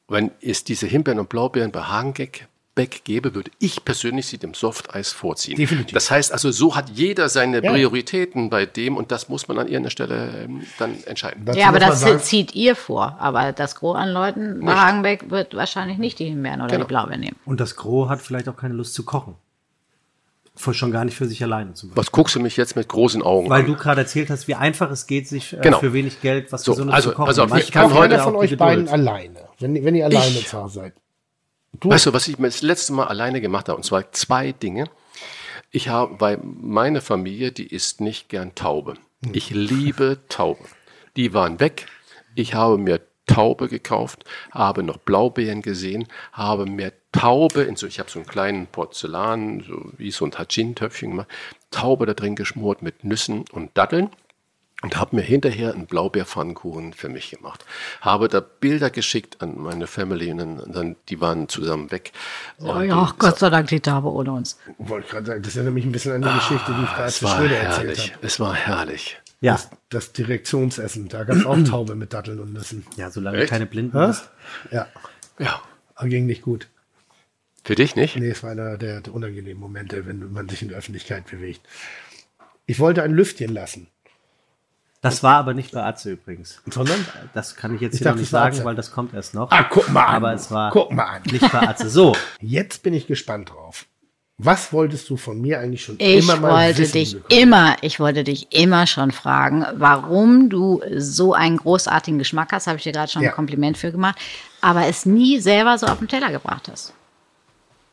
wenn 0.09 0.31
es 0.41 0.65
diese 0.65 0.87
Himbeeren 0.87 1.19
und 1.21 1.29
Blaubeeren 1.29 1.73
bei 1.73 1.83
Hagenbeck 1.83 2.49
Beck 2.79 3.03
gäbe, 3.05 3.35
würde 3.35 3.51
ich 3.59 3.85
persönlich 3.85 4.27
sie 4.27 4.39
dem 4.39 4.55
Softeis 4.55 5.11
vorziehen. 5.11 5.57
Definitiv. 5.57 5.93
Das 5.95 6.11
heißt 6.13 6.33
also, 6.33 6.53
so 6.53 6.77
hat 6.77 6.91
jeder 6.91 7.29
seine 7.29 7.61
Ja. 7.63 7.73
Prioritäten 7.73 8.51
bei 8.51 8.67
dem 8.67 8.97
und 8.97 9.11
das 9.11 9.29
muss 9.29 9.49
man 9.49 9.59
an 9.59 9.67
irgendeiner 9.67 9.91
Stelle 9.91 10.45
ähm, 10.45 10.63
dann 10.79 10.95
entscheiden. 11.05 11.45
Dazu 11.45 11.59
Ja, 11.59 11.69
aber 11.69 11.81
das 11.81 12.01
sagen- 12.01 12.21
zieht 12.21 12.55
ihr 12.55 12.77
vor. 12.77 13.17
Aber 13.19 13.53
das 13.53 13.75
Gros 13.75 13.97
an 13.97 14.11
Leuten 14.11 14.61
bei 14.65 14.73
Hagenbeck 14.75 15.31
wird 15.31 15.55
wahrscheinlich 15.55 15.99
nicht 15.99 16.21
die 16.21 16.27
Himbeeren 16.27 16.61
oder 16.61 16.71
Genau. 16.71 16.85
die 16.85 16.89
Blaubeeren 16.89 17.21
nehmen. 17.21 17.37
Und 17.45 17.59
das 17.61 17.75
Gros 17.75 18.09
hat 18.09 18.23
vielleicht 18.23 18.49
auch 18.49 18.57
keine 18.57 18.75
Lust 18.75 18.95
zu 18.95 19.05
kochen. 19.05 19.35
Für- 20.55 20.75
Schon 20.75 20.91
gar 20.91 21.05
nicht 21.05 21.17
für 21.17 21.27
sich 21.27 21.43
alleine 21.43 21.75
zum 21.75 21.91
Beispiel. 21.91 22.01
Was 22.03 22.11
guckst 22.13 22.35
du 22.35 22.41
mich 22.41 22.57
jetzt 22.57 22.75
mit 22.75 22.89
großen 22.89 23.23
Augen 23.23 23.49
Weil 23.49 23.61
an? 23.61 23.67
du 23.67 23.77
gerade 23.77 24.01
erzählt 24.01 24.29
hast, 24.31 24.49
wie 24.49 24.55
einfach 24.57 24.91
es 24.91 25.07
geht, 25.07 25.29
sich 25.29 25.53
äh, 25.53 25.61
Genau. 25.63 25.79
für 25.79 25.93
wenig 25.93 26.21
Geld 26.21 26.51
was 26.53 26.63
So, 26.65 26.73
Gesundes 26.73 26.95
also, 26.97 27.11
zu 27.11 27.17
kochen. 27.17 27.27
Manchmal 27.37 27.61
ich 27.61 27.71
kann 27.73 27.95
heute- 27.95 28.19
von 28.19 28.35
euch 28.35 28.57
beiden 28.57 28.89
alleine, 28.89 29.41
wenn, 29.61 29.85
wenn 29.85 29.95
ihr 29.95 30.07
alleine 30.07 30.27
Ich- 30.31 30.49
zu 30.49 30.59
Hause 30.59 30.93
seid. 31.73 31.85
Weißt 31.85 32.07
du, 32.07 32.13
was 32.13 32.29
ich 32.29 32.39
mir 32.39 32.49
das 32.49 32.63
letzte 32.63 32.93
Mal 32.93 33.07
alleine 33.07 33.41
gemacht 33.41 33.69
habe? 33.69 33.77
Und 33.77 33.85
zwar 33.85 34.13
zwei 34.13 34.53
Dinge. 34.53 34.89
Ich 35.71 35.89
habe, 35.89 36.21
weil 36.21 36.39
meine 36.43 37.01
Familie, 37.01 37.53
die 37.53 37.67
isst 37.67 38.01
nicht 38.01 38.29
gern 38.29 38.55
Taube. 38.55 38.95
Ich 39.33 39.51
liebe 39.51 40.19
Taube. 40.29 40.65
Die 41.17 41.35
waren 41.35 41.61
weg. 41.61 41.87
Ich 42.35 42.55
habe 42.55 42.79
mir 42.79 43.01
Taube 43.27 43.69
gekauft, 43.69 44.25
habe 44.51 44.83
noch 44.83 44.97
Blaubeeren 44.97 45.63
gesehen, 45.63 46.09
habe 46.33 46.67
mir 46.67 46.93
Taube 47.13 47.63
in 47.63 47.77
so, 47.77 47.87
ich 47.87 48.01
habe 48.01 48.11
so 48.11 48.19
einen 48.19 48.27
kleinen 48.27 48.67
Porzellan, 48.67 49.61
so 49.61 49.93
wie 49.99 50.11
so 50.11 50.25
ein 50.25 50.31
Tagin-Töpfchen 50.31 51.11
gemacht, 51.11 51.29
Taube 51.71 52.07
da 52.07 52.15
drin 52.15 52.37
geschmort 52.37 52.83
mit 52.83 53.05
Nüssen 53.05 53.45
und 53.53 53.77
Datteln 53.77 54.11
und 54.83 54.97
habe 54.97 55.17
mir 55.17 55.23
hinterher 55.23 55.73
einen 55.75 55.87
Blaubeerpfannkuchen 55.87 56.93
für 56.93 57.09
mich 57.09 57.31
gemacht. 57.31 57.65
Habe 58.01 58.29
da 58.29 58.41
Bilder 58.41 58.91
geschickt 58.91 59.43
an 59.43 59.59
meine 59.59 59.87
Family 59.87 60.31
und 60.31 60.63
dann, 60.73 60.97
die 61.09 61.21
waren 61.21 61.49
zusammen 61.49 61.91
weg. 61.91 62.13
Oh 62.61 62.81
ja, 62.81 63.07
die- 63.13 63.19
Gott 63.19 63.39
sei 63.41 63.51
Dank 63.51 63.69
die 63.69 63.81
Taube 63.81 64.09
ohne 64.13 64.33
uns. 64.33 64.57
Wollte 64.79 65.07
ich 65.07 65.11
gerade 65.13 65.27
sagen, 65.27 65.43
das 65.43 65.57
erinnert 65.57 65.75
mich 65.75 65.85
ein 65.85 65.93
bisschen 65.93 66.13
an 66.13 66.23
die 66.23 66.39
Geschichte, 66.39 66.73
die 66.79 66.83
ich 66.85 66.91
gerade 66.91 67.03
Ah, 67.05 67.09
zu 67.09 67.25
war 67.25 67.37
Schröder 67.37 67.57
erzählt 67.57 67.99
habe. 67.99 68.27
Es 68.27 68.39
war 68.41 68.55
herrlich. 68.55 69.21
Ja, 69.41 69.59
Das 69.89 70.13
Direktionsessen, 70.13 71.09
da 71.09 71.25
gab 71.25 71.37
es 71.37 71.47
auch 71.47 71.57
Taube 71.69 71.95
mit 71.95 72.13
Datteln 72.13 72.41
und 72.41 72.53
Nüssen. 72.53 72.85
ja, 72.97 73.11
solange 73.11 73.39
Echt? 73.39 73.51
keine 73.51 73.67
Blinden 73.67 73.99
Hä? 73.99 74.11
ist. 74.11 74.31
Ja, 74.71 74.87
Ja. 75.39 75.61
aber 75.97 76.09
ging 76.09 76.27
nicht 76.27 76.43
gut. 76.43 76.69
Für 77.65 77.75
dich 77.75 77.97
nicht? 77.97 78.17
Nee, 78.17 78.31
es 78.31 78.43
war 78.43 78.51
einer 78.51 78.79
der, 78.79 79.01
der 79.01 79.13
unangenehmen 79.13 79.61
Momente, 79.61 80.07
wenn 80.07 80.33
man 80.33 80.49
sich 80.49 80.63
in 80.63 80.69
der 80.69 80.79
Öffentlichkeit 80.79 81.27
bewegt. 81.27 81.61
Ich 82.67 82.79
wollte 82.81 83.03
ein 83.03 83.13
Lüftchen 83.13 83.53
lassen, 83.53 83.89
Das 85.01 85.23
war 85.23 85.37
aber 85.37 85.55
nicht 85.55 85.71
bei 85.73 85.85
Atze 85.85 86.11
übrigens. 86.11 86.61
sondern 86.69 87.05
Das 87.33 87.55
kann 87.55 87.75
ich 87.75 87.81
jetzt 87.81 87.95
Ich 87.95 87.99
hier 88.01 88.11
noch 88.11 88.17
nicht 88.19 88.31
sagen, 88.31 88.65
weil 88.65 88.75
das 88.75 88.91
kommt 88.91 89.15
erst 89.15 89.33
noch. 89.35 89.51
Ah, 89.53 89.63
guck 89.65 89.89
mal 89.91 90.05
an. 90.05 90.15
Aber 90.17 90.33
es 90.35 90.51
war 90.51 90.71
Guck 90.73 90.93
mal 90.93 91.05
an. 91.05 91.23
nicht 91.31 91.53
bei 91.53 91.61
Atze. 91.69 91.89
So, 91.89 92.17
jetzt 92.41 92.83
bin 92.83 92.95
ich 92.95 93.07
gespannt 93.07 93.51
drauf. 93.51 93.87
Was 94.41 94.73
wolltest 94.73 95.09
du 95.11 95.17
von 95.17 95.41
mir 95.41 95.59
eigentlich 95.59 95.85
schon 95.85 95.97
Ich 95.99 96.23
immer 96.25 96.37
mal 96.37 96.53
wollte 96.67 96.79
wissen 96.81 96.93
dich 96.93 97.13
bekommen? 97.15 97.41
immer, 97.41 97.77
ich 97.81 97.99
wollte 97.99 98.23
dich 98.23 98.53
immer 98.53 98.87
schon 98.87 99.11
fragen, 99.11 99.65
warum 99.75 100.49
du 100.49 100.81
so 100.97 101.33
einen 101.35 101.57
großartigen 101.57 102.19
Geschmack 102.21 102.53
hast, 102.53 102.69
habe 102.69 102.77
ich 102.79 102.85
dir 102.85 102.93
gerade 102.93 103.11
schon 103.11 103.23
Ja. 103.23 103.31
ein 103.31 103.35
Kompliment 103.35 103.77
für 103.79 103.91
gemacht, 103.91 104.17
aber 104.61 104.87
es 104.87 105.07
nie 105.07 105.41
selber 105.41 105.77
so 105.79 105.87
auf 105.87 105.99
den 105.99 106.07
Teller 106.07 106.31
gebracht 106.31 106.69
hast. 106.71 106.93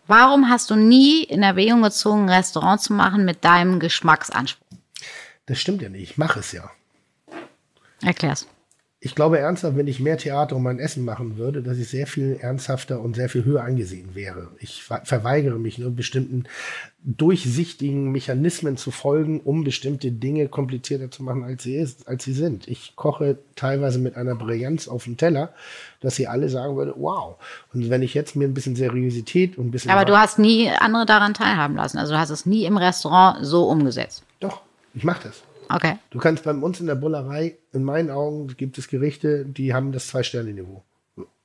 Warum 0.07 0.49
hast 0.49 0.69
du 0.69 0.75
nie 0.75 1.23
in 1.23 1.41
Erwägung 1.41 1.81
gezogen, 1.81 2.23
ein 2.25 2.29
Restaurant 2.29 2.79
zu 2.79 2.93
machen 2.93 3.25
mit 3.25 3.43
deinem 3.43 3.79
Geschmacksanspruch? 3.79 4.77
Das 5.47 5.59
stimmt 5.59 5.81
ja 5.81 5.89
nicht. 5.89 6.03
Ich 6.11 6.17
mache 6.19 6.39
es 6.41 6.51
ja. 6.51 6.69
Erklär's. 8.05 8.47
Ich 9.01 9.13
glaube 9.13 9.37
ernsthaft, 9.37 9.77
wenn 9.77 9.87
ich 9.87 9.99
mehr 9.99 10.17
Theater 10.17 10.55
um 10.55 10.63
mein 10.63 10.79
Essen 10.79 11.05
machen 11.05 11.37
würde, 11.37 11.61
dass 11.61 11.77
ich 11.77 11.89
sehr 11.89 12.07
viel 12.07 12.39
ernsthafter 12.41 13.01
und 13.01 13.15
sehr 13.15 13.29
viel 13.29 13.45
höher 13.45 13.63
angesehen 13.63 14.15
wäre. 14.15 14.47
Ich 14.57 14.81
ver- 14.81 15.01
verweigere 15.03 15.59
mich 15.59 15.77
nur 15.77 15.91
bestimmten 15.91 16.45
durchsichtigen 17.03 18.11
Mechanismen 18.11 18.77
zu 18.77 18.89
folgen, 18.89 19.41
um 19.41 19.63
bestimmte 19.63 20.11
Dinge 20.11 20.47
komplizierter 20.47 21.11
zu 21.11 21.21
machen, 21.21 21.43
als 21.43 21.61
sie, 21.61 21.75
ist, 21.75 22.07
als 22.07 22.23
sie 22.23 22.33
sind. 22.33 22.67
Ich 22.67 22.95
koche 22.95 23.37
teilweise 23.55 23.99
mit 23.99 24.15
einer 24.15 24.33
Brillanz 24.33 24.87
auf 24.87 25.03
dem 25.03 25.17
Teller, 25.17 25.53
dass 26.01 26.15
sie 26.15 26.27
alle 26.27 26.49
sagen 26.49 26.75
würde, 26.75 26.95
wow. 26.97 27.35
Und 27.75 27.91
wenn 27.91 28.01
ich 28.01 28.15
jetzt 28.15 28.35
mir 28.35 28.47
ein 28.47 28.55
bisschen 28.55 28.75
Seriosität 28.75 29.59
und 29.59 29.67
ein 29.67 29.71
bisschen... 29.71 29.91
Aber 29.91 30.05
du 30.05 30.17
hast 30.17 30.39
nie 30.39 30.69
andere 30.69 31.05
daran 31.05 31.35
teilhaben 31.35 31.75
lassen. 31.75 31.99
Also 31.99 32.13
du 32.13 32.19
hast 32.19 32.31
es 32.31 32.47
nie 32.47 32.65
im 32.65 32.77
Restaurant 32.77 33.45
so 33.45 33.69
umgesetzt. 33.69 34.23
Doch, 34.39 34.61
ich 34.95 35.03
mache 35.03 35.27
das. 35.27 35.43
Okay. 35.69 35.97
Du 36.09 36.19
kannst 36.19 36.43
bei 36.43 36.51
uns 36.51 36.79
in 36.79 36.87
der 36.87 36.95
Bullerei, 36.95 37.57
in 37.73 37.83
meinen 37.83 38.09
Augen, 38.09 38.47
gibt 38.55 38.77
es 38.77 38.87
Gerichte, 38.87 39.45
die 39.45 39.73
haben 39.73 39.91
das 39.91 40.07
Zwei-Sterne-Niveau. 40.07 40.83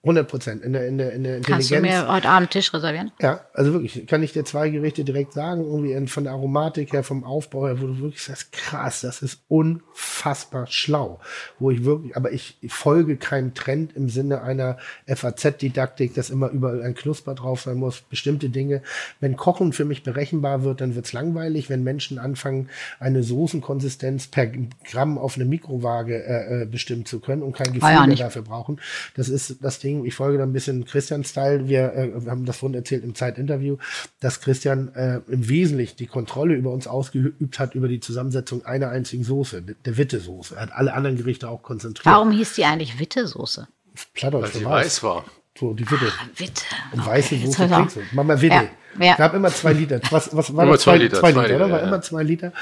100 0.02 0.26
Prozent 0.28 0.62
in 0.62 0.72
der, 0.72 0.86
in 0.88 0.96
der, 0.96 1.12
in 1.12 1.24
der 1.24 1.40
Kannst 1.42 1.70
du 1.70 1.74
Intelligenz. 1.74 2.06
mir 2.06 2.12
heute 2.14 2.28
Abend 2.30 2.50
Tisch 2.50 2.72
reservieren? 2.72 3.12
Ja, 3.20 3.40
also 3.52 3.74
wirklich, 3.74 4.06
kann 4.06 4.22
ich 4.22 4.32
dir 4.32 4.46
zwei 4.46 4.70
Gerichte 4.70 5.04
direkt 5.04 5.34
sagen, 5.34 5.62
irgendwie 5.62 5.92
in- 5.92 6.08
von 6.08 6.24
der 6.24 6.32
Aromatik 6.32 6.94
her, 6.94 7.04
vom 7.04 7.22
Aufbau 7.22 7.66
her, 7.66 7.82
wo 7.82 7.86
du 7.86 7.98
wirklich 8.00 8.22
sagst, 8.22 8.50
krass, 8.52 9.02
das 9.02 9.20
ist 9.20 9.40
unfassbar 9.48 10.66
schlau. 10.68 11.20
Wo 11.58 11.70
ich 11.70 11.84
wirklich, 11.84 12.16
aber 12.16 12.32
ich 12.32 12.56
folge 12.68 13.18
keinem 13.18 13.52
Trend 13.52 13.94
im 13.94 14.08
Sinne 14.08 14.40
einer 14.42 14.78
FAZ-Didaktik, 15.06 16.14
dass 16.14 16.30
immer 16.30 16.48
überall 16.48 16.82
ein 16.82 16.94
Knusper 16.94 17.34
drauf 17.34 17.60
sein 17.62 17.76
muss, 17.76 18.00
bestimmte 18.00 18.48
Dinge. 18.48 18.82
Wenn 19.20 19.36
Kochen 19.36 19.74
für 19.74 19.84
mich 19.84 20.02
berechenbar 20.02 20.62
wird, 20.64 20.80
dann 20.80 20.94
wird's 20.94 21.12
langweilig. 21.12 21.68
Wenn 21.68 21.82
Menschen 21.84 22.18
anfangen, 22.18 22.70
eine 23.00 23.22
Soßenkonsistenz 23.22 24.28
per 24.28 24.46
Gramm 24.46 25.18
auf 25.18 25.36
eine 25.36 25.44
Mikrowaage 25.44 26.24
äh, 26.24 26.62
äh, 26.62 26.64
bestimmen 26.64 27.04
zu 27.04 27.20
können 27.20 27.42
und 27.42 27.52
kein 27.54 27.72
Gefühl 27.74 27.90
ja 27.90 28.06
mehr 28.06 28.16
dafür 28.16 28.42
brauchen, 28.42 28.80
das 29.14 29.28
ist 29.28 29.56
das 29.60 29.78
Ding, 29.78 29.89
ich 30.04 30.14
folge 30.14 30.38
da 30.38 30.44
ein 30.44 30.52
bisschen 30.52 30.84
Christian-Style. 30.84 31.68
Wir, 31.68 31.92
äh, 31.92 32.24
wir 32.24 32.30
haben 32.30 32.44
das 32.44 32.58
vorhin 32.58 32.74
erzählt 32.76 33.04
im 33.04 33.14
Zeitinterview, 33.14 33.76
dass 34.20 34.40
Christian 34.40 34.94
äh, 34.94 35.20
im 35.28 35.48
Wesentlichen 35.48 35.96
die 35.96 36.06
Kontrolle 36.06 36.54
über 36.54 36.72
uns 36.72 36.86
ausgeübt 36.86 37.58
hat 37.58 37.74
über 37.74 37.88
die 37.88 38.00
Zusammensetzung 38.00 38.64
einer 38.64 38.88
einzigen 38.88 39.24
Soße, 39.24 39.62
der 39.62 39.96
Witte-Soße. 39.96 40.54
Er 40.54 40.62
hat 40.62 40.72
alle 40.72 40.94
anderen 40.94 41.16
Gerichte 41.16 41.48
auch 41.48 41.62
konzentriert. 41.62 42.06
Warum 42.06 42.30
hieß 42.30 42.54
die 42.54 42.64
eigentlich 42.64 42.98
Witte-Soße? 42.98 43.68
Plattdeutsch 44.14 44.54
Weil 44.54 44.60
sie 44.60 44.64
weiß 44.64 45.02
war. 45.02 45.24
So, 45.58 45.74
die 45.74 45.90
Witte. 45.90 46.12
Witte. 46.36 46.62
Und 46.92 47.00
Okay, 47.00 47.10
weiße 47.10 47.36
Soße 47.38 47.66
du. 47.68 48.00
Mama 48.12 48.40
Witte. 48.40 48.54
Ja, 48.54 48.64
ja. 48.98 49.14
Gab 49.16 49.34
immer 49.34 49.50
zwei 49.50 49.72
Liter. 49.72 50.00
Was, 50.10 50.34
was 50.34 50.54
war 50.54 50.64
Immer 50.64 50.72
das? 50.72 50.82
zwei 50.82 50.98
Liter, 50.98 51.20
Zwei 51.20 51.32
zwei 51.32 51.42
Liter, 51.42 51.54
Liter, 51.54 51.64
oder? 51.64 51.72
War 51.72 51.80
ja. 51.80 51.86
immer 51.86 52.02
zwei 52.02 52.22
Liter. 52.22 52.52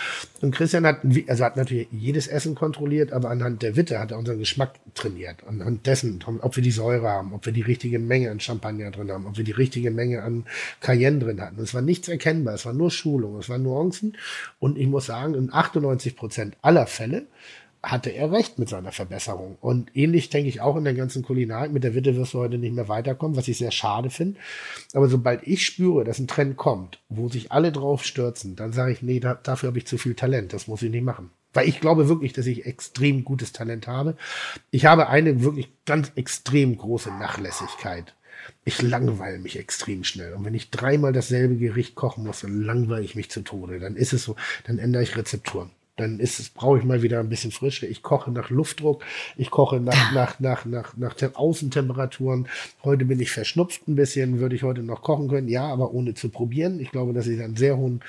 Und 0.41 0.55
Christian 0.55 0.87
hat, 0.87 1.01
also 1.27 1.45
hat 1.45 1.57
natürlich 1.57 1.89
jedes 1.91 2.27
Essen 2.27 2.55
kontrolliert, 2.55 3.13
aber 3.13 3.31
anhand 3.31 3.63
der 3.63 3.77
Witte 3.77 3.99
hat 3.99 4.11
er 4.11 4.19
unseren 4.19 4.39
Geschmack 4.39 4.75
trainiert. 4.95 5.37
Anhand 5.49 5.87
dessen, 5.87 6.23
ob 6.43 6.57
wir 6.57 6.63
die 6.63 6.71
Säure 6.71 7.09
haben, 7.09 7.33
ob 7.33 7.47
wir 7.47 7.53
die 7.53 7.63
richtige 7.63 7.99
Menge 7.99 8.31
an 8.31 8.41
Champagner 8.41 8.91
drin 8.91 9.11
haben, 9.11 9.27
ob 9.27 9.37
wir 9.37 9.45
die 9.45 9.53
richtige 9.53 9.91
Menge 9.91 10.23
an 10.23 10.45
Cayenne 10.81 11.19
drin 11.19 11.41
hatten. 11.41 11.61
Es 11.61 11.75
war 11.75 11.83
nichts 11.83 12.09
erkennbar. 12.09 12.55
Es 12.55 12.67
war 12.67 12.75
nur 12.75 12.91
Schulung. 12.91 13.39
Es 13.39 13.49
waren 13.49 13.63
Nuancen. 13.63 14.17
Und 14.59 14.79
ich 14.79 14.87
muss 14.87 15.07
sagen, 15.07 15.35
in 15.35 15.53
98 15.53 16.17
Prozent 16.17 16.57
aller 16.63 16.87
Fälle 16.87 17.27
hatte 17.83 18.11
er 18.11 18.33
recht 18.33 18.59
mit 18.59 18.69
seiner 18.69 18.93
Verbesserung. 18.93 19.57
Und 19.61 19.95
ähnlich 19.95 20.31
denke 20.31 20.49
ich 20.49 20.61
auch 20.61 20.77
in 20.77 20.85
der 20.85 20.95
ganzen 20.95 21.23
Kulinarik. 21.23 21.73
Mit 21.73 21.85
der 21.85 21.95
Witte 21.95 22.17
wirst 22.17 22.35
du 22.35 22.39
heute 22.39 22.59
nicht 22.59 22.75
mehr 22.75 22.89
weiterkommen, 22.89 23.37
was 23.37 23.49
ich 23.49 23.59
sehr 23.59 23.71
schade 23.71 24.11
finde. 24.11 24.39
Aber 24.95 25.09
sobald 25.09 25.47
ich 25.47 25.65
spüre, 25.65 26.05
dass 26.05 26.19
ein 26.19 26.27
Trend 26.27 26.57
kommt, 26.57 27.01
wo 27.09 27.29
sich 27.29 27.53
alle 27.53 27.71
drauf 27.71 28.05
stürzen, 28.05 28.57
dann 28.57 28.73
sage 28.73 28.93
ich, 28.93 29.03
nee, 29.03 29.21
da, 29.21 29.35
dafür 29.35 29.69
habe 29.69 29.79
ich 29.79 29.87
zu 29.87 29.97
viel 29.97 30.15
Talent. 30.15 30.53
Das 30.53 30.67
muss 30.67 30.83
ich 30.83 30.91
nicht 30.91 31.05
machen. 31.05 31.31
Weil 31.55 31.69
ich 31.69 31.81
glaube 31.81 32.09
wirklich, 32.09 32.33
dass 32.33 32.47
ich 32.47 32.67
extrem 32.67 33.25
gutes 33.25 33.53
Talent 33.53 33.87
habe. 33.87 34.17
Ich 34.71 34.87
habe 34.87 35.09
eine 35.09 35.43
wirklich 35.43 35.71
ganz 35.87 36.13
extrem 36.15 36.77
große 36.77 37.11
Nachlässigkeit. 37.11 38.15
Ich 38.65 38.83
langweile 38.83 39.39
mich 39.39 39.59
extrem 39.59 40.05
schnell. 40.05 40.35
Und 40.35 40.45
wenn 40.45 40.55
ich 40.55 40.71
dreimal 40.71 41.13
dasselbe 41.13 41.57
Gericht 41.57 41.95
kochen 41.95 42.25
muss, 42.25 42.41
dann 42.41 42.63
langweile 42.63 43.05
ich 43.05 43.15
mich 43.15 43.31
zu 43.31 43.43
Tode. 43.43 43.79
Dann 43.79 43.97
ist 43.97 44.13
es 44.13 44.25
so, 44.25 44.37
dann 44.65 44.79
ändere 44.79 45.03
ich 45.03 45.17
Rezepturen. 45.17 45.71
Dann 45.99 46.21
ist 46.21 46.39
es, 46.41 46.49
brauche 46.49 46.79
ich 46.79 46.85
mal 46.85 47.03
wieder 47.03 47.21
ein 47.21 47.29
bisschen 47.29 47.51
Frische. 47.51 47.87
Ich 47.87 48.03
koche 48.03 48.31
nach 48.31 48.51
Luftdruck, 48.51 49.05
ich 49.37 49.51
koche 49.51 49.81
nach, 49.81 50.13
nach, 50.13 50.41
nach, 50.41 50.65
nach, 50.65 50.97
nach 50.97 51.15
Tem- 51.15 51.35
Außentemperaturen. 51.35 52.49
Heute 52.85 53.05
bin 53.05 53.21
ich 53.21 53.31
verschnupft 53.31 53.87
ein 53.89 53.97
bisschen, 53.97 54.39
würde 54.39 54.55
ich 54.55 54.63
heute 54.63 54.83
noch 54.83 55.03
kochen 55.03 55.29
können, 55.29 55.49
ja, 55.49 55.67
aber 55.67 55.93
ohne 55.93 56.15
zu 56.15 56.29
probieren. 56.29 56.81
Ich 56.81 56.93
glaube, 56.93 57.13
dass 57.13 57.27
ich 57.27 57.43
einen 57.43 57.57
sehr 57.57 57.77
hohen 57.77 58.01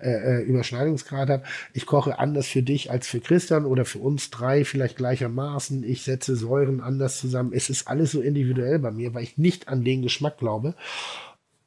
äh, 0.00 0.40
äh, 0.40 0.42
Überschneidungsgrad 0.42 1.30
habe. 1.30 1.44
Ich 1.72 1.86
koche 1.86 2.18
anders 2.18 2.48
für 2.48 2.62
dich 2.62 2.90
als 2.90 3.06
für 3.06 3.20
Christian 3.20 3.64
oder 3.64 3.84
für 3.84 4.00
uns 4.00 4.30
drei 4.30 4.64
vielleicht 4.64 4.96
gleichermaßen. 4.96 5.84
Ich 5.84 6.02
setze 6.02 6.34
Säuren 6.34 6.80
anders 6.80 7.18
zusammen. 7.18 7.52
Es 7.54 7.70
ist 7.70 7.86
alles 7.86 8.10
so 8.10 8.20
individuell 8.20 8.80
bei 8.80 8.90
mir, 8.90 9.14
weil 9.14 9.22
ich 9.22 9.38
nicht 9.38 9.68
an 9.68 9.84
den 9.84 10.02
Geschmack 10.02 10.38
glaube, 10.38 10.74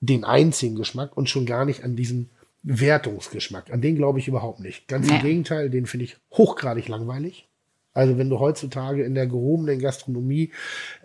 den 0.01 0.25
einzigen 0.25 0.75
Geschmack 0.75 1.15
und 1.15 1.29
schon 1.29 1.45
gar 1.45 1.63
nicht 1.63 1.83
an 1.83 1.95
diesen 1.95 2.29
Wertungsgeschmack. 2.63 3.71
An 3.71 3.81
den 3.81 3.95
glaube 3.95 4.19
ich 4.19 4.27
überhaupt 4.27 4.59
nicht. 4.59 4.87
Ganz 4.87 5.07
im 5.07 5.15
Nee. 5.15 5.21
Gegenteil, 5.21 5.69
den 5.69 5.85
finde 5.85 6.05
ich 6.05 6.17
hochgradig 6.31 6.87
langweilig. 6.87 7.47
Also 7.93 8.17
wenn 8.17 8.29
du 8.29 8.39
heutzutage 8.39 9.03
in 9.03 9.15
der 9.15 9.27
gehobenen 9.27 9.79
Gastronomie 9.79 10.51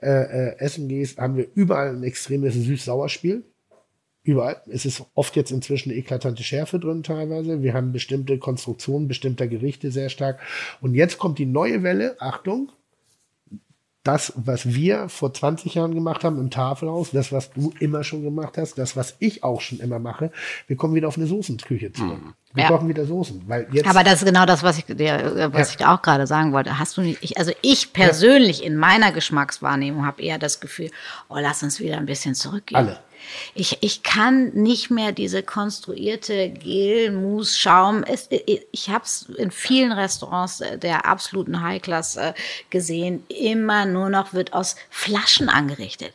äh, 0.02 0.08
äh, 0.08 0.58
essen 0.58 0.88
gehst, 0.88 1.18
haben 1.18 1.36
wir 1.36 1.46
überall 1.54 1.96
ein 1.96 2.02
extremes 2.02 2.54
Süß-Sauer-Spiel. 2.54 3.44
Überall. 4.22 4.62
Es 4.70 4.86
ist 4.86 5.04
oft 5.14 5.36
jetzt 5.36 5.50
inzwischen 5.50 5.90
eine 5.90 5.98
eklatante 5.98 6.42
Schärfe 6.42 6.78
drin 6.78 7.02
teilweise. 7.02 7.62
Wir 7.62 7.74
haben 7.74 7.92
bestimmte 7.92 8.38
Konstruktionen 8.38 9.06
bestimmter 9.06 9.46
Gerichte 9.46 9.90
sehr 9.90 10.08
stark. 10.08 10.40
Und 10.80 10.94
jetzt 10.94 11.18
kommt 11.18 11.38
die 11.38 11.46
neue 11.46 11.82
Welle. 11.82 12.16
Achtung. 12.20 12.72
Das, 14.04 14.32
was 14.36 14.66
wir 14.66 15.08
vor 15.08 15.32
20 15.32 15.74
Jahren 15.74 15.94
gemacht 15.94 16.24
haben 16.24 16.38
im 16.38 16.50
Tafelhaus, 16.50 17.10
das, 17.10 17.32
was 17.32 17.50
du 17.50 17.72
immer 17.80 18.04
schon 18.04 18.22
gemacht 18.22 18.58
hast, 18.58 18.76
das, 18.76 18.96
was 18.96 19.16
ich 19.18 19.42
auch 19.42 19.60
schon 19.62 19.80
immer 19.80 19.98
mache, 19.98 20.30
wir 20.66 20.76
kommen 20.76 20.94
wieder 20.94 21.08
auf 21.08 21.16
eine 21.16 21.26
Soßenküche 21.26 21.92
zurück. 21.92 22.20
Wir 22.52 22.64
Ja. 22.64 22.68
kochen 22.68 22.88
wieder 22.88 23.04
Soßen, 23.04 23.42
weil 23.48 23.66
jetzt 23.72 23.88
Aber 23.88 24.04
das 24.04 24.20
ist 24.20 24.26
genau 24.26 24.46
das, 24.46 24.62
was 24.62 24.78
ich 24.78 24.84
dir, 24.84 25.14
äh, 25.14 25.52
was 25.52 25.74
ich 25.74 25.84
auch 25.84 26.02
gerade 26.02 26.26
sagen 26.26 26.52
wollte. 26.52 26.78
Hast 26.78 26.96
du 26.96 27.00
nicht, 27.00 27.18
ich, 27.22 27.36
also 27.38 27.50
ich 27.62 27.92
persönlich 27.92 28.62
in 28.62 28.76
meiner 28.76 29.10
Geschmackswahrnehmung 29.10 30.06
habe 30.06 30.22
eher 30.22 30.38
das 30.38 30.60
Gefühl, 30.60 30.90
oh, 31.28 31.38
lass 31.40 31.62
uns 31.64 31.80
wieder 31.80 31.96
ein 31.96 32.06
bisschen 32.06 32.34
zurückgehen. 32.34 32.76
Alle. 32.76 33.00
Ich, 33.54 33.78
ich 33.80 34.02
kann 34.02 34.48
nicht 34.54 34.90
mehr 34.90 35.12
diese 35.12 35.42
konstruierte 35.42 36.50
Gel, 36.50 37.10
Mousse, 37.10 37.58
Schaum. 37.58 38.04
Es, 38.04 38.28
ich 38.30 38.66
ich 38.72 38.90
habe 38.90 39.04
es 39.04 39.22
in 39.36 39.50
vielen 39.50 39.92
Restaurants 39.92 40.60
äh, 40.60 40.78
der 40.78 41.06
absoluten 41.06 41.62
High-Class 41.62 42.16
äh, 42.16 42.34
gesehen. 42.70 43.24
Immer 43.28 43.86
nur 43.86 44.10
noch 44.10 44.34
wird 44.34 44.52
aus 44.52 44.76
Flaschen 44.90 45.48
angerichtet. 45.48 46.12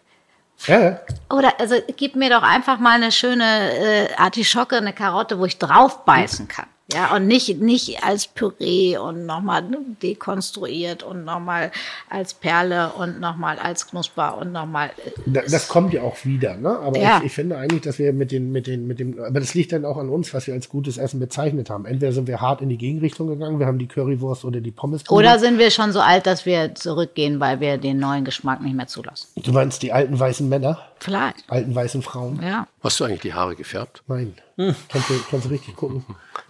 Ja, 0.68 1.00
Oder 1.30 1.60
also 1.60 1.76
gib 1.96 2.16
mir 2.16 2.30
doch 2.30 2.44
einfach 2.44 2.80
mal 2.80 2.96
eine 2.96 3.12
schöne 3.12 4.10
äh, 4.10 4.14
Artischocke, 4.16 4.76
eine 4.76 4.94
Karotte, 4.94 5.40
wo 5.40 5.46
ich 5.46 5.58
drauf 5.58 6.04
beißen 6.04 6.50
kann. 6.50 6.68
Ja, 6.92 7.16
und 7.16 7.28
nicht, 7.28 7.62
nicht 7.62 8.04
als 8.04 8.26
Püree 8.28 8.98
und 8.98 9.26
nochmal 9.28 9.64
dekonstruiert 10.02 11.04
und 11.04 11.24
nochmal 11.24 11.72
als 12.10 12.34
Perle 12.34 12.90
und 12.94 13.20
nochmal 13.20 13.60
als 13.60 13.88
Knusper 13.88 14.38
und 14.38 14.52
nochmal. 14.52 14.90
Da- 15.26 15.42
Das 15.50 15.68
kommt 15.68 15.94
ja 15.94 16.02
auch 16.02 16.18
wieder, 16.26 16.56
ne? 16.58 16.70
Aber 16.80 16.98
Ja. 17.00 17.20
ich, 17.20 17.26
ich 17.28 17.32
finde 17.34 17.58
eigentlich, 17.58 17.82
dass 17.82 18.00
wir 18.00 18.12
mit 18.14 18.32
den, 18.32 18.52
mit 18.52 18.68
den, 18.68 18.88
mit 18.88 19.00
dem, 19.00 19.20
aber 19.20 19.40
das 19.40 19.54
liegt 19.54 19.72
dann 19.72 19.86
auch 19.86 19.98
an 19.98 20.10
uns, 20.10 20.34
was 20.34 20.48
wir 20.48 20.54
als 20.54 20.70
gutes 20.70 20.98
Essen 20.98 21.20
bezeichnet 21.20 21.70
haben. 21.70 21.86
Entweder 21.86 22.12
sind 22.12 22.28
wir 22.28 22.42
hart 22.42 22.62
in 22.62 22.70
die 22.70 22.78
Gegenrichtung 22.78 23.28
gegangen, 23.28 23.60
wir 23.60 23.66
haben 23.68 23.80
die 23.80 23.88
Currywurst 23.88 24.44
oder 24.46 24.60
die 24.62 24.72
Pommes. 24.72 25.08
Oder 25.10 25.40
sind 25.40 25.58
wir 25.60 25.72
schon 25.72 25.92
so 25.92 26.00
alt, 26.00 26.26
dass 26.26 26.46
wir 26.46 26.76
zurückgehen, 26.76 27.40
weil 27.40 27.60
wir 27.60 27.78
den 27.78 28.00
neuen 28.00 28.26
Geschmack 28.26 28.62
nicht 28.62 28.76
mehr 28.76 28.88
zulassen? 28.88 29.28
du 29.36 29.52
meinst 29.54 29.82
die 29.84 29.94
alten 29.94 30.20
weißen 30.20 30.48
Männer, 30.50 30.80
Vielleicht. 31.00 31.50
alten 31.50 31.74
weißen 31.74 32.02
Frauen? 32.02 32.42
Ja. 32.42 32.68
Hast 32.82 33.00
du 33.00 33.06
eigentlich 33.06 33.22
die 33.22 33.34
Haare 33.34 33.56
gefärbt? 33.56 34.04
Nein. 34.08 34.34
Kannst, 34.58 35.10
du, 35.10 35.14
kannst 35.30 35.46
du 35.46 35.50
richtig 35.50 35.76
gucken. 35.76 36.06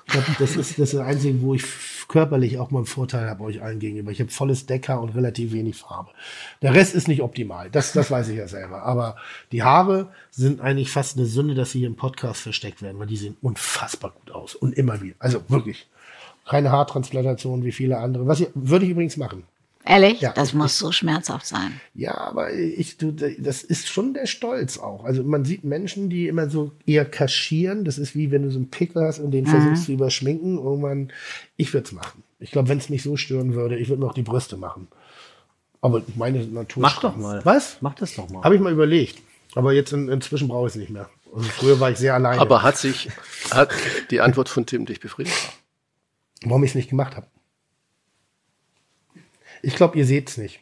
Glaub, 0.07 0.26
das 0.39 0.55
ist 0.55 0.57
das, 0.57 0.80
ist 0.80 0.93
das 0.93 1.01
Einzige, 1.01 1.41
wo 1.41 1.53
ich 1.53 1.63
körperlich 2.07 2.57
auch 2.57 2.71
mal 2.71 2.80
einen 2.80 2.88
Vorteil 2.88 3.30
habe 3.30 3.43
euch 3.43 3.61
allen 3.61 3.80
gegenüber. 3.80 4.11
Ich 4.11 4.19
habe 4.19 4.31
volles 4.31 4.65
Decker 4.65 4.99
und 4.99 5.09
relativ 5.09 5.51
wenig 5.51 5.77
Farbe. 5.77 6.09
Der 6.63 6.73
Rest 6.73 6.95
ist 6.95 7.07
nicht 7.07 7.21
optimal. 7.21 7.69
Das, 7.69 7.93
das 7.93 8.09
weiß 8.09 8.30
ich 8.30 8.38
ja 8.38 8.47
selber. 8.47 8.81
Aber 8.84 9.15
die 9.51 9.61
Haare 9.61 10.11
sind 10.31 10.59
eigentlich 10.61 10.89
fast 10.89 11.17
eine 11.17 11.27
Sünde, 11.27 11.53
dass 11.53 11.71
sie 11.71 11.80
hier 11.80 11.88
im 11.88 11.95
Podcast 11.95 12.41
versteckt 12.41 12.81
werden, 12.81 12.97
weil 12.99 13.07
die 13.07 13.17
sehen 13.17 13.38
unfassbar 13.41 14.11
gut 14.11 14.31
aus. 14.31 14.55
Und 14.55 14.73
immer 14.73 15.01
wieder. 15.01 15.15
Also 15.19 15.43
wirklich. 15.47 15.88
Keine 16.47 16.71
Haartransplantation 16.71 17.63
wie 17.63 17.71
viele 17.71 17.99
andere. 17.99 18.26
Was 18.26 18.39
ich, 18.39 18.49
würde 18.55 18.85
ich 18.85 18.91
übrigens 18.91 19.17
machen. 19.17 19.43
Ehrlich? 19.90 20.22
Ja. 20.22 20.34
das 20.34 20.53
muss 20.53 20.78
so 20.78 20.91
schmerzhaft 20.91 21.45
sein. 21.45 21.82
Ja, 21.94 22.16
aber 22.16 22.53
ich, 22.53 22.98
du, 22.98 23.11
das 23.11 23.64
ist 23.64 23.88
schon 23.88 24.14
der 24.14 24.28
Stolz 24.28 24.78
auch. 24.78 25.03
Also 25.03 25.24
man 25.24 25.45
sieht 25.45 25.64
Menschen, 25.64 26.10
die 26.10 26.28
immer 26.28 26.49
so 26.49 26.72
eher 26.86 27.06
kaschieren. 27.06 27.86
Das 27.86 27.98
ist 27.98 28.16
wie 28.16 28.32
wenn 28.32 28.44
du 28.44 28.52
so 28.52 28.60
einen 28.60 28.70
Pickel 28.70 29.03
hast 29.03 29.20
und 29.20 29.32
den 29.32 29.48
versuchst 29.48 29.86
zu 29.86 29.94
überschminken. 29.94 30.57
Irgendwann, 30.57 31.11
ich 31.57 31.74
würde 31.74 31.88
es 31.88 31.91
machen. 31.91 32.24
Ich 32.40 32.52
glaube, 32.52 32.70
wenn 32.70 32.78
es 32.78 32.90
mich 32.90 33.03
so 33.03 33.18
stören 33.18 33.56
würde, 33.56 33.78
ich 33.78 33.90
würde 33.90 34.02
mir 34.02 34.07
auch 34.07 34.14
die 34.14 34.22
Brüste 34.22 34.57
machen. 34.57 34.88
Aber 35.82 36.03
meine 36.16 36.45
Natur. 36.45 36.82
Mach 36.82 37.02
doch 37.02 37.18
mal. 37.18 37.41
Was? 37.44 37.78
Mach 37.82 37.95
das 37.95 38.16
doch 38.16 38.30
mal. 38.30 38.44
Habe 38.44 38.56
ich 38.56 38.61
mal 38.61 38.72
überlegt. 38.72 39.20
Aber 39.56 39.74
jetzt 39.74 39.91
in, 39.91 40.07
inzwischen 40.10 40.48
brauche 40.48 40.68
ich 40.68 40.74
es 40.74 40.80
nicht 40.80 40.91
mehr. 40.91 41.10
Also 41.34 41.49
früher 41.49 41.80
war 41.80 41.91
ich 41.91 41.98
sehr 41.98 42.14
alleine. 42.14 42.40
Aber 42.40 42.64
hat 42.64 42.78
sich, 42.78 43.10
hat 43.52 43.72
die 44.11 44.22
Antwort 44.22 44.49
von 44.49 44.66
Tim 44.66 44.86
dich 44.86 44.99
befriedigt? 44.99 45.36
warum 46.44 46.64
ich 46.64 46.72
es 46.72 46.76
nicht 46.76 46.90
gemacht 46.90 47.16
habe. 47.16 47.28
Ich 49.61 49.76
glaube, 49.76 49.98
ihr 49.98 50.06
seht 50.06 50.30
es 50.30 50.38
nicht. 50.38 50.60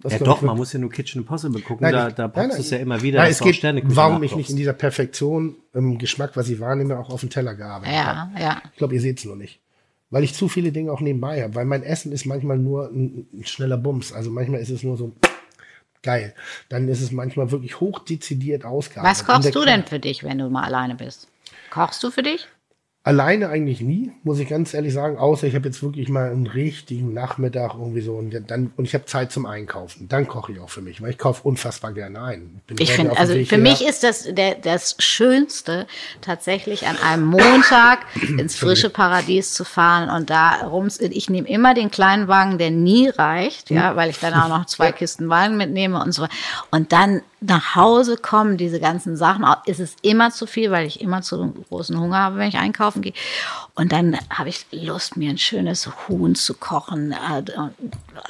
Das 0.00 0.12
ja 0.12 0.18
doch, 0.18 0.42
man 0.42 0.56
muss 0.56 0.72
ja 0.72 0.78
nur 0.78 0.90
Kitchen 0.90 1.22
Impossible 1.22 1.62
gucken. 1.62 1.84
Nein, 1.84 1.92
da 1.92 2.08
ich- 2.08 2.14
da 2.14 2.28
du 2.28 2.40
es 2.52 2.70
ja 2.70 2.76
immer 2.78 3.00
wieder, 3.02 3.20
Nein, 3.20 3.30
es 3.30 3.40
geht, 3.40 3.62
warum 3.84 4.22
ich 4.22 4.36
nicht 4.36 4.50
in 4.50 4.56
dieser 4.56 4.74
Perfektion 4.74 5.56
im 5.72 5.96
Geschmack, 5.98 6.32
was 6.36 6.48
ich 6.50 6.60
wahrnehme, 6.60 6.98
auch 6.98 7.08
auf 7.08 7.20
den 7.20 7.30
Teller 7.30 7.54
gearbeitet 7.54 7.94
Ja, 7.94 8.04
habe. 8.16 8.40
ja. 8.40 8.62
Ich 8.72 8.78
glaube, 8.78 8.94
ihr 8.94 9.00
seht 9.00 9.18
es 9.18 9.24
nur 9.24 9.36
nicht. 9.36 9.60
Weil 10.10 10.22
ich 10.22 10.34
zu 10.34 10.48
viele 10.48 10.70
Dinge 10.70 10.92
auch 10.92 11.00
nebenbei 11.00 11.42
habe. 11.42 11.54
Weil 11.54 11.64
mein 11.64 11.82
Essen 11.82 12.12
ist 12.12 12.26
manchmal 12.26 12.58
nur 12.58 12.88
ein, 12.90 13.26
ein 13.32 13.44
schneller 13.46 13.76
Bums. 13.78 14.12
Also 14.12 14.30
manchmal 14.30 14.60
ist 14.60 14.68
es 14.70 14.82
nur 14.82 14.96
so 14.98 15.12
geil. 16.02 16.34
Dann 16.68 16.88
ist 16.88 17.00
es 17.00 17.10
manchmal 17.10 17.50
wirklich 17.50 17.80
hochdezidiert 17.80 18.64
ausgearbeitet. 18.64 19.26
Was 19.26 19.26
kochst 19.26 19.54
du 19.56 19.64
denn 19.64 19.84
für 19.84 19.98
dich, 19.98 20.22
wenn 20.22 20.38
du 20.38 20.48
mal 20.50 20.62
alleine 20.64 20.94
bist? 20.94 21.28
Kochst 21.70 22.02
du 22.04 22.10
für 22.10 22.22
dich? 22.22 22.46
Alleine 23.06 23.50
eigentlich 23.50 23.80
nie, 23.82 24.10
muss 24.24 24.40
ich 24.40 24.48
ganz 24.48 24.74
ehrlich 24.74 24.92
sagen, 24.92 25.16
außer 25.16 25.46
ich 25.46 25.54
habe 25.54 25.68
jetzt 25.68 25.80
wirklich 25.80 26.08
mal 26.08 26.28
einen 26.28 26.48
richtigen 26.48 27.14
Nachmittag 27.14 27.74
irgendwie 27.74 28.00
so 28.00 28.14
und 28.14 28.34
dann 28.48 28.72
und 28.76 28.84
ich 28.84 28.94
habe 28.94 29.04
Zeit 29.04 29.30
zum 29.30 29.46
Einkaufen. 29.46 30.08
Dann 30.08 30.26
koche 30.26 30.50
ich 30.50 30.58
auch 30.58 30.70
für 30.70 30.80
mich, 30.80 31.00
weil 31.00 31.10
ich 31.10 31.18
kaufe 31.18 31.46
unfassbar 31.46 31.92
gerne 31.92 32.20
ein. 32.20 32.62
Bin 32.66 32.78
Ich 32.80 32.90
finde, 32.90 33.16
also 33.16 33.34
Weg 33.34 33.48
für 33.48 33.54
hierher. 33.54 33.70
mich 33.70 33.86
ist 33.86 34.02
das 34.02 34.24
der, 34.34 34.56
das 34.56 34.96
Schönste, 34.98 35.86
tatsächlich 36.20 36.88
an 36.88 36.96
einem 36.98 37.26
Montag 37.26 38.00
ins 38.38 38.56
frische 38.56 38.90
Paradies 38.90 39.54
zu 39.54 39.62
fahren 39.62 40.10
und 40.10 40.28
da 40.28 40.66
rum. 40.66 40.88
Ich 40.98 41.30
nehme 41.30 41.46
immer 41.46 41.74
den 41.74 41.92
kleinen 41.92 42.26
Wagen, 42.26 42.58
der 42.58 42.72
nie 42.72 43.08
reicht, 43.08 43.70
ja, 43.70 43.94
weil 43.94 44.10
ich 44.10 44.18
dann 44.18 44.34
auch 44.34 44.48
noch 44.48 44.66
zwei 44.66 44.90
Kisten 44.90 45.28
Wein 45.28 45.56
mitnehme 45.56 46.02
und 46.02 46.10
so. 46.10 46.26
Und 46.72 46.90
dann 46.90 47.22
nach 47.40 47.76
Hause 47.76 48.16
kommen 48.16 48.56
diese 48.56 48.80
ganzen 48.80 49.16
Sachen. 49.16 49.44
Ist 49.66 49.80
es 49.80 49.94
immer 50.02 50.30
zu 50.30 50.46
viel, 50.46 50.70
weil 50.70 50.86
ich 50.86 51.00
immer 51.00 51.22
zu 51.22 51.52
großen 51.68 51.98
Hunger 51.98 52.18
habe, 52.18 52.36
wenn 52.38 52.48
ich 52.48 52.58
einkaufen 52.96 53.02
gehe. 53.02 53.12
Und 53.74 53.92
dann 53.92 54.16
habe 54.30 54.48
ich 54.48 54.66
Lust, 54.72 55.16
mir 55.16 55.30
ein 55.30 55.38
schönes 55.38 55.88
Huhn 56.08 56.34
zu 56.34 56.54
kochen. 56.54 57.12
äh, 57.12 57.42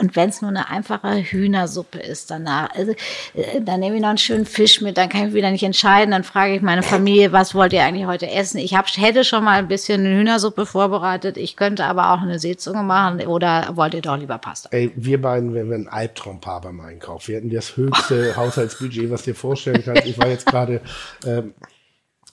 Und, 0.01 0.17
wenn 0.17 0.29
es 0.29 0.43
nur 0.43 0.51
eine 0.51 0.69
einfache 0.69 1.23
Hühnersuppe 1.23 1.99
ist, 2.01 2.31
danach, 2.33 2.71
also, 2.75 2.93
äh, 3.35 3.61
dann 3.61 3.81
nehme 3.81 3.97
ich 3.97 4.03
noch 4.03 4.09
einen 4.09 4.19
schönen 4.19 4.45
Fisch 4.45 4.81
mit, 4.81 4.97
dann 4.97 5.09
kann 5.09 5.29
ich 5.29 5.35
wieder 5.35 5.51
nicht 5.51 5.63
entscheiden. 5.63 6.11
Dann 6.11 6.25
frage 6.25 6.57
ich 6.57 6.63
meine 6.63 6.83
Familie, 6.83 7.33
was 7.33 7.55
wollt 7.55 7.73
ihr 7.73 7.85
eigentlich 7.85 8.07
heute 8.07 8.29
essen? 8.29 8.59
Ich 8.59 8.75
hab, 8.75 8.89
hätte 8.89 9.23
schon 9.25 9.45
mal 9.45 9.59
ein 9.59 9.69
bisschen 9.69 10.05
eine 10.05 10.17
Hühnersuppe 10.19 10.67
vorbereitet. 10.67 11.37
Ich 11.37 11.57
könnte 11.57 11.85
aber 11.85 12.13
auch 12.13 12.23
eine 12.23 12.39
Seezunge 12.41 12.83
machen. 12.83 13.25
Oder 13.27 13.71
wollt 13.75 13.95
ihr 13.95 14.03
doch 14.03 14.17
lieber 14.17 14.39
Pasta? 14.39 14.69
Ey, 14.73 14.91
wir 14.97 15.21
beiden 15.21 15.55
wären 15.55 15.73
ein 15.73 15.89
Albtraumpaar 15.89 16.61
beim 16.63 16.81
Einkauf. 16.81 17.29
Wir 17.29 17.37
hätten 17.37 17.51
das 17.51 17.77
höchste 17.77 18.35
Haushaltsbudget, 18.37 19.11
was 19.11 19.23
dir 19.23 19.35
vorstellen 19.37 19.83
kannst. 19.85 20.07
Ich 20.07 20.19
war 20.19 20.29
jetzt 20.29 20.47
gerade 20.47 20.81
ähm, 21.25 21.55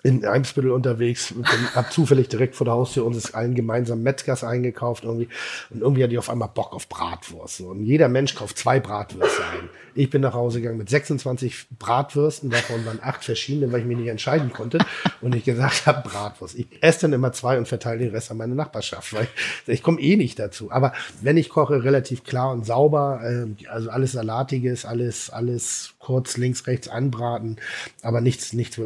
in 0.05 0.25
Eimsbüttel 0.25 0.71
unterwegs, 0.71 1.33
habe 1.75 1.89
zufällig 1.89 2.27
direkt 2.27 2.55
vor 2.55 2.65
der 2.65 2.73
Haustür 2.73 3.05
unseres 3.05 3.33
allen 3.33 3.55
gemeinsamen 3.55 4.03
Metzgers 4.03 4.43
eingekauft 4.43 5.05
irgendwie. 5.05 5.29
Und 5.69 5.79
irgendwie 5.79 6.03
hatte 6.03 6.11
ich 6.11 6.19
auf 6.19 6.29
einmal 6.29 6.49
Bock 6.49 6.73
auf 6.73 6.89
Bratwurst. 6.89 7.61
Und 7.61 7.85
jeder 7.85 8.09
Mensch 8.09 8.35
kauft 8.35 8.57
zwei 8.57 8.81
Bratwürste 8.81 9.41
ein. 9.45 9.69
Ich 9.95 10.09
bin 10.09 10.21
nach 10.21 10.33
Hause 10.33 10.59
gegangen 10.59 10.79
mit 10.79 10.89
26 10.89 11.67
Bratwürsten, 11.79 12.49
davon 12.49 12.85
waren 12.85 12.99
acht 13.01 13.23
verschiedene, 13.23 13.71
weil 13.71 13.81
ich 13.81 13.85
mich 13.85 13.97
nicht 13.97 14.09
entscheiden 14.09 14.51
konnte. 14.51 14.79
Und 15.21 15.35
ich 15.35 15.45
gesagt 15.45 15.85
habe, 15.85 16.09
Bratwurst. 16.09 16.59
Ich 16.59 16.67
esse 16.81 17.01
dann 17.01 17.13
immer 17.13 17.31
zwei 17.31 17.57
und 17.57 17.69
verteile 17.69 17.99
den 17.99 18.11
Rest 18.11 18.29
an 18.29 18.37
meine 18.37 18.55
Nachbarschaft, 18.55 19.13
weil 19.13 19.27
ich 19.67 19.83
komme 19.83 20.01
eh 20.01 20.17
nicht 20.17 20.37
dazu. 20.37 20.69
Aber 20.69 20.91
wenn 21.21 21.37
ich 21.37 21.47
koche, 21.47 21.85
relativ 21.85 22.25
klar 22.25 22.51
und 22.51 22.65
sauber, 22.65 23.21
ähm, 23.25 23.55
also 23.69 23.89
alles 23.89 24.11
Salatiges, 24.11 24.83
alles, 24.83 25.29
alles 25.29 25.93
kurz 25.99 26.35
links, 26.35 26.67
rechts 26.67 26.89
anbraten, 26.89 27.55
aber 28.01 28.19
nichts, 28.19 28.51
nichts, 28.51 28.77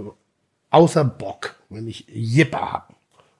außer 0.70 1.04
Bock, 1.04 1.56
wenn 1.70 1.88
ich 1.88 2.06
Jipper 2.10 2.72
hab. 2.72 2.94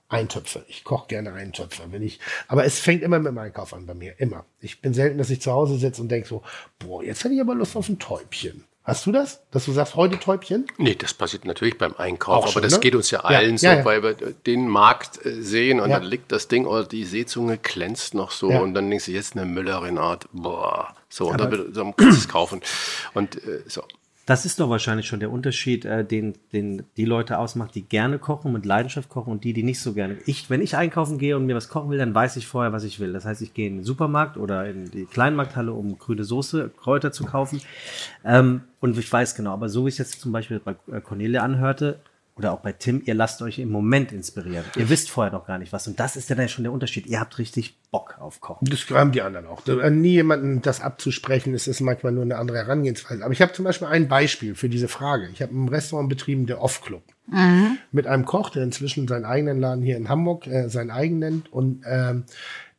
Eintöpfe. 0.10 0.64
Ich 0.70 0.86
koche 0.86 1.08
gerne 1.10 1.34
Eintöpfe. 1.34 1.84
Wenn 1.92 2.02
ich, 2.02 2.20
aber 2.48 2.64
es 2.64 2.80
fängt 2.80 3.04
immer 3.04 3.20
mit 3.20 3.28
dem 3.28 3.38
Einkauf 3.38 3.74
an 3.74 3.86
bei 3.86 3.94
mir. 3.94 4.14
Immer. 4.20 4.46
Ich 4.62 4.80
bin 4.80 4.94
selten, 4.94 5.18
dass 5.18 5.30
ich 5.30 5.42
zu 5.42 5.52
Hause 5.52 5.78
sitze 5.78 6.02
und 6.02 6.08
denke 6.10 6.28
so, 6.30 6.44
boah, 6.80 7.04
jetzt 7.04 7.26
hätte 7.26 7.34
ich 7.34 7.42
aber 7.42 7.56
Lust 7.56 7.76
auf 7.76 7.90
ein 7.90 8.00
Täubchen. 8.00 8.64
Hast 8.86 9.06
du 9.06 9.12
das? 9.12 9.42
Dass 9.52 9.66
du 9.66 9.74
sagst, 9.74 9.96
heute 9.98 10.18
Täubchen? 10.18 10.66
Nee, 10.78 10.96
das 10.96 11.14
passiert 11.14 11.44
natürlich 11.44 11.78
beim 11.78 11.94
Einkauf, 11.98 12.36
Auch 12.38 12.44
aber 12.44 12.52
schon, 12.54 12.62
das 12.62 12.76
ne? 12.76 12.80
geht 12.80 12.96
uns 12.96 13.12
ja 13.12 13.20
Ja, 13.20 13.38
allen 13.40 13.58
so, 13.58 13.68
ja, 13.68 13.76
ja. 13.80 13.84
weil 13.86 14.02
wir 14.02 14.14
den 14.14 14.70
Markt 14.70 15.26
äh, 15.26 15.42
sehen 15.42 15.82
und 15.82 15.90
Ja. 15.90 16.00
dann 16.00 16.08
liegt 16.08 16.32
das 16.32 16.48
Ding 16.48 16.66
oder 16.66 16.86
die 16.86 17.04
Seezunge 17.04 17.58
glänzt 17.58 18.14
noch 18.14 18.32
so 18.32 18.50
Ja. 18.50 18.60
und 18.62 18.74
dann 18.76 18.90
denkst 18.90 19.08
du, 19.08 19.12
jetzt 19.12 19.36
eine 19.36 19.46
Müllerin-Art, 19.46 20.30
boah, 20.32 20.96
so, 21.10 21.30
und 21.32 21.38
dann, 21.42 21.74
dann 21.74 21.94
kannst 21.98 22.18
du 22.18 22.22
es 22.22 22.28
kaufen. 22.30 22.62
Und 23.14 23.36
äh, 23.46 23.62
so. 23.68 23.84
Das 24.28 24.46
ist 24.46 24.60
doch 24.60 24.70
wahrscheinlich 24.70 25.08
schon 25.08 25.22
der 25.22 25.32
Unterschied, 25.32 25.86
äh, 25.86 26.04
den, 26.04 26.34
den 26.52 26.84
die 26.98 27.06
Leute 27.06 27.40
ausmacht, 27.40 27.74
die 27.76 27.84
gerne 27.84 28.20
kochen, 28.20 28.52
mit 28.52 28.66
Leidenschaft 28.66 29.08
kochen 29.08 29.32
und 29.32 29.46
die, 29.46 29.54
die 29.54 29.64
nicht 29.64 29.80
so 29.80 29.94
gerne. 29.94 30.18
Ich, 30.26 30.50
wenn 30.50 30.62
ich 30.62 30.76
einkaufen 30.76 31.18
gehe 31.18 31.38
und 31.38 31.46
mir 31.46 31.56
was 31.56 31.70
kochen 31.70 31.90
will, 31.90 31.98
dann 31.98 32.14
weiß 32.14 32.36
ich 32.36 32.46
vorher, 32.46 32.74
was 32.74 32.84
ich 32.84 33.00
will. 33.00 33.14
Das 33.14 33.24
heißt, 33.24 33.42
ich 33.42 33.54
gehe 33.54 33.68
in 33.68 33.78
den 33.78 33.84
Supermarkt 33.86 34.36
oder 34.36 34.70
in 34.70 34.92
die 34.92 35.06
Kleinmarkthalle, 35.06 35.72
um 35.72 35.98
grüne 35.98 36.26
Soße, 36.26 36.72
Kräuter 36.78 37.14
zu 37.14 37.24
kaufen. 37.24 37.62
Ähm, 38.26 38.64
und 38.82 38.98
ich 38.98 39.10
weiß 39.10 39.34
genau, 39.34 39.54
aber 39.54 39.70
so 39.70 39.86
wie 39.86 39.90
es 39.90 39.98
jetzt 39.98 40.20
zum 40.20 40.34
Beispiel 40.34 40.60
bei 40.60 40.76
äh, 40.92 41.00
Cornelia 41.00 41.42
anhörte, 41.42 42.02
oder 42.38 42.52
auch 42.54 42.60
bei 42.60 42.72
Tim, 42.72 43.02
ihr 43.06 43.14
lasst 43.16 43.42
euch 43.42 43.60
im 43.60 43.70
Moment 43.72 44.12
inspirieren. 44.12 44.64
Ihr 44.76 44.90
wisst 44.90 45.10
vorher 45.10 45.34
noch 45.34 45.48
gar 45.48 45.58
nicht 45.58 45.74
was. 45.74 45.88
Und 45.88 46.00
das 46.00 46.16
ist 46.16 46.30
ja 46.30 46.36
dann 46.36 46.50
schon 46.50 46.64
der 46.64 46.72
Unterschied. 46.72 47.08
Ihr 47.08 47.20
habt 47.20 47.38
richtig 47.40 47.80
Bock 47.92 48.18
auf 48.20 48.42
Kochen. 48.42 48.68
Das 48.70 48.88
haben 48.92 49.12
die 49.12 49.22
anderen 49.22 49.48
auch. 49.48 49.62
Da- 49.62 49.90
Nie 49.90 50.12
jemanden 50.12 50.62
das 50.62 50.82
abzusprechen, 50.82 51.54
es 51.54 51.68
ist 51.68 51.82
manchmal 51.82 52.12
nur 52.12 52.24
eine 52.24 52.38
andere 52.38 52.58
Herangehensweise. 52.58 53.24
Aber 53.24 53.34
ich 53.34 53.42
habe 53.42 53.54
zum 53.54 53.66
Beispiel 53.66 53.88
ein 53.88 54.08
Beispiel 54.08 54.54
für 54.56 54.70
diese 54.70 54.88
Frage. 54.88 55.30
Ich 55.34 55.42
habe 55.42 55.54
ein 55.58 55.68
Restaurant 55.70 56.10
betrieben, 56.10 56.46
der 56.46 56.62
Off-Club. 56.62 57.04
Mit 57.92 58.08
einem 58.08 58.26
Koch, 58.26 58.52
der 58.52 58.64
inzwischen 58.64 59.08
seinen 59.08 59.26
eigenen 59.26 59.60
Laden 59.60 59.84
hier 59.84 59.98
in 59.98 60.08
Hamburg 60.08 60.48
äh, 60.48 60.70
sein 60.70 60.92
eigen 60.92 61.20
nennt. 61.20 61.52
Und 61.52 61.84
ähm, 61.86 62.24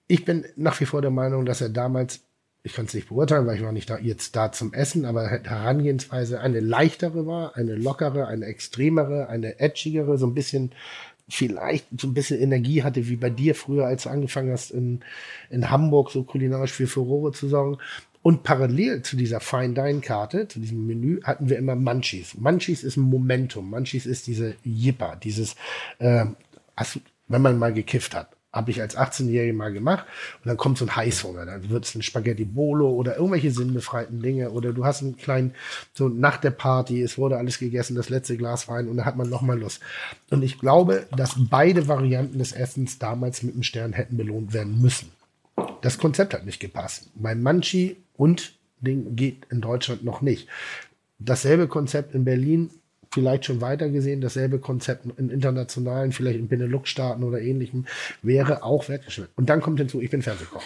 ich 0.07 0.25
bin 0.25 0.45
nach 0.57 0.79
wie 0.81 0.87
vor 0.87 1.03
der 1.03 1.11
Meinung, 1.11 1.45
dass 1.45 1.61
er 1.61 1.69
damals, 1.69 2.21
ich 2.63 2.75
kann 2.75 2.87
es 2.87 2.95
nicht 2.95 3.09
beurteilen, 3.09 3.47
weil 3.47 3.57
ich 3.57 3.63
war 3.63 3.73
nicht 3.73 3.89
da, 3.89 3.99
jetzt 3.99 4.37
da 4.37 4.53
zum 4.53 4.73
Essen, 4.73 5.05
aber 5.05 5.29
Herangehensweise 5.29 6.41
eine 6.41 6.61
leichtere 6.61 7.27
war, 7.27 7.57
eine 7.57 7.75
lockere, 7.75 8.27
eine 8.27 8.47
extremere, 8.47 9.29
eine 9.29 9.61
edgigere, 9.61 10.19
so 10.19 10.27
ein 10.27 10.35
bisschen 10.35 10.73
vielleicht 11.29 11.87
so 12.01 12.09
ein 12.09 12.15
bisschen 12.15 12.41
Energie 12.41 12.83
hatte, 12.83 13.09
wie 13.09 13.17
bei 13.17 13.31
dir 13.31 13.55
früher, 13.55 13.87
als 13.87 14.05
du 14.05 14.09
angefangen 14.09 14.51
hast, 14.51 14.71
in, 14.71 15.01
in 15.51 15.71
Hamburg 15.71 16.11
so 16.11 16.25
kulinarisch 16.25 16.73
für 16.73 16.87
Furore 16.87 17.33
zu 17.33 17.49
sorgen. 17.49 17.79
Und 18.23 18.43
parallel 18.43 19.03
zu 19.03 19.17
dieser 19.17 19.41
Fine-Dine-Karte, 19.41 20.49
zu 20.49 20.59
diesem 20.59 20.87
Menü, 20.87 21.23
hatten 21.23 21.49
wir 21.49 21.59
immer 21.59 21.77
Munchies. 21.77 22.35
Munchies 22.35 22.83
ist 22.83 22.97
ein 22.97 23.03
Momentum. 23.03 23.71
Munchies 23.71 24.07
ist 24.07 24.27
diese 24.27 24.55
Jipper, 24.65 25.17
dieses, 25.23 25.55
äh, 25.99 26.25
hast 26.77 27.01
wenn 27.29 27.43
man 27.43 27.59
mal 27.59 27.73
gekifft 27.73 28.15
hat. 28.15 28.38
Habe 28.59 28.73
ich 28.73 28.81
als 28.81 28.99
18-Jährige 28.99 29.53
mal 29.53 29.73
gemacht. 29.73 30.05
Und 30.43 30.49
dann 30.49 30.57
kommt 30.57 30.79
so 30.79 30.85
ein 30.85 30.97
Heißhunger. 30.97 31.47
Dann 31.47 31.71
wird 31.71 31.85
es 31.85 31.95
ein 31.95 32.03
Spaghetti 32.03 32.45
Bolo 32.45 32.91
oder 32.91 33.17
irgendwelche 33.17 33.53
sinnbefreiten 33.53 34.21
Dinge. 34.21 34.51
Oder 34.51 34.73
du 34.73 34.85
hast 34.85 35.03
einen 35.03 35.17
kleinen, 35.17 35.55
so 35.95 36.09
nach 36.09 36.39
der 36.39 36.51
Party, 36.51 37.01
es 37.01 37.19
wurde 37.19 37.37
alles 37.37 37.61
gegessen, 37.61 37.95
das 37.95 38.09
letzte 38.09 38.37
Glas 38.37 38.67
Wein 38.67 38.89
und 38.89 38.97
dann 38.97 39.07
hat 39.07 39.17
man 39.17 39.29
nochmal 39.29 39.61
Lust. 39.61 39.81
Und 40.31 40.43
ich 40.43 40.59
glaube, 40.59 41.07
dass 41.17 41.37
beide 41.39 41.87
Varianten 41.87 42.39
des 42.39 42.51
Essens 42.51 42.99
damals 42.99 43.45
mit 43.45 43.55
einem 43.55 43.63
Stern 43.63 43.93
hätten 43.93 44.17
belohnt 44.17 44.53
werden 44.53 44.83
müssen. 44.83 45.13
Das 45.83 45.99
Konzept 45.99 46.35
hat 46.35 46.45
nicht 46.45 46.59
gepasst. 46.59 47.11
Beim 47.15 47.43
Manchi 47.43 47.97
und 48.17 48.55
Ding 48.81 49.15
geht 49.15 49.47
in 49.51 49.61
Deutschland 49.61 50.05
noch 50.05 50.21
nicht. 50.21 50.49
Dasselbe 51.21 51.69
Konzept 51.69 52.15
in 52.15 52.25
Berlin 52.25 52.71
vielleicht 53.11 53.45
schon 53.47 53.61
weiter 53.61 53.89
gesehen, 53.89 54.21
dasselbe 54.21 54.59
Konzept 54.59 55.07
in 55.19 55.31
internationalen, 55.31 56.13
vielleicht 56.13 56.39
in 56.39 56.49
Benelux-Staaten 56.49 57.23
oder 57.25 57.41
ähnlichem, 57.41 57.87
wäre 58.23 58.63
auch 58.63 58.89
wertgeschätzt. 58.89 59.31
Und 59.37 59.49
dann 59.49 59.61
kommt 59.61 59.79
hinzu, 59.79 60.01
ich 60.01 60.11
bin 60.11 60.23
Fernsehkoch. 60.23 60.63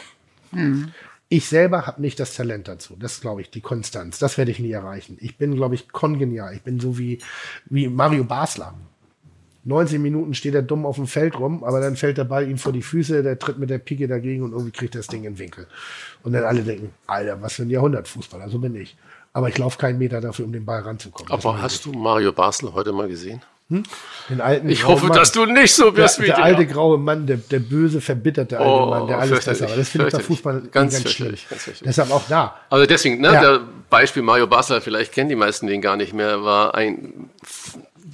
Ich 1.28 1.46
selber 1.46 1.86
habe 1.86 2.02
nicht 2.02 2.20
das 2.20 2.34
Talent 2.34 2.68
dazu. 2.68 2.94
Das 2.98 3.20
glaube 3.20 3.40
ich, 3.40 3.50
die 3.50 3.62
Konstanz. 3.62 4.18
Das 4.18 4.36
werde 4.36 4.50
ich 4.50 4.58
nie 4.58 4.72
erreichen. 4.72 5.16
Ich 5.20 5.38
bin, 5.38 5.54
glaube 5.54 5.74
ich, 5.74 5.88
kongenial. 5.90 6.54
Ich 6.54 6.62
bin 6.62 6.78
so 6.78 6.98
wie, 6.98 7.20
wie 7.70 7.88
Mario 7.88 8.24
Basler. 8.24 8.74
90 9.64 10.00
Minuten 10.00 10.34
steht 10.34 10.54
er 10.54 10.62
dumm 10.62 10.84
auf 10.84 10.96
dem 10.96 11.06
Feld 11.06 11.38
rum, 11.38 11.62
aber 11.62 11.80
dann 11.80 11.96
fällt 11.96 12.18
der 12.18 12.24
Ball 12.24 12.48
ihm 12.50 12.58
vor 12.58 12.72
die 12.72 12.82
Füße, 12.82 13.22
der 13.22 13.38
tritt 13.38 13.58
mit 13.58 13.70
der 13.70 13.78
Pike 13.78 14.08
dagegen 14.08 14.42
und 14.42 14.52
irgendwie 14.52 14.72
kriegt 14.72 14.94
er 14.94 14.98
das 14.98 15.06
Ding 15.06 15.24
in 15.24 15.34
den 15.34 15.38
Winkel. 15.38 15.68
Und 16.22 16.32
dann 16.32 16.44
alle 16.44 16.62
denken, 16.62 16.90
Alter, 17.06 17.40
was 17.40 17.54
für 17.54 17.62
ein 17.62 17.70
Jahrhundertfußballer, 17.70 18.48
so 18.48 18.58
bin 18.58 18.74
ich. 18.74 18.96
Aber 19.34 19.48
ich 19.48 19.56
laufe 19.58 19.78
keinen 19.78 19.98
Meter 19.98 20.20
dafür, 20.20 20.44
um 20.44 20.52
den 20.52 20.64
Ball 20.66 20.80
ranzukommen. 20.80 21.32
Aber 21.32 21.60
hast 21.62 21.86
du 21.86 21.92
Mario 21.92 22.32
Basel 22.32 22.72
heute 22.74 22.92
mal 22.92 23.08
gesehen? 23.08 23.40
nicht. 23.68 23.88
den 24.28 24.42
alten 24.42 24.68
Ich 24.68 24.86
hoffe, 24.86 25.06
Mann- 25.06 25.16
dass 25.16 25.32
du 25.32 25.46
nicht 25.46 25.72
so 25.74 25.84
der, 25.90 25.96
wirst 26.04 26.20
wie 26.20 26.26
der 26.26 26.36
der. 26.36 26.44
alte 26.44 26.66
graue 26.66 26.98
Mann, 26.98 27.26
der, 27.26 27.38
der 27.38 27.58
böse, 27.60 28.02
verbitterte 28.02 28.58
alte 28.58 28.70
Oh, 28.70 28.86
Mann, 28.90 29.06
der 29.06 29.18
alles 29.18 29.42
besser 29.46 29.66
war. 29.70 29.76
Das 29.76 29.88
finde 29.88 30.08
ich 30.08 30.12
bei. 30.12 30.20
Fußball 30.20 30.60
Ganz 30.70 30.92
ganz, 31.02 31.10
schlimm. 31.10 31.34
ganz. 31.48 31.70
Deshalb 31.82 32.10
auch 32.10 32.24
da. 32.28 32.56
Also 32.68 32.84
deswegen, 32.84 33.22
ne, 33.22 33.32
Ja. 33.32 33.40
der 33.40 33.60
Beispiel 33.88 34.22
Mario 34.22 34.46
Basler, 34.46 34.82
vielleicht 34.82 35.12
kennen 35.12 35.30
die 35.30 35.36
meisten 35.36 35.66
den 35.66 35.80
gar 35.80 35.96
nicht 35.96 36.12
mehr, 36.12 36.44
war 36.44 36.74
ein 36.74 37.30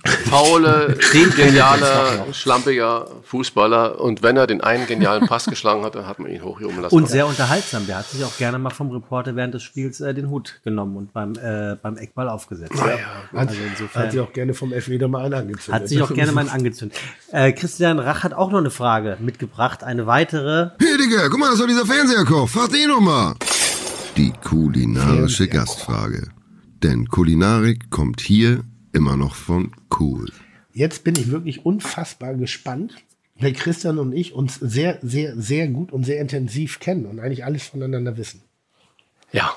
f- 0.04 0.28
fauler, 0.30 0.88
genialer, 1.36 2.26
schlampiger 2.32 3.06
Fußballer. 3.24 4.00
Und 4.00 4.22
wenn 4.22 4.36
er 4.36 4.46
den 4.46 4.60
einen 4.60 4.86
genialen 4.86 5.26
Pass 5.26 5.46
geschlagen 5.46 5.84
hat, 5.84 5.94
dann 5.94 6.06
hat 6.06 6.18
man 6.18 6.30
ihn 6.30 6.42
hochjubeln 6.42 6.80
lassen. 6.82 6.94
Und 6.94 7.08
sehr 7.08 7.26
unterhaltsam. 7.26 7.86
Der 7.86 7.98
hat 7.98 8.08
sich 8.10 8.24
auch 8.24 8.36
gerne 8.36 8.58
mal 8.58 8.70
vom 8.70 8.90
Reporter 8.90 9.34
während 9.36 9.54
des 9.54 9.62
Spiels 9.62 10.00
äh, 10.00 10.14
den 10.14 10.28
Hut 10.30 10.60
genommen 10.64 10.96
und 10.96 11.12
beim, 11.12 11.32
äh, 11.34 11.76
beim 11.82 11.96
Eckball 11.96 12.28
aufgesetzt. 12.28 12.74
Hat, 12.80 12.90
Also 13.32 13.54
hat 13.54 13.56
insofern 13.70 14.10
sich 14.10 14.20
auch 14.20 14.32
gerne 14.32 14.54
vom 14.54 14.72
Elfmeter 14.72 15.08
mal 15.08 15.24
einen 15.24 15.34
angezündet. 15.34 15.82
hat 15.82 15.88
sich 15.88 16.02
auch 16.02 16.12
gerne 16.12 16.32
mal 16.32 16.42
einen 16.42 16.50
angezündet. 16.50 16.98
Äh, 17.32 17.52
Christian 17.52 17.98
Rach 17.98 18.22
hat 18.24 18.34
auch 18.34 18.50
noch 18.50 18.58
eine 18.58 18.70
Frage 18.70 19.16
mitgebracht. 19.20 19.82
Eine 19.84 20.06
weitere. 20.06 20.70
Hey 20.80 20.96
Digga, 20.98 21.28
guck 21.28 21.38
mal, 21.38 21.50
das 21.50 21.60
war 21.60 21.66
dieser 21.66 21.86
Fernseherkoch. 21.86 22.48
Frag 22.48 22.70
den 22.70 22.88
noch 22.88 23.00
mal. 23.00 23.34
Die 24.16 24.32
kulinarische 24.44 25.46
Gastfrage. 25.48 26.28
Denn 26.82 27.06
Kulinarik 27.08 27.90
kommt 27.90 28.20
hier 28.20 28.62
immer 28.92 29.16
noch 29.16 29.34
von 29.34 29.72
cool. 29.98 30.30
Jetzt 30.72 31.04
bin 31.04 31.16
ich 31.16 31.30
wirklich 31.30 31.64
unfassbar 31.64 32.34
gespannt, 32.34 32.94
weil 33.36 33.52
Christian 33.52 33.98
und 33.98 34.12
ich 34.12 34.32
uns 34.32 34.56
sehr, 34.56 34.98
sehr, 35.02 35.36
sehr 35.36 35.68
gut 35.68 35.92
und 35.92 36.04
sehr 36.04 36.20
intensiv 36.20 36.80
kennen 36.80 37.06
und 37.06 37.20
eigentlich 37.20 37.44
alles 37.44 37.66
voneinander 37.66 38.16
wissen. 38.16 38.42
Ja, 39.32 39.54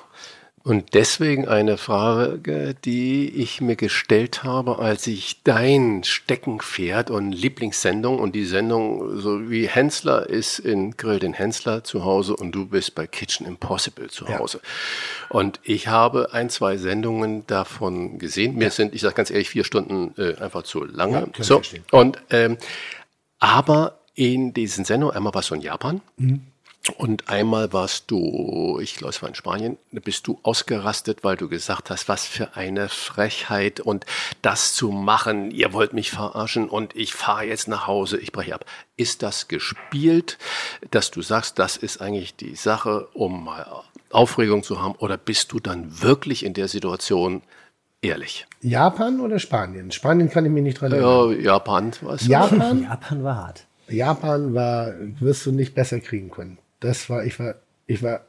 und 0.63 0.93
deswegen 0.93 1.47
eine 1.47 1.77
Frage, 1.77 2.75
die 2.85 3.29
ich 3.29 3.61
mir 3.61 3.75
gestellt 3.75 4.43
habe, 4.43 4.79
als 4.79 5.07
ich 5.07 5.41
dein 5.43 6.03
Steckenpferd 6.03 7.09
und 7.09 7.31
Lieblingssendung 7.31 8.19
und 8.19 8.35
die 8.35 8.45
Sendung, 8.45 9.19
so 9.19 9.49
wie 9.49 9.67
Hensler 9.67 10.29
ist 10.29 10.59
in 10.59 10.97
Grill 10.97 11.19
den 11.19 11.33
Hensler 11.33 11.83
zu 11.83 12.05
Hause 12.05 12.35
und 12.35 12.51
du 12.51 12.67
bist 12.67 12.93
bei 12.93 13.07
Kitchen 13.07 13.47
Impossible 13.47 14.09
zu 14.09 14.25
Ja. 14.25 14.37
Hause. 14.39 14.61
Und 15.29 15.59
ich 15.63 15.87
habe 15.87 16.29
ein, 16.33 16.49
zwei 16.49 16.77
Sendungen 16.77 17.47
davon 17.47 18.19
gesehen. 18.19 18.55
Mir 18.55 18.69
sind, 18.69 18.93
ich 18.93 19.01
sage 19.01 19.15
ganz 19.15 19.31
ehrlich, 19.31 19.49
vier 19.49 19.63
Stunden 19.63 20.13
äh, 20.17 20.35
einfach 20.35 20.63
zu 20.63 20.83
lange. 20.83 21.29
Ja, 21.37 21.43
so, 21.43 21.61
und 21.91 22.21
ähm, 22.29 22.57
aber 23.39 23.97
in 24.13 24.53
diesen 24.53 24.85
Sendungen, 24.85 25.15
einmal 25.15 25.33
warst 25.33 25.49
du 25.49 25.55
in 25.55 25.61
Japan, 25.61 26.01
und 26.97 27.29
einmal 27.29 27.73
warst 27.73 28.09
du, 28.09 28.79
ich 28.81 28.95
glaube, 28.95 29.11
es 29.11 29.21
war 29.21 29.29
in 29.29 29.35
Spanien, 29.35 29.77
bist 29.91 30.25
du 30.25 30.39
ausgerastet, 30.41 31.23
weil 31.23 31.37
du 31.37 31.47
gesagt 31.47 31.91
hast, 31.91 32.09
was 32.09 32.25
für 32.25 32.55
eine 32.55 32.89
Frechheit 32.89 33.79
und 33.79 34.05
das 34.41 34.73
zu 34.73 34.89
machen, 34.89 35.51
ihr 35.51 35.73
wollt 35.73 35.93
mich 35.93 36.09
verarschen 36.09 36.67
und 36.67 36.95
ich 36.95 37.13
fahre 37.13 37.45
jetzt 37.45 37.67
nach 37.67 37.85
Hause, 37.85 38.17
ich 38.17 38.31
breche 38.31 38.55
ab. 38.55 38.65
Ist 38.97 39.21
das 39.21 39.47
gespielt, 39.47 40.39
dass 40.89 41.11
du 41.11 41.21
sagst, 41.21 41.59
das 41.59 41.77
ist 41.77 42.01
eigentlich 42.01 42.35
die 42.35 42.55
Sache, 42.55 43.07
um 43.13 43.45
mal 43.45 43.67
Aufregung 44.09 44.63
zu 44.63 44.81
haben 44.81 44.95
oder 44.95 45.17
bist 45.17 45.51
du 45.51 45.59
dann 45.59 46.01
wirklich 46.01 46.43
in 46.43 46.55
der 46.55 46.67
Situation 46.67 47.43
ehrlich? 48.01 48.47
Japan 48.61 49.19
oder 49.19 49.37
Spanien? 49.37 49.91
Spanien 49.91 50.31
kann 50.31 50.45
ich 50.45 50.51
mich 50.51 50.63
nicht 50.63 50.81
dran 50.81 50.91
erinnern. 50.91 51.31
Ja, 51.33 51.53
Japan, 51.53 51.91
was? 52.01 52.25
Japan, 52.25 52.83
Japan 52.83 53.23
war 53.23 53.35
hart. 53.35 53.67
Japan 53.87 54.53
war, 54.55 54.93
wirst 55.19 55.45
du 55.45 55.51
nicht 55.51 55.75
besser 55.75 55.99
kriegen 55.99 56.31
können. 56.31 56.57
Das 56.81 57.09
war, 57.09 57.23
ich 57.25 57.39
war, 57.39 57.55
ich 57.87 58.03
war 58.03 58.25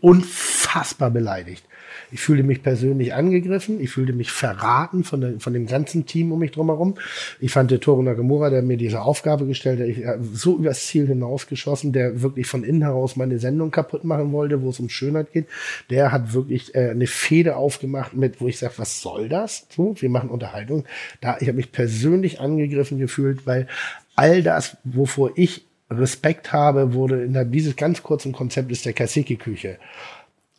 unfassbar 0.00 1.10
beleidigt. 1.10 1.64
Ich 2.10 2.20
fühlte 2.20 2.42
mich 2.42 2.62
persönlich 2.62 3.14
angegriffen, 3.14 3.80
ich 3.80 3.90
fühlte 3.90 4.12
mich 4.12 4.30
verraten 4.30 5.04
von, 5.04 5.20
der, 5.20 5.40
von 5.40 5.52
dem 5.52 5.66
ganzen 5.66 6.06
Team 6.06 6.32
um 6.32 6.38
mich 6.38 6.50
drumherum. 6.50 6.94
Ich 7.38 7.52
fand 7.52 7.70
der 7.70 7.80
Toru 7.80 8.02
Nakamura, 8.02 8.50
der 8.50 8.62
mir 8.62 8.76
diese 8.76 9.02
Aufgabe 9.02 9.46
gestellt 9.46 9.80
hat, 10.04 10.18
so 10.32 10.56
übers 10.56 10.86
Ziel 10.86 11.06
hinausgeschossen, 11.06 11.92
der 11.92 12.22
wirklich 12.22 12.46
von 12.46 12.64
innen 12.64 12.82
heraus 12.82 13.16
meine 13.16 13.38
Sendung 13.38 13.70
kaputt 13.70 14.04
machen 14.04 14.32
wollte, 14.32 14.62
wo 14.62 14.70
es 14.70 14.80
um 14.80 14.88
Schönheit 14.88 15.32
geht. 15.32 15.46
Der 15.90 16.12
hat 16.12 16.32
wirklich 16.32 16.74
äh, 16.74 16.90
eine 16.90 17.06
Fehde 17.06 17.56
aufgemacht 17.56 18.14
mit, 18.14 18.40
wo 18.40 18.48
ich 18.48 18.58
sage, 18.58 18.74
was 18.76 19.00
soll 19.00 19.28
das? 19.28 19.66
So, 19.70 19.94
wir 20.00 20.08
machen 20.08 20.30
Unterhaltung. 20.30 20.84
Da, 21.20 21.36
ich 21.40 21.48
habe 21.48 21.56
mich 21.56 21.72
persönlich 21.72 22.40
angegriffen 22.40 22.98
gefühlt, 22.98 23.46
weil 23.46 23.68
all 24.16 24.42
das, 24.42 24.76
wovor 24.84 25.32
ich 25.36 25.67
Respekt 25.90 26.52
habe, 26.52 26.92
wurde 26.94 27.24
innerhalb 27.24 27.52
dieses 27.52 27.76
ganz 27.76 28.02
kurzen 28.02 28.32
Konzeptes 28.32 28.82
der 28.82 28.92
Kaseki-Küche 28.92 29.78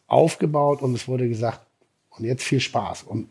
aufgebaut 0.08 0.82
und 0.82 0.96
es 0.96 1.08
wurde 1.08 1.28
gesagt, 1.30 1.62
und 2.10 2.26
jetzt 2.26 2.44
viel 2.44 2.60
Spaß. 2.60 3.04
Und 3.04 3.30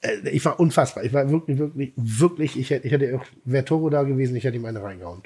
äh, 0.00 0.28
ich 0.30 0.44
war 0.44 0.58
unfassbar. 0.58 1.04
Ich 1.04 1.12
war 1.12 1.30
wirklich, 1.30 1.58
wirklich, 1.58 1.92
wirklich, 1.96 2.58
ich 2.58 2.70
hätte, 2.70 2.86
ich 2.86 2.92
hätte, 2.92 3.16
auch- 3.18 3.26
wäre 3.44 3.64
Toro 3.64 3.90
da 3.90 4.02
gewesen, 4.02 4.34
ich 4.34 4.44
hätte 4.44 4.56
ihm 4.56 4.64
eine 4.64 4.82
reingehauen. 4.82 5.22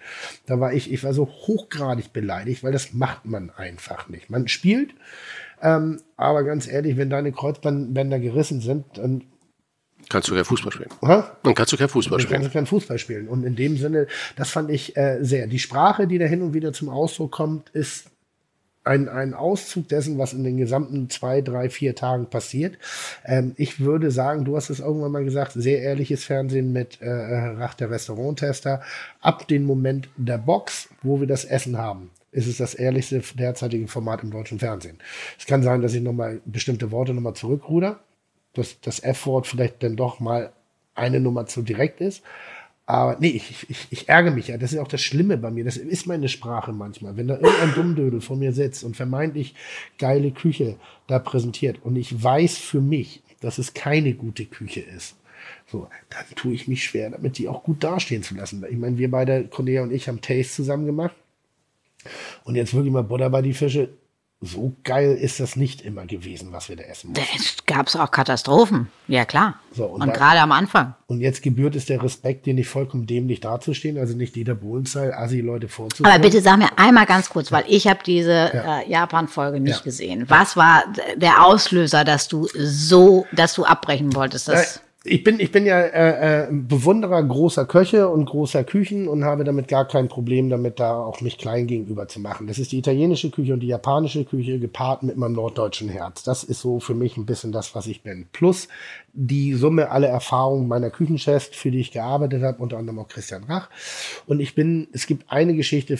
Da 0.46 0.60
war 0.60 0.72
ich, 0.72 0.92
ich 0.92 1.02
war 1.04 1.14
so 1.14 1.26
hochgradig 1.26 2.12
beleidigt, 2.12 2.64
weil 2.64 2.72
das 2.72 2.92
macht 2.92 3.24
man 3.24 3.50
einfach 3.50 4.08
nicht. 4.08 4.30
Man 4.30 4.48
spielt, 4.48 4.94
ähm, 5.62 6.00
aber 6.16 6.44
ganz 6.44 6.66
ehrlich, 6.68 6.96
wenn 6.96 7.10
deine 7.10 7.32
Kreuzbänder 7.32 8.18
gerissen 8.18 8.60
sind, 8.60 8.84
dann, 8.94 9.22
Kannst 10.08 10.28
du 10.28 10.34
kein 10.34 10.44
Fußball 10.44 10.72
spielen. 10.72 10.90
hä? 11.02 11.22
Dann 11.42 11.54
kannst 11.54 11.72
du 11.72 11.76
kein 11.76 11.88
Fußball 11.88 12.20
spielen. 12.20 12.40
kannst 12.40 12.48
du 12.48 12.52
keinen 12.52 12.66
Fußball 12.66 12.98
spielen. 12.98 13.28
Und 13.28 13.44
in 13.44 13.56
dem 13.56 13.76
Sinne, 13.76 14.06
das 14.36 14.50
fand 14.50 14.70
ich 14.70 14.96
äh, 14.96 15.18
sehr. 15.20 15.46
Die 15.46 15.58
Sprache, 15.58 16.06
die 16.06 16.18
da 16.18 16.24
hin 16.24 16.42
und 16.42 16.54
wieder 16.54 16.72
zum 16.72 16.88
Ausdruck 16.88 17.32
kommt, 17.32 17.68
ist 17.70 18.10
ein, 18.88 19.08
ein 19.08 19.34
Auszug 19.34 19.88
dessen, 19.88 20.18
was 20.18 20.32
in 20.32 20.44
den 20.44 20.56
gesamten 20.56 21.10
zwei, 21.10 21.42
drei, 21.42 21.68
vier 21.68 21.94
Tagen 21.94 22.26
passiert. 22.30 22.78
Ähm, 23.24 23.52
ich 23.56 23.80
würde 23.80 24.10
sagen, 24.10 24.44
du 24.44 24.56
hast 24.56 24.70
es 24.70 24.80
irgendwann 24.80 25.12
mal 25.12 25.24
gesagt, 25.24 25.52
sehr 25.52 25.82
ehrliches 25.82 26.24
Fernsehen 26.24 26.72
mit 26.72 27.00
äh, 27.00 27.10
Rach 27.10 27.74
der 27.74 27.90
Restauranttester. 27.90 28.80
Ab 29.20 29.46
dem 29.46 29.64
Moment 29.64 30.08
der 30.16 30.38
Box, 30.38 30.88
wo 31.02 31.20
wir 31.20 31.26
das 31.26 31.44
Essen 31.44 31.76
haben, 31.76 32.10
ist 32.32 32.46
es 32.46 32.56
das 32.56 32.74
ehrlichste 32.74 33.22
derzeitige 33.34 33.88
Format 33.88 34.22
im 34.22 34.30
deutschen 34.30 34.58
Fernsehen. 34.58 34.98
Es 35.38 35.46
kann 35.46 35.62
sein, 35.62 35.82
dass 35.82 35.94
ich 35.94 36.02
nochmal 36.02 36.40
bestimmte 36.46 36.90
Worte 36.90 37.12
nochmal 37.14 37.34
zurückruder, 37.34 38.00
dass 38.58 38.80
das 38.80 39.00
F-Wort 39.00 39.46
vielleicht 39.46 39.82
dann 39.82 39.96
doch 39.96 40.20
mal 40.20 40.52
eine 40.94 41.20
Nummer 41.20 41.46
zu 41.46 41.62
direkt 41.62 42.00
ist. 42.00 42.22
Aber 42.86 43.18
nee, 43.20 43.28
ich, 43.28 43.66
ich, 43.68 43.86
ich 43.90 44.08
ärgere 44.08 44.32
mich 44.32 44.48
ja. 44.48 44.56
Das 44.56 44.72
ist 44.72 44.78
auch 44.78 44.88
das 44.88 45.02
Schlimme 45.02 45.36
bei 45.36 45.50
mir. 45.50 45.62
Das 45.62 45.76
ist 45.76 46.06
meine 46.06 46.28
Sprache 46.28 46.72
manchmal. 46.72 47.16
Wenn 47.18 47.28
da 47.28 47.34
irgendein 47.34 47.74
Dummdödel 47.74 48.20
vor 48.22 48.36
mir 48.36 48.52
sitzt 48.52 48.82
und 48.82 48.96
vermeintlich 48.96 49.54
geile 49.98 50.30
Küche 50.30 50.76
da 51.06 51.18
präsentiert 51.18 51.80
und 51.84 51.96
ich 51.96 52.22
weiß 52.22 52.56
für 52.56 52.80
mich, 52.80 53.22
dass 53.40 53.58
es 53.58 53.74
keine 53.74 54.14
gute 54.14 54.46
Küche 54.46 54.80
ist, 54.80 55.16
so, 55.70 55.88
dann 56.08 56.24
tue 56.34 56.54
ich 56.54 56.66
mich 56.66 56.82
schwer, 56.82 57.10
damit 57.10 57.36
die 57.36 57.48
auch 57.48 57.62
gut 57.62 57.84
dastehen 57.84 58.22
zu 58.22 58.34
lassen. 58.34 58.64
Ich 58.70 58.78
meine, 58.78 58.96
wir 58.96 59.10
beide, 59.10 59.44
Cornelia 59.44 59.82
und 59.82 59.92
ich, 59.92 60.08
haben 60.08 60.22
Taste 60.22 60.54
zusammen 60.54 60.86
gemacht. 60.86 61.14
Und 62.44 62.54
jetzt 62.54 62.72
wirklich 62.72 62.92
mal 62.92 63.02
Butter 63.02 63.28
bei 63.28 63.42
die 63.42 63.52
Fische. 63.52 63.90
So 64.40 64.76
geil 64.84 65.14
ist 65.16 65.40
das 65.40 65.56
nicht 65.56 65.80
immer 65.82 66.06
gewesen, 66.06 66.52
was 66.52 66.68
wir 66.68 66.76
da 66.76 66.84
essen 66.84 67.10
mussten. 67.10 67.26
Es 67.36 67.56
gab 67.66 67.92
auch 67.96 68.10
Katastrophen. 68.12 68.86
Ja, 69.08 69.24
klar. 69.24 69.54
So, 69.74 69.86
und 69.86 70.00
und 70.00 70.06
da- 70.08 70.12
gerade 70.12 70.38
am 70.40 70.52
Anfang. 70.52 70.94
Und 71.08 71.20
jetzt 71.20 71.42
gebührt 71.42 71.74
es 71.74 71.86
der 71.86 72.00
Respekt, 72.00 72.46
dir 72.46 72.54
nicht 72.54 72.68
vollkommen 72.68 73.06
dämlich 73.08 73.40
dazustehen, 73.40 73.98
also 73.98 74.16
nicht 74.16 74.36
Dieter 74.36 74.54
Bohlen-Style, 74.54 75.16
Assi-Leute 75.18 75.66
vorzuführen. 75.68 76.12
Aber 76.12 76.22
bitte 76.22 76.40
sag 76.40 76.58
mir 76.58 76.68
einmal 76.78 77.06
ganz 77.06 77.28
kurz, 77.30 77.50
weil 77.50 77.64
ich 77.66 77.88
habe 77.88 77.98
diese 78.06 78.52
äh, 78.54 78.88
Japan-Folge 78.88 79.58
nicht 79.58 79.78
Ja. 79.78 79.82
gesehen. 79.82 80.24
Was 80.28 80.56
war 80.56 80.84
der 81.16 81.44
Auslöser, 81.44 82.04
dass 82.04 82.28
du 82.28 82.46
so, 82.54 83.26
dass 83.32 83.54
du 83.54 83.64
abbrechen 83.64 84.14
wolltest? 84.14 84.46
Das, 84.46 84.76
Äh, 84.76 84.80
ich 85.08 85.24
bin, 85.24 85.40
ich 85.40 85.50
bin 85.50 85.66
ja 85.66 85.80
äh, 85.80 86.44
äh, 86.44 86.48
Bewunderer 86.50 87.22
großer 87.22 87.66
Köche 87.66 88.08
und 88.08 88.26
großer 88.26 88.64
Küchen 88.64 89.08
und 89.08 89.24
habe 89.24 89.44
damit 89.44 89.68
gar 89.68 89.86
kein 89.86 90.08
Problem 90.08 90.50
damit, 90.50 90.78
da 90.80 90.96
auch 90.96 91.20
mich 91.20 91.38
klein 91.38 91.66
gegenüber 91.66 92.08
zu 92.08 92.20
machen. 92.20 92.46
Das 92.46 92.58
ist 92.58 92.72
die 92.72 92.78
italienische 92.78 93.30
Küche 93.30 93.54
und 93.54 93.60
die 93.60 93.68
japanische 93.68 94.24
Küche 94.24 94.58
gepaart 94.58 95.02
mit 95.02 95.16
meinem 95.16 95.34
norddeutschen 95.34 95.88
Herz. 95.88 96.22
Das 96.22 96.44
ist 96.44 96.60
so 96.60 96.80
für 96.80 96.94
mich 96.94 97.16
ein 97.16 97.26
bisschen 97.26 97.52
das, 97.52 97.74
was 97.74 97.86
ich 97.86 98.02
bin. 98.02 98.26
Plus 98.32 98.68
die 99.12 99.54
Summe 99.54 99.90
aller 99.90 100.08
Erfahrungen 100.08 100.68
meiner 100.68 100.90
Küchenchefs, 100.90 101.48
für 101.52 101.70
die 101.70 101.80
ich 101.80 101.90
gearbeitet 101.90 102.42
habe, 102.42 102.62
unter 102.62 102.78
anderem 102.78 102.98
auch 103.00 103.08
Christian 103.08 103.44
Rach. 103.44 103.68
Und 104.26 104.40
ich 104.40 104.54
bin, 104.54 104.88
es 104.92 105.06
gibt 105.06 105.30
eine 105.30 105.54
Geschichte, 105.54 105.98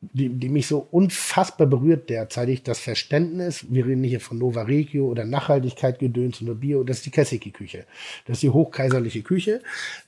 die, 0.00 0.28
die 0.28 0.48
mich 0.48 0.68
so 0.68 0.86
unfassbar 0.92 1.66
berührt 1.66 2.08
derzeitig, 2.08 2.62
das 2.62 2.78
Verständnis, 2.78 3.66
wir 3.68 3.84
reden 3.84 4.04
hier 4.04 4.20
von 4.20 4.38
Nova 4.38 4.62
Regio 4.62 5.06
oder 5.06 5.24
Nachhaltigkeit 5.24 5.98
gedöns 5.98 6.40
oder 6.40 6.54
Bio, 6.54 6.84
das 6.84 6.98
ist 6.98 7.06
die 7.06 7.10
Kessiki-Küche. 7.10 7.84
Das 8.24 8.36
ist 8.36 8.42
die 8.44 8.50
hochkaiserliche 8.50 9.22
Küche, 9.22 9.60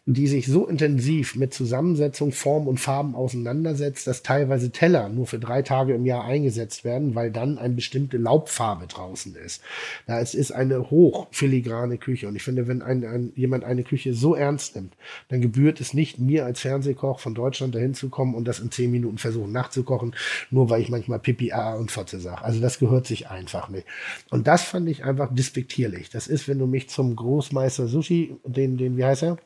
die 0.07 0.29
sich 0.29 0.47
so 0.47 0.67
intensiv 0.67 1.35
mit 1.35 1.53
Zusammensetzung, 1.53 2.31
Form 2.31 2.69
und 2.69 2.79
Farben 2.79 3.17
auseinandersetzt, 3.17 4.07
dass 4.07 4.23
teilweise 4.23 4.71
Teller 4.71 5.09
nur 5.09 5.27
für 5.27 5.41
drei 5.41 5.63
Tage 5.63 5.95
im 5.95 6.07
Jahr 6.07 6.25
eingesetzt 6.25 6.85
werden, 6.85 7.17
weil 7.17 7.33
dann 7.33 7.59
eine 7.59 7.75
bestimmte 7.75 8.17
Laubfarbe 8.17 8.87
draußen 8.87 9.35
ist. 9.35 9.61
Da 10.07 10.21
es 10.21 10.35
ist 10.35 10.53
eine 10.53 10.91
hochfiligrane 10.91 11.99
Küche. 11.99 12.29
Und 12.29 12.37
ich 12.37 12.45
finde, 12.45 12.69
wenn 12.69 12.83
ein, 12.83 13.05
ein, 13.05 13.33
jemand 13.35 13.65
eine 13.65 13.83
Küche 13.83 14.15
so 14.15 14.37
ernst 14.37 14.77
nimmt, 14.77 14.95
dann 15.29 15.41
gebührt 15.41 15.81
es 15.81 15.95
nicht 15.95 16.21
mir 16.21 16.45
als 16.45 16.61
Fernsehkoch 16.61 17.19
von 17.19 17.35
Deutschland 17.35 17.75
dahin 17.75 17.95
zu 17.95 18.09
kommen 18.09 18.37
und 18.37 18.47
das 18.47 18.61
in 18.61 18.71
zehn 18.71 18.93
Minuten 18.93 19.19
versuchen 19.19 19.51
nachzukochen, 19.81 20.15
nur 20.51 20.71
weil 20.71 20.83
ich 20.83 20.89
manchmal 20.89 21.19
Pipi, 21.19 21.53
A 21.53 21.75
und 21.75 21.91
Fotze 21.91 22.21
sage. 22.21 22.43
Also 22.43 22.61
das 22.61 22.79
gehört 22.79 23.07
sich 23.07 23.29
einfach 23.29 23.69
nicht. 23.69 23.87
Und 24.31 24.47
das 24.47 24.63
fand 24.63 24.89
ich 24.89 25.05
einfach 25.05 25.33
despektierlich. 25.33 26.11
Das 26.11 26.27
ist, 26.27 26.49
wenn 26.49 26.59
du 26.59 26.67
mich 26.67 26.89
zum 26.89 27.17
Großmeister 27.17 27.89
Sushi, 27.89 28.37
den, 28.45 28.77
den, 28.77 28.97
wie 28.97 29.05
heißt 29.05 29.25
er? 29.25 29.39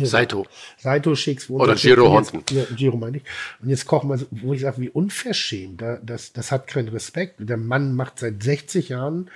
Saito. 0.00 0.46
Saito 0.78 1.14
schickst. 1.16 1.50
Oder 1.50 1.74
Giro 1.74 2.12
Honten. 2.12 2.44
Ja, 2.50 2.64
Giro 2.76 2.96
meine 2.96 3.16
ich. 3.16 3.24
Und 3.60 3.68
jetzt 3.68 3.84
kochen 3.86 4.08
wir, 4.10 4.18
so, 4.18 4.26
wo 4.30 4.54
ich 4.54 4.60
sage, 4.60 4.80
wie 4.80 4.90
unverschämt. 4.90 5.80
Da, 5.80 5.98
das, 6.00 6.32
das 6.32 6.52
hat 6.52 6.68
keinen 6.68 6.88
Respekt. 6.88 7.36
Der 7.38 7.56
Mann 7.56 7.96
macht 7.96 8.20
seit 8.20 8.42
60 8.42 8.90
Jahren 8.90 9.28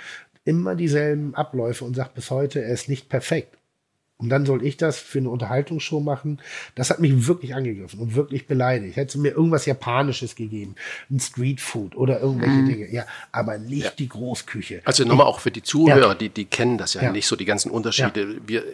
immer 0.44 0.76
dieselben 0.76 1.34
Abläufe 1.34 1.84
und 1.84 1.96
sagt 1.96 2.14
bis 2.14 2.30
heute, 2.30 2.62
er 2.62 2.72
ist 2.72 2.88
nicht 2.88 3.08
perfekt. 3.08 3.58
Und 4.18 4.30
dann 4.30 4.46
soll 4.46 4.64
ich 4.64 4.78
das 4.78 4.98
für 4.98 5.18
eine 5.18 5.28
Unterhaltungsshow 5.28 6.00
machen. 6.00 6.38
Das 6.74 6.88
hat 6.88 7.00
mich 7.00 7.26
wirklich 7.26 7.54
angegriffen 7.54 8.00
und 8.00 8.14
wirklich 8.14 8.46
beleidigt. 8.46 8.96
Hätte 8.96 9.18
mir 9.18 9.32
irgendwas 9.32 9.66
Japanisches 9.66 10.34
gegeben, 10.36 10.74
ein 11.10 11.20
Streetfood 11.20 11.94
oder 11.96 12.20
irgendwelche 12.20 12.64
Dinge. 12.64 12.90
Ja, 12.90 13.04
aber 13.30 13.58
nicht 13.58 13.98
die 13.98 14.08
Großküche. 14.08 14.80
Also 14.86 15.04
nochmal 15.04 15.26
auch 15.26 15.40
für 15.40 15.50
die 15.50 15.62
Zuhörer, 15.62 16.08
Ja. 16.08 16.14
die, 16.14 16.30
die 16.30 16.46
kennen 16.46 16.78
das 16.78 16.94
ja, 16.94 17.02
Ja. 17.02 17.12
nicht 17.12 17.26
so, 17.26 17.36
die 17.36 17.44
ganzen 17.44 17.70
Unterschiede. 17.70 18.36
Wir 18.46 18.64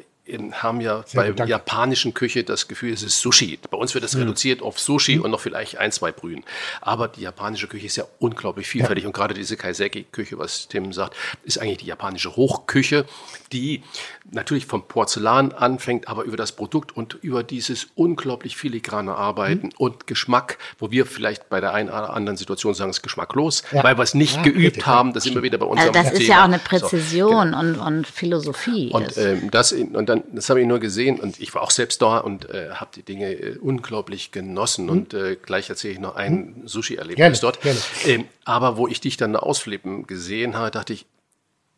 haben 0.52 0.80
ja 0.80 1.02
Sehr 1.06 1.20
bei 1.22 1.32
gut, 1.32 1.48
japanischen 1.48 2.14
Küche 2.14 2.44
das 2.44 2.68
Gefühl, 2.68 2.92
es 2.92 3.02
ist 3.02 3.20
Sushi. 3.20 3.58
Bei 3.70 3.76
uns 3.78 3.94
wird 3.94 4.04
das 4.04 4.16
reduziert 4.16 4.62
auf 4.62 4.78
Sushi 4.78 5.18
und 5.18 5.30
noch 5.30 5.40
vielleicht 5.40 5.78
ein, 5.78 5.92
zwei 5.92 6.12
Brühen. 6.12 6.44
Aber 6.80 7.08
die 7.08 7.20
japanische 7.22 7.66
Küche 7.68 7.86
ist 7.86 7.96
ja 7.96 8.04
unglaublich 8.18 8.66
vielfältig. 8.66 9.06
Und 9.06 9.12
gerade 9.12 9.34
diese 9.34 9.56
Kaiseki-Küche, 9.56 10.38
was 10.38 10.68
Tim 10.68 10.92
sagt, 10.92 11.16
ist 11.44 11.58
eigentlich 11.58 11.78
die 11.78 11.86
japanische 11.86 12.36
Hochküche, 12.36 13.04
die 13.52 13.82
natürlich 14.30 14.66
vom 14.66 14.86
Porzellan 14.86 15.52
anfängt, 15.52 16.08
aber 16.08 16.22
über 16.24 16.36
das 16.36 16.52
Produkt 16.52 16.96
und 16.96 17.14
über 17.22 17.42
dieses 17.42 17.88
unglaublich 17.94 18.56
filigrane 18.56 19.14
Arbeiten 19.14 19.66
Mhm. 19.68 19.72
und 19.78 20.06
Geschmack, 20.06 20.58
wo 20.78 20.90
wir 20.90 21.06
vielleicht 21.06 21.48
bei 21.48 21.60
der 21.60 21.74
einen 21.74 21.88
oder 21.88 22.14
anderen 22.14 22.36
Situation 22.36 22.74
sagen, 22.74 22.90
es 22.90 22.98
ist 22.98 23.02
geschmacklos, 23.02 23.62
Ja. 23.72 23.84
weil 23.84 23.96
wir 23.98 24.02
es 24.02 24.14
nicht 24.14 24.36
Ja, 24.36 24.42
geübt 24.42 24.58
richtig, 24.58 24.82
ja. 24.86 24.86
haben. 24.86 25.12
Das 25.12 25.24
sind 25.24 25.34
wir 25.34 25.42
wieder 25.42 25.58
bei 25.58 25.66
uns 25.66 25.80
Also 25.80 25.92
das 25.92 26.12
ist 26.12 26.18
Thema. 26.20 26.28
ja 26.30 26.40
auch 26.40 26.44
eine 26.44 26.58
So, 26.58 26.62
genau. 26.68 26.88
Präzision 26.88 27.54
und, 27.54 27.78
und 27.78 28.06
Philosophie. 28.06 28.90
und 28.92 29.08
ist. 29.08 29.16
ähm, 29.18 29.50
das 29.50 29.72
und 29.72 30.06
dann 30.08 30.21
das 30.32 30.48
habe 30.50 30.60
ich 30.60 30.66
nur 30.66 30.78
gesehen 30.78 31.20
und 31.20 31.40
ich 31.40 31.54
war 31.54 31.62
auch 31.62 31.70
selbst 31.70 32.00
da 32.02 32.18
und 32.18 32.48
äh, 32.50 32.70
habe 32.74 32.90
die 32.94 33.02
Dinge 33.02 33.32
äh, 33.32 33.58
unglaublich 33.58 34.30
genossen 34.32 34.88
und 34.90 35.14
äh, 35.14 35.36
gleich 35.36 35.68
erzähle 35.70 35.94
ich 35.94 36.00
noch 36.00 36.16
ein 36.16 36.54
Gerne, 36.54 36.68
Sushi-Erlebnis 36.68 37.40
dort. 37.40 37.60
gerne. 37.60 37.78
Ähm, 38.04 38.24
aber 38.44 38.76
wo 38.76 38.88
ich 38.88 39.00
dich 39.00 39.16
dann 39.16 39.34
ausflippen 39.36 40.06
gesehen 40.06 40.56
habe, 40.56 40.70
dachte 40.70 40.92
ich, 40.92 41.06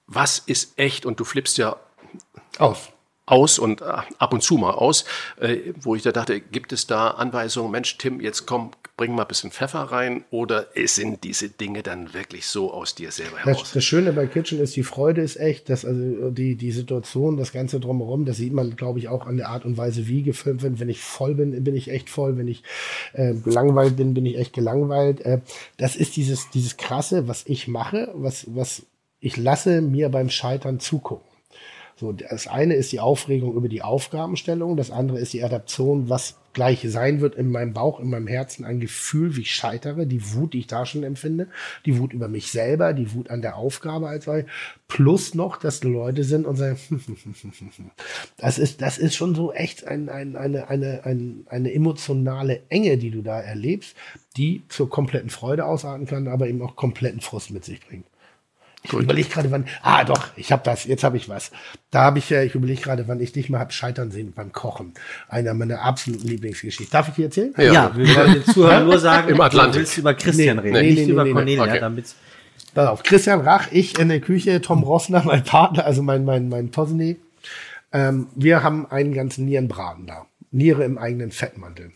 was 0.07 0.39
ist 0.39 0.79
echt? 0.79 1.07
Und 1.07 1.19
du 1.21 1.25
flippst 1.25 1.57
ja 1.59 1.77
Aus. 2.59 2.91
aus 3.27 3.59
und 3.59 3.81
äh, 3.81 3.85
ab 4.19 4.33
und 4.33 4.43
zu 4.43 4.57
mal 4.59 4.73
aus, 4.73 5.05
äh, 5.41 5.73
wo 5.81 5.95
ich 5.95 6.03
da 6.03 6.13
dachte, 6.13 6.41
gibt 6.41 6.73
es 6.73 6.87
da 6.87 7.13
Anweisungen, 7.13 7.71
Mensch, 7.71 7.97
Tim, 7.99 8.21
jetzt 8.21 8.47
komm, 8.47 8.73
bring 8.97 9.15
mal 9.15 9.23
ein 9.23 9.29
bisschen 9.29 9.51
Pfeffer 9.51 9.81
rein 9.81 10.25
oder 10.31 10.67
sind 10.85 11.25
diese 11.25 11.49
Dinge 11.49 11.83
dann 11.83 12.15
wirklich 12.15 12.47
so 12.47 12.73
aus 12.73 12.95
dir 12.95 13.11
selber 13.11 13.39
Das, 13.45 13.47
heraus? 13.47 13.73
das 13.73 13.85
Schöne 13.85 14.13
bei 14.13 14.27
Kitchen 14.27 14.61
ist, 14.61 14.77
die 14.77 14.85
Freude 14.85 15.21
ist 15.21 15.37
echt, 15.37 15.69
dass 15.69 15.85
also 15.85 16.31
die, 16.31 16.55
die 16.55 16.71
Situation, 16.71 17.37
das 17.37 17.53
Ganze 17.53 17.81
drumherum, 17.81 18.25
das 18.25 18.37
sieht 18.37 18.53
man, 18.53 18.77
glaube 18.77 19.01
ich, 19.01 19.09
auch 19.09 19.27
an 19.27 19.37
der 19.37 19.49
Art 19.49 19.65
und 19.65 19.77
Weise, 19.77 20.07
wie 20.07 20.23
gefilmt 20.23 20.63
wird. 20.63 20.79
Wenn 20.79 20.89
ich 20.89 21.01
voll 21.01 21.35
bin, 21.35 21.65
bin 21.65 21.75
ich 21.75 21.91
echt 21.91 22.09
voll. 22.09 22.37
Wenn 22.37 22.47
ich 22.47 22.63
äh, 23.15 23.35
gelangweilt 23.35 23.97
bin, 23.97 24.15
bin 24.15 24.27
ich 24.27 24.39
echt 24.39 24.53
gelangweilt. 24.53 25.21
Äh, 25.23 25.41
das 25.77 25.97
ist 25.97 26.17
dieses, 26.17 26.51
dieses 26.51 26.77
Krasse, 26.77 27.27
was 27.27 27.45
ich 27.47 27.67
mache, 27.67 28.13
was, 28.15 28.47
was 28.55 28.83
ich 29.19 29.37
lasse 29.37 29.81
mir 29.81 30.09
beim 30.09 30.31
Scheitern 30.31 30.79
zugucken. 30.79 31.27
So, 31.97 32.13
das 32.13 32.47
eine 32.47 32.75
ist 32.75 32.93
die 32.93 33.01
Aufregung 33.01 33.55
über 33.55 33.69
die 33.69 33.83
Aufgabenstellung, 33.83 34.77
das 34.77 34.91
andere 34.91 35.19
ist 35.19 35.33
die 35.33 35.43
Adaption, 35.45 36.09
was 36.09 36.37
gleich 36.55 36.85
sein 36.89 37.21
wird 37.21 37.35
in 37.35 37.51
meinem 37.51 37.73
Bauch, 37.73 38.01
in 38.01 38.09
meinem 38.09 38.27
Herzen, 38.27 38.65
ein 38.65 38.81
Gefühl, 38.81 39.37
wie 39.37 39.43
ich 39.43 39.55
scheitere, 39.55 40.07
die 40.07 40.35
Wut, 40.35 40.55
die 40.55 40.61
ich 40.61 40.67
da 40.67 40.87
schon 40.87 41.03
empfinde, 41.03 41.49
die 41.85 41.99
Wut 41.99 42.13
über 42.13 42.29
mich 42.29 42.51
selber, 42.51 42.93
die 42.93 43.13
Wut 43.13 43.31
an 43.31 43.43
der 43.43 43.57
Aufgabe 43.57 44.09
als 44.09 44.27
weil, 44.27 44.47
plus 44.89 45.35
noch, 45.35 45.59
dass 45.59 45.83
Leute 45.83 46.25
sind 46.25 46.47
und 46.47 46.57
sagen, 46.57 46.79
das 48.37 48.59
ist, 48.59 48.81
das 48.81 48.99
ist 48.99 49.15
schon 49.15 49.35
so 49.35 49.53
echt 49.53 49.87
ein, 49.87 50.09
ein, 50.09 50.37
eine, 50.37 50.69
eine, 50.69 51.05
ein, 51.05 51.47
eine 51.49 51.73
emotionale 51.73 52.63
Enge, 52.69 52.97
die 52.97 53.11
du 53.11 53.23
da 53.23 53.41
erlebst, 53.41 53.97
die 54.37 54.63
zur 54.69 54.89
kompletten 54.89 55.31
Freude 55.31 55.67
ausarten 55.67 56.07
kann, 56.07 56.29
aber 56.29 56.49
eben 56.49 56.63
auch 56.63 56.77
kompletten 56.77 57.21
Frust 57.21 57.51
mit 57.51 57.65
sich 57.65 57.81
bringt. 57.81 58.07
Ich 58.85 58.93
überlege 58.93 59.29
gerade, 59.31 59.51
wann. 59.51 59.65
Ah, 59.83 60.05
doch, 60.05 60.29
ich 60.37 60.53
habe 60.53 60.63
das. 60.63 60.85
Jetzt 60.85 61.05
habe 61.05 61.17
ich 61.17 61.29
was. 61.29 61.51
Da 61.91 62.03
habe 62.03 62.19
ich, 62.19 62.31
äh, 62.31 62.45
ich 62.45 62.55
überlege 62.55 62.83
gerade, 62.83 63.09
wann 63.09 63.19
ich 63.19 63.33
dich 63.33 63.49
mal 63.49 63.59
hab 63.59 63.73
scheitern 63.73 64.11
sehen 64.11 64.33
beim 64.37 64.53
Kochen. 64.53 64.93
Einer 65.29 65.55
meiner 65.55 65.81
absoluten 65.81 66.29
Lieblingsgeschichten. 66.29 66.91
Darf 66.91 67.09
ich 67.09 67.15
die 67.15 67.23
erzählen? 67.25 67.55
Ja, 67.57 67.97
wir 67.97 68.15
wollen 68.15 68.35
den 68.35 68.45
Zuhörern 68.45 68.85
nur 68.85 68.99
sagen, 68.99 69.31
Im 69.31 69.41
Atlantik. 69.41 69.73
du 69.73 69.79
willst 69.79 69.97
über 69.97 70.13
Christian 70.13 70.57
Nee, 70.57 70.63
reden, 70.63 70.73
nee, 70.75 70.91
nicht 70.91 71.07
nee, 71.07 71.13
über 71.13 71.25
nee, 71.25 71.33
Cornelia, 71.33 71.63
okay. 71.63 71.81
damit 71.81 72.15
Pass 72.75 72.89
auf. 72.89 73.03
Christian 73.05 73.41
Rach, 73.41 73.69
ich 73.71 73.99
in 73.99 74.09
der 74.09 74.21
Küche, 74.21 74.61
Tom 74.61 74.83
Rossner, 74.83 75.23
mein 75.25 75.45
Partner, 75.45 75.85
also 75.85 76.03
mein, 76.03 76.25
mein, 76.25 76.49
mein 76.49 76.71
Posny. 76.71 77.17
Ähm, 77.93 78.27
wir 78.35 78.63
haben 78.63 78.91
einen 78.91 79.15
ganzen 79.15 79.45
Nierenbraten 79.45 80.07
da. 80.07 80.27
Niere 80.51 80.85
im 80.85 80.99
eigenen 80.99 81.31
Fettmantel. 81.31 81.93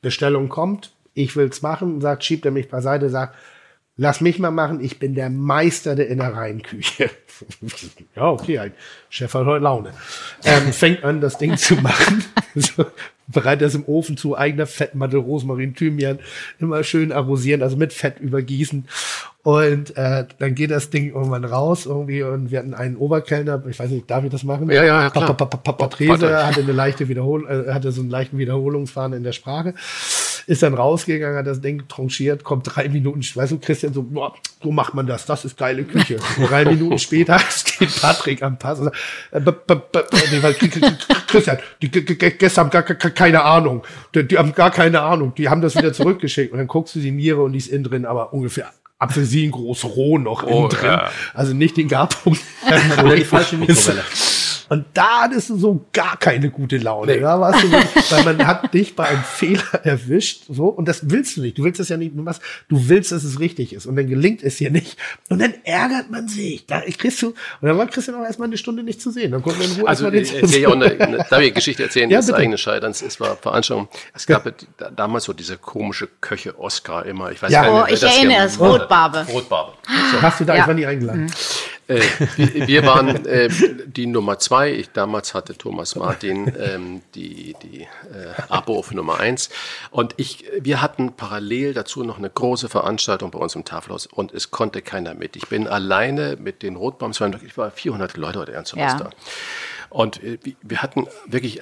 Bestellung 0.00 0.48
kommt, 0.48 0.92
ich 1.14 1.36
will's 1.36 1.62
machen, 1.62 2.00
sagt, 2.00 2.24
schiebt 2.24 2.44
er 2.44 2.52
mich 2.52 2.68
beiseite, 2.68 3.10
sagt, 3.10 3.36
lass 3.96 4.20
mich 4.20 4.38
mal 4.38 4.50
machen, 4.50 4.80
ich 4.80 4.98
bin 4.98 5.14
der 5.14 5.30
Meister 5.30 5.94
der 5.94 6.08
Innereienküche. 6.08 7.10
ja, 8.16 8.30
okay, 8.30 8.58
ein 8.58 8.72
Chef 9.08 9.32
hat 9.34 9.46
heute 9.46 9.64
Laune. 9.64 9.90
Ähm, 10.44 10.72
fängt 10.72 11.04
an, 11.04 11.20
das 11.20 11.38
Ding 11.38 11.56
zu 11.56 11.74
machen. 11.76 12.24
so, 12.54 12.86
bereitet 13.26 13.62
das 13.62 13.74
im 13.74 13.84
Ofen 13.86 14.16
zu, 14.16 14.36
eigener 14.36 14.66
Fettmantel, 14.66 15.18
Rosmarin, 15.20 15.74
Thymian, 15.74 16.18
immer 16.58 16.84
schön 16.84 17.10
arrosieren, 17.12 17.62
also 17.62 17.76
mit 17.76 17.92
Fett 17.92 18.20
übergießen. 18.20 18.86
Und 19.42 19.96
äh, 19.96 20.24
dann 20.38 20.54
geht 20.54 20.70
das 20.70 20.90
Ding 20.90 21.12
irgendwann 21.14 21.44
raus 21.44 21.86
irgendwie 21.86 22.22
und 22.22 22.50
wir 22.50 22.60
hatten 22.60 22.72
einen 22.74 22.96
Oberkellner, 22.96 23.62
ich 23.68 23.78
weiß 23.78 23.90
nicht, 23.90 24.10
darf 24.10 24.24
ich 24.24 24.30
das 24.30 24.42
machen? 24.42 24.70
Ja, 24.70 24.84
ja, 24.84 25.02
ja, 25.02 25.10
klar. 25.10 25.26
Pa- 25.26 25.32
pa- 25.34 25.44
pa- 25.44 25.56
pa- 25.58 25.72
Patrese 25.72 26.46
hatte 26.46 26.60
eine 26.60 26.72
leichte 26.72 27.08
Wiederholung, 27.08 27.48
äh, 27.48 27.72
hatte 27.72 27.92
so 27.92 28.00
einen 28.00 28.10
leichten 28.10 28.38
Wiederholungsfaden 28.38 29.14
in 29.16 29.22
der 29.22 29.32
Sprache. 29.32 29.74
Ist 30.46 30.62
dann 30.62 30.74
rausgegangen, 30.74 31.36
hat 31.38 31.46
das 31.46 31.60
Ding 31.60 31.88
tranchiert, 31.88 32.44
kommt 32.44 32.66
drei 32.74 32.88
Minuten, 32.88 33.20
weißt 33.22 33.52
du, 33.52 33.58
Christian, 33.58 33.94
so, 33.94 34.02
boah, 34.02 34.34
so 34.62 34.70
macht 34.72 34.94
man 34.94 35.06
das, 35.06 35.24
das 35.26 35.44
ist 35.44 35.56
geile 35.56 35.84
Küche. 35.84 36.18
drei 36.48 36.64
Minuten 36.64 36.98
später 36.98 37.38
steht 37.50 38.00
Patrick 38.00 38.42
am 38.42 38.58
Pass 38.58 38.78
und 38.80 38.84
sagt, 38.86 38.96
äh, 39.32 39.40
b- 39.40 39.52
b- 39.66 39.74
b- 39.92 40.00
nee, 40.30 40.42
weil, 40.42 40.54
Christian, 41.26 41.58
die 41.82 41.90
g- 41.90 42.02
g- 42.02 42.14
Gäste 42.30 42.60
haben 42.60 42.70
gar, 42.70 42.82
gar 42.82 42.96
keine 43.10 43.42
Ahnung, 43.42 43.82
die, 44.14 44.26
die 44.28 44.36
haben 44.38 44.52
gar 44.54 44.70
keine 44.70 45.00
Ahnung, 45.00 45.34
die 45.34 45.48
haben 45.48 45.62
das 45.62 45.76
wieder 45.76 45.92
zurückgeschickt 45.92 46.52
und 46.52 46.58
dann 46.58 46.66
guckst 46.68 46.94
du 46.94 47.00
die 47.00 47.10
Niere 47.10 47.42
und 47.42 47.52
die 47.52 47.58
ist 47.58 47.68
innen 47.68 47.84
drin, 47.84 48.04
aber 48.06 48.32
ungefähr 48.32 48.70
Apfelsin 48.98 49.50
groß 49.50 49.84
roh 49.84 50.18
noch 50.18 50.44
Oh, 50.44 50.60
innen 50.60 50.68
drin. 50.68 50.86
ja. 50.86 51.10
Also 51.34 51.52
nicht 51.54 51.76
den 51.76 51.88
Garpunkt. 51.88 52.40
oder 53.04 53.16
die 53.16 53.24
falsche 53.24 53.56
Mikrowelle. 53.58 54.02
Und 54.68 54.86
da 54.94 55.22
hattest 55.22 55.50
du 55.50 55.56
so 55.58 55.84
gar 55.92 56.16
keine 56.16 56.50
gute 56.50 56.78
Laune. 56.78 57.20
Da 57.20 57.38
warst 57.40 57.62
du, 57.62 57.70
wirklich- 57.70 58.12
weil 58.12 58.24
man 58.24 58.46
hat 58.46 58.72
dich 58.72 58.96
bei 58.96 59.04
einem 59.08 59.22
Fehler 59.22 59.62
erwischt, 59.84 60.44
so. 60.48 60.66
Und 60.68 60.86
das 60.88 61.10
willst 61.10 61.36
du 61.36 61.42
nicht. 61.42 61.58
Du 61.58 61.64
willst 61.64 61.80
es 61.80 61.88
ja 61.88 61.96
nicht, 61.96 62.16
du, 62.16 62.22
machst, 62.22 62.40
du 62.68 62.88
willst, 62.88 63.12
dass 63.12 63.24
es 63.24 63.38
richtig 63.40 63.72
ist. 63.72 63.86
Und 63.86 63.96
dann 63.96 64.06
gelingt 64.08 64.42
es 64.42 64.56
dir 64.56 64.70
nicht. 64.70 64.96
Und 65.28 65.40
dann 65.40 65.54
ärgert 65.64 66.10
man 66.10 66.28
sich. 66.28 66.66
Da 66.66 66.80
kriegst 66.80 67.20
du, 67.22 67.28
und 67.28 67.36
dann 67.68 67.76
war 67.78 67.86
Christian 67.86 68.16
auch 68.16 68.24
erstmal 68.24 68.48
eine 68.48 68.56
Stunde 68.56 68.82
nicht 68.82 69.00
zu 69.02 69.10
sehen. 69.10 69.32
Dann 69.32 69.42
konnten 69.42 69.60
wir 69.60 69.66
in 69.66 69.72
Ruhe 69.80 69.88
Also 69.88 70.04
erstmal 70.04 70.22
ich 70.22 70.34
erzähle 70.34 70.58
ich 70.60 70.66
auch 70.66 70.72
eine, 70.72 70.84
eine, 71.00 71.16
darf 71.18 71.30
ich 71.32 71.36
eine 71.38 71.52
Geschichte 71.52 71.82
erzählen 71.82 72.08
Ja, 72.10 72.18
des 72.20 72.32
eigenen 72.32 72.58
Scheiterns? 72.58 73.02
Es 73.02 73.20
war 73.20 73.36
Veranstaltung. 73.36 73.88
Es 74.14 74.26
gab 74.26 74.44
da- 74.78 74.90
damals 74.90 75.24
so 75.24 75.32
diese 75.32 75.56
komische 75.58 76.08
Köche 76.20 76.58
Oscar 76.58 77.04
immer. 77.06 77.30
Ich 77.32 77.42
weiß 77.42 77.50
Ja. 77.52 77.62
gar 77.64 77.72
nicht, 77.72 77.90
Oh, 77.90 77.94
ich 77.94 78.00
das 78.00 78.16
erinnere 78.16 78.44
es. 78.46 78.58
Rotbarbe. 78.58 79.26
Rotbarbe. 79.30 79.72
Hast 80.22 80.40
du 80.40 80.44
da, 80.44 80.54
Ja. 80.54 80.62
ich 80.62 80.66
war 80.68 80.74
nie 80.74 80.86
eingeladen. 80.86 81.30
Äh, 81.88 82.00
wir, 82.36 82.66
wir 82.68 82.86
waren 82.86 83.26
äh, 83.26 83.48
die 83.86 84.06
Nummer 84.06 84.38
zwei. 84.38 84.72
Ich, 84.72 84.90
damals 84.90 85.34
hatte 85.34 85.56
Thomas 85.56 85.96
Martin 85.96 86.52
ähm, 86.58 87.02
die, 87.14 87.54
die 87.62 87.80
äh, 87.82 87.86
Abo 88.48 88.78
auf 88.78 88.90
Nummer 88.92 89.20
eins. 89.20 89.50
Und 89.90 90.14
ich, 90.16 90.44
wir 90.60 90.80
hatten 90.80 91.12
parallel 91.14 91.74
dazu 91.74 92.02
noch 92.04 92.18
eine 92.18 92.30
große 92.30 92.68
Veranstaltung 92.68 93.30
bei 93.30 93.38
uns 93.38 93.54
im 93.54 93.64
Tafelhaus 93.64 94.06
und 94.06 94.32
es 94.32 94.50
konnte 94.50 94.82
keiner 94.82 95.14
mit. 95.14 95.36
Ich 95.36 95.48
bin 95.48 95.66
alleine 95.68 96.36
mit 96.38 96.62
den 96.62 96.76
Rotbaums, 96.76 97.20
ich 97.44 97.56
war 97.58 97.70
400 97.70 98.16
Leute 98.16 98.38
oder 98.40 98.52
ernsthaft 98.54 98.80
Ja. 98.80 98.96
da. 98.98 99.10
Und 99.90 100.22
äh, 100.22 100.38
wir- 100.62 100.82
hatten 100.82 101.06
wirklich, 101.26 101.60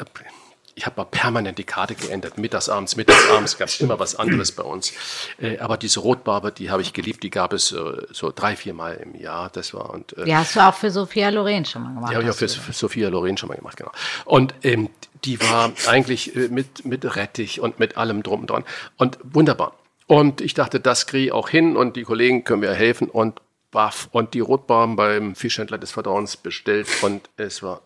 ich 0.74 0.86
habe 0.86 1.01
mal 1.01 1.05
permanent 1.05 1.59
die 1.59 1.65
Karte 1.65 1.94
geändert, 1.94 2.39
mittags, 2.39 2.69
abends, 2.69 2.97
mittags, 2.97 3.28
abends, 3.31 3.59
gab 3.59 3.69
es 3.69 3.81
immer 3.81 3.99
was 3.99 4.16
anderes 4.16 4.53
bei 4.53 4.62
uns. 4.62 4.93
Äh, 5.40 5.59
aber 5.59 5.77
diese 5.77 6.01
Rotbarbe, 6.01 6.51
die 6.53 6.70
habe 6.70 6.82
ich 6.82 6.93
geliebt, 6.93 7.23
die 7.23 7.31
gab 7.31 7.53
es 7.53 7.73
äh, 7.73 8.07
so 8.11 8.32
drei, 8.35 8.57
vier 8.57 8.74
Mal 8.74 8.94
im 8.94 9.15
Jahr. 9.15 9.51
Das 9.51 9.74
war 9.74 9.90
und 9.90 10.16
äh, 10.16 10.24
Die 10.24 10.36
hast 10.36 10.57
du 10.57 10.61
auch 10.61 10.74
für 10.74 10.90
Sophia 10.90 11.28
Loren 11.28 11.65
schon 11.65 11.82
mal 11.82 11.94
gemacht. 11.94 12.11
die 12.11 12.16
habe 12.16 12.24
ich 12.24 12.31
auch 12.31 12.35
für, 12.35 12.49
für 12.49 12.73
Sophia 12.73 13.09
Loren 13.09 13.36
schon 13.36 13.49
mal 13.49 13.57
gemacht, 13.57 13.77
genau. 13.77 13.93
Und 14.24 14.55
ähm, 14.62 14.89
die 15.24 15.40
war 15.40 15.73
eigentlich 15.86 16.35
äh, 16.35 16.49
mit, 16.49 16.85
mit 16.85 17.16
Rettich 17.16 17.61
und 17.61 17.78
mit 17.78 17.97
allem 17.97 18.23
drum 18.23 18.40
und 18.40 18.51
dran. 18.51 18.65
Und 18.97 19.19
wunderbar. 19.23 19.74
Und 20.07 20.40
ich 20.40 20.55
dachte, 20.55 20.81
das 20.81 21.07
kriege 21.07 21.27
ich 21.27 21.32
auch 21.32 21.49
hin 21.49 21.77
und 21.77 21.97
die 21.97 22.03
Kollegen 22.03 22.44
können 22.44 22.61
mir 22.61 22.74
helfen 22.74 23.09
und 23.09 23.40
baff. 23.70 24.09
Und 24.12 24.35
die 24.35 24.40
Rotbarben 24.40 24.97
beim 24.97 25.35
Fischhändler 25.35 25.78
des 25.78 25.93
Vertrauens 25.93 26.36
bestellt 26.36 26.89
und 27.03 27.28
es 27.36 27.62
war 27.62 27.82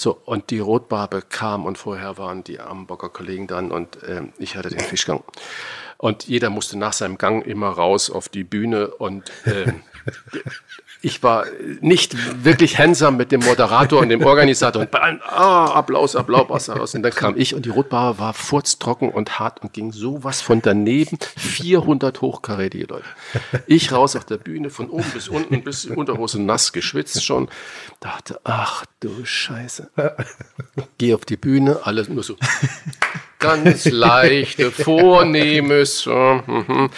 so. 0.00 0.20
Und 0.24 0.50
die 0.50 0.58
Rotbarbe 0.58 1.22
kam 1.22 1.64
und 1.64 1.78
vorher 1.78 2.18
waren 2.18 2.44
die 2.44 2.60
Ambocker 2.60 3.08
Kollegen 3.08 3.46
dann 3.46 3.70
und 3.70 3.98
ähm, 4.06 4.32
ich 4.38 4.56
hatte 4.56 4.68
den 4.70 4.80
Fischgang. 4.80 5.22
Und 5.96 6.28
jeder 6.28 6.50
musste 6.50 6.78
nach 6.78 6.92
seinem 6.92 7.18
Gang 7.18 7.44
immer 7.44 7.70
raus 7.70 8.08
auf 8.08 8.28
die 8.28 8.44
Bühne 8.44 8.88
und 8.88 9.30
ähm, 9.46 9.82
ich 11.00 11.22
war 11.22 11.46
nicht 11.80 12.44
wirklich 12.44 12.78
handsam 12.78 13.16
mit 13.16 13.30
dem 13.30 13.40
Moderator 13.40 14.00
und 14.00 14.08
dem 14.08 14.24
Organisator 14.24 14.82
und 14.82 14.90
bei 14.90 15.00
allen, 15.00 15.20
ah, 15.22 15.66
Applaus, 15.66 16.16
Applaus, 16.16 16.68
Applaus. 16.68 16.94
Und 16.94 17.02
dann 17.02 17.12
kam 17.12 17.36
ich 17.36 17.54
und 17.54 17.66
die 17.66 17.70
Rotbarbe 17.70 18.18
war 18.18 18.34
furztrocken 18.34 19.10
und 19.10 19.38
hart 19.38 19.62
und 19.62 19.72
ging 19.72 19.92
sowas 19.92 20.40
von 20.40 20.60
daneben. 20.60 21.18
400 21.36 22.20
hochkarätige 22.20 22.86
Leute. 22.86 23.04
Ich 23.66 23.92
raus 23.92 24.16
auf 24.16 24.24
der 24.24 24.38
Bühne, 24.38 24.70
von 24.70 24.90
oben 24.90 25.10
bis 25.12 25.28
unten, 25.28 25.62
bis 25.62 25.82
die 25.82 25.90
Unterhose 25.90 26.42
nass 26.42 26.72
geschwitzt 26.72 27.24
schon. 27.24 27.48
Dachte, 28.00 28.40
ach 28.44 28.84
du 29.00 29.24
Scheiße. 29.24 29.90
Geh 30.98 31.14
auf 31.14 31.24
die 31.24 31.36
Bühne, 31.36 31.80
alles 31.84 32.08
nur 32.08 32.22
so 32.24 32.36
ganz 33.38 33.86
leichte, 33.86 34.70
vornehmes. 34.70 36.00
So, 36.00 36.42
mhm. 36.46 36.90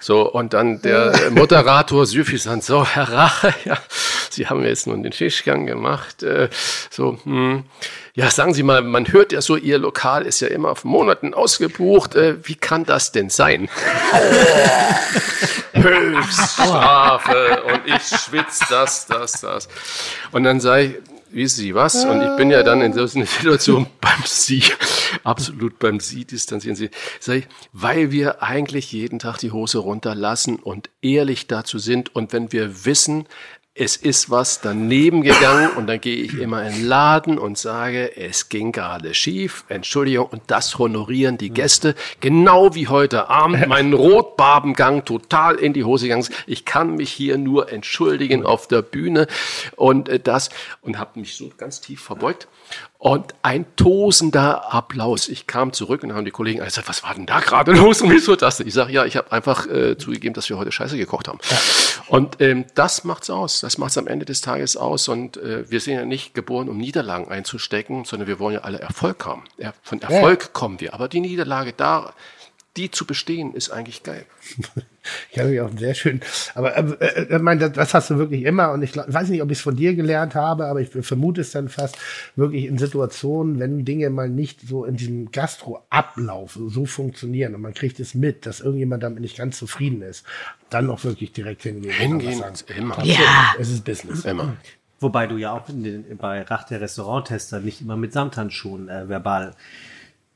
so, 0.00 0.30
und 0.30 0.52
dann 0.52 0.82
der 0.82 1.30
Moderator 1.30 2.06
süffisant, 2.06 2.64
so, 2.64 2.86
Herr 2.86 3.10
Rache, 3.10 3.54
ja, 3.64 3.78
Sie 4.30 4.46
haben 4.46 4.64
jetzt 4.64 4.86
nun 4.86 5.02
den 5.02 5.12
Fischgang 5.12 5.66
gemacht. 5.66 6.22
Äh, 6.22 6.48
so, 6.90 7.18
hm. 7.24 7.64
Ja, 8.14 8.30
sagen 8.30 8.54
Sie 8.54 8.62
mal, 8.62 8.82
man 8.82 9.12
hört 9.12 9.32
ja 9.32 9.40
so, 9.40 9.56
Ihr 9.56 9.78
Lokal 9.78 10.26
ist 10.26 10.40
ja 10.40 10.48
immer 10.48 10.70
auf 10.70 10.84
Monaten 10.84 11.32
ausgebucht. 11.32 12.16
Äh, 12.16 12.36
wie 12.46 12.54
kann 12.54 12.84
das 12.84 13.12
denn 13.12 13.30
sein? 13.30 13.68
Höchststrafe 15.72 17.62
und 17.62 17.86
ich 17.86 18.02
schwitze 18.02 18.64
das, 18.68 19.06
das, 19.06 19.40
das. 19.40 19.68
Und 20.32 20.44
dann 20.44 20.60
sage 20.60 20.82
ich, 20.82 20.96
wissen 21.32 21.60
Sie 21.60 21.74
was? 21.74 22.04
Und 22.04 22.22
ich 22.22 22.36
bin 22.36 22.50
ja 22.50 22.62
dann 22.62 22.80
in 22.80 22.92
so 22.92 23.00
einer 23.00 23.26
Situation 23.26 23.86
beim 24.00 24.22
Sie, 24.24 24.62
absolut 25.24 25.78
beim 25.78 26.00
Sie 26.00 26.24
distanzieren 26.24 26.76
Sie. 26.76 26.90
Ich, 27.26 27.46
weil 27.72 28.10
wir 28.10 28.42
eigentlich 28.42 28.92
jeden 28.92 29.18
Tag 29.18 29.38
die 29.38 29.52
Hose 29.52 29.78
runterlassen 29.78 30.56
und 30.56 30.90
ehrlich 31.02 31.46
dazu 31.46 31.78
sind 31.78 32.14
und 32.14 32.32
wenn 32.32 32.52
wir 32.52 32.84
wissen, 32.84 33.26
es 33.80 33.96
ist 33.96 34.28
was 34.28 34.60
daneben 34.60 35.22
gegangen 35.22 35.70
und 35.70 35.86
dann 35.86 36.02
gehe 36.02 36.16
ich 36.16 36.34
immer 36.34 36.62
in 36.66 36.74
den 36.74 36.86
Laden 36.86 37.38
und 37.38 37.56
sage, 37.56 38.14
es 38.14 38.50
ging 38.50 38.72
gerade 38.72 39.14
schief, 39.14 39.64
Entschuldigung, 39.68 40.26
und 40.26 40.42
das 40.48 40.78
honorieren 40.78 41.38
die 41.38 41.48
Gäste, 41.48 41.94
genau 42.20 42.74
wie 42.74 42.88
heute 42.88 43.30
Abend. 43.30 43.66
Mein 43.68 43.94
Rotbarbengang 43.94 45.06
total 45.06 45.54
in 45.54 45.72
die 45.72 45.84
Hose 45.84 46.04
gegangen. 46.04 46.20
Ist. 46.20 46.32
Ich 46.46 46.66
kann 46.66 46.96
mich 46.96 47.10
hier 47.10 47.38
nur 47.38 47.72
entschuldigen 47.72 48.44
auf 48.44 48.68
der 48.68 48.82
Bühne. 48.82 49.26
Und 49.76 50.10
äh, 50.10 50.20
das 50.20 50.50
und 50.82 50.98
habe 50.98 51.18
mich 51.18 51.34
so 51.34 51.50
ganz 51.56 51.80
tief 51.80 52.02
verbeugt 52.02 52.48
und 53.00 53.34
ein 53.40 53.64
tosender 53.76 54.74
Applaus. 54.74 55.30
Ich 55.30 55.46
kam 55.46 55.72
zurück 55.72 56.02
und 56.02 56.12
haben 56.12 56.26
die 56.26 56.30
Kollegen 56.30 56.62
gesagt, 56.62 56.86
was 56.86 57.02
war 57.02 57.14
denn 57.14 57.24
da 57.24 57.40
gerade 57.40 57.72
los 57.76 58.02
und 58.02 58.10
wieso 58.10 58.36
das? 58.36 58.58
denn? 58.58 58.66
Ich 58.66 58.74
sage, 58.74 58.92
ja, 58.92 59.06
ich 59.06 59.16
habe 59.16 59.32
einfach 59.32 59.66
äh, 59.66 59.96
zugegeben, 59.96 60.34
dass 60.34 60.50
wir 60.50 60.58
heute 60.58 60.70
Scheiße 60.70 60.98
gekocht 60.98 61.26
haben. 61.26 61.38
Und 62.08 62.42
ähm, 62.42 62.66
das 62.74 63.04
macht's 63.04 63.30
aus. 63.30 63.60
Das 63.60 63.78
macht's 63.78 63.96
am 63.96 64.06
Ende 64.06 64.26
des 64.26 64.42
Tages 64.42 64.76
aus. 64.76 65.08
Und 65.08 65.38
äh, 65.38 65.68
wir 65.70 65.80
sind 65.80 65.94
ja 65.94 66.04
nicht 66.04 66.34
geboren, 66.34 66.68
um 66.68 66.76
Niederlagen 66.76 67.26
einzustecken, 67.28 68.04
sondern 68.04 68.28
wir 68.28 68.38
wollen 68.38 68.56
ja 68.56 68.60
alle 68.60 68.80
Erfolg 68.80 69.24
haben. 69.24 69.44
Ja, 69.56 69.72
von 69.82 70.02
Erfolg 70.02 70.52
kommen 70.52 70.78
wir. 70.78 70.92
Aber 70.92 71.08
die 71.08 71.20
Niederlage 71.20 71.72
da, 71.72 72.12
die 72.76 72.90
zu 72.90 73.04
bestehen, 73.04 73.54
ist 73.54 73.70
eigentlich 73.70 74.02
geil. 74.02 74.26
Ich 75.30 75.38
habe 75.38 75.48
mich 75.48 75.60
auch 75.62 75.70
sehr 75.76 75.94
schön. 75.94 76.20
Aber 76.54 76.76
äh, 76.76 76.82
äh, 77.00 77.36
ich 77.36 77.42
meine, 77.42 77.60
das, 77.60 77.72
das 77.72 77.94
hast 77.94 78.10
du 78.10 78.18
wirklich 78.18 78.42
immer. 78.42 78.70
Und 78.72 78.82
ich 78.82 78.92
glaub, 78.92 79.10
weiß 79.12 79.30
nicht, 79.30 79.42
ob 79.42 79.50
ich 79.50 79.56
es 79.56 79.62
von 79.62 79.74
dir 79.74 79.94
gelernt 79.94 80.34
habe, 80.34 80.66
aber 80.66 80.80
ich 80.80 80.90
vermute 80.90 81.40
es 81.40 81.52
dann 81.52 81.70
fast 81.70 81.96
wirklich 82.36 82.66
in 82.66 82.76
Situationen, 82.76 83.58
wenn 83.58 83.86
Dinge 83.86 84.10
mal 84.10 84.28
nicht 84.28 84.60
so 84.60 84.84
in 84.84 84.96
diesem 84.96 85.32
Gastro-Ablauf 85.32 86.58
so 86.68 86.84
funktionieren 86.84 87.54
und 87.54 87.62
man 87.62 87.72
kriegt 87.72 87.98
es 87.98 88.14
mit, 88.14 88.44
dass 88.44 88.60
irgendjemand 88.60 89.02
damit 89.02 89.20
nicht 89.20 89.38
ganz 89.38 89.58
zufrieden 89.58 90.02
ist, 90.02 90.24
dann 90.68 90.90
auch 90.90 91.02
wirklich 91.02 91.32
direkt 91.32 91.62
hingehen. 91.62 91.92
Hingehen, 91.92 92.38
sagen. 92.38 92.56
immer. 92.76 93.02
Ja. 93.02 93.54
Es 93.58 93.70
ist 93.70 93.84
Business. 93.84 94.26
Immer. 94.26 94.56
Wobei 95.00 95.26
du 95.26 95.38
ja 95.38 95.52
auch 95.52 95.66
in 95.70 95.82
den, 95.82 96.18
bei 96.18 96.42
Rach 96.42 96.64
der 96.64 96.82
Restauranttester 96.82 97.60
nicht 97.60 97.80
immer 97.80 97.96
mit 97.96 98.12
Samthandschuhen 98.12 98.90
äh, 98.90 99.08
verbal 99.08 99.56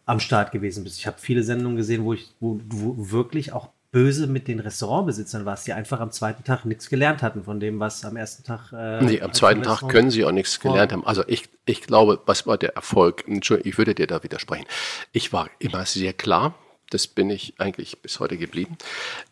am 0.07 0.21
Start 0.21 0.53
gewesen 0.53 0.85
bist. 0.85 0.99
Ich 0.99 1.07
habe 1.07 1.19
viele 1.19 1.43
Sendungen 1.43 1.77
gesehen, 1.77 2.05
wo 2.05 2.13
ich 2.13 2.29
wo 2.41 2.61
du 2.63 2.97
wirklich 3.11 3.53
auch 3.53 3.69
böse 3.95 4.27
mit 4.27 4.49
den 4.49 4.59
Restaurantbesitzern 4.59 5.45
warst, 5.45 5.69
die 5.69 5.73
einfach 5.73 6.01
am 6.01 6.11
zweiten 6.11 6.43
Tag 6.43 6.65
nichts 6.65 6.91
gelernt 6.91 7.23
hatten 7.23 7.45
von 7.45 7.61
dem, 7.61 7.79
was 7.79 8.05
am 8.05 8.17
ersten 8.17 8.43
Tag. 8.43 8.73
Äh, 8.73 9.05
Nee, 9.05 9.23
am 9.23 9.33
zweiten 9.33 9.63
Tag 9.63 9.89
können 9.89 10.11
sie 10.11 10.25
auch 10.25 10.33
nichts 10.33 10.59
gelernt 10.59 10.93
haben. 10.93 11.07
Also 11.07 11.23
ich, 11.29 11.45
ich 11.65 11.83
glaube, 11.83 12.21
was 12.27 12.45
war 12.45 12.59
der 12.59 12.75
Erfolg? 12.75 13.23
Entschuldigung, 13.29 13.71
ich 13.71 13.79
würde 13.79 13.95
dir 13.95 14.09
da 14.09 14.25
widersprechen. 14.25 14.67
Ich 15.13 15.33
war 15.33 15.49
immer 15.61 15.87
sehr 15.87 16.13
klar, 16.13 16.55
das 16.91 17.07
bin 17.07 17.31
ich 17.31 17.55
eigentlich 17.59 18.03
bis 18.03 18.19
heute 18.19 18.37
geblieben, 18.37 18.77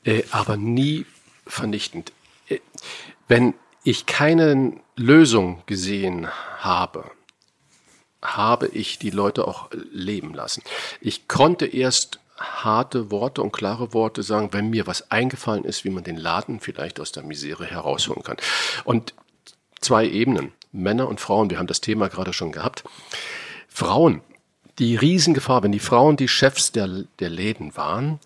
äh, 0.05 0.23
aber 0.31 0.57
nie 0.57 1.07
vernichtend. 1.45 2.13
Äh, 2.49 2.61
wenn 3.27 3.55
ich 3.83 4.07
keine 4.07 4.75
Lösung 4.95 5.63
gesehen 5.67 6.29
habe, 6.59 7.11
habe 8.23 8.69
ich 8.69 8.99
die 8.99 9.11
Leute 9.11 9.47
auch 9.47 9.69
leben 9.91 10.33
lassen. 10.33 10.63
Ich 11.01 11.29
konnte 11.29 11.67
erst 11.67 12.21
harte 12.39 13.11
Worte 13.11 13.43
und 13.43 13.53
klare 13.53 13.93
Worte 13.93 14.23
sagen, 14.23 14.53
wenn 14.53 14.71
mir 14.71 14.87
was 14.87 15.11
eingefallen 15.11 15.65
ist, 15.65 15.85
wie 15.85 15.91
man 15.91 16.05
den 16.05 16.17
Laden 16.17 16.61
vielleicht 16.61 17.01
aus 17.01 17.13
der 17.13 17.23
Misere 17.23 17.67
herausholen 17.67 18.23
kann. 18.23 18.37
Und 18.85 19.15
zwei 19.81 20.09
Ebenen, 20.09 20.53
Männer 20.73 21.09
und 21.09 21.21
Frauen, 21.21 21.51
wir 21.51 21.59
haben 21.59 21.67
das 21.67 21.81
Thema 21.81 22.09
gerade 22.09 22.33
schon 22.33 22.53
gehabt. 22.53 22.85
Frauen, 23.69 24.23
die 24.79 24.97
Riesengefahr, 24.97 25.63
wenn 25.63 25.73
die 25.73 25.79
Frauen 25.79 26.17
die 26.17 26.29
Chefs 26.29 26.73
der, 26.73 27.05
der 27.19 27.31
Läden 27.31 27.77
waren, 27.77 28.19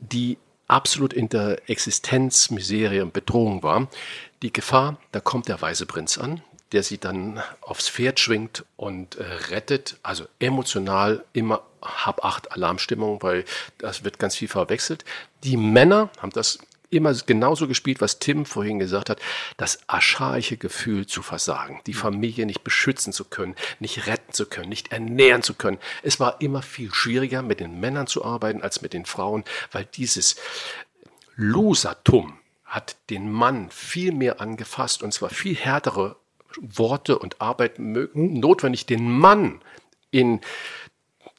die 0.00 0.38
absolut 0.68 1.12
in 1.12 1.28
der 1.28 1.68
Existenzmiserie 1.70 3.02
und 3.02 3.12
Bedrohung 3.12 3.62
waren, 3.62 3.88
die 4.42 4.52
Gefahr, 4.52 4.98
da 5.12 5.20
kommt 5.20 5.48
der 5.48 5.60
weiße 5.60 5.86
Prinz 5.86 6.18
an, 6.18 6.42
der 6.72 6.82
sie 6.82 6.98
dann 6.98 7.42
aufs 7.60 7.88
Pferd 7.88 8.20
schwingt 8.20 8.64
und 8.76 9.16
äh, 9.16 9.22
rettet, 9.50 9.96
also 10.02 10.26
emotional 10.38 11.24
immer 11.32 11.62
hab 11.80 12.24
acht 12.24 12.52
Alarmstimmung, 12.52 13.22
weil 13.22 13.44
das 13.78 14.04
wird 14.04 14.18
ganz 14.18 14.36
viel 14.36 14.48
verwechselt. 14.48 15.04
Die 15.44 15.56
Männer 15.56 16.10
haben 16.20 16.32
das 16.32 16.58
immer 16.90 17.12
genauso 17.14 17.68
gespielt, 17.68 18.00
was 18.00 18.18
Tim 18.18 18.46
vorhin 18.46 18.78
gesagt 18.78 19.10
hat, 19.10 19.20
das 19.56 19.80
archaische 19.88 20.56
Gefühl 20.56 21.06
zu 21.06 21.22
versagen, 21.22 21.80
die 21.86 21.94
Familie 21.94 22.46
nicht 22.46 22.62
beschützen 22.62 23.12
zu 23.12 23.24
können, 23.24 23.56
nicht 23.80 24.06
retten 24.06 24.32
zu 24.32 24.46
können, 24.46 24.68
nicht 24.68 24.92
ernähren 24.92 25.42
zu 25.42 25.54
können. 25.54 25.78
Es 26.02 26.20
war 26.20 26.40
immer 26.40 26.62
viel 26.62 26.92
schwieriger, 26.92 27.42
mit 27.42 27.60
den 27.60 27.80
Männern 27.80 28.06
zu 28.06 28.24
arbeiten 28.24 28.62
als 28.62 28.82
mit 28.82 28.92
den 28.92 29.04
Frauen, 29.04 29.44
weil 29.72 29.84
dieses 29.84 30.36
Losertum 31.34 32.38
hat 32.64 32.96
den 33.10 33.30
Mann 33.30 33.70
viel 33.70 34.12
mehr 34.12 34.40
angefasst 34.40 35.02
und 35.02 35.12
zwar 35.12 35.30
viel 35.30 35.56
härtere 35.56 36.16
Worte 36.60 37.18
und 37.18 37.40
Arbeit 37.40 37.78
mö- 37.78 38.08
notwendig, 38.14 38.86
den 38.86 39.10
Mann 39.10 39.60
in 40.10 40.40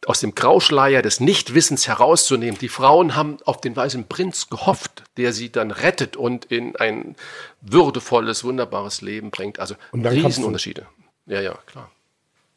aus 0.05 0.19
dem 0.21 0.35
Grauschleier 0.35 1.01
des 1.01 1.19
Nichtwissens 1.19 1.87
herauszunehmen. 1.87 2.57
Die 2.59 2.69
Frauen 2.69 3.15
haben 3.15 3.37
auf 3.45 3.59
den 3.59 3.75
weißen 3.75 4.07
Prinz 4.07 4.49
gehofft, 4.49 5.03
der 5.17 5.33
sie 5.33 5.51
dann 5.51 5.71
rettet 5.71 6.15
und 6.15 6.45
in 6.45 6.75
ein 6.77 7.15
würdevolles, 7.61 8.43
wunderbares 8.43 9.01
Leben 9.01 9.31
bringt. 9.31 9.59
Also 9.59 9.75
du. 9.91 10.27
Riesenunterschiede. 10.27 10.85
Ja, 11.25 11.41
ja, 11.41 11.57
klar. 11.65 11.91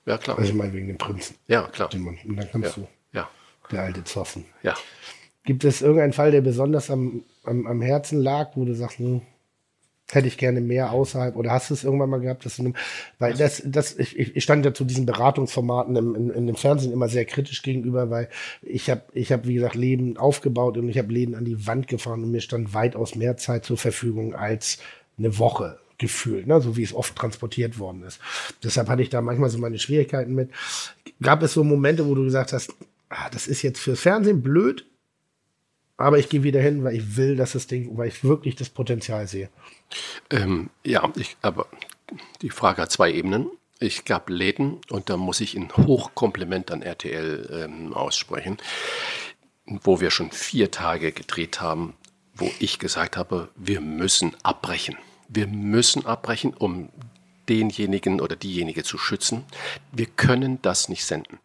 Ja, 0.06 0.18
klar. 0.18 0.38
Also 0.38 0.50
ich 0.50 0.56
meine 0.56 0.72
wegen 0.72 0.86
dem 0.88 0.98
Prinzen. 0.98 1.36
Ja, 1.48 1.62
klar. 1.62 1.88
Und 1.92 2.36
dann 2.36 2.50
kommst 2.52 2.76
Ja, 2.76 2.82
du, 2.82 2.88
ja, 3.18 3.30
der 3.72 3.82
alte 3.82 4.04
Zoffen. 4.04 4.44
Hätte 10.14 10.28
ich 10.28 10.38
gerne 10.38 10.60
mehr 10.60 10.92
außerhalb 10.92 11.36
oder 11.36 11.52
hast 11.52 11.70
du 11.70 11.74
es 11.74 11.84
irgendwann 11.84 12.10
mal 12.10 12.20
gehabt, 12.20 12.44
dass 12.44 12.56
du, 12.56 12.72
weil 13.18 13.34
das, 13.34 13.62
das, 13.64 13.96
ich, 13.98 14.18
ich 14.18 14.42
stand 14.42 14.64
ja 14.64 14.74
zu 14.74 14.84
diesen 14.84 15.06
Beratungsformaten 15.06 15.96
im, 15.96 16.14
in, 16.14 16.30
in 16.30 16.46
dem 16.46 16.56
Fernsehen 16.56 16.92
immer 16.92 17.08
sehr 17.08 17.24
kritisch 17.24 17.62
gegenüber, 17.62 18.10
weil 18.10 18.28
ich 18.62 18.90
habe, 18.90 19.02
ich 19.12 19.32
habe 19.32 19.46
wie 19.46 19.54
gesagt 19.54 19.74
Leben 19.74 20.16
aufgebaut 20.16 20.76
und 20.78 20.88
ich 20.88 20.98
habe 20.98 21.12
Läden 21.12 21.34
an 21.34 21.44
die 21.44 21.66
Wand 21.66 21.88
gefahren 21.88 22.24
und 22.24 22.30
mir 22.30 22.40
stand 22.40 22.74
weitaus 22.74 23.14
mehr 23.14 23.36
Zeit 23.36 23.64
zur 23.64 23.76
Verfügung 23.76 24.34
als 24.34 24.78
eine 25.18 25.38
Woche 25.38 25.78
gefühlt, 25.98 26.46
ne? 26.46 26.60
so 26.60 26.76
wie 26.76 26.82
es 26.82 26.94
oft 26.94 27.14
transportiert 27.14 27.78
worden 27.78 28.02
ist. 28.02 28.20
Deshalb 28.64 28.88
hatte 28.88 29.02
ich 29.02 29.10
da 29.10 29.20
manchmal 29.20 29.50
so 29.50 29.58
meine 29.58 29.78
Schwierigkeiten 29.78 30.34
mit. 30.34 30.50
Gab 31.22 31.42
es 31.42 31.52
so 31.52 31.62
Momente, 31.62 32.06
wo 32.06 32.14
du 32.14 32.24
gesagt 32.24 32.52
hast, 32.52 32.74
ah, 33.10 33.28
das 33.30 33.46
ist 33.46 33.62
jetzt 33.62 33.80
fürs 33.80 34.00
Fernsehen 34.00 34.42
blöd, 34.42 34.86
aber 36.00 36.18
ich 36.18 36.28
gehe 36.28 36.42
wieder 36.42 36.60
hin, 36.60 36.82
weil 36.82 36.96
ich 36.96 37.16
will, 37.16 37.36
dass 37.36 37.52
das 37.52 37.66
Ding, 37.66 37.96
weil 37.96 38.08
ich 38.08 38.24
wirklich 38.24 38.56
das 38.56 38.70
Potenzial 38.70 39.26
sehe. 39.26 39.50
Ähm, 40.30 40.70
ja, 40.84 41.10
ich, 41.16 41.36
aber 41.42 41.66
die 42.42 42.50
Frage 42.50 42.82
hat 42.82 42.90
zwei 42.90 43.12
Ebenen. 43.12 43.50
Ich 43.78 44.04
gab 44.04 44.28
Läden 44.30 44.80
und 44.90 45.10
da 45.10 45.16
muss 45.16 45.40
ich 45.40 45.56
ein 45.56 45.74
Hochkompliment 45.76 46.70
an 46.70 46.82
RTL 46.82 47.64
ähm, 47.64 47.94
aussprechen, 47.94 48.58
wo 49.66 50.00
wir 50.00 50.10
schon 50.10 50.32
vier 50.32 50.70
Tage 50.70 51.12
gedreht 51.12 51.60
haben, 51.60 51.94
wo 52.34 52.50
ich 52.58 52.78
gesagt 52.78 53.16
habe, 53.16 53.48
wir 53.56 53.80
müssen 53.80 54.34
abbrechen. 54.42 54.96
Wir 55.28 55.46
müssen 55.46 56.06
abbrechen, 56.06 56.54
um 56.54 56.88
denjenigen 57.48 58.20
oder 58.20 58.36
diejenige 58.36 58.84
zu 58.84 58.96
schützen. 58.96 59.44
Wir 59.92 60.06
können 60.06 60.60
das 60.62 60.88
nicht 60.88 61.04
senden. 61.04 61.38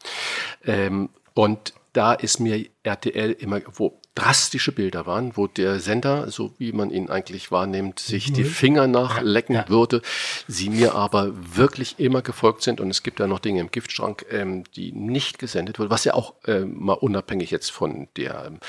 Ähm, 0.65 1.10
und 1.34 1.73
da 1.94 2.14
ist 2.14 2.40
mir 2.40 2.65
RTL 2.84 3.32
immer, 3.32 3.61
wo 3.73 3.99
drastische 4.15 4.71
Bilder 4.71 5.05
waren, 5.05 5.35
wo 5.35 5.45
der 5.47 5.79
Sender, 5.79 6.31
so 6.31 6.53
wie 6.57 6.71
man 6.71 6.89
ihn 6.89 7.09
eigentlich 7.09 7.51
wahrnimmt, 7.51 7.99
sich 7.99 8.31
die 8.31 8.45
Finger 8.45 8.87
nachlecken 8.87 9.55
Ja. 9.55 9.69
würde, 9.69 10.01
sie 10.47 10.69
mir 10.69 10.95
aber 10.95 11.33
wirklich 11.55 11.99
immer 11.99 12.21
gefolgt 12.21 12.61
sind. 12.63 12.79
Und 12.79 12.89
es 12.89 13.03
gibt 13.03 13.19
da 13.19 13.27
noch 13.27 13.39
Dinge 13.39 13.59
im 13.59 13.71
Giftschrank, 13.71 14.25
ähm, 14.31 14.63
die 14.75 14.93
nicht 14.93 15.37
gesendet 15.37 15.79
wurden, 15.79 15.89
was 15.89 16.05
ja 16.05 16.13
auch 16.13 16.33
ähm, 16.47 16.75
mal 16.79 16.93
unabhängig 16.93 17.51
jetzt 17.51 17.71
von 17.71 18.07
der 18.15 18.45
ähm, 18.47 18.59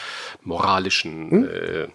moralischen 0.43 1.49
äh, 1.49 1.89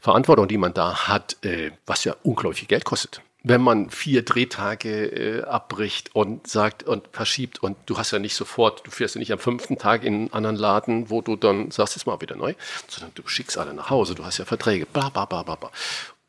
Verantwortung, 0.00 0.46
die 0.48 0.58
man 0.58 0.74
da 0.74 1.08
hat, 1.08 1.36
äh, 1.44 1.70
was 1.86 2.04
ja 2.04 2.14
unglaublich 2.22 2.60
viel 2.60 2.68
Geld 2.68 2.84
kostet. 2.84 3.22
Wenn 3.44 3.60
man 3.60 3.90
vier 3.90 4.24
Drehtage 4.24 5.06
äh, 5.06 5.42
abbricht 5.42 6.14
und 6.14 6.46
sagt 6.46 6.84
und 6.84 7.08
verschiebt 7.12 7.62
und 7.62 7.76
du 7.86 7.98
hast 7.98 8.12
ja 8.12 8.18
nicht 8.18 8.36
sofort, 8.36 8.86
du 8.86 8.90
fährst 8.90 9.16
ja 9.16 9.18
nicht 9.18 9.32
am 9.32 9.38
fünften 9.38 9.78
Tag 9.78 10.04
in 10.04 10.14
einen 10.14 10.32
anderen 10.32 10.56
Laden, 10.56 11.10
wo 11.10 11.22
du 11.22 11.36
dann 11.36 11.70
sagst, 11.70 11.96
jetzt 11.96 12.06
mal 12.06 12.20
wieder 12.20 12.36
neu, 12.36 12.54
sondern 12.88 13.12
du 13.14 13.26
schickst 13.26 13.58
alle 13.58 13.74
nach 13.74 13.90
Hause, 13.90 14.14
du 14.14 14.24
hast 14.24 14.38
ja 14.38 14.44
Verträge, 14.44 14.86
bla 14.86 15.08
bla 15.08 15.24
bla 15.24 15.42
bla 15.42 15.56
bla. 15.56 15.70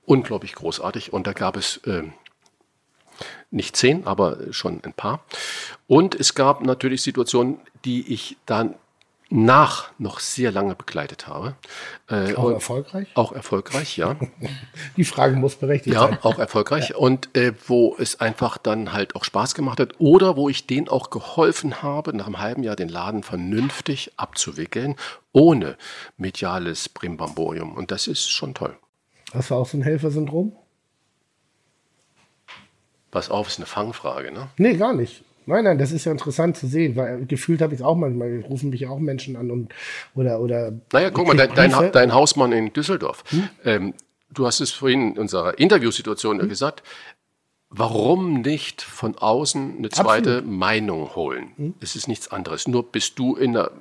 Unglaublich 0.05 0.53
großartig 0.55 1.13
und 1.13 1.27
da 1.27 1.33
gab 1.33 1.55
es 1.55 1.79
ähm, 1.85 2.13
nicht 3.51 3.75
zehn, 3.77 4.07
aber 4.07 4.37
schon 4.51 4.81
ein 4.83 4.93
paar. 4.93 5.23
Und 5.87 6.15
es 6.15 6.33
gab 6.33 6.61
natürlich 6.61 7.03
Situationen, 7.03 7.59
die 7.85 8.11
ich 8.13 8.37
dann 8.45 8.75
nach 9.35 9.89
noch 9.97 10.19
sehr 10.19 10.51
lange 10.51 10.75
begleitet 10.75 11.27
habe. 11.27 11.55
Äh, 12.07 12.35
Auch 12.35 12.51
erfolgreich? 12.51 13.07
Auch 13.15 13.31
erfolgreich, 13.31 13.97
ja. 13.97 14.15
Die 14.97 15.05
Frage 15.05 15.35
muss 15.35 15.55
berechtigt 15.55 15.95
Ja, 15.95 16.01
sein. 16.01 16.19
auch 16.21 16.37
erfolgreich. 16.37 16.95
Und 16.95 17.35
äh, 17.35 17.53
wo 17.67 17.95
es 17.97 18.19
einfach 18.19 18.59
dann 18.59 18.93
halt 18.93 19.15
auch 19.15 19.23
Spaß 19.23 19.55
gemacht 19.55 19.79
hat 19.79 19.95
oder 19.97 20.37
wo 20.37 20.49
ich 20.49 20.67
denen 20.67 20.87
auch 20.87 21.09
geholfen 21.09 21.81
habe, 21.81 22.15
nach 22.15 22.27
einem 22.27 22.37
halben 22.39 22.61
Jahr 22.61 22.75
den 22.75 22.89
Laden 22.89 23.23
vernünftig 23.23 24.11
abzuwickeln, 24.17 24.95
ohne 25.31 25.77
mediales 26.15 26.87
Brimbamborium. 26.89 27.73
Und 27.73 27.89
das 27.89 28.05
ist 28.05 28.29
schon 28.29 28.53
toll. 28.53 28.77
Hast 29.33 29.49
du 29.49 29.55
auch 29.55 29.65
so 29.67 29.77
ein 29.77 29.81
Helfersyndrom? 29.81 30.55
Pass 33.09 33.31
auf, 33.31 33.47
ist 33.47 33.57
eine 33.57 33.65
Fangfrage, 33.65 34.31
ne? 34.31 34.49
Nee, 34.57 34.75
gar 34.77 34.93
nicht. 34.93 35.23
Nein, 35.45 35.63
nein, 35.63 35.77
das 35.77 35.91
ist 35.91 36.05
ja 36.05 36.11
interessant 36.11 36.57
zu 36.57 36.67
sehen, 36.67 36.95
weil 36.95 37.25
gefühlt 37.25 37.61
habe 37.61 37.73
ich 37.73 37.79
es 37.79 37.85
auch 37.85 37.95
manchmal, 37.95 38.43
rufen 38.47 38.69
mich 38.69 38.87
auch 38.87 38.99
Menschen 38.99 39.35
an 39.35 39.51
und 39.51 39.73
oder 40.15 40.39
oder. 40.39 40.73
Naja, 40.91 41.09
guck 41.09 41.27
mal, 41.27 41.35
dein, 41.35 41.53
dein, 41.53 41.91
dein 41.91 42.13
Hausmann 42.13 42.51
in 42.51 42.71
Düsseldorf. 42.73 43.23
Ähm, 43.65 43.93
du 44.33 44.45
hast 44.45 44.59
es 44.61 44.71
vorhin 44.71 45.13
in 45.13 45.17
unserer 45.19 45.57
Interviewsituation 45.59 46.39
Hm? 46.41 46.49
gesagt. 46.49 46.83
Warum 47.75 48.41
nicht 48.41 48.81
von 48.83 49.17
außen 49.17 49.77
eine 49.79 49.89
zweite 49.89 50.41
Meinung 50.43 51.15
holen? 51.15 51.47
Hm? 51.57 51.73
Es 51.79 51.95
ist 51.95 52.07
nichts 52.07 52.27
anderes. 52.31 52.67
Nur 52.67 52.83
bist 52.91 53.17
du 53.17 53.35
in 53.35 53.57
einer 53.57 53.71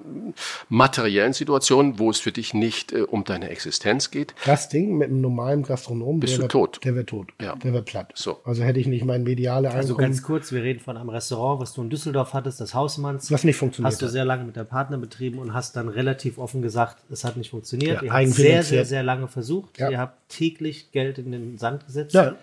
materiellen 0.68 1.32
Situation, 1.32 1.98
wo 1.98 2.10
es 2.10 2.18
für 2.18 2.32
dich 2.32 2.54
nicht 2.54 2.92
äh, 2.92 3.02
um 3.02 3.24
deine 3.24 3.50
Existenz 3.50 4.10
geht. 4.10 4.34
Das 4.46 4.68
Ding 4.68 4.96
mit 4.96 5.08
einem 5.10 5.20
normalen 5.20 5.62
Gastronom, 5.62 6.20
Bist 6.20 6.32
der 6.34 6.38
du 6.38 6.42
wär- 6.44 6.48
tot. 6.48 6.80
Der 6.84 6.94
wäre 6.94 7.06
tot. 7.06 7.28
Ja. 7.40 7.54
Der 7.56 7.72
wäre 7.72 7.82
platt. 7.82 8.12
So. 8.14 8.38
Also 8.44 8.62
hätte 8.62 8.80
ich 8.80 8.86
nicht 8.86 9.04
mein 9.04 9.22
mediale 9.24 9.70
Also 9.70 9.94
Einkommen. 9.94 10.08
ganz 10.08 10.22
kurz, 10.22 10.52
wir 10.52 10.62
reden 10.62 10.80
von 10.80 10.96
einem 10.96 11.08
Restaurant, 11.10 11.60
was 11.60 11.74
du 11.74 11.82
in 11.82 11.90
Düsseldorf 11.90 12.32
hattest, 12.32 12.60
das 12.60 12.74
Hausmanns. 12.74 13.30
Was 13.30 13.44
nicht 13.44 13.56
funktioniert 13.56 13.92
Hast 13.92 14.00
du 14.02 14.08
sehr 14.08 14.24
lange 14.24 14.44
mit 14.44 14.56
deinem 14.56 14.68
Partner 14.68 14.98
betrieben 14.98 15.38
und 15.38 15.52
hast 15.52 15.76
dann 15.76 15.88
relativ 15.88 16.38
offen 16.38 16.62
gesagt, 16.62 16.98
es 17.10 17.24
hat 17.24 17.36
nicht 17.36 17.50
funktioniert. 17.50 18.02
Ja, 18.02 18.06
Ihr 18.06 18.12
habt 18.12 18.28
sehr, 18.28 18.62
sehr, 18.62 18.84
sehr 18.84 19.02
lange 19.02 19.28
versucht. 19.28 19.78
Ja. 19.78 19.90
Ihr 19.90 19.98
habt 19.98 20.28
täglich 20.30 20.92
Geld 20.92 21.18
in 21.18 21.32
den 21.32 21.58
Sand 21.58 21.84
gesetzt. 21.86 22.14
Ja. 22.14 22.36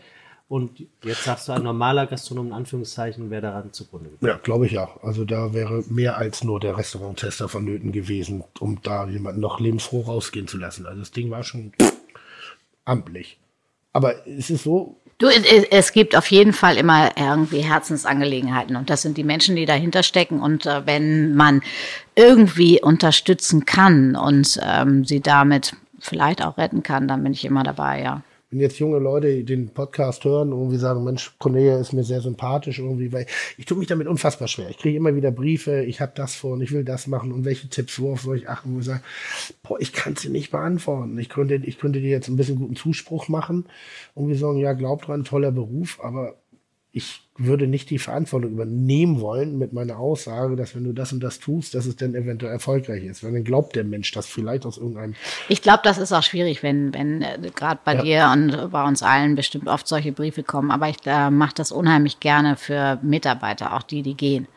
Und 0.49 0.83
jetzt 1.03 1.25
sagst 1.25 1.47
du, 1.47 1.51
ein 1.51 1.61
normaler 1.61 2.07
Gastronom 2.07 2.47
in 2.47 2.53
Anführungszeichen 2.53 3.29
wäre 3.29 3.43
daran 3.43 3.71
zugrunde 3.71 4.09
gegangen. 4.09 4.33
Ja, 4.33 4.39
glaube 4.41 4.65
ich 4.65 4.71
ja. 4.71 4.89
Also 5.03 5.23
da 5.23 5.53
wäre 5.53 5.83
mehr 5.89 6.17
als 6.17 6.43
nur 6.43 6.59
der 6.59 6.75
Restauranttester 6.75 7.47
vonnöten 7.47 7.91
gewesen, 7.91 8.43
um 8.59 8.81
da 8.81 9.07
jemanden 9.07 9.41
noch 9.41 9.59
lebensfroh 9.59 10.01
rausgehen 10.01 10.47
zu 10.47 10.57
lassen. 10.57 10.87
Also 10.87 11.01
das 11.01 11.11
Ding 11.11 11.29
war 11.29 11.43
schon 11.43 11.71
amtlich. 12.83 13.37
Aber 13.93 14.27
es 14.27 14.49
ist 14.49 14.63
so, 14.63 14.97
Du, 15.19 15.27
es, 15.27 15.43
es 15.69 15.91
gibt 15.91 16.15
auf 16.15 16.31
jeden 16.31 16.53
Fall 16.53 16.77
immer 16.77 17.11
irgendwie 17.17 17.59
Herzensangelegenheiten 17.59 18.77
und 18.77 18.89
das 18.89 19.01
sind 19.01 19.17
die 19.17 19.25
Menschen, 19.25 19.57
die 19.57 19.65
dahinter 19.65 20.01
stecken. 20.01 20.39
Und 20.39 20.65
äh, 20.65 20.85
wenn 20.85 21.35
man 21.35 21.61
irgendwie 22.15 22.81
unterstützen 22.81 23.65
kann 23.65 24.15
und 24.15 24.57
ähm, 24.63 25.03
sie 25.03 25.19
damit 25.19 25.75
vielleicht 25.99 26.41
auch 26.41 26.57
retten 26.57 26.83
kann, 26.83 27.09
dann 27.09 27.21
bin 27.21 27.33
ich 27.33 27.43
immer 27.43 27.63
dabei, 27.63 28.01
ja. 28.01 28.23
Wenn 28.49 28.59
jetzt 28.59 28.79
junge 28.79 28.97
Leute 28.97 29.43
den 29.43 29.69
Podcast 29.69 30.25
hören 30.25 30.51
und 30.51 30.59
irgendwie 30.59 30.77
sagen, 30.77 31.03
Mensch, 31.03 31.35
Cornelia 31.37 31.79
ist 31.79 31.93
mir 31.93 32.03
sehr 32.03 32.21
sympathisch 32.21 32.79
irgendwie, 32.79 33.13
weil 33.13 33.27
ich 33.57 33.65
tue 33.65 33.77
mich 33.77 33.87
damit 33.87 34.07
unfassbar 34.07 34.47
schwer. 34.47 34.69
Ich 34.69 34.77
kriege 34.77 34.97
immer 34.97 35.15
wieder 35.15 35.31
Briefe, 35.31 35.83
ich 35.83 36.01
habe 36.01 36.13
das 36.15 36.35
vor 36.35 36.53
und 36.53 36.61
ich 36.61 36.71
will 36.71 36.83
das 36.83 37.05
machen 37.05 37.31
und 37.31 37.45
welche 37.45 37.69
Tipps, 37.69 37.99
worauf 37.99 38.21
soll 38.21 38.37
ich 38.37 38.49
achten? 38.49 38.73
Und 38.73 38.79
ich 38.79 38.85
sage, 38.85 39.01
boah, 39.61 39.79
ich 39.79 39.93
kann 39.93 40.15
sie 40.15 40.29
nicht 40.29 40.49
beantworten. 40.49 41.17
Ich 41.19 41.29
könnte, 41.29 41.55
ich 41.55 41.77
könnte 41.77 42.01
dir 42.01 42.09
jetzt 42.09 42.27
ein 42.27 42.37
bisschen 42.37 42.57
guten 42.57 42.75
Zuspruch 42.75 43.27
machen 43.27 43.65
und 44.15 44.29
wir 44.29 44.37
sagen, 44.37 44.57
ja, 44.57 44.73
glaub 44.73 45.03
dran, 45.03 45.23
toller 45.23 45.51
Beruf, 45.51 45.99
aber 46.01 46.35
ich 46.91 47.28
würde 47.39 47.67
nicht 47.67 47.89
die 47.89 47.99
Verantwortung 47.99 48.51
übernehmen 48.51 49.21
wollen 49.21 49.57
mit 49.57 49.73
meiner 49.73 49.97
Aussage, 49.97 50.55
dass 50.55 50.75
wenn 50.75 50.83
du 50.83 50.93
das 50.93 51.13
und 51.13 51.21
das 51.21 51.39
tust, 51.39 51.73
dass 51.73 51.85
es 51.85 51.95
dann 51.95 52.13
eventuell 52.13 52.51
erfolgreich 52.51 53.03
ist. 53.05 53.23
Weil 53.23 53.31
dann 53.31 53.43
glaubt 53.43 53.75
der 53.75 53.85
Mensch 53.85 54.11
das 54.11 54.27
vielleicht 54.27 54.65
aus 54.65 54.77
irgendeinem 54.77 55.15
Ich 55.47 55.61
glaube, 55.61 55.79
das 55.83 55.97
ist 55.97 56.11
auch 56.11 56.23
schwierig, 56.23 56.61
wenn, 56.63 56.93
wenn 56.93 57.21
äh, 57.21 57.39
gerade 57.55 57.79
bei 57.83 57.95
dir 57.95 58.29
und 58.33 58.71
bei 58.71 58.83
uns 58.83 59.01
allen 59.01 59.35
bestimmt 59.35 59.67
oft 59.67 59.87
solche 59.87 60.11
Briefe 60.11 60.43
kommen. 60.43 60.69
Aber 60.69 60.89
ich 60.89 60.97
äh, 61.05 61.31
mache 61.31 61.55
das 61.55 61.71
unheimlich 61.71 62.19
gerne 62.19 62.57
für 62.57 62.99
Mitarbeiter, 63.01 63.73
auch 63.75 63.83
die, 63.83 64.03
die 64.03 64.15
gehen. 64.15 64.47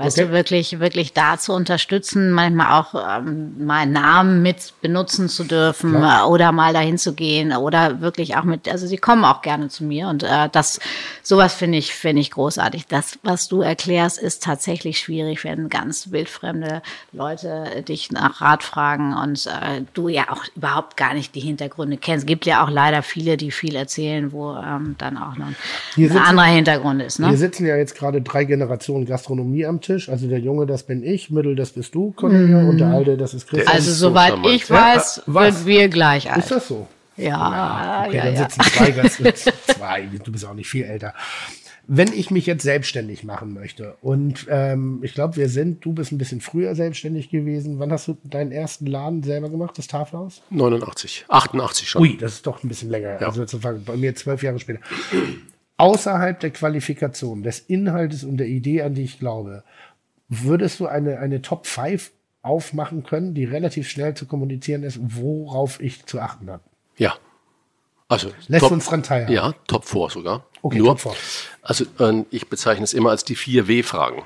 Weißt 0.00 0.16
Okay. 0.16 0.28
du, 0.28 0.32
wirklich, 0.32 0.78
wirklich 0.78 1.12
da 1.12 1.38
zu 1.38 1.52
unterstützen, 1.52 2.30
manchmal 2.30 2.80
auch 2.80 2.94
ähm, 3.18 3.66
meinen 3.66 3.90
Namen 3.92 4.42
mit 4.42 4.72
benutzen 4.80 5.28
zu 5.28 5.42
dürfen 5.42 5.92
äh, 6.04 6.22
oder 6.24 6.52
mal 6.52 6.72
dahin 6.72 6.98
zu 6.98 7.14
gehen 7.14 7.52
oder 7.52 8.00
wirklich 8.00 8.36
auch 8.36 8.44
mit, 8.44 8.68
also 8.68 8.86
sie 8.86 8.96
kommen 8.96 9.24
auch 9.24 9.42
gerne 9.42 9.66
zu 9.68 9.82
mir 9.82 10.06
und 10.06 10.22
äh, 10.22 10.48
das, 10.52 10.78
sowas 11.24 11.52
finde 11.54 11.78
ich, 11.78 11.92
finde 11.94 12.20
ich 12.22 12.30
großartig. 12.30 12.86
Das, 12.86 13.18
was 13.24 13.48
du 13.48 13.60
erklärst, 13.60 14.18
ist 14.20 14.44
tatsächlich 14.44 15.00
schwierig, 15.00 15.42
wenn 15.42 15.68
ganz 15.68 16.12
wildfremde 16.12 16.80
Leute 17.12 17.82
dich 17.88 18.12
nach 18.12 18.40
Rat 18.40 18.62
fragen 18.62 19.14
und 19.16 19.46
äh, 19.46 19.82
du 19.94 20.06
ja 20.06 20.26
auch 20.30 20.44
überhaupt 20.54 20.96
gar 20.96 21.12
nicht 21.12 21.34
die 21.34 21.40
Hintergründe 21.40 21.96
kennst. 21.96 22.22
Es 22.22 22.26
gibt 22.26 22.46
ja 22.46 22.64
auch 22.64 22.70
leider 22.70 23.02
viele, 23.02 23.36
die 23.36 23.50
viel 23.50 23.74
erzählen, 23.74 24.30
wo 24.30 24.54
ähm, 24.54 24.94
dann 24.98 25.18
auch 25.18 25.36
noch 25.36 25.48
Hier 25.96 26.06
ein 26.08 26.12
sitzen- 26.12 26.18
anderer 26.24 26.46
Hintergrund 26.46 27.02
ist. 27.02 27.18
Wir 27.18 27.26
Ne? 27.26 27.36
sitzen 27.36 27.66
ja 27.66 27.76
jetzt 27.76 27.96
gerade 27.96 28.22
drei 28.22 28.44
Generationen 28.44 29.04
Gastronomie 29.04 29.66
am 29.66 29.80
Tisch. 29.80 29.87
Also 30.08 30.28
der 30.28 30.38
Junge, 30.40 30.66
das 30.66 30.82
bin 30.84 31.02
ich, 31.02 31.30
Mittel, 31.30 31.56
das 31.56 31.70
bist 31.70 31.94
du, 31.94 32.12
Cornelia, 32.12 32.58
und 32.68 32.78
der 32.78 32.88
Alte, 32.88 33.16
das 33.16 33.34
ist 33.34 33.48
Christian. 33.48 33.72
Also 33.74 33.90
ist 33.90 33.98
so 33.98 34.08
soweit 34.10 34.28
charmant. 34.30 34.54
ich 34.54 34.68
Ja, 34.68 34.76
weiß, 34.96 35.22
was? 35.26 35.56
sind 35.58 35.66
wir 35.66 35.88
gleich 35.88 36.30
alt. 36.30 36.38
ist 36.38 36.50
das 36.50 36.68
so? 36.68 36.86
Ja, 37.16 38.04
Okay, 38.06 38.16
ja, 38.16 38.24
dann 38.26 38.34
ja. 38.34 38.40
sitzen 38.48 38.60
zwei 38.62 38.90
Gast 38.92 39.16
zwei, 39.66 40.08
du 40.22 40.30
bist 40.32 40.44
auch 40.44 40.54
nicht 40.54 40.68
viel 40.68 40.84
älter. 40.84 41.14
Wenn 41.90 42.12
ich 42.12 42.30
mich 42.30 42.44
jetzt 42.44 42.62
selbstständig 42.64 43.24
machen 43.24 43.54
möchte 43.54 43.96
und 44.02 44.46
ähm, 44.50 45.00
ich 45.02 45.14
glaube, 45.14 45.36
wir 45.36 45.48
sind, 45.48 45.82
du 45.84 45.94
bist 45.94 46.12
ein 46.12 46.18
bisschen 46.18 46.42
früher 46.42 46.74
selbstständig 46.74 47.30
gewesen. 47.30 47.78
Wann 47.78 47.90
hast 47.90 48.06
du 48.08 48.18
deinen 48.24 48.52
ersten 48.52 48.84
Laden 48.86 49.22
selber 49.22 49.48
gemacht, 49.48 49.78
das 49.78 49.86
Tafelhaus? 49.86 50.42
89, 50.50 51.24
88 51.28 51.88
schon. 51.88 52.02
Ui, 52.02 52.16
das 52.18 52.34
ist 52.34 52.46
doch 52.46 52.62
ein 52.62 52.68
bisschen 52.68 52.90
länger. 52.90 53.16
Also 53.20 53.40
sozusagen 53.40 53.82
bei 53.84 53.96
mir 53.96 54.14
zwölf 54.14 54.42
Jahre 54.42 54.58
später. 54.58 54.80
Außerhalb 55.78 56.40
der 56.40 56.50
Qualifikation, 56.50 57.42
des 57.42 57.60
Inhaltes 57.60 58.24
und 58.24 58.36
der 58.36 58.48
Idee, 58.48 58.82
an 58.82 58.94
die 58.94 59.04
ich 59.04 59.18
glaube, 59.20 59.62
würdest 60.28 60.80
du 60.80 60.86
eine, 60.86 61.18
eine 61.18 61.42
Top 61.42 61.66
5 61.66 62.12
aufmachen 62.42 63.02
können, 63.02 63.34
die 63.34 63.44
relativ 63.44 63.88
schnell 63.88 64.14
zu 64.14 64.26
kommunizieren 64.26 64.82
ist, 64.82 64.98
worauf 65.00 65.80
ich 65.80 66.06
zu 66.06 66.20
achten 66.20 66.50
habe? 66.50 66.62
Ja. 66.96 67.14
Also 68.08 68.30
Lässt 68.46 68.62
Top- 68.62 68.72
uns 68.72 68.86
dran 68.86 69.02
teilhaben. 69.02 69.34
Ja, 69.34 69.52
Top 69.66 69.84
4 69.84 70.08
sogar. 70.10 70.46
Okay, 70.62 70.78
Nur, 70.78 70.96
Top 70.96 71.00
4. 71.00 71.12
Also 71.62 71.84
ähm, 72.00 72.26
ich 72.30 72.48
bezeichne 72.48 72.84
es 72.84 72.94
immer 72.94 73.10
als 73.10 73.24
die 73.24 73.34
vier 73.34 73.68
W-Fragen. 73.68 74.22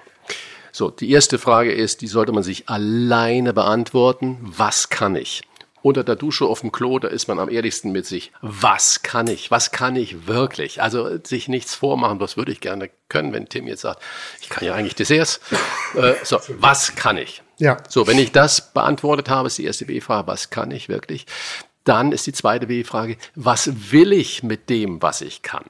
So, 0.74 0.88
die 0.90 1.10
erste 1.10 1.38
Frage 1.38 1.72
ist, 1.72 2.00
die 2.00 2.06
sollte 2.06 2.32
man 2.32 2.42
sich 2.42 2.68
alleine 2.68 3.52
beantworten. 3.52 4.38
Was 4.42 4.88
kann 4.88 5.16
ich? 5.16 5.42
Unter 5.82 6.04
der 6.04 6.16
Dusche 6.16 6.46
auf 6.46 6.60
dem 6.60 6.72
Klo, 6.72 6.98
da 6.98 7.09
ist 7.09 7.28
man 7.28 7.38
am 7.38 7.48
ehrlichsten 7.48 7.92
mit 7.92 8.06
sich. 8.06 8.32
Was 8.40 9.02
kann 9.02 9.26
ich? 9.26 9.50
Was 9.50 9.72
kann 9.72 9.96
ich 9.96 10.26
wirklich? 10.26 10.80
Also 10.80 11.18
sich 11.24 11.48
nichts 11.48 11.74
vormachen, 11.74 12.18
das 12.18 12.36
würde 12.36 12.52
ich 12.52 12.60
gerne 12.60 12.90
können, 13.09 13.32
wenn 13.32 13.48
Tim 13.48 13.66
jetzt 13.66 13.82
sagt, 13.82 14.00
ich 14.40 14.48
kann 14.48 14.64
ja 14.64 14.74
eigentlich 14.74 14.94
Desserts. 14.94 15.40
Äh, 15.94 16.14
so, 16.22 16.38
was 16.48 16.94
kann 16.94 17.18
ich? 17.18 17.42
Ja. 17.59 17.76
So, 17.86 18.06
wenn 18.06 18.18
ich 18.18 18.32
das 18.32 18.72
beantwortet 18.72 19.28
habe, 19.28 19.48
ist 19.48 19.59
die 19.59 19.64
erste 19.66 19.88
W-Frage, 19.88 20.26
was 20.26 20.48
kann 20.48 20.70
ich 20.70 20.88
wirklich? 20.88 21.26
Dann 21.84 22.12
ist 22.12 22.26
die 22.26 22.32
zweite 22.32 22.70
W-Frage, 22.70 23.18
was 23.34 23.92
will 23.92 24.14
ich 24.14 24.42
mit 24.42 24.70
dem, 24.70 25.02
was 25.02 25.20
ich 25.20 25.42
kann? 25.42 25.64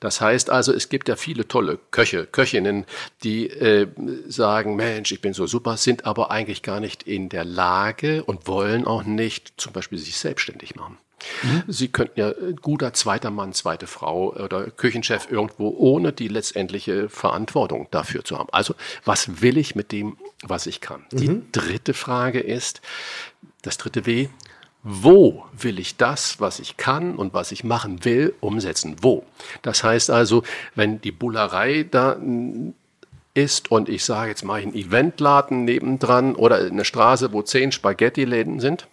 Das 0.00 0.20
heißt 0.20 0.50
also, 0.50 0.72
es 0.72 0.88
gibt 0.88 1.08
ja 1.08 1.16
viele 1.16 1.48
tolle 1.48 1.78
Köche, 1.90 2.26
Köchinnen, 2.26 2.84
die 3.22 3.48
äh, 3.48 3.88
sagen, 4.28 4.76
Mensch, 4.76 5.12
ich 5.12 5.20
bin 5.20 5.32
so 5.32 5.46
super, 5.46 5.76
sind 5.76 6.04
aber 6.04 6.30
eigentlich 6.30 6.62
gar 6.62 6.80
nicht 6.80 7.02
in 7.04 7.28
der 7.28 7.44
Lage 7.44 8.24
und 8.24 8.46
wollen 8.46 8.86
auch 8.86 9.04
nicht 9.04 9.54
zum 9.56 9.72
Beispiel 9.72 9.98
sich 9.98 10.16
selbstständig 10.18 10.76
machen. 10.76 10.98
Sie 11.66 11.88
könnten 11.88 12.20
ja 12.20 12.30
äh, 12.30 12.54
guter 12.60 12.92
zweiter 12.92 13.30
Mann, 13.30 13.52
zweite 13.52 13.86
Frau 13.86 14.34
oder 14.34 14.70
Küchenchef 14.70 15.30
irgendwo 15.30 15.68
ohne 15.70 16.12
die 16.12 16.28
letztendliche 16.28 17.08
Verantwortung 17.08 17.88
dafür 17.90 18.24
zu 18.24 18.38
haben. 18.38 18.48
Also 18.52 18.74
was 19.04 19.40
will 19.40 19.56
ich 19.56 19.74
mit 19.74 19.92
dem, 19.92 20.18
was 20.42 20.66
ich 20.66 20.80
kann? 20.80 21.04
Die 21.12 21.42
dritte 21.52 21.94
Frage 21.94 22.40
ist, 22.40 22.80
das 23.62 23.78
dritte 23.78 24.06
W, 24.06 24.28
wo 24.88 25.44
will 25.52 25.80
ich 25.80 25.96
das, 25.96 26.40
was 26.40 26.60
ich 26.60 26.76
kann 26.76 27.16
und 27.16 27.34
was 27.34 27.50
ich 27.50 27.64
machen 27.64 28.04
will, 28.04 28.34
umsetzen? 28.38 28.94
Wo? 29.02 29.24
Das 29.62 29.82
heißt 29.82 30.10
also, 30.10 30.44
wenn 30.76 31.00
die 31.00 31.10
Bullerei 31.10 31.84
da 31.90 32.14
mm, 32.14 32.72
ist 33.34 33.68
und 33.72 33.88
ich 33.88 34.04
sage, 34.04 34.30
jetzt 34.30 34.44
mache 34.44 34.60
ich 34.60 34.66
einen 34.66 34.76
Eventladen 34.76 35.64
nebendran 35.64 36.36
oder 36.36 36.58
eine 36.58 36.84
Straße, 36.84 37.32
wo 37.32 37.42
zehn 37.42 37.72
Spaghetti-Läden 37.72 38.60
sind, 38.60 38.86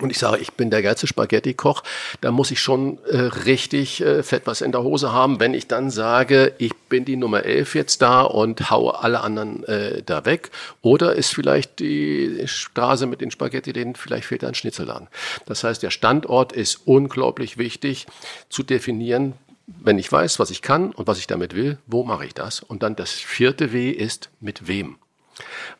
und 0.00 0.10
ich 0.10 0.18
sage, 0.18 0.38
ich 0.38 0.52
bin 0.52 0.70
der 0.70 0.82
geilste 0.82 1.06
Spaghetti-Koch, 1.06 1.82
da 2.20 2.30
muss 2.30 2.50
ich 2.50 2.60
schon 2.60 2.98
äh, 3.04 3.18
richtig 3.18 4.00
äh, 4.00 4.22
fett 4.22 4.42
was 4.46 4.60
in 4.60 4.72
der 4.72 4.82
Hose 4.82 5.12
haben, 5.12 5.40
wenn 5.40 5.54
ich 5.54 5.66
dann 5.66 5.90
sage, 5.90 6.54
ich 6.58 6.74
bin 6.74 7.04
die 7.04 7.16
Nummer 7.16 7.44
11 7.44 7.74
jetzt 7.74 8.02
da 8.02 8.22
und 8.22 8.70
haue 8.70 9.02
alle 9.02 9.20
anderen 9.20 9.64
äh, 9.64 10.02
da 10.02 10.24
weg. 10.24 10.50
Oder 10.82 11.14
ist 11.14 11.34
vielleicht 11.34 11.78
die 11.78 12.42
Straße 12.46 13.06
mit 13.06 13.20
den 13.20 13.30
Spaghetti-Läden, 13.30 13.94
vielleicht 13.94 14.26
fehlt 14.26 14.42
da 14.42 14.48
ein 14.48 14.54
Schnitzelladen. 14.54 15.08
Das 15.46 15.64
heißt, 15.64 15.82
der 15.82 15.90
Standort 15.90 16.52
ist 16.52 16.80
unglaublich 16.86 17.58
wichtig 17.58 18.06
zu 18.48 18.62
definieren, 18.62 19.34
wenn 19.66 19.98
ich 19.98 20.10
weiß, 20.10 20.38
was 20.38 20.50
ich 20.50 20.62
kann 20.62 20.90
und 20.92 21.06
was 21.06 21.18
ich 21.18 21.26
damit 21.26 21.54
will, 21.54 21.78
wo 21.86 22.04
mache 22.04 22.26
ich 22.26 22.34
das? 22.34 22.60
Und 22.60 22.82
dann 22.82 22.96
das 22.96 23.12
vierte 23.12 23.72
W 23.72 23.90
ist, 23.90 24.30
mit 24.40 24.66
wem? 24.66 24.96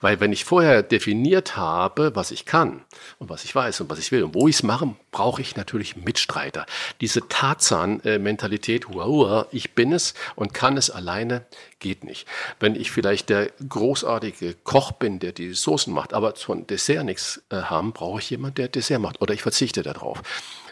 Weil 0.01 0.21
wenn 0.21 0.33
ich 0.33 0.45
vorher 0.45 0.83
definiert 0.83 1.57
habe, 1.57 2.15
was 2.15 2.31
ich 2.31 2.45
kann 2.45 2.83
und 3.19 3.29
was 3.29 3.45
ich 3.45 3.55
weiß 3.55 3.81
und 3.81 3.91
was 3.91 3.99
ich 3.99 4.13
will 4.13 4.23
und 4.23 4.35
wo 4.35 4.49
ich 4.49 4.57
es 4.57 4.63
mache, 4.63 4.95
brauche 5.11 5.43
ich 5.43 5.57
natürlich 5.57 5.97
Mitstreiter. 5.97 6.67
Diese 7.01 7.27
Tarzan-Mentalität, 7.29 8.89
hua, 8.89 9.07
hua, 9.07 9.47
ich 9.51 9.75
bin 9.75 9.93
es 9.93 10.15
und 10.37 10.55
kann 10.55 10.77
es 10.77 10.91
alleine, 10.91 11.45
geht 11.81 12.05
nicht. 12.05 12.27
Wenn 12.61 12.77
ich 12.77 12.91
vielleicht 12.91 13.31
der 13.31 13.51
großartige 13.69 14.55
Koch 14.65 14.93
bin, 14.93 15.19
der 15.19 15.33
die 15.33 15.53
Soßen 15.53 15.93
macht, 15.93 16.15
aber 16.15 16.35
von 16.37 16.67
Dessert 16.67 17.05
nichts 17.05 17.43
äh, 17.51 17.57
haben, 17.57 17.93
brauche 17.93 18.21
ich 18.21 18.31
jemanden, 18.31 18.57
der 18.57 18.69
Dessert 18.69 19.01
macht 19.01 19.21
oder 19.21 19.35
ich 19.35 19.43
verzichte 19.43 19.83
darauf. 19.83 20.23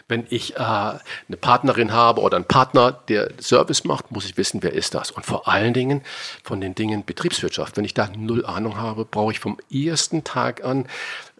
Wenn 0.09 0.25
ich 0.29 0.55
äh, 0.55 0.59
eine 0.59 0.99
Partnerin 1.39 1.93
habe 1.93 2.19
oder 2.21 2.35
einen 2.35 2.45
Partner, 2.45 2.91
der 2.91 3.31
Service 3.39 3.85
macht, 3.85 4.11
muss 4.11 4.25
ich 4.25 4.35
wissen, 4.35 4.61
wer 4.63 4.73
ist 4.73 4.95
das. 4.95 5.11
Und 5.11 5.25
vor 5.25 5.47
allen 5.47 5.73
Dingen 5.73 6.01
von 6.43 6.59
den 6.59 6.75
Dingen 6.75 7.05
Betriebswirtschaft. 7.05 7.77
Wenn 7.77 7.85
ich 7.85 7.93
da 7.93 8.09
null 8.17 8.45
Ahnung 8.45 8.77
habe, 8.77 9.05
brauche 9.05 9.31
ich 9.31 9.39
vom 9.39 9.57
ersten 9.71 10.23
Tag 10.23 10.65
an 10.65 10.87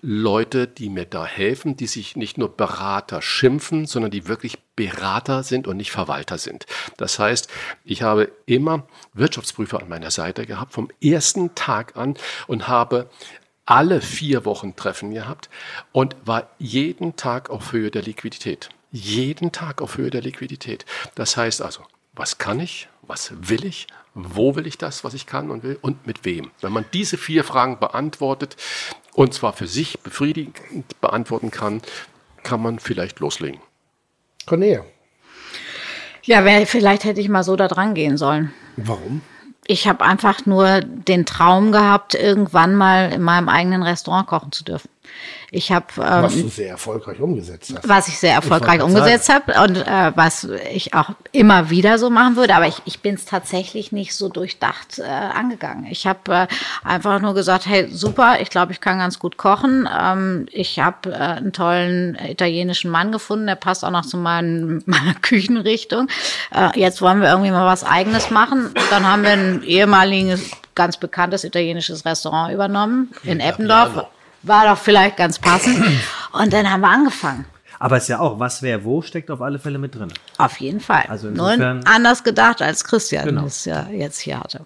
Leute, 0.02 0.68
die 0.68 0.90
mir 0.90 1.06
da 1.06 1.26
helfen, 1.26 1.76
die 1.76 1.88
sich 1.88 2.16
nicht 2.16 2.38
nur 2.38 2.56
Berater 2.56 3.22
schimpfen, 3.22 3.86
sondern 3.86 4.12
die 4.12 4.28
wirklich 4.28 4.60
Berater 4.76 5.44
sind 5.44 5.68
und 5.68 5.76
nicht 5.76 5.92
Verwalter 5.92 6.38
sind. 6.38 6.66
Das 6.96 7.20
heißt, 7.20 7.50
ich 7.84 8.02
habe 8.02 8.32
immer 8.46 8.88
Wirtschaftsprüfer 9.14 9.82
an 9.82 9.90
meiner 9.90 10.12
Seite 10.12 10.46
gehabt, 10.46 10.74
vom 10.74 10.90
ersten 11.04 11.54
Tag 11.56 11.98
an 11.98 12.16
und 12.48 12.68
habe 12.68 13.10
alle 13.70 14.02
vier 14.02 14.46
Wochen 14.46 14.76
Treffen 14.76 15.14
gehabt 15.14 15.48
und 15.92 16.16
war 16.26 16.50
jeden 16.58 17.16
Tag 17.16 17.52
auf 17.52 17.72
Höhe 17.72 17.92
der 17.92 18.02
Liquidität. 18.02 18.70
Jeden 18.92 19.52
Tag 19.52 19.84
auf 19.84 19.98
Höhe 19.98 20.10
der 20.10 20.22
Liquidität. 20.22 20.86
Das 21.14 21.38
heißt 21.38 21.62
also, 21.62 21.84
was 22.14 22.40
kann 22.40 22.60
ich? 22.60 22.90
Was 23.04 23.32
will 23.48 23.64
ich? 23.66 23.86
Wo 24.16 24.56
will 24.56 24.66
ich 24.66 24.80
das, 24.80 25.04
was 25.04 25.14
ich 25.14 25.28
kann 25.28 25.52
und 25.52 25.62
will? 25.62 25.78
Und 25.82 26.08
mit 26.08 26.26
wem? 26.26 26.50
Wenn 26.62 26.72
man 26.74 26.86
diese 26.94 27.18
vier 27.18 27.44
Fragen 27.44 27.80
beantwortet 27.80 28.56
und 29.14 29.36
zwar 29.36 29.54
für 29.54 29.68
sich 29.68 30.00
befriedigend 30.00 31.00
beantworten 31.00 31.52
kann, 31.52 31.82
kann 32.42 32.64
man 32.64 32.80
vielleicht 32.80 33.20
loslegen. 33.20 33.62
Cornelia, 34.48 34.84
Ja, 36.24 36.44
wär, 36.44 36.66
vielleicht 36.66 37.04
hätte 37.04 37.22
ich 37.22 37.30
mal 37.30 37.44
so 37.44 37.56
da 37.56 37.68
dran 37.68 37.94
gehen 37.94 38.18
sollen. 38.18 38.52
warum? 38.78 39.22
Ich 39.72 39.88
habe 39.88 40.04
einfach 40.04 40.48
nur 40.48 40.82
den 40.82 41.28
Traum 41.28 41.72
gehabt, 41.72 42.16
irgendwann 42.16 42.74
mal 42.74 43.12
in 43.14 43.22
meinem 43.22 43.48
eigenen 43.50 43.84
Restaurant 43.84 44.26
kochen 44.26 44.52
zu 44.52 44.64
dürfen. 44.64 44.90
Ich 45.52 45.72
habe 45.72 45.86
ähm, 45.98 46.24
Was 46.24 46.36
du 46.36 46.48
sehr 46.48 46.70
erfolgreich 46.70 47.20
umgesetzt 47.20 47.74
hast. 47.76 47.88
was 47.88 48.08
ich 48.08 48.20
sehr 48.20 48.34
erfolgreich 48.34 48.80
grad 48.80 48.88
umgesetzt 48.88 49.30
habe 49.30 49.54
und 49.64 49.78
äh, 49.78 50.12
was 50.16 50.48
ich 50.72 50.94
auch 50.94 51.10
immer 51.32 51.70
wieder 51.72 51.98
so 51.98 52.10
machen 52.10 52.36
würde. 52.36 52.56
Aber 52.56 52.68
ich, 52.68 52.82
ich 52.86 53.00
bin 53.00 53.16
es 53.16 53.26
tatsächlich 53.26 53.92
nicht 53.92 54.16
so 54.16 54.30
durchdacht 54.30 55.00
äh, 55.00 55.04
angegangen. 55.04 55.88
Ich 55.90 56.06
habe 56.06 56.34
äh, 56.34 56.48
einfach 56.84 57.20
nur 57.20 57.34
gesagt, 57.34 57.66
hey, 57.66 57.88
super, 57.90 58.40
ich 58.42 58.50
glaube, 58.50 58.74
ich 58.74 58.82
kann 58.82 59.00
ganz 59.00 59.18
gut 59.18 59.38
kochen. 59.38 59.90
Ähm, 60.00 60.46
ich 60.52 60.80
habe 60.80 61.12
äh, 61.12 61.16
einen 61.16 61.52
tollen 61.52 62.16
italienischen 62.16 62.92
Mann 62.92 63.12
gefunden, 63.12 63.48
der 63.48 63.56
passt 63.56 63.84
auch 63.84 63.92
noch 63.92 64.06
zu 64.06 64.18
meinen, 64.18 64.84
meiner 64.86 65.16
Küchenrichtung. 65.16 66.10
Äh, 66.54 66.80
jetzt 66.80 67.02
wollen 67.02 67.22
wir 67.22 67.30
irgendwie 67.30 67.52
mal 67.52 67.66
was 67.66 67.84
Eigenes 67.84 68.30
machen. 68.30 68.72
Dann 68.92 69.08
haben 69.08 69.24
wir 69.24 69.32
ein 69.32 69.64
ehemaliges, 69.64 70.52
ganz 70.76 70.98
bekanntes 70.98 71.44
italienisches 71.44 72.06
Restaurant 72.06 72.54
übernommen 72.54 73.12
in 73.24 73.40
Eppendorf. 73.40 74.06
War 74.44 74.66
doch 74.68 74.82
vielleicht 74.82 75.18
ganz 75.18 75.40
passend. 75.40 75.78
Und 76.34 76.54
dann 76.54 76.70
haben 76.72 76.82
wir 76.82 76.90
angefangen. 76.90 77.46
Aber 77.80 77.98
es 77.98 78.04
ist 78.04 78.10
ja 78.10 78.20
auch, 78.20 78.40
was 78.40 78.62
wer 78.62 78.84
wo 78.84 79.02
steckt 79.02 79.32
auf 79.32 79.42
alle 79.42 79.58
Fälle 79.58 79.78
mit 79.80 79.96
drin. 79.96 80.12
Auf 80.38 80.58
jeden 80.60 80.80
Fall. 80.82 81.06
Also 81.08 81.30
Nur 81.30 81.52
insofern- 81.54 81.84
anders 81.86 82.24
gedacht 82.24 82.62
als 82.62 82.84
Christian 82.84 83.26
Genau. 83.26 83.46
es 83.46 83.64
ja 83.66 83.88
jetzt 83.90 84.20
hier 84.20 84.40
hatte. 84.40 84.62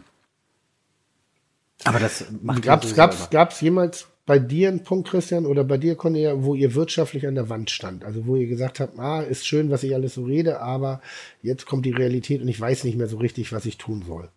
Aber 1.83 1.99
das 1.99 2.25
macht 2.41 2.61
Gab's, 2.61 2.89
ja 2.91 2.95
gab's, 2.95 3.29
gab's 3.29 3.61
jemals 3.61 4.07
bei 4.25 4.39
dir 4.39 4.69
einen 4.69 4.83
Punkt, 4.83 5.09
Christian, 5.09 5.45
oder 5.45 5.65
bei 5.65 5.77
dir, 5.77 5.95
Cornelia, 5.95 6.33
wo 6.43 6.55
ihr 6.55 6.73
wirtschaftlich 6.75 7.27
an 7.27 7.35
der 7.35 7.49
Wand 7.49 7.69
stand? 7.69 8.05
Also 8.05 8.25
wo 8.25 8.37
ihr 8.37 8.47
gesagt 8.47 8.79
habt, 8.79 8.97
ah, 8.97 9.21
ist 9.21 9.45
schön, 9.45 9.69
was 9.69 9.83
ich 9.83 9.93
alles 9.93 10.13
so 10.13 10.23
rede, 10.23 10.61
aber 10.61 11.01
jetzt 11.41 11.65
kommt 11.65 11.85
die 11.85 11.91
Realität 11.91 12.41
und 12.41 12.47
ich 12.47 12.59
weiß 12.59 12.85
nicht 12.85 12.97
mehr 12.97 13.07
so 13.09 13.17
richtig, 13.17 13.51
was 13.51 13.65
ich 13.65 13.77
tun 13.77 14.03
soll. 14.07 14.29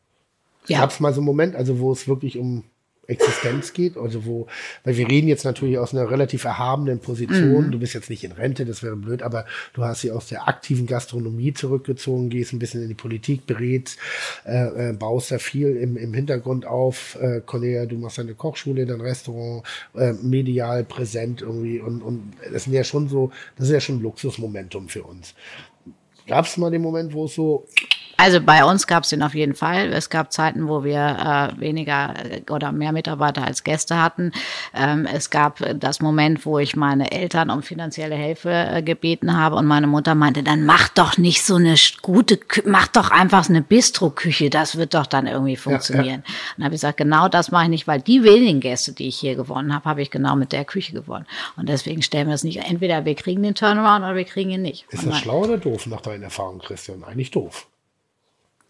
Ja. 0.66 0.80
Gab 0.80 0.90
es 0.90 0.98
mal 0.98 1.12
so 1.14 1.20
einen 1.20 1.26
Moment, 1.26 1.54
also 1.54 1.78
wo 1.78 1.92
es 1.92 2.08
wirklich 2.08 2.36
um 2.36 2.64
Existenz 3.06 3.72
geht, 3.72 3.96
also 3.96 4.24
wo, 4.24 4.46
weil 4.84 4.96
wir 4.96 5.08
reden 5.08 5.28
jetzt 5.28 5.44
natürlich 5.44 5.78
aus 5.78 5.94
einer 5.94 6.10
relativ 6.10 6.44
erhabenen 6.44 6.98
Position. 6.98 7.70
Du 7.70 7.78
bist 7.78 7.94
jetzt 7.94 8.10
nicht 8.10 8.24
in 8.24 8.32
Rente, 8.32 8.64
das 8.64 8.82
wäre 8.82 8.96
blöd, 8.96 9.22
aber 9.22 9.46
du 9.74 9.84
hast 9.84 10.00
sie 10.00 10.10
aus 10.10 10.28
der 10.28 10.48
aktiven 10.48 10.86
Gastronomie 10.86 11.52
zurückgezogen, 11.52 12.30
gehst 12.30 12.52
ein 12.52 12.58
bisschen 12.58 12.82
in 12.82 12.88
die 12.88 12.94
Politik, 12.94 13.46
berätst, 13.46 13.98
äh, 14.44 14.90
äh, 14.90 14.92
baust 14.92 15.30
da 15.30 15.38
viel 15.38 15.76
im, 15.76 15.96
im 15.96 16.14
Hintergrund 16.14 16.66
auf. 16.66 17.16
Äh, 17.20 17.40
Cornelia, 17.44 17.86
du 17.86 17.96
machst 17.96 18.18
deine 18.18 18.34
Kochschule, 18.34 18.86
dein 18.86 19.00
Restaurant, 19.00 19.64
äh, 19.94 20.12
medial 20.14 20.84
präsent 20.84 21.42
irgendwie 21.42 21.80
und, 21.80 22.02
und 22.02 22.32
das 22.52 22.64
sind 22.64 22.72
ja 22.72 22.84
schon 22.84 23.08
so, 23.08 23.30
das 23.56 23.68
ist 23.68 23.72
ja 23.72 23.80
schon 23.80 23.96
ein 23.96 24.02
Luxusmomentum 24.02 24.88
für 24.88 25.04
uns. 25.04 25.34
Gab 26.26 26.46
es 26.46 26.56
mal 26.56 26.70
den 26.70 26.82
Moment, 26.82 27.12
wo 27.12 27.26
es 27.26 27.34
so 27.34 27.66
Also 28.16 28.40
bei 28.40 28.64
uns 28.64 28.86
gab 28.86 29.04
es 29.04 29.10
den 29.10 29.22
auf 29.22 29.34
jeden 29.34 29.54
Fall. 29.54 29.92
Es 29.92 30.08
gab 30.08 30.32
Zeiten, 30.32 30.68
wo 30.68 30.84
wir 30.84 31.52
äh, 31.56 31.60
weniger 31.60 32.14
äh, 32.30 32.50
oder 32.50 32.72
mehr 32.72 32.92
Mitarbeiter 32.92 33.46
als 33.46 33.62
Gäste 33.62 34.00
hatten. 34.00 34.32
Ähm, 34.74 35.06
es 35.06 35.30
gab 35.30 35.60
das 35.78 36.00
Moment, 36.00 36.46
wo 36.46 36.58
ich 36.58 36.76
meine 36.76 37.12
Eltern 37.12 37.50
um 37.50 37.62
finanzielle 37.62 38.14
Hilfe 38.14 38.50
äh, 38.50 38.82
gebeten 38.82 39.36
habe 39.36 39.56
und 39.56 39.66
meine 39.66 39.86
Mutter 39.86 40.14
meinte, 40.14 40.42
dann 40.42 40.64
mach 40.64 40.88
doch 40.88 41.18
nicht 41.18 41.44
so 41.44 41.56
eine 41.56 41.74
gute, 42.00 42.36
Kü 42.36 42.62
mach 42.64 42.88
doch 42.88 43.10
einfach 43.10 43.48
eine 43.48 43.62
Bistro-Küche, 43.62 44.50
das 44.50 44.76
wird 44.76 44.94
doch 44.94 45.06
dann 45.06 45.26
irgendwie 45.26 45.56
funktionieren. 45.56 46.20
Und 46.20 46.58
dann 46.58 46.64
habe 46.64 46.74
ich 46.74 46.80
gesagt, 46.80 46.96
genau 46.96 47.28
das 47.28 47.50
mache 47.50 47.64
ich 47.64 47.70
nicht, 47.70 47.86
weil 47.86 48.00
die 48.00 48.22
wenigen 48.22 48.60
Gäste, 48.60 48.92
die 48.92 49.08
ich 49.08 49.18
hier 49.18 49.36
gewonnen 49.36 49.74
habe, 49.74 49.84
habe 49.84 50.02
ich 50.02 50.10
genau 50.10 50.36
mit 50.36 50.52
der 50.52 50.64
Küche 50.64 50.92
gewonnen. 50.92 51.26
Und 51.56 51.68
deswegen 51.68 52.02
stellen 52.02 52.28
wir 52.28 52.34
es 52.34 52.44
nicht, 52.44 52.58
entweder 52.58 53.04
wir 53.04 53.14
kriegen 53.14 53.42
den 53.42 53.54
Turnaround 53.54 54.04
oder 54.04 54.16
wir 54.16 54.24
kriegen 54.24 54.50
ihn 54.50 54.62
nicht. 54.62 54.86
Ist 54.90 55.04
Und 55.04 55.10
das 55.10 55.18
schlau 55.18 55.44
oder 55.44 55.58
doof 55.58 55.86
nach 55.86 56.00
deinen 56.00 56.22
Erfahrungen, 56.22 56.60
Christian? 56.60 57.04
Eigentlich 57.04 57.30
doof. 57.30 57.66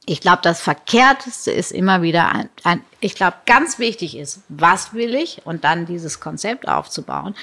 Ich 0.09 0.21
glaube, 0.21 0.39
das 0.43 0.61
Verkehrteste 0.61 1.51
ist 1.51 1.73
immer 1.73 2.01
wieder 2.01 2.33
ein, 2.33 2.49
ein 2.63 2.81
ich 3.01 3.15
glaube, 3.15 3.37
ganz 3.45 3.79
wichtig 3.79 4.17
ist, 4.17 4.41
was 4.49 4.95
will 4.95 5.15
ich 5.15 5.43
und 5.45 5.65
dann 5.65 5.85
dieses 5.85 6.21
Konzept 6.21 6.69
aufzubauen. 6.69 7.35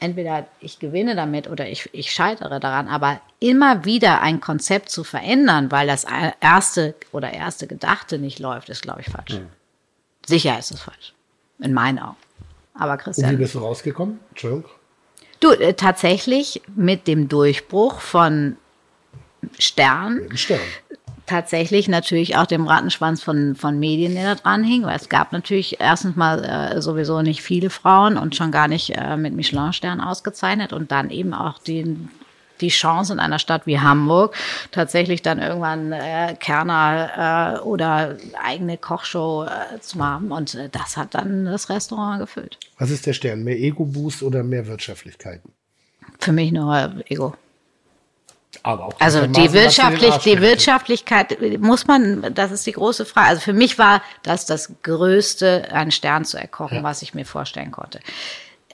entweder 0.00 0.46
ich 0.60 0.78
gewinne 0.78 1.16
damit 1.16 1.48
oder 1.48 1.68
ich, 1.68 1.88
ich 1.92 2.12
scheitere 2.12 2.60
daran, 2.60 2.88
aber 2.88 3.20
immer 3.40 3.84
wieder 3.84 4.20
ein 4.20 4.40
Konzept 4.40 4.90
zu 4.90 5.04
verändern, 5.04 5.70
weil 5.70 5.86
das 5.86 6.06
erste 6.40 6.94
oder 7.12 7.32
erste 7.32 7.66
Gedachte 7.66 8.18
nicht 8.18 8.38
läuft, 8.38 8.68
ist, 8.68 8.82
glaube 8.82 9.00
ich, 9.00 9.10
falsch. 9.10 9.34
Mhm. 9.34 9.48
Sicher 10.26 10.58
ist 10.58 10.70
es 10.70 10.80
falsch. 10.80 11.14
In 11.58 11.72
meinen 11.72 11.98
Augen. 11.98 12.16
Aber 12.74 12.96
Christian. 12.96 13.30
Und 13.30 13.38
wie 13.38 13.42
bist 13.42 13.54
du 13.54 13.58
rausgekommen? 13.58 14.20
Entschuldigung. 14.30 14.70
Du, 15.40 15.50
äh, 15.52 15.74
tatsächlich 15.74 16.62
mit 16.74 17.06
dem 17.06 17.28
Durchbruch 17.28 18.00
von 18.00 18.56
Stern, 19.58 20.28
Stern. 20.36 20.60
Tatsächlich 21.28 21.88
natürlich 21.88 22.38
auch 22.38 22.46
dem 22.46 22.66
Rattenschwanz 22.66 23.22
von, 23.22 23.54
von 23.54 23.78
Medien, 23.78 24.14
der 24.14 24.34
da 24.34 24.40
dran 24.40 24.64
hing, 24.64 24.84
weil 24.84 24.96
es 24.96 25.10
gab 25.10 25.32
natürlich 25.32 25.78
erstens 25.78 26.16
mal 26.16 26.42
äh, 26.42 26.80
sowieso 26.80 27.20
nicht 27.20 27.42
viele 27.42 27.68
Frauen 27.68 28.16
und 28.16 28.34
schon 28.34 28.50
gar 28.50 28.66
nicht 28.66 28.96
äh, 28.96 29.14
mit 29.18 29.34
Michelin-Stern 29.34 30.00
ausgezeichnet 30.00 30.72
und 30.72 30.90
dann 30.90 31.10
eben 31.10 31.34
auch 31.34 31.58
den, 31.58 32.08
die 32.62 32.70
Chance 32.70 33.12
in 33.12 33.20
einer 33.20 33.38
Stadt 33.38 33.66
wie 33.66 33.78
Hamburg 33.78 34.34
tatsächlich 34.72 35.20
dann 35.20 35.38
irgendwann 35.38 35.92
äh, 35.92 36.34
Kerner 36.40 37.58
äh, 37.58 37.60
oder 37.60 38.16
eigene 38.42 38.78
Kochshow 38.78 39.44
äh, 39.44 39.80
zu 39.80 40.02
haben. 40.02 40.32
Und 40.32 40.54
äh, 40.54 40.70
das 40.70 40.96
hat 40.96 41.14
dann 41.14 41.44
das 41.44 41.68
Restaurant 41.68 42.20
gefüllt. 42.20 42.58
Was 42.78 42.88
ist 42.88 43.04
der 43.04 43.12
Stern? 43.12 43.44
Mehr 43.44 43.58
Ego-Boost 43.58 44.22
oder 44.22 44.42
mehr 44.42 44.66
Wirtschaftlichkeiten? 44.66 45.52
Für 46.18 46.32
mich 46.32 46.52
nur 46.52 46.94
Ego. 47.06 47.34
Aber 48.62 48.86
auch 48.86 49.00
also 49.00 49.26
die, 49.26 49.52
wirtschaftlich, 49.52 50.16
die 50.18 50.40
Wirtschaftlichkeit 50.40 51.60
muss 51.60 51.86
man, 51.86 52.34
das 52.34 52.50
ist 52.50 52.66
die 52.66 52.72
große 52.72 53.04
Frage. 53.04 53.28
Also 53.28 53.42
für 53.42 53.52
mich 53.52 53.78
war 53.78 54.02
das 54.22 54.46
das 54.46 54.72
Größte, 54.82 55.72
einen 55.72 55.90
Stern 55.90 56.24
zu 56.24 56.38
erkochen, 56.38 56.78
ja. 56.78 56.82
was 56.82 57.02
ich 57.02 57.14
mir 57.14 57.24
vorstellen 57.24 57.70
konnte. 57.70 58.00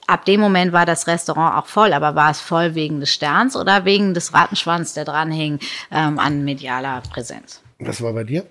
Ab 0.06 0.24
dem 0.26 0.40
Moment 0.40 0.72
war 0.72 0.86
das 0.86 1.06
Restaurant 1.06 1.56
auch 1.56 1.66
voll, 1.66 1.92
aber 1.92 2.14
war 2.14 2.30
es 2.30 2.40
voll 2.40 2.74
wegen 2.74 3.00
des 3.00 3.12
Sterns 3.12 3.56
oder 3.56 3.84
wegen 3.84 4.14
des 4.14 4.34
Rattenschwanz, 4.34 4.94
der 4.94 5.04
dranhing, 5.04 5.58
ähm, 5.90 6.18
an 6.18 6.44
medialer 6.44 7.02
Präsenz? 7.10 7.62
Was 7.78 8.02
war 8.02 8.12
bei 8.12 8.24
dir? 8.24 8.46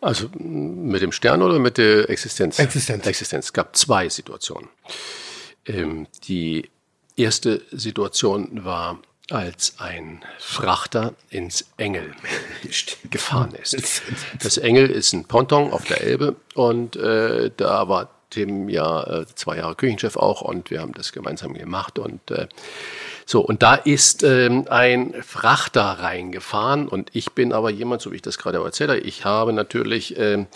Also 0.00 0.28
mit 0.38 1.02
dem 1.02 1.12
Stern 1.12 1.42
oder 1.42 1.58
mit 1.58 1.76
der 1.76 2.08
Existenz? 2.08 2.58
Existenz. 2.58 3.06
Existenz. 3.06 3.46
Es 3.46 3.52
gab 3.52 3.76
zwei 3.76 4.08
Situationen. 4.08 4.70
Ähm, 5.66 6.06
die 6.24 6.70
erste 7.16 7.62
Situation 7.70 8.64
war, 8.64 8.98
als 9.30 9.74
ein 9.78 10.20
Frachter 10.38 11.14
ins 11.30 11.66
Engel 11.76 12.12
gefahren 13.10 13.54
ist. 13.60 14.02
Das 14.42 14.58
Engel 14.58 14.90
ist 14.90 15.12
ein 15.12 15.24
Ponton 15.24 15.72
auf 15.72 15.84
der 15.84 16.00
Elbe 16.02 16.36
und 16.54 16.96
äh, 16.96 17.50
da 17.56 17.88
war 17.88 18.10
Tim 18.30 18.68
ja 18.68 19.02
äh, 19.02 19.26
zwei 19.34 19.56
Jahre 19.56 19.74
Küchenchef 19.74 20.16
auch 20.16 20.40
und 20.40 20.70
wir 20.70 20.80
haben 20.80 20.92
das 20.92 21.12
gemeinsam 21.12 21.54
gemacht 21.54 21.98
und 21.98 22.30
äh, 22.30 22.46
so, 23.26 23.40
und 23.40 23.62
da 23.62 23.74
ist 23.74 24.24
ähm, 24.24 24.66
ein 24.68 25.14
Frachter 25.22 25.82
reingefahren 25.82 26.88
und 26.88 27.10
ich 27.12 27.30
bin 27.32 27.52
aber 27.52 27.70
jemand, 27.70 28.02
so 28.02 28.10
wie 28.10 28.16
ich 28.16 28.22
das 28.22 28.38
gerade 28.38 28.58
erzählt 28.58 28.90
habe, 28.90 29.00
ich 29.00 29.24
habe 29.24 29.52
natürlich 29.52 30.18
ähm, 30.18 30.48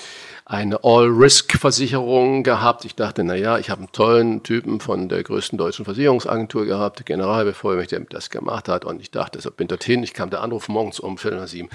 eine 0.47 0.85
All-Risk-Versicherung 0.85 2.43
gehabt. 2.43 2.85
Ich 2.85 2.95
dachte, 2.95 3.25
na 3.25 3.35
ja, 3.35 3.59
ich 3.59 3.71
habe 3.71 3.81
einen 3.81 3.93
tollen 3.93 4.43
Typen 4.43 4.81
von 4.81 5.09
der 5.09 5.23
größten 5.23 5.57
deutschen 5.57 5.85
Versicherungsagentur 5.87 6.67
gehabt, 6.67 6.99
der 6.99 7.05
General, 7.05 7.45
bevor 7.45 7.77
er 7.77 7.87
das 7.87 8.29
gemacht 8.29 8.69
hat. 8.69 8.85
Und 8.85 9.01
ich 9.01 9.11
dachte, 9.11 9.41
so 9.41 9.51
bin 9.51 9.69
dorthin. 9.69 10.03
Ich 10.03 10.13
kam 10.13 10.31
der 10.31 10.43
Anruf 10.43 10.69
morgens 10.69 11.01
um 11.01 11.17
Viertel 11.17 11.41
nach 11.41 11.49
sieben. 11.49 11.71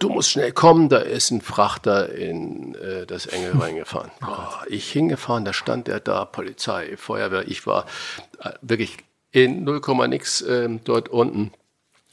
Du 0.00 0.10
musst 0.10 0.30
schnell 0.30 0.52
kommen, 0.52 0.90
da 0.90 0.98
ist 0.98 1.30
ein 1.30 1.40
Frachter 1.40 2.12
in 2.12 2.74
äh, 2.74 3.06
das 3.06 3.26
Engel 3.26 3.56
reingefahren. 3.58 4.10
Oh, 4.22 4.64
ich 4.68 4.90
hingefahren, 4.92 5.44
da 5.46 5.52
stand 5.54 5.88
er 5.88 6.00
da, 6.00 6.26
Polizei, 6.26 6.96
Feuerwehr. 6.96 7.48
Ich 7.48 7.66
war 7.66 7.86
äh, 8.40 8.50
wirklich 8.60 8.98
in 9.30 9.64
0, 9.64 9.80
nix 10.08 10.42
äh, 10.42 10.68
dort 10.84 11.08
unten. 11.08 11.52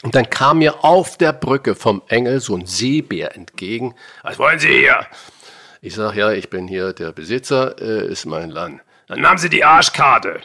Und 0.04 0.14
dann 0.14 0.30
kam 0.30 0.60
mir 0.60 0.84
auf 0.84 1.18
der 1.18 1.34
Brücke 1.34 1.74
vom 1.76 2.02
Engel 2.08 2.40
so 2.40 2.56
ein 2.56 2.66
Seebär 2.66 3.36
entgegen. 3.36 3.96
Was 4.24 4.38
wollen 4.38 4.60
Sie 4.60 4.68
hier? 4.68 5.06
Ich 5.86 5.94
sage, 5.94 6.20
ja, 6.20 6.32
ich 6.32 6.50
bin 6.50 6.68
hier 6.68 6.94
der 6.94 7.12
Besitzer, 7.12 7.80
äh, 7.80 8.08
ist 8.08 8.26
mein 8.26 8.50
Land. 8.50 8.82
Dann 9.08 9.22
nahmen 9.22 9.38
sie 9.38 9.50
die 9.50 9.64
Arschkarte. 9.64 10.42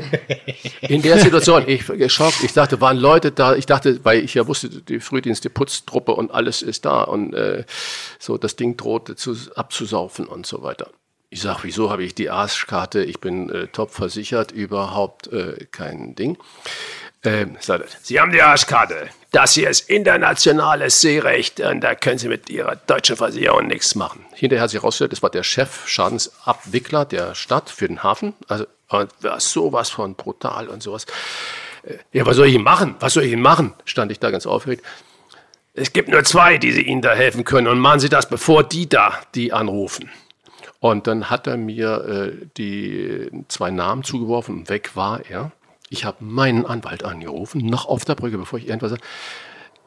In 0.82 1.02
der 1.02 1.18
Situation, 1.18 1.64
ich 1.66 1.84
geschockt, 1.84 2.44
ich 2.44 2.52
dachte, 2.52 2.80
waren 2.80 2.96
Leute 2.96 3.32
da, 3.32 3.56
ich 3.56 3.66
dachte, 3.66 4.04
weil 4.04 4.20
ich 4.20 4.34
ja 4.34 4.46
wusste, 4.46 4.68
die 4.68 5.00
Frühdienst, 5.00 5.42
die 5.42 5.48
Putztruppe 5.48 6.12
und 6.12 6.30
alles 6.30 6.62
ist 6.62 6.84
da 6.84 7.02
und 7.02 7.34
äh, 7.34 7.64
so, 8.20 8.38
das 8.38 8.54
Ding 8.54 8.76
drohte 8.76 9.16
zu, 9.16 9.36
abzusaufen 9.56 10.24
und 10.24 10.46
so 10.46 10.62
weiter. 10.62 10.88
Ich 11.30 11.40
sage, 11.40 11.58
wieso 11.62 11.90
habe 11.90 12.04
ich 12.04 12.14
die 12.14 12.30
Arschkarte? 12.30 13.02
Ich 13.02 13.18
bin 13.18 13.50
äh, 13.50 13.66
top 13.66 13.90
versichert, 13.90 14.52
überhaupt 14.52 15.32
äh, 15.32 15.66
kein 15.72 16.14
Ding. 16.14 16.38
Ähm, 17.24 17.56
Sie 18.02 18.20
haben 18.20 18.32
die 18.32 18.42
Arschkarte. 18.42 19.08
Das 19.32 19.54
hier 19.54 19.68
ist 19.68 19.90
internationales 19.90 21.00
Seerecht 21.00 21.58
und 21.58 21.80
da 21.80 21.94
können 21.94 22.18
Sie 22.18 22.28
mit 22.28 22.50
Ihrer 22.50 22.76
deutschen 22.76 23.16
Versicherung 23.16 23.66
nichts 23.66 23.94
machen. 23.94 24.24
Hinterher 24.34 24.62
hat 24.62 24.70
sich 24.70 24.80
herausgestellt, 24.80 25.12
das 25.12 25.22
war 25.22 25.30
der 25.30 25.42
Chef 25.42 25.88
Schadensabwickler 25.88 27.04
der 27.04 27.34
Stadt 27.34 27.70
für 27.70 27.88
den 27.88 28.02
Hafen. 28.02 28.34
Also 28.46 28.66
war 28.88 29.40
sowas 29.40 29.90
von 29.90 30.14
brutal 30.14 30.68
und 30.68 30.82
sowas. 30.82 31.06
Äh, 31.82 31.96
ja, 32.12 32.26
was 32.26 32.36
soll 32.36 32.46
ich 32.46 32.54
Ihnen 32.54 32.64
machen? 32.64 32.96
Was 33.00 33.14
soll 33.14 33.24
ich 33.24 33.32
Ihnen 33.32 33.42
machen? 33.42 33.74
Stand 33.84 34.12
ich 34.12 34.20
da 34.20 34.30
ganz 34.30 34.46
aufgeregt. 34.46 34.84
Es 35.72 35.92
gibt 35.92 36.08
nur 36.08 36.22
zwei, 36.22 36.58
die 36.58 36.70
Sie 36.70 36.82
Ihnen 36.82 37.02
da 37.02 37.14
helfen 37.14 37.44
können 37.44 37.66
und 37.66 37.80
machen 37.80 37.98
Sie 38.00 38.08
das, 38.08 38.28
bevor 38.28 38.62
die 38.62 38.88
da 38.88 39.18
die 39.34 39.52
anrufen. 39.52 40.10
Und 40.78 41.06
dann 41.06 41.30
hat 41.30 41.46
er 41.46 41.56
mir 41.56 42.04
äh, 42.04 42.46
die 42.56 43.30
zwei 43.48 43.70
Namen 43.70 44.04
zugeworfen 44.04 44.58
und 44.58 44.68
weg 44.68 44.94
war 44.94 45.24
er. 45.28 45.50
Ich 45.94 46.04
habe 46.04 46.24
meinen 46.24 46.66
Anwalt 46.66 47.04
angerufen, 47.04 47.64
noch 47.64 47.86
auf 47.86 48.04
der 48.04 48.16
Brücke, 48.16 48.36
bevor 48.36 48.58
ich 48.58 48.66
irgendwas 48.66 48.90
sage. 48.90 49.02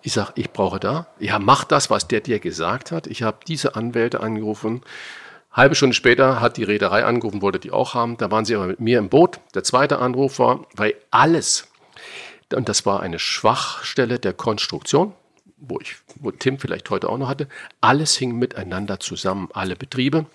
Ich 0.03 0.13
sage, 0.13 0.31
ich 0.35 0.51
brauche 0.51 0.79
da. 0.79 1.07
Ja, 1.19 1.37
mach 1.37 1.65
das, 1.65 1.89
was 1.89 2.07
der 2.07 2.21
dir 2.21 2.39
gesagt 2.39 2.93
hat. 2.93 3.07
Ich 3.07 3.23
habe 3.23 3.39
diese 3.45 3.75
Anwälte 3.75 4.21
angerufen. 4.21 4.83
Halbe 5.51 5.75
Stunde 5.75 5.93
später 5.93 6.39
hat 6.39 6.55
die 6.55 6.63
Reederei 6.63 7.03
angerufen, 7.03 7.41
wollte 7.41 7.59
die 7.59 7.71
auch 7.71 7.93
haben. 7.93 8.15
Da 8.15 8.31
waren 8.31 8.45
sie 8.45 8.55
aber 8.55 8.67
mit 8.67 8.79
mir 8.79 8.99
im 8.99 9.09
Boot. 9.09 9.41
Der 9.53 9.65
zweite 9.65 9.99
Anruf 9.99 10.39
war, 10.39 10.65
weil 10.73 10.95
alles, 11.11 11.67
und 12.55 12.69
das 12.69 12.85
war 12.85 13.01
eine 13.01 13.19
Schwachstelle 13.19 14.17
der 14.17 14.31
Konstruktion, 14.31 15.11
wo 15.57 15.77
ich, 15.81 15.97
wo 16.21 16.31
Tim 16.31 16.57
vielleicht 16.57 16.89
heute 16.89 17.09
auch 17.09 17.17
noch 17.17 17.27
hatte, 17.27 17.49
alles 17.81 18.15
hing 18.15 18.39
miteinander 18.39 19.01
zusammen, 19.01 19.49
alle 19.51 19.75
Betriebe. 19.75 20.25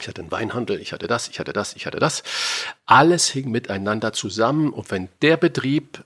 Ich 0.00 0.08
hatte 0.08 0.22
einen 0.22 0.30
Weinhandel, 0.30 0.80
ich 0.80 0.92
hatte 0.92 1.06
das, 1.06 1.28
ich 1.28 1.38
hatte 1.38 1.52
das, 1.52 1.74
ich 1.74 1.86
hatte 1.86 1.98
das. 1.98 2.22
Alles 2.86 3.28
hing 3.28 3.50
miteinander 3.50 4.12
zusammen 4.12 4.72
und 4.72 4.90
wenn 4.90 5.08
der 5.20 5.36
Betrieb 5.36 6.04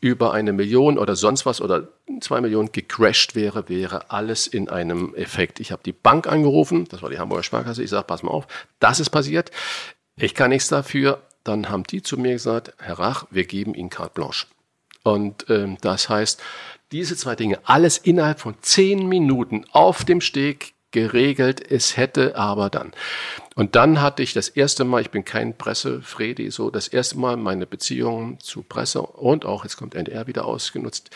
über 0.00 0.32
eine 0.32 0.52
Million 0.52 0.98
oder 0.98 1.16
sonst 1.16 1.46
was 1.46 1.60
oder 1.60 1.88
zwei 2.20 2.40
Millionen 2.40 2.70
gecrashed 2.72 3.34
wäre, 3.34 3.68
wäre 3.68 4.10
alles 4.10 4.46
in 4.46 4.68
einem 4.68 5.14
Effekt. 5.14 5.58
Ich 5.60 5.72
habe 5.72 5.82
die 5.84 5.92
Bank 5.92 6.26
angerufen, 6.26 6.86
das 6.88 7.02
war 7.02 7.10
die 7.10 7.18
Hamburger 7.18 7.42
Sparkasse, 7.42 7.82
ich 7.82 7.90
sage, 7.90 8.04
pass 8.04 8.22
mal 8.22 8.30
auf, 8.30 8.46
das 8.78 9.00
ist 9.00 9.10
passiert, 9.10 9.50
ich 10.16 10.34
kann 10.34 10.50
nichts 10.50 10.68
dafür. 10.68 11.22
Dann 11.44 11.68
haben 11.68 11.84
die 11.84 12.02
zu 12.02 12.18
mir 12.18 12.32
gesagt, 12.32 12.74
Herr 12.78 12.98
Rach, 12.98 13.26
wir 13.30 13.44
geben 13.44 13.74
Ihnen 13.74 13.90
carte 13.90 14.14
blanche. 14.14 14.46
Und 15.04 15.48
ähm, 15.48 15.78
das 15.80 16.08
heißt, 16.08 16.42
diese 16.90 17.16
zwei 17.16 17.36
Dinge, 17.36 17.60
alles 17.64 17.98
innerhalb 17.98 18.40
von 18.40 18.56
zehn 18.62 19.06
Minuten 19.06 19.64
auf 19.70 20.04
dem 20.04 20.20
Steg 20.20 20.74
geregelt. 20.90 21.70
Es 21.70 21.96
hätte 21.96 22.36
aber 22.36 22.70
dann. 22.70 22.92
Und 23.54 23.74
dann 23.74 24.02
hatte 24.02 24.22
ich 24.22 24.34
das 24.34 24.50
erste 24.50 24.84
Mal, 24.84 25.00
ich 25.00 25.10
bin 25.10 25.24
kein 25.24 25.56
Pressefredi, 25.56 26.50
so 26.50 26.70
das 26.70 26.88
erste 26.88 27.18
Mal 27.18 27.38
meine 27.38 27.66
Beziehungen 27.66 28.38
zu 28.38 28.62
Presse 28.62 29.00
und 29.00 29.46
auch, 29.46 29.64
jetzt 29.64 29.78
kommt 29.78 29.94
NDR 29.94 30.26
wieder 30.26 30.44
ausgenutzt. 30.44 31.08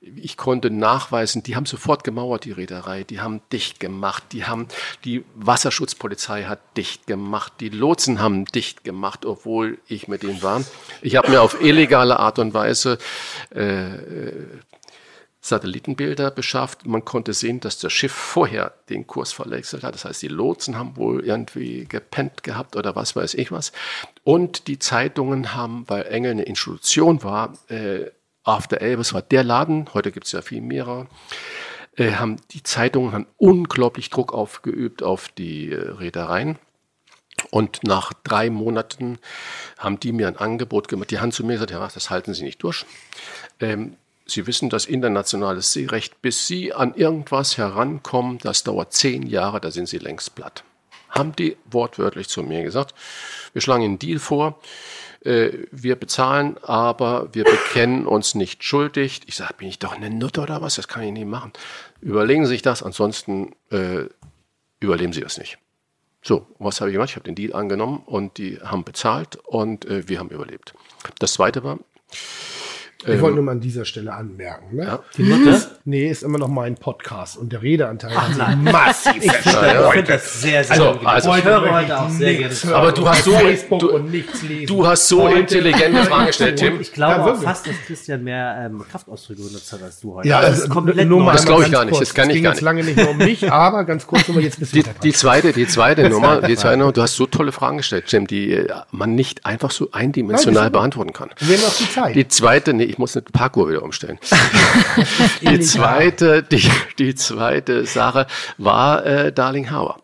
Ich 0.00 0.36
konnte 0.36 0.70
nachweisen, 0.70 1.44
die 1.44 1.54
haben 1.54 1.66
sofort 1.66 2.02
gemauert, 2.02 2.46
die 2.46 2.50
Reederei, 2.50 3.04
die 3.04 3.20
haben 3.20 3.42
dicht 3.52 3.78
gemacht, 3.78 4.24
die 4.32 4.44
haben, 4.44 4.66
die 5.04 5.24
Wasserschutzpolizei 5.36 6.44
hat 6.44 6.58
dicht 6.76 7.06
gemacht, 7.06 7.52
die 7.60 7.68
Lotsen 7.68 8.20
haben 8.20 8.44
dicht 8.46 8.82
gemacht, 8.82 9.24
obwohl 9.24 9.78
ich 9.86 10.08
mit 10.08 10.24
denen 10.24 10.42
war. 10.42 10.64
Ich 11.00 11.14
habe 11.14 11.30
mir 11.30 11.42
auf 11.42 11.62
illegale 11.62 12.18
Art 12.18 12.40
und 12.40 12.54
Weise 12.54 12.98
äh, 13.50 13.98
Satellitenbilder 15.44 16.30
beschafft. 16.30 16.86
Man 16.86 17.04
konnte 17.04 17.34
sehen, 17.34 17.60
dass 17.60 17.78
das 17.78 17.92
Schiff 17.92 18.12
vorher 18.12 18.72
den 18.88 19.06
Kurs 19.06 19.34
verwechselt 19.34 19.82
hat. 19.82 19.94
Das 19.94 20.06
heißt, 20.06 20.22
die 20.22 20.28
Lotsen 20.28 20.78
haben 20.78 20.96
wohl 20.96 21.22
irgendwie 21.22 21.84
gepennt 21.84 22.42
gehabt 22.42 22.76
oder 22.76 22.96
was 22.96 23.14
weiß 23.14 23.34
ich 23.34 23.52
was. 23.52 23.72
Und 24.22 24.68
die 24.68 24.78
Zeitungen 24.78 25.54
haben, 25.54 25.84
weil 25.86 26.06
Engel 26.06 26.30
eine 26.30 26.44
Institution 26.44 27.22
war, 27.22 27.58
äh, 27.68 28.06
After 28.42 28.80
Elvis 28.80 29.12
war 29.12 29.20
der 29.20 29.44
Laden, 29.44 29.88
heute 29.92 30.12
gibt 30.12 30.26
es 30.26 30.32
ja 30.32 30.40
viel 30.40 30.62
mehrere, 30.62 31.08
äh, 31.96 32.12
haben 32.12 32.36
die 32.52 32.62
Zeitungen 32.62 33.12
haben 33.12 33.26
unglaublich 33.36 34.08
Druck 34.08 34.32
aufgeübt 34.32 35.02
auf 35.02 35.28
die 35.28 35.72
äh, 35.72 35.90
Reedereien. 35.90 36.58
Und 37.50 37.84
nach 37.84 38.14
drei 38.14 38.48
Monaten 38.48 39.18
haben 39.76 40.00
die 40.00 40.12
mir 40.12 40.28
ein 40.28 40.38
Angebot 40.38 40.88
gemacht. 40.88 41.10
Die 41.10 41.18
haben 41.18 41.32
zu 41.32 41.44
mir 41.44 41.54
gesagt, 41.54 41.72
ja, 41.72 41.86
das 41.86 42.08
halten 42.08 42.32
Sie 42.32 42.44
nicht 42.44 42.62
durch. 42.62 42.86
Ähm, 43.60 43.96
Sie 44.26 44.46
wissen, 44.46 44.70
das 44.70 44.86
internationales 44.86 45.72
Seerecht, 45.72 46.22
bis 46.22 46.46
Sie 46.46 46.72
an 46.72 46.94
irgendwas 46.94 47.58
herankommen, 47.58 48.38
das 48.38 48.64
dauert 48.64 48.92
zehn 48.92 49.24
Jahre, 49.24 49.60
da 49.60 49.70
sind 49.70 49.88
Sie 49.88 49.98
längst 49.98 50.34
platt. 50.34 50.64
haben 51.10 51.36
die 51.36 51.56
wortwörtlich 51.70 52.28
zu 52.28 52.42
mir 52.42 52.62
gesagt, 52.62 52.94
wir 53.52 53.62
schlagen 53.62 53.84
einen 53.84 53.98
Deal 53.98 54.18
vor, 54.18 54.58
äh, 55.24 55.50
wir 55.70 55.96
bezahlen, 55.96 56.58
aber 56.62 57.28
wir 57.32 57.44
bekennen 57.44 58.06
uns 58.06 58.34
nicht 58.34 58.64
schuldig. 58.64 59.22
Ich 59.26 59.36
sage, 59.36 59.54
bin 59.54 59.68
ich 59.68 59.78
doch 59.78 59.92
eine 59.92 60.10
Nutte 60.10 60.40
oder 60.40 60.60
was? 60.60 60.74
Das 60.74 60.88
kann 60.88 61.02
ich 61.04 61.12
nicht 61.12 61.26
machen. 61.26 61.52
Überlegen 62.00 62.44
Sie 62.44 62.50
sich 62.50 62.62
das, 62.62 62.82
ansonsten 62.82 63.54
äh, 63.70 64.06
überleben 64.80 65.12
Sie 65.12 65.20
das 65.20 65.38
nicht. 65.38 65.58
So, 66.22 66.46
was 66.58 66.80
habe 66.80 66.90
ich 66.90 66.94
gemacht? 66.94 67.10
Ich 67.10 67.16
habe 67.16 67.24
den 67.24 67.34
Deal 67.34 67.54
angenommen 67.54 68.02
und 68.06 68.38
die 68.38 68.58
haben 68.60 68.84
bezahlt 68.84 69.36
und 69.44 69.84
äh, 69.84 70.08
wir 70.08 70.18
haben 70.18 70.30
überlebt. 70.30 70.74
Das 71.18 71.34
zweite 71.34 71.62
war, 71.62 71.78
Ich 73.06 73.20
wollte 73.20 73.34
nur 73.36 73.44
mal 73.44 73.52
an 73.52 73.60
dieser 73.60 73.84
Stelle 73.84 74.12
anmerken. 74.12 74.76
Ne? 74.76 74.84
Ja. 74.84 74.98
Dieses, 75.16 75.68
nee, 75.84 76.08
ist 76.08 76.22
immer 76.22 76.38
noch 76.38 76.48
mein 76.48 76.74
Podcast 76.76 77.36
und 77.36 77.52
der 77.52 77.62
Redeanteil 77.62 78.14
hat 78.16 78.34
sich 78.34 78.72
massiv 78.72 79.12
Ich 79.24 79.32
finde 79.32 79.60
das, 79.62 79.92
find 79.92 80.08
das 80.08 80.40
sehr, 80.40 80.64
sehr 80.64 80.72
Also, 80.72 81.00
also- 81.04 81.34
ich 81.34 81.44
höre 81.44 81.70
heute 81.72 82.00
auch 82.00 82.08
sehr 82.10 82.34
gerne. 82.34 82.54
Aber 82.74 82.92
du 82.92 83.08
hast 83.08 83.24
so- 83.24 83.32
Facebook 83.32 83.80
du- 83.80 83.90
und 83.92 84.10
nichts 84.10 84.42
lesen. 84.42 84.66
du 84.66 84.86
hast 84.86 85.08
so 85.08 85.24
Heute- 85.24 85.38
intelligente 85.40 86.04
Fragen 86.04 86.26
gestellt, 86.26 86.58
Tim. 86.58 86.80
Ich 86.80 86.92
glaube 86.92 87.14
Ja, 87.14 87.24
auch 87.34 87.42
fast, 87.42 87.66
dass 87.66 87.74
Christian 87.86 88.24
mehr 88.24 88.56
ähm, 88.66 88.84
Kraftausdrücke 88.90 89.42
benutzt 89.42 89.72
hat 89.72 89.82
als 89.82 90.00
du 90.00 90.14
heute. 90.14 90.28
Ja, 90.28 90.40
das 90.40 90.50
also 90.50 90.64
ist 90.64 90.70
komplett 90.70 91.08
nur 91.08 91.22
mal. 91.22 91.32
Das 91.32 91.44
glaube 91.44 91.64
ich 91.64 91.72
gar 91.72 91.84
nicht, 91.84 92.00
das 92.00 92.14
kann 92.14 92.24
Es 92.24 92.28
ich 92.30 92.34
ging 92.36 92.44
gar 92.44 92.52
jetzt 92.52 92.56
nicht. 92.58 92.64
lange 92.64 92.84
nicht 92.84 92.96
nur 92.96 93.10
um 93.10 93.18
mich, 93.18 93.50
aber 93.52 93.84
ganz 93.84 94.06
kurz 94.06 94.26
nur 94.28 94.36
mal 94.36 94.44
jetzt 94.44 94.58
bist 94.58 94.72
du 94.74 94.82
Die, 94.82 94.90
die 95.02 95.12
zweite, 95.12 95.52
die 95.52 95.66
zweite 95.66 96.08
Nummer, 96.08 96.40
die 96.42 96.56
zweite 96.56 96.76
Nummer, 96.78 96.92
du 96.92 97.02
hast 97.02 97.16
so 97.16 97.26
tolle 97.26 97.52
Fragen 97.52 97.78
gestellt, 97.78 98.04
Jim, 98.08 98.26
die 98.26 98.52
äh, 98.52 98.68
man 98.90 99.14
nicht 99.14 99.44
einfach 99.46 99.70
so 99.70 99.88
eindimensional 99.92 100.70
beantworten 100.70 101.12
kann. 101.12 101.30
Wir 101.40 101.56
haben 101.56 101.64
noch 101.64 101.76
die 101.76 101.90
Zeit. 101.90 102.14
Die 102.16 102.28
zweite, 102.28 102.72
nee, 102.74 102.93
ich 102.94 102.98
muss 102.98 103.16
eine 103.16 103.24
Parkour 103.24 103.68
wieder 103.68 103.82
umstellen. 103.82 104.20
die 105.42 105.58
zweite, 105.60 106.44
die, 106.44 106.70
die 107.00 107.16
zweite 107.16 107.86
Sache 107.86 108.28
war 108.56 109.04
äh, 109.04 109.32
Darling 109.32 109.72
Hauer. 109.72 109.98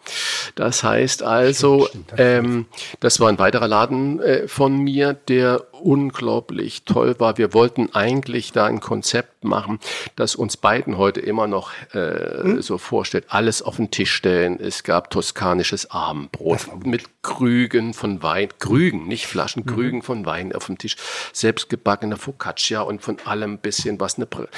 Das 0.56 0.82
heißt 0.82 1.22
also, 1.22 1.88
ähm, 2.16 2.66
das 2.98 3.20
war 3.20 3.28
ein 3.28 3.38
weiterer 3.38 3.68
Laden 3.68 4.20
äh, 4.20 4.48
von 4.48 4.76
mir, 4.76 5.14
der 5.14 5.62
unglaublich 5.82 6.84
toll 6.84 7.16
war. 7.18 7.38
Wir 7.38 7.54
wollten 7.54 7.94
eigentlich 7.94 8.52
da 8.52 8.66
ein 8.66 8.80
Konzept 8.80 9.44
machen, 9.44 9.78
das 10.16 10.34
uns 10.34 10.56
beiden 10.56 10.98
heute 10.98 11.20
immer 11.20 11.46
noch 11.46 11.72
äh, 11.94 12.60
so 12.60 12.78
vorstellt. 12.78 13.24
Alles 13.28 13.62
auf 13.62 13.76
den 13.76 13.90
Tisch 13.90 14.12
stellen. 14.14 14.60
Es 14.60 14.82
gab 14.84 15.10
toskanisches 15.10 15.90
Abendbrot 15.90 16.84
mit 16.84 17.22
Krügen 17.22 17.94
von 17.94 18.22
Wein, 18.22 18.48
Krügen, 18.58 19.08
nicht 19.08 19.26
Flaschen, 19.26 19.66
Krügen 19.66 20.02
von 20.02 20.26
Wein 20.26 20.54
auf 20.54 20.66
dem 20.66 20.78
Tisch. 20.78 20.96
Selbstgebackene 21.32 22.16
Focaccia 22.16 22.82
und 22.82 23.02
von 23.02 23.16
allem 23.24 23.54
ein 23.54 23.58
bisschen 23.58 23.98
was, 24.00 24.16
eine, 24.16 24.26
Br- 24.26 24.48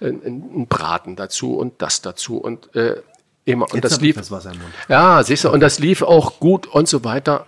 ein, 0.00 0.66
Braten 0.68 1.16
dazu 1.16 1.54
und 1.56 1.80
das 1.82 2.02
dazu 2.02 2.38
und 2.38 2.74
äh, 2.74 3.00
immer. 3.44 3.66
Und 3.66 3.74
Jetzt 3.74 3.92
das 3.92 4.00
lief. 4.00 4.16
das. 4.16 4.30
Ja, 4.88 5.22
siehst 5.22 5.44
du, 5.44 5.50
und 5.50 5.60
das 5.60 5.78
lief 5.78 6.02
auch 6.02 6.40
gut 6.40 6.66
und 6.66 6.88
so 6.88 7.04
weiter. 7.04 7.46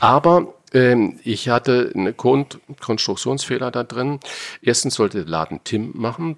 Aber 0.00 0.54
ähm, 0.72 1.18
ich 1.22 1.48
hatte 1.48 1.92
eine 1.94 2.12
Kon 2.12 2.46
Konstruktionsfehler 2.80 3.70
da 3.70 3.84
drin. 3.84 4.20
Erstens 4.62 4.94
sollte 4.94 5.18
der 5.18 5.28
Laden 5.28 5.60
Tim 5.64 5.92
machen. 5.94 6.36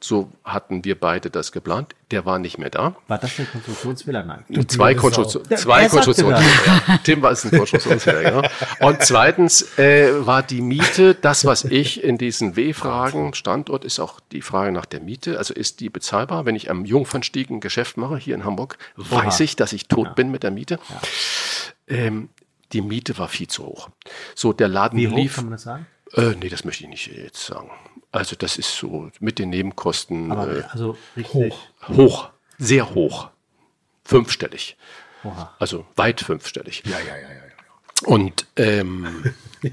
So 0.00 0.30
hatten 0.44 0.84
wir 0.84 0.98
beide 0.98 1.30
das 1.30 1.52
geplant. 1.52 1.94
Der 2.10 2.26
war 2.26 2.38
nicht 2.38 2.58
mehr 2.58 2.68
da. 2.68 2.94
War 3.08 3.18
das 3.18 3.38
ein 3.38 3.48
Konstruktionsfehler? 3.50 4.22
Nein. 4.24 4.44
Zwei, 4.68 4.92
blöde 4.92 5.00
Konstruktion, 5.00 5.44
Sau. 5.48 5.56
zwei 5.56 5.82
Er 5.82 5.88
Konstruktionsfehler. 5.88 6.84
Ja. 6.88 6.98
Tim 7.02 7.22
war 7.22 7.32
es 7.32 7.44
ein 7.44 7.50
Konstruktionsfehler, 7.56 8.22
genau. 8.22 8.48
Und 8.80 9.02
zweitens 9.02 9.78
äh, 9.78 10.26
war 10.26 10.42
die 10.42 10.60
Miete, 10.60 11.14
das, 11.14 11.46
was 11.46 11.64
ich 11.64 12.04
in 12.04 12.18
diesen 12.18 12.56
W-Fragen, 12.56 13.32
Standort 13.34 13.84
ist 13.84 13.98
auch 14.00 14.20
die 14.32 14.42
Frage 14.42 14.72
nach 14.72 14.84
der 14.84 15.00
Miete. 15.00 15.38
Also 15.38 15.54
ist 15.54 15.80
die 15.80 15.88
bezahlbar? 15.88 16.44
Wenn 16.44 16.56
ich 16.56 16.70
am 16.70 16.84
Jungfernstieg 16.84 17.48
ein 17.48 17.60
Geschäft 17.60 17.96
mache, 17.96 18.18
hier 18.18 18.34
in 18.34 18.44
Hamburg, 18.44 18.76
weiß 18.96 19.40
ich, 19.40 19.56
dass 19.56 19.72
ich 19.72 19.88
tot 19.88 20.14
bin 20.14 20.30
mit 20.30 20.42
der 20.42 20.50
Miete. 20.50 20.78
Ähm, 21.88 22.28
die 22.72 22.80
Miete 22.80 23.16
war 23.18 23.28
viel 23.28 23.48
zu 23.48 23.64
hoch. 23.64 23.88
So, 24.34 24.52
der 24.52 24.68
Laden 24.68 24.98
Wie 24.98 25.08
hoch 25.08 25.16
lief. 25.16 25.36
kann 25.36 25.44
man 25.44 25.52
das 25.52 25.62
sagen? 25.62 25.86
Äh, 26.14 26.34
nee, 26.40 26.48
das 26.48 26.64
möchte 26.64 26.84
ich 26.84 26.90
nicht 26.90 27.06
jetzt 27.06 27.44
sagen. 27.44 27.70
Also, 28.10 28.36
das 28.36 28.56
ist 28.56 28.76
so 28.76 29.10
mit 29.20 29.38
den 29.38 29.50
Nebenkosten 29.50 30.30
Aber 30.32 30.58
äh, 30.58 30.62
also 30.70 30.96
richtig. 31.16 31.54
hoch, 31.88 32.30
sehr 32.58 32.94
hoch. 32.94 33.30
Fünfstellig. 34.04 34.76
Oha. 35.24 35.54
Also 35.58 35.86
weit 35.96 36.20
fünfstellig. 36.20 36.82
ja, 36.84 36.98
ja, 36.98 37.16
ja, 37.16 37.28
ja. 37.28 37.42
Und 38.04 38.46
ähm, 38.56 39.32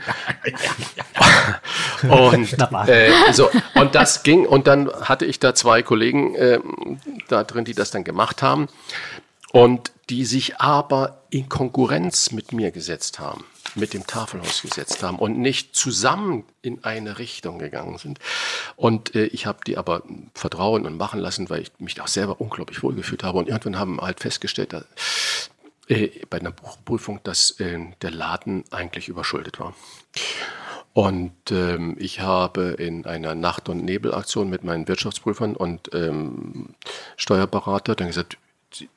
und 2.03 2.55
äh, 2.87 3.11
so 3.33 3.49
und 3.73 3.95
das 3.95 4.21
ging 4.21 4.45
und 4.45 4.67
dann 4.67 4.91
hatte 4.91 5.25
ich 5.25 5.39
da 5.39 5.55
zwei 5.55 5.81
Kollegen 5.81 6.35
ähm, 6.35 6.99
da 7.27 7.43
drin, 7.43 7.65
die 7.65 7.73
das 7.73 7.89
dann 7.89 8.03
gemacht 8.03 8.43
haben 8.43 8.67
und 9.51 9.91
die 10.09 10.25
sich 10.25 10.57
aber 10.57 11.23
in 11.29 11.49
Konkurrenz 11.49 12.31
mit 12.31 12.51
mir 12.51 12.71
gesetzt 12.71 13.19
haben, 13.19 13.45
mit 13.75 13.93
dem 13.93 14.07
Tafelhaus 14.07 14.61
gesetzt 14.61 15.03
haben 15.03 15.19
und 15.19 15.37
nicht 15.37 15.75
zusammen 15.75 16.45
in 16.61 16.83
eine 16.83 17.19
Richtung 17.19 17.59
gegangen 17.59 17.97
sind. 17.97 18.19
Und 18.75 19.15
äh, 19.15 19.25
ich 19.25 19.45
habe 19.45 19.59
die 19.65 19.77
aber 19.77 20.03
vertrauen 20.33 20.85
und 20.85 20.97
machen 20.97 21.19
lassen, 21.19 21.49
weil 21.49 21.61
ich 21.61 21.71
mich 21.77 22.01
auch 22.01 22.07
selber 22.07 22.41
unglaublich 22.41 22.81
wohlgefühlt 22.81 23.23
habe. 23.23 23.37
Und 23.37 23.47
irgendwann 23.47 23.77
haben 23.77 24.01
halt 24.01 24.19
festgestellt, 24.19 24.73
dass, 24.73 24.85
äh, 25.87 26.09
bei 26.29 26.39
einer 26.39 26.51
Buchprüfung, 26.51 27.19
dass 27.23 27.59
äh, 27.59 27.79
der 28.01 28.11
Laden 28.11 28.63
eigentlich 28.71 29.07
überschuldet 29.07 29.59
war. 29.59 29.75
Und 30.93 31.51
ähm, 31.51 31.95
ich 31.99 32.19
habe 32.19 32.75
in 32.79 33.05
einer 33.05 33.35
Nacht- 33.35 33.69
und 33.69 33.85
Nebelaktion 33.85 34.49
mit 34.49 34.63
meinen 34.63 34.87
Wirtschaftsprüfern 34.87 35.55
und 35.55 35.93
ähm, 35.93 36.73
Steuerberater 37.15 37.95
dann 37.95 38.07
gesagt, 38.07 38.37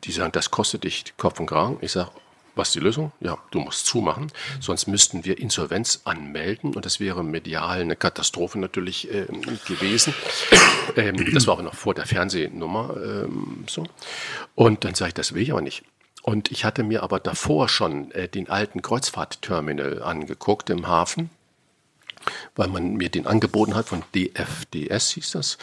die, 0.05 0.13
sagen, 0.13 0.33
das 0.33 0.51
kostet 0.51 0.85
dich 0.85 1.17
Kopf 1.17 1.41
und 1.41 1.47
Kragen. 1.47 1.79
Ich 1.81 1.93
sage, 1.93 2.11
was 2.55 2.69
ist 2.69 2.75
die 2.75 2.81
Lösung? 2.81 3.13
Ja, 3.21 3.39
du 3.51 3.61
musst 3.61 3.87
zumachen, 3.87 4.31
sonst 4.61 4.87
müssten 4.87 5.25
wir 5.25 5.39
Insolvenz 5.39 6.03
anmelden 6.05 6.75
und 6.75 6.85
das 6.85 7.01
wäre 7.01 7.25
medial 7.25 7.81
eine 7.81 7.97
Katastrophe 7.97 8.59
natürlich 8.59 9.11
ähm, 9.11 9.41
gewesen. 9.67 10.15
ähm, 10.97 11.33
das 11.33 11.47
war 11.47 11.55
aber 11.55 11.63
noch 11.63 11.75
vor 11.75 11.95
der 11.95 12.07
Fernsehnummer 12.07 12.95
ähm, 12.97 13.65
so. 13.67 13.87
Und 14.55 14.85
dann 14.85 14.95
sage 14.95 15.09
ich, 15.09 15.15
das 15.15 15.35
will 15.35 15.43
ich 15.43 15.53
aber 15.53 15.63
nicht. 15.63 15.85
Und 16.23 16.53
ich 16.53 16.65
hatte 16.65 16.83
mir 16.83 17.03
aber 17.03 17.19
davor 17.21 17.69
schon 17.69 18.11
äh, 18.13 18.29
den 18.29 18.51
alten 18.51 18.83
Kreuzfahrtterminal 18.83 20.03
angeguckt 20.03 20.69
im 20.71 20.87
Hafen 20.87 21.31
weil 22.55 22.69
man 22.69 22.95
mir 22.95 23.09
den 23.09 23.27
angeboten 23.27 23.75
hat 23.75 23.89
von 23.89 24.03
DFDS 24.15 25.11
hieß 25.13 25.33
das. 25.33 25.59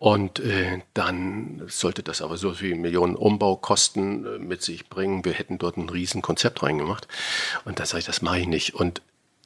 Und 0.00 0.40
äh, 0.40 0.80
dann 0.94 1.62
sollte 1.68 2.02
das 2.02 2.22
aber 2.22 2.38
so 2.38 2.54
viel 2.54 2.74
Millionen 2.74 3.16
Umbaukosten 3.16 4.24
äh, 4.24 4.38
mit 4.38 4.62
sich 4.62 4.88
bringen. 4.88 5.26
Wir 5.26 5.34
hätten 5.34 5.58
dort 5.58 5.76
ein 5.76 5.90
riesen 5.90 6.22
Konzept 6.22 6.62
reingemacht. 6.62 7.06
Und 7.66 7.78
da 7.78 7.84
sage 7.84 7.98
ich, 7.98 8.06
das 8.06 8.22
mache 8.22 8.38
ich 8.38 8.46
nicht. 8.46 8.74
Und 8.74 9.02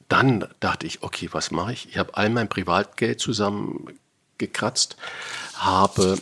dann 0.09 0.47
dachte 0.61 0.87
ich, 0.87 1.03
okay, 1.03 1.29
was 1.33 1.51
mache 1.51 1.73
ich? 1.73 1.89
Ich 1.89 1.99
habe 1.99 2.17
all 2.17 2.31
mein 2.31 2.49
Privatgeld 2.49 3.19
zusammengekratzt, 3.19 4.97
habe 5.55 6.19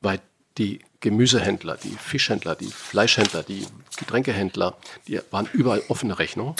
bei 0.00 0.18
die 0.58 0.80
Gemüsehändler, 0.98 1.76
die 1.76 1.96
Fischhändler, 1.96 2.56
die 2.56 2.72
Fleischhändler, 2.72 3.44
die 3.44 3.64
Getränkehändler, 3.96 4.76
die 5.06 5.20
waren 5.30 5.48
überall 5.52 5.84
offene 5.86 6.18
Rechnung, 6.18 6.56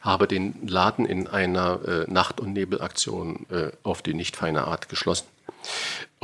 habe 0.00 0.26
den 0.26 0.66
Laden 0.66 1.04
in 1.04 1.26
einer 1.26 1.80
äh, 1.86 2.10
Nacht- 2.10 2.40
und 2.40 2.54
Nebelaktion 2.54 3.44
äh, 3.50 3.72
auf 3.82 4.00
die 4.00 4.14
nicht 4.14 4.36
feine 4.36 4.64
Art 4.64 4.88
geschlossen 4.88 5.26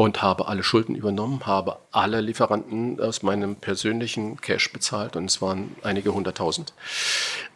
und 0.00 0.22
habe 0.22 0.48
alle 0.48 0.62
Schulden 0.62 0.94
übernommen, 0.94 1.44
habe 1.44 1.78
alle 1.90 2.22
Lieferanten 2.22 2.98
aus 3.00 3.22
meinem 3.22 3.56
persönlichen 3.56 4.40
Cash 4.40 4.72
bezahlt 4.72 5.14
und 5.14 5.26
es 5.26 5.42
waren 5.42 5.76
einige 5.82 6.14
hunderttausend. 6.14 6.72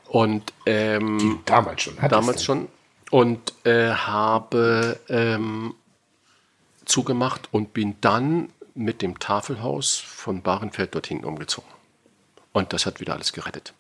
Und 0.09 0.53
ähm, 0.67 1.41
Damals 1.47 1.81
schon. 1.81 1.97
damals 2.07 2.45
schon 2.45 2.69
und 3.11 3.55
äh, 3.65 3.93
habe 3.93 5.01
ähm, 5.09 5.75
zugemacht 6.85 7.49
und 7.51 7.73
bin 7.73 7.97
dann 8.03 8.51
mit 8.75 9.01
dem 9.01 9.19
Tafelhaus 9.19 9.97
von 9.97 10.43
Bahrenfeld 10.43 10.95
dorthin 10.95 11.25
umgezogen. 11.25 11.71
Und 12.53 12.75
das 12.75 12.85
hat 12.85 13.01
wieder 13.01 13.15
alles 13.15 13.33
gerettet. 13.33 13.73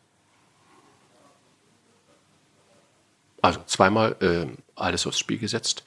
Also 3.42 3.60
zweimal 3.66 4.16
äh, 4.22 4.46
alles 4.74 5.06
aufs 5.06 5.18
Spiel 5.18 5.36
gesetzt 5.36 5.84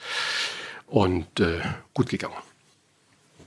und 0.86 1.40
äh, 1.40 1.62
gut 1.96 2.10
gegangen. 2.10 2.36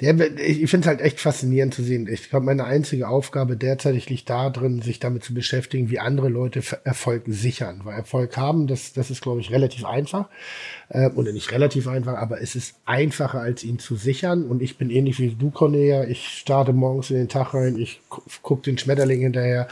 Ja, 0.00 0.14
ich 0.18 0.70
finde 0.70 0.84
es 0.84 0.86
halt 0.86 1.00
echt 1.02 1.20
faszinierend 1.20 1.74
zu 1.74 1.82
sehen. 1.82 2.08
Ich 2.10 2.30
glaube, 2.30 2.46
meine 2.46 2.64
einzige 2.64 3.08
Aufgabe 3.08 3.56
derzeit 3.56 4.08
liegt 4.08 4.30
darin, 4.30 4.80
sich 4.80 4.98
damit 4.98 5.24
zu 5.24 5.34
beschäftigen, 5.34 5.90
wie 5.90 5.98
andere 5.98 6.30
Leute 6.30 6.62
Erfolg 6.84 7.24
sichern. 7.26 7.82
Weil 7.84 7.96
Erfolg 7.96 8.36
haben, 8.38 8.66
das, 8.66 8.94
das 8.94 9.10
ist, 9.10 9.20
glaube 9.20 9.40
ich, 9.40 9.50
relativ 9.50 9.84
einfach. 9.84 10.28
Äh, 10.88 11.10
oder 11.10 11.32
nicht 11.32 11.52
relativ 11.52 11.86
einfach, 11.86 12.14
aber 12.14 12.40
es 12.40 12.56
ist 12.56 12.76
einfacher, 12.86 13.40
als 13.40 13.62
ihn 13.62 13.78
zu 13.78 13.94
sichern. 13.94 14.44
Und 14.44 14.62
ich 14.62 14.78
bin 14.78 14.90
ähnlich 14.90 15.20
wie 15.20 15.34
du, 15.34 15.50
Cornelia. 15.50 16.04
Ich 16.04 16.28
starte 16.28 16.72
morgens 16.72 17.10
in 17.10 17.16
den 17.16 17.28
Tag 17.28 17.52
rein, 17.52 17.76
ich 17.76 18.00
gu 18.08 18.22
gucke 18.42 18.62
den 18.62 18.78
Schmetterling 18.78 19.20
hinterher. 19.20 19.68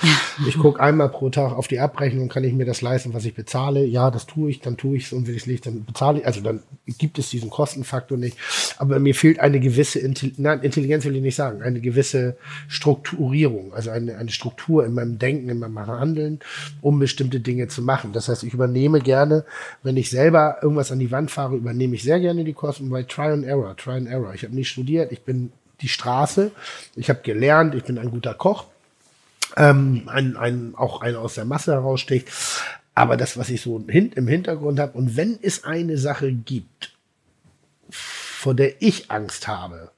Ich 0.47 0.59
gucke 0.59 0.81
einmal 0.81 1.09
pro 1.09 1.31
Tag 1.31 1.53
auf 1.53 1.69
die 1.69 1.81
Abrechnung, 1.81 2.29
kann 2.29 2.45
ich 2.45 2.53
mir 2.53 2.67
das 2.67 2.83
leisten, 2.83 3.15
was 3.15 3.25
ich 3.25 3.35
bezahle. 3.35 3.85
Ja, 3.85 4.11
das 4.11 4.27
tue 4.27 4.51
ich, 4.51 4.61
dann 4.61 4.77
tue 4.77 4.97
ich 4.99 5.07
es 5.07 5.13
und 5.13 5.27
wenn 5.27 5.35
ich 5.35 5.43
es 5.43 5.47
nicht, 5.47 5.67
dann 5.67 5.85
bezahle 5.85 6.21
ich. 6.21 6.27
Also 6.27 6.41
dann 6.41 6.63
gibt 6.87 7.19
es 7.19 7.31
diesen 7.31 7.51
Kostenfaktor 7.51 8.19
nicht. 8.19 8.37
Aber 8.77 8.99
mir 8.99 9.15
fehlt 9.15 9.41
eine 9.41 9.59
gewisse 9.59 9.99
Intelli 10.23 10.65
Intelligenz 10.65 11.05
will 11.05 11.17
ich 11.17 11.23
nicht 11.23 11.37
sagen, 11.37 11.63
eine 11.63 11.81
gewisse 11.81 12.37
Strukturierung, 12.69 13.73
also 13.75 13.91
eine, 13.91 14.17
eine 14.17 14.31
Struktur 14.31 14.85
in 14.85 14.95
meinem 14.95 15.19
Denken, 15.19 15.49
in 15.49 15.59
meinem 15.59 15.79
Handeln, 15.87 16.41
um 16.81 16.99
bestimmte 16.99 17.41
Dinge 17.41 17.69
zu 17.69 17.83
machen. 17.83 18.13
Das 18.13 18.29
heißt, 18.29 18.45
ich 18.45 18.55
übernehme 18.55 19.01
gerne, 19.01 19.45
wenn 19.83 19.97
ich 19.97 20.11
selber 20.11 20.59
irgendwas 20.63 20.93
an 20.93 20.99
die 20.99 21.11
Wand 21.11 21.31
fahre, 21.31 21.57
übernehme 21.57 21.95
ich 21.95 22.03
sehr 22.03 22.21
gerne 22.21 22.45
die 22.45 22.53
Kosten 22.53 22.91
bei 22.91 23.03
Try 23.03 23.33
and 23.33 23.45
Error, 23.45 23.77
Try 23.77 23.93
and 23.93 24.09
Error. 24.09 24.35
Ich 24.35 24.45
habe 24.45 24.55
nicht 24.55 24.69
studiert, 24.69 25.13
ich 25.13 25.23
bin 25.23 25.53
die 25.81 25.89
Straße, 25.89 26.51
ich 26.97 27.09
habe 27.09 27.21
gelernt, 27.23 27.75
ich 27.75 27.85
bin 27.85 27.99
ein 27.99 28.11
guter 28.11 28.35
Koch, 28.35 28.67
ähm, 29.57 30.03
ein, 30.07 30.37
ein, 30.37 30.75
auch 30.77 31.01
einer 31.01 31.21
aus 31.21 31.35
der 31.35 31.45
Masse 31.45 31.73
heraussticht. 31.73 32.29
Aber 32.95 33.17
das, 33.17 33.39
was 33.39 33.49
ich 33.51 33.61
so 33.61 33.79
im 33.79 34.29
Hintergrund 34.29 34.81
habe, 34.81 34.99
und 34.99 35.17
wenn 35.17 35.39
es 35.41 35.63
eine 35.65 35.99
Sache 35.99 36.33
gibt, 36.33 36.97
vor 37.91 38.55
der 38.55 38.83
ich 38.83 39.11
Angst 39.11 39.47
habe, 39.47 39.91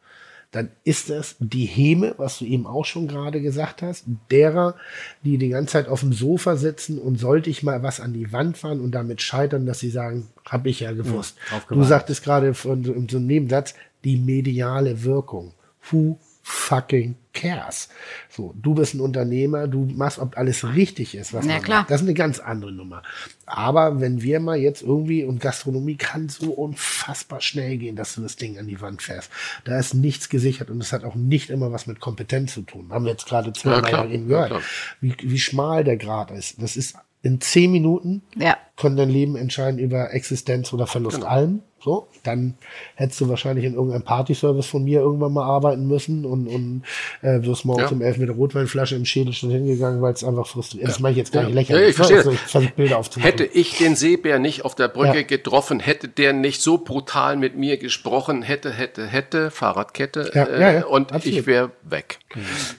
dann 0.50 0.70
ist 0.82 1.10
das 1.10 1.36
die 1.38 1.64
Häme, 1.64 2.14
was 2.16 2.38
du 2.38 2.44
eben 2.44 2.66
auch 2.66 2.84
schon 2.84 3.06
gerade 3.06 3.40
gesagt 3.40 3.82
hast, 3.82 4.04
derer, 4.30 4.74
die 5.22 5.38
die 5.38 5.50
ganze 5.50 5.72
Zeit 5.72 5.88
auf 5.88 6.00
dem 6.00 6.12
Sofa 6.12 6.56
sitzen 6.56 6.98
und 6.98 7.20
sollte 7.20 7.50
ich 7.50 7.62
mal 7.62 7.82
was 7.82 8.00
an 8.00 8.12
die 8.12 8.32
Wand 8.32 8.58
fahren 8.58 8.80
und 8.80 8.92
damit 8.92 9.22
scheitern, 9.22 9.64
dass 9.64 9.78
sie 9.78 9.90
sagen, 9.90 10.28
habe 10.44 10.68
ich 10.68 10.80
ja 10.80 10.92
gewusst. 10.92 11.36
du 11.68 11.84
sagtest 11.84 12.24
gerade 12.24 12.54
von 12.54 12.84
so, 12.84 12.92
in 12.92 13.08
so 13.08 13.18
einem 13.18 13.26
Nebensatz, 13.26 13.74
die 14.02 14.16
mediale 14.16 15.04
Wirkung. 15.04 15.54
Who 15.90 16.18
fucking 16.42 17.14
cares? 17.32 17.88
So, 18.28 18.54
du 18.60 18.74
bist 18.74 18.94
ein 18.94 19.00
Unternehmer, 19.00 19.68
du 19.68 19.86
machst, 19.94 20.18
ob 20.18 20.36
alles 20.36 20.64
richtig 20.74 21.14
ist, 21.14 21.32
was 21.32 21.46
Ja, 21.46 21.54
man 21.54 21.62
klar. 21.62 21.78
macht. 21.80 21.90
Das 21.90 22.00
ist 22.00 22.06
eine 22.06 22.14
ganz 22.14 22.38
andere 22.38 22.72
Nummer. 22.72 23.02
Aber 23.46 24.00
wenn 24.00 24.22
wir 24.22 24.40
mal 24.40 24.56
jetzt 24.58 24.82
irgendwie, 24.82 25.24
und 25.24 25.40
Gastronomie 25.40 25.96
kann 25.96 26.28
so 26.28 26.52
unfassbar 26.52 27.40
schnell 27.40 27.76
gehen, 27.78 27.96
dass 27.96 28.14
du 28.14 28.22
das 28.22 28.36
Ding 28.36 28.58
an 28.58 28.66
die 28.68 28.80
Wand 28.80 29.02
fährst. 29.02 29.30
Da 29.64 29.78
ist 29.78 29.94
nichts 29.94 30.28
gesichert 30.28 30.70
und 30.70 30.80
es 30.80 30.92
hat 30.92 31.04
auch 31.04 31.14
nicht 31.14 31.50
immer 31.50 31.72
was 31.72 31.86
mit 31.86 32.00
Kompetenz 32.00 32.54
zu 32.54 32.62
tun. 32.62 32.88
Haben 32.90 33.04
wir 33.04 33.12
jetzt 33.12 33.26
gerade 33.26 33.52
zweimal 33.52 33.90
ja 33.92 34.04
eben 34.04 34.24
Ja, 34.30 34.46
gehört, 34.46 34.48
klar. 34.48 34.62
wie, 35.00 35.14
wie 35.22 35.38
schmal 35.38 35.84
der 35.84 35.96
Grad 35.96 36.30
ist. 36.30 36.60
Das 36.62 36.76
ist 36.76 36.96
in 37.22 37.40
zehn 37.40 37.70
Minuten 37.70 38.22
Ja. 38.36 38.56
können 38.76 38.96
dein 38.96 39.10
Leben 39.10 39.36
entscheiden 39.36 39.78
über 39.78 40.12
Existenz 40.14 40.72
oder 40.72 40.86
Verlust 40.86 41.16
Genau. 41.18 41.28
allem. 41.28 41.62
So, 41.82 42.08
dann 42.24 42.54
hättest 42.94 43.20
du 43.22 43.28
wahrscheinlich 43.30 43.64
in 43.64 43.72
irgendeinem 43.74 44.02
Partyservice 44.02 44.66
von 44.66 44.84
mir 44.84 45.00
irgendwann 45.00 45.32
mal 45.32 45.44
arbeiten 45.44 45.86
müssen 45.86 46.26
und, 46.26 46.46
und 46.46 46.82
äh, 47.22 47.42
wirst 47.42 47.64
morgens 47.64 47.90
Ja. 47.90 47.96
um 47.96 48.02
elf 48.02 48.18
mit 48.18 48.28
der 48.28 48.36
Rotweinflasche 48.36 48.96
im 48.96 49.06
Schädel 49.06 49.32
schon 49.32 49.50
hingegangen, 49.50 50.02
weil 50.02 50.12
es 50.12 50.22
einfach 50.22 50.46
frustriert 50.46 50.84
ist. 50.84 50.90
Das 50.96 51.00
meine 51.00 51.12
ich 51.12 51.18
jetzt 51.18 51.32
gar 51.32 51.40
nicht 51.42 51.50
Ja, 51.50 51.54
lächerlich. 51.54 51.88
ich 51.90 51.96
verstehe. 51.96 52.18
Also 52.18 52.32
ich 52.32 52.38
versuche 52.40 52.72
Bilder 52.76 52.98
aufzumachen. 52.98 53.30
Hätte 53.30 53.44
ich 53.44 53.78
den 53.78 53.96
Seebär 53.96 54.38
nicht 54.38 54.64
auf 54.66 54.74
der 54.74 54.88
Brücke 54.88 55.16
Ja. 55.20 55.22
getroffen, 55.22 55.80
hätte 55.80 56.08
der 56.08 56.34
nicht 56.34 56.60
so 56.60 56.76
brutal 56.76 57.36
mit 57.38 57.56
mir 57.56 57.78
gesprochen, 57.78 58.42
hätte, 58.42 58.70
hätte, 58.72 59.06
hätte, 59.06 59.50
Fahrradkette, 59.50 60.30
Ja, 60.34 60.44
äh, 60.44 60.60
ja, 60.60 60.72
ja, 60.72 60.84
und 60.84 61.12
absolut. 61.12 61.38
ich 61.38 61.46
wäre 61.46 61.70
weg. 61.82 62.18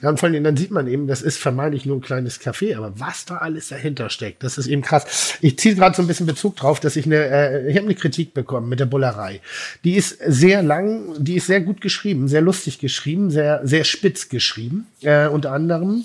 Ja, 0.00 0.10
und 0.10 0.20
vor 0.20 0.28
allem, 0.28 0.44
dann 0.44 0.56
sieht 0.56 0.70
man 0.70 0.86
eben, 0.86 1.08
das 1.08 1.22
ist 1.22 1.38
vermeintlich 1.38 1.84
nur 1.86 1.96
ein 1.96 2.00
kleines 2.02 2.40
Café, 2.40 2.76
aber 2.76 2.92
was 3.00 3.24
da 3.24 3.38
alles 3.38 3.68
dahinter 3.68 4.08
steckt, 4.10 4.44
das 4.44 4.58
ist 4.58 4.68
eben 4.68 4.82
krass. 4.82 5.36
Ich 5.40 5.58
ziehe 5.58 5.74
gerade 5.74 5.94
so 5.96 6.02
ein 6.02 6.06
bisschen 6.06 6.26
Bezug 6.26 6.54
drauf, 6.56 6.78
dass 6.80 6.94
ich 6.96 7.04
eine, 7.06 7.16
äh, 7.16 7.68
ich 7.68 7.76
habe 7.76 7.86
eine 7.86 7.94
Kritik 7.96 8.32
bekommen 8.32 8.68
mit 8.68 8.78
der 8.80 8.86
Bullerei. 8.92 9.40
Die 9.84 9.94
ist 9.96 10.18
sehr 10.24 10.62
lang, 10.62 11.16
die 11.18 11.36
ist 11.36 11.46
sehr 11.46 11.62
gut 11.62 11.80
geschrieben, 11.80 12.28
sehr 12.28 12.42
lustig 12.42 12.78
geschrieben, 12.78 13.30
sehr, 13.30 13.60
sehr 13.64 13.84
spitz 13.84 14.28
geschrieben. 14.28 14.86
Äh, 15.00 15.28
unter 15.28 15.52
anderem, 15.52 16.04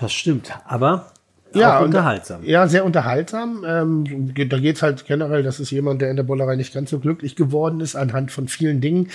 Das 0.00 0.14
stimmt, 0.14 0.58
aber 0.64 1.12
ja, 1.54 1.80
unterhaltsam. 1.80 2.44
Ja, 2.44 2.68
sehr 2.68 2.84
unterhaltsam. 2.84 3.64
Ähm, 3.66 4.32
da 4.48 4.58
geht's 4.58 4.82
halt 4.82 5.06
generell, 5.06 5.42
das 5.42 5.60
ist 5.60 5.70
jemand, 5.70 6.00
der 6.00 6.10
in 6.10 6.16
der 6.16 6.22
Bullerei 6.22 6.56
nicht 6.56 6.72
ganz 6.72 6.90
so 6.90 6.98
glücklich 6.98 7.36
geworden 7.36 7.80
ist, 7.80 7.96
anhand 7.96 8.30
von 8.30 8.48
vielen 8.48 8.80
Dingen, 8.80 9.08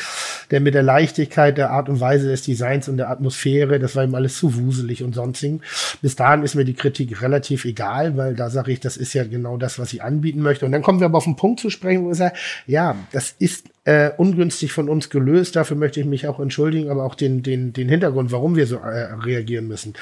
der 0.51 0.59
mit 0.59 0.73
der 0.73 0.83
Leichtigkeit, 0.83 1.57
der 1.57 1.71
Art 1.71 1.89
und 1.89 1.99
Weise 1.99 2.27
des 2.27 2.43
Designs 2.43 2.89
und 2.89 2.97
der 2.97 3.09
Atmosphäre, 3.09 3.79
das 3.79 3.95
war 3.95 4.03
ihm 4.03 4.15
alles 4.15 4.37
zu 4.37 4.55
wuselig 4.55 5.03
und 5.03 5.15
sonstigen. 5.15 5.61
Bis 6.01 6.15
dahin 6.15 6.43
ist 6.43 6.55
mir 6.55 6.65
die 6.65 6.73
Kritik 6.73 7.21
relativ 7.21 7.65
egal, 7.65 8.17
weil 8.17 8.35
da 8.35 8.49
sage 8.49 8.71
ich, 8.71 8.79
das 8.79 8.97
ist 8.97 9.13
ja 9.13 9.23
genau 9.23 9.57
das, 9.57 9.79
was 9.79 9.93
ich 9.93 10.03
anbieten 10.03 10.41
möchte. 10.41 10.65
Und 10.65 10.71
dann 10.71 10.81
kommen 10.81 10.99
wir 10.99 11.05
aber 11.05 11.17
auf 11.17 11.23
den 11.25 11.35
Punkt 11.35 11.59
zu 11.59 11.69
sprechen, 11.69 12.05
wo 12.05 12.11
ich 12.11 12.17
sage, 12.17 12.35
ja, 12.67 12.95
das 13.11 13.35
ist 13.39 13.69
äh, 13.85 14.09
ungünstig 14.17 14.71
von 14.71 14.89
uns 14.89 15.09
gelöst. 15.09 15.55
Dafür 15.55 15.77
möchte 15.77 15.99
ich 15.99 16.05
mich 16.05 16.27
auch 16.27 16.39
entschuldigen, 16.39 16.89
aber 16.89 17.05
auch 17.05 17.15
den, 17.15 17.43
den, 17.43 17.71
den 17.71 17.87
Hintergrund, 17.87 18.31
warum 18.31 18.55
wir 18.55 18.67
so 18.67 18.77
äh, 18.77 19.13
reagieren 19.13 19.67
müssen. 19.67 19.93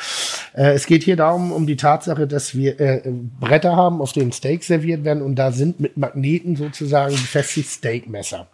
Äh, 0.54 0.74
es 0.74 0.86
geht 0.86 1.04
hier 1.04 1.18
darum, 1.18 1.52
um 1.52 1.68
die 1.68 1.76
Tatsache, 1.76 2.26
dass 2.26 2.56
wir 2.56 2.80
äh, 2.80 3.02
Bretter 3.40 3.76
haben, 3.76 4.02
auf 4.02 4.14
denen 4.14 4.32
Steaks 4.32 4.68
serviert 4.68 5.04
werden 5.04 5.22
und 5.22 5.36
da 5.36 5.52
sind 5.52 5.80
mit 5.80 5.98
Magneten 5.98 6.56
sozusagen 6.56 7.14
befestigt 7.14 7.70
Steakmesser. 7.70 8.48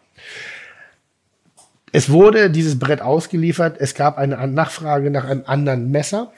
Es 1.91 2.09
wurde 2.09 2.49
dieses 2.49 2.77
Brett 2.77 3.01
ausgeliefert. 3.01 3.77
Es 3.79 3.95
gab 3.95 4.17
eine 4.17 4.47
Nachfrage 4.47 5.09
nach 5.09 5.25
einem 5.25 5.43
anderen 5.45 5.89
Messer. 5.91 6.31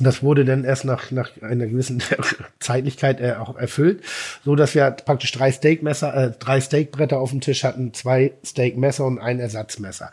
Das 0.00 0.22
wurde 0.22 0.44
dann 0.44 0.64
erst 0.64 0.84
nach, 0.84 1.10
nach 1.10 1.30
einer 1.42 1.66
gewissen 1.66 2.02
Zeitlichkeit 2.60 3.20
äh, 3.20 3.34
auch 3.34 3.56
erfüllt, 3.56 4.02
so 4.44 4.56
dass 4.56 4.74
wir 4.74 4.90
praktisch 4.90 5.32
drei 5.32 5.52
Steakmesser, 5.52 6.14
äh, 6.14 6.30
drei 6.38 6.60
Steakbretter 6.60 7.18
auf 7.18 7.30
dem 7.30 7.40
Tisch 7.40 7.64
hatten, 7.64 7.92
zwei 7.92 8.32
Steakmesser 8.44 9.04
und 9.04 9.18
ein 9.18 9.38
Ersatzmesser. 9.38 10.10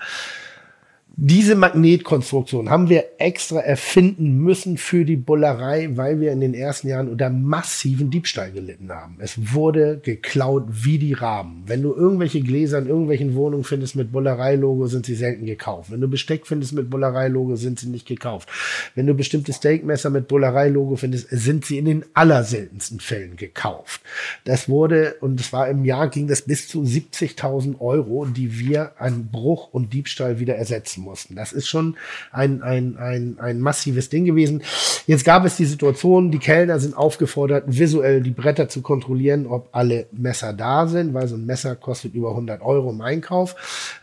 Diese 1.21 1.55
Magnetkonstruktion 1.55 2.69
haben 2.69 2.87
wir 2.87 3.03
extra 3.17 3.59
erfinden 3.59 4.37
müssen 4.37 4.77
für 4.77 5.03
die 5.03 5.17
Bullerei, 5.17 5.89
weil 5.97 6.21
wir 6.21 6.31
in 6.31 6.39
den 6.39 6.53
ersten 6.53 6.87
Jahren 6.87 7.09
unter 7.09 7.29
massiven 7.29 8.09
Diebstahl 8.09 8.53
gelitten 8.53 8.89
haben. 8.89 9.17
Es 9.19 9.53
wurde 9.53 9.99
geklaut 10.01 10.63
wie 10.69 10.97
die 10.97 11.11
Raben. 11.11 11.63
Wenn 11.65 11.81
du 11.81 11.93
irgendwelche 11.93 12.39
Gläser 12.39 12.79
in 12.79 12.87
irgendwelchen 12.87 13.35
Wohnungen 13.35 13.65
findest 13.65 13.97
mit 13.97 14.13
Bullerei-Logo, 14.13 14.87
sind 14.87 15.05
sie 15.05 15.15
selten 15.15 15.45
gekauft. 15.45 15.91
Wenn 15.91 15.99
du 15.99 16.07
Besteck 16.07 16.47
findest 16.47 16.71
mit 16.71 16.89
Bullerei-Logo, 16.89 17.57
sind 17.57 17.81
sie 17.81 17.89
nicht 17.89 18.07
gekauft. 18.07 18.47
Wenn 18.95 19.05
du 19.05 19.13
bestimmte 19.13 19.51
Steakmesser 19.51 20.11
mit 20.11 20.29
Bullerei-Logo 20.29 20.95
findest, 20.95 21.27
sind 21.31 21.65
sie 21.65 21.79
in 21.79 21.85
den 21.85 22.05
allerseltensten 22.13 23.01
Fällen 23.01 23.35
gekauft. 23.35 23.99
Das 24.45 24.69
wurde, 24.69 25.17
und 25.19 25.41
es 25.41 25.51
war 25.51 25.67
im 25.67 25.83
Jahr, 25.83 26.07
ging 26.07 26.29
das 26.29 26.43
bis 26.43 26.69
zu 26.69 26.81
70.000 26.81 27.81
Euro, 27.81 28.23
die 28.23 28.57
wir 28.57 28.93
an 29.01 29.27
Bruch 29.29 29.67
und 29.73 29.91
Diebstahl 29.91 30.39
wieder 30.39 30.55
ersetzen 30.55 31.01
mussten. 31.01 31.08
Das 31.35 31.53
ist 31.53 31.67
schon 31.67 31.97
ein, 32.31 32.61
ein, 32.61 32.97
ein, 32.97 33.37
ein 33.39 33.59
massives 33.59 34.09
Ding 34.09 34.25
gewesen. 34.25 34.63
Jetzt 35.07 35.25
gab 35.25 35.45
es 35.45 35.57
die 35.57 35.65
Situation, 35.65 36.31
die 36.31 36.39
Kellner 36.39 36.79
sind 36.79 36.95
aufgefordert, 36.95 37.63
visuell 37.67 38.21
die 38.21 38.31
Bretter 38.31 38.69
zu 38.69 38.81
kontrollieren, 38.81 39.47
ob 39.47 39.69
alle 39.71 40.07
Messer 40.11 40.53
da 40.53 40.87
sind, 40.87 41.13
weil 41.13 41.27
so 41.27 41.35
ein 41.35 41.45
Messer 41.45 41.75
kostet 41.75 42.13
über 42.13 42.29
100 42.29 42.61
Euro 42.61 42.89
im 42.89 43.01
Einkauf. 43.01 43.55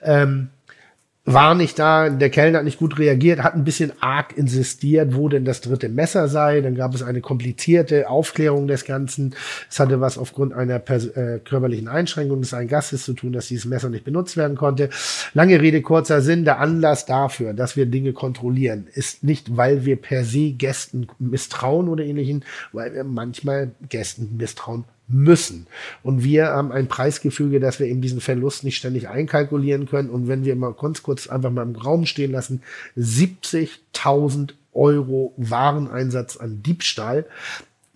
Ähm, 0.02 0.50
war 1.26 1.56
nicht 1.56 1.78
da, 1.80 2.08
der 2.08 2.30
Kellner 2.30 2.58
hat 2.58 2.64
nicht 2.64 2.78
gut 2.78 2.98
reagiert, 2.98 3.42
hat 3.42 3.54
ein 3.54 3.64
bisschen 3.64 3.92
arg 4.00 4.36
insistiert, 4.36 5.16
wo 5.16 5.28
denn 5.28 5.44
das 5.44 5.60
dritte 5.60 5.88
Messer 5.88 6.28
sei. 6.28 6.60
Dann 6.60 6.76
gab 6.76 6.94
es 6.94 7.02
eine 7.02 7.20
komplizierte 7.20 8.08
Aufklärung 8.08 8.68
des 8.68 8.84
Ganzen. 8.84 9.34
Es 9.68 9.80
hatte 9.80 10.00
was 10.00 10.18
aufgrund 10.18 10.54
einer 10.54 10.76
äh, 10.76 11.40
körperlichen 11.40 11.88
Einschränkung 11.88 12.40
des 12.40 12.54
einen 12.54 12.68
Gastes 12.68 13.04
zu 13.04 13.12
tun, 13.12 13.32
dass 13.32 13.48
dieses 13.48 13.64
Messer 13.64 13.90
nicht 13.90 14.04
benutzt 14.04 14.36
werden 14.36 14.56
konnte. 14.56 14.88
Lange 15.34 15.60
Rede, 15.60 15.82
kurzer 15.82 16.20
Sinn. 16.20 16.44
Der 16.44 16.60
Anlass 16.60 17.06
dafür, 17.06 17.54
dass 17.54 17.76
wir 17.76 17.86
Dinge 17.86 18.12
kontrollieren, 18.12 18.86
ist 18.94 19.24
nicht, 19.24 19.56
weil 19.56 19.84
wir 19.84 19.96
per 19.96 20.24
se 20.24 20.52
Gästen 20.52 21.08
misstrauen 21.18 21.88
oder 21.88 22.04
ähnlichen, 22.04 22.44
weil 22.72 22.94
wir 22.94 23.02
manchmal 23.02 23.72
Gästen 23.88 24.36
misstrauen 24.36 24.84
müssen. 25.08 25.66
Und 26.02 26.24
wir 26.24 26.46
haben 26.46 26.72
ein 26.72 26.88
Preisgefüge, 26.88 27.60
dass 27.60 27.78
wir 27.78 27.86
eben 27.86 28.00
diesen 28.00 28.20
Verlust 28.20 28.64
nicht 28.64 28.76
ständig 28.76 29.08
einkalkulieren 29.08 29.86
können. 29.86 30.10
Und 30.10 30.28
wenn 30.28 30.44
wir 30.44 30.56
mal 30.56 30.72
ganz 30.72 31.02
kurz 31.02 31.28
einfach 31.28 31.50
mal 31.50 31.62
im 31.62 31.76
Raum 31.76 32.06
stehen 32.06 32.32
lassen, 32.32 32.62
70.000 32.96 34.54
Euro 34.72 35.32
Wareneinsatz 35.36 36.36
an 36.36 36.62
Diebstahl. 36.62 37.26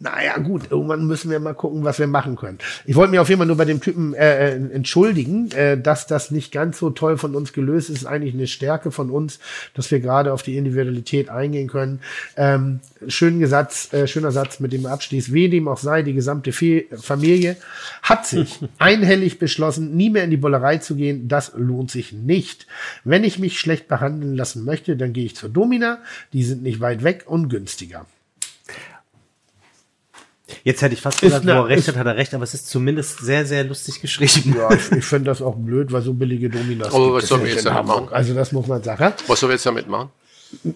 Naja, 0.03 0.39
gut, 0.39 0.71
irgendwann 0.71 1.07
müssen 1.07 1.31
wir 1.31 1.39
mal 1.41 1.53
gucken, 1.53 1.85
was 1.85 1.99
wir 1.99 2.07
machen 2.07 2.35
können. 2.35 2.57
Ich 2.87 2.97
wollte 2.97 3.11
mich 3.11 3.21
auf 3.21 3.29
jeden 3.29 3.39
Fall 3.39 3.47
nur 3.47 3.59
bei 3.59 3.67
dem 3.67 3.83
Typen 3.83 4.15
äh, 4.15 4.49
äh, 4.49 4.73
entschuldigen, 4.73 5.51
äh, 5.51 5.79
dass 5.79 6.07
das 6.07 6.31
nicht 6.31 6.53
ganz 6.53 6.79
so 6.79 6.89
toll 6.89 7.19
von 7.19 7.37
uns 7.37 7.53
gelöst 7.53 7.91
ist. 7.91 7.99
Ist 7.99 8.07
eigentlich 8.07 8.33
eine 8.33 8.47
Stärke 8.47 8.93
von 8.93 9.11
uns, 9.11 9.41
dass 9.75 9.91
wir 9.91 10.01
gerade 10.01 10.33
auf 10.33 10.43
die 10.43 10.57
Individualität 10.57 11.29
eingehen 11.29 11.69
können. 11.69 12.01
Ähm, 12.39 12.81
schönen 13.09 13.47
Satz, 13.47 13.93
äh, 13.93 14.07
schöner 14.07 14.33
Satz 14.33 14.59
mit 14.59 14.73
dem 14.73 14.87
Abschließ. 14.87 15.35
Wie 15.35 15.51
dem 15.51 15.69
auch 15.69 15.77
sei, 15.77 16.01
die 16.01 16.15
gesamte 16.15 16.53
Fe 16.53 16.87
Familie 16.99 17.59
hat 18.01 18.27
sich 18.27 18.59
einhellig 18.79 19.39
beschlossen, 19.39 19.95
nie 19.99 20.09
mehr 20.09 20.25
in 20.25 20.31
die 20.31 20.39
Bullerei 20.39 20.79
zu 20.79 20.97
gehen. 20.97 21.29
Das 21.29 21.53
lohnt 21.55 21.91
sich 21.91 22.15
nicht. 22.15 22.67
Wenn 23.05 23.23
ich 23.23 23.39
mich 23.39 23.61
schlecht 23.61 23.87
behandeln 23.87 24.35
lassen 24.35 24.65
möchte, 24.65 24.97
dann 24.97 25.13
gehe 25.13 25.27
ich 25.27 25.37
zur 25.37 25.51
Domina. 25.51 25.99
Die 26.33 26.43
sind 26.43 26.63
nicht 26.63 26.81
weit 26.81 27.05
weg 27.05 27.25
und 27.27 27.51
günstiger. 27.51 28.07
Jetzt 30.65 30.83
hätte 30.83 30.95
ich 30.95 31.01
fast 31.01 31.21
gesagt, 31.21 31.47
wo 31.47 31.51
er 31.51 31.69
recht 31.69 31.89
hat, 31.89 31.97
hat 31.97 32.07
er 32.07 32.17
recht, 32.17 32.35
aber 32.35 32.45
es 32.45 32.55
ist 32.55 32.69
zumindest 32.69 33.21
sehr, 33.21 33.47
sehr 33.47 33.65
lustig 33.65 34.01
geschrieben. 34.01 34.57
Ja, 34.57 34.73
ich, 34.73 34.91
ich 34.93 35.05
finde 35.05 35.31
das 35.31 35.43
auch 35.43 35.57
blöd, 35.57 35.93
weil 35.93 36.03
so 36.03 36.15
billige 36.15 36.51
Dominas 36.51 36.93
Aber 36.95 37.05
gibt 37.05 37.17
was 37.17 37.29
sollen 37.29 37.45
wir 37.45 37.51
jetzt 37.53 37.67
damit 37.67 37.87
machen? 37.87 38.09
Also 38.11 38.35
das 38.35 38.53
muss 38.53 38.67
man 38.67 38.83
sagen. 38.83 39.13
Was 39.27 39.41
soll 39.41 39.51
wir 39.51 39.55
jetzt 39.55 39.67
damit 39.67 39.89
machen? 39.89 40.11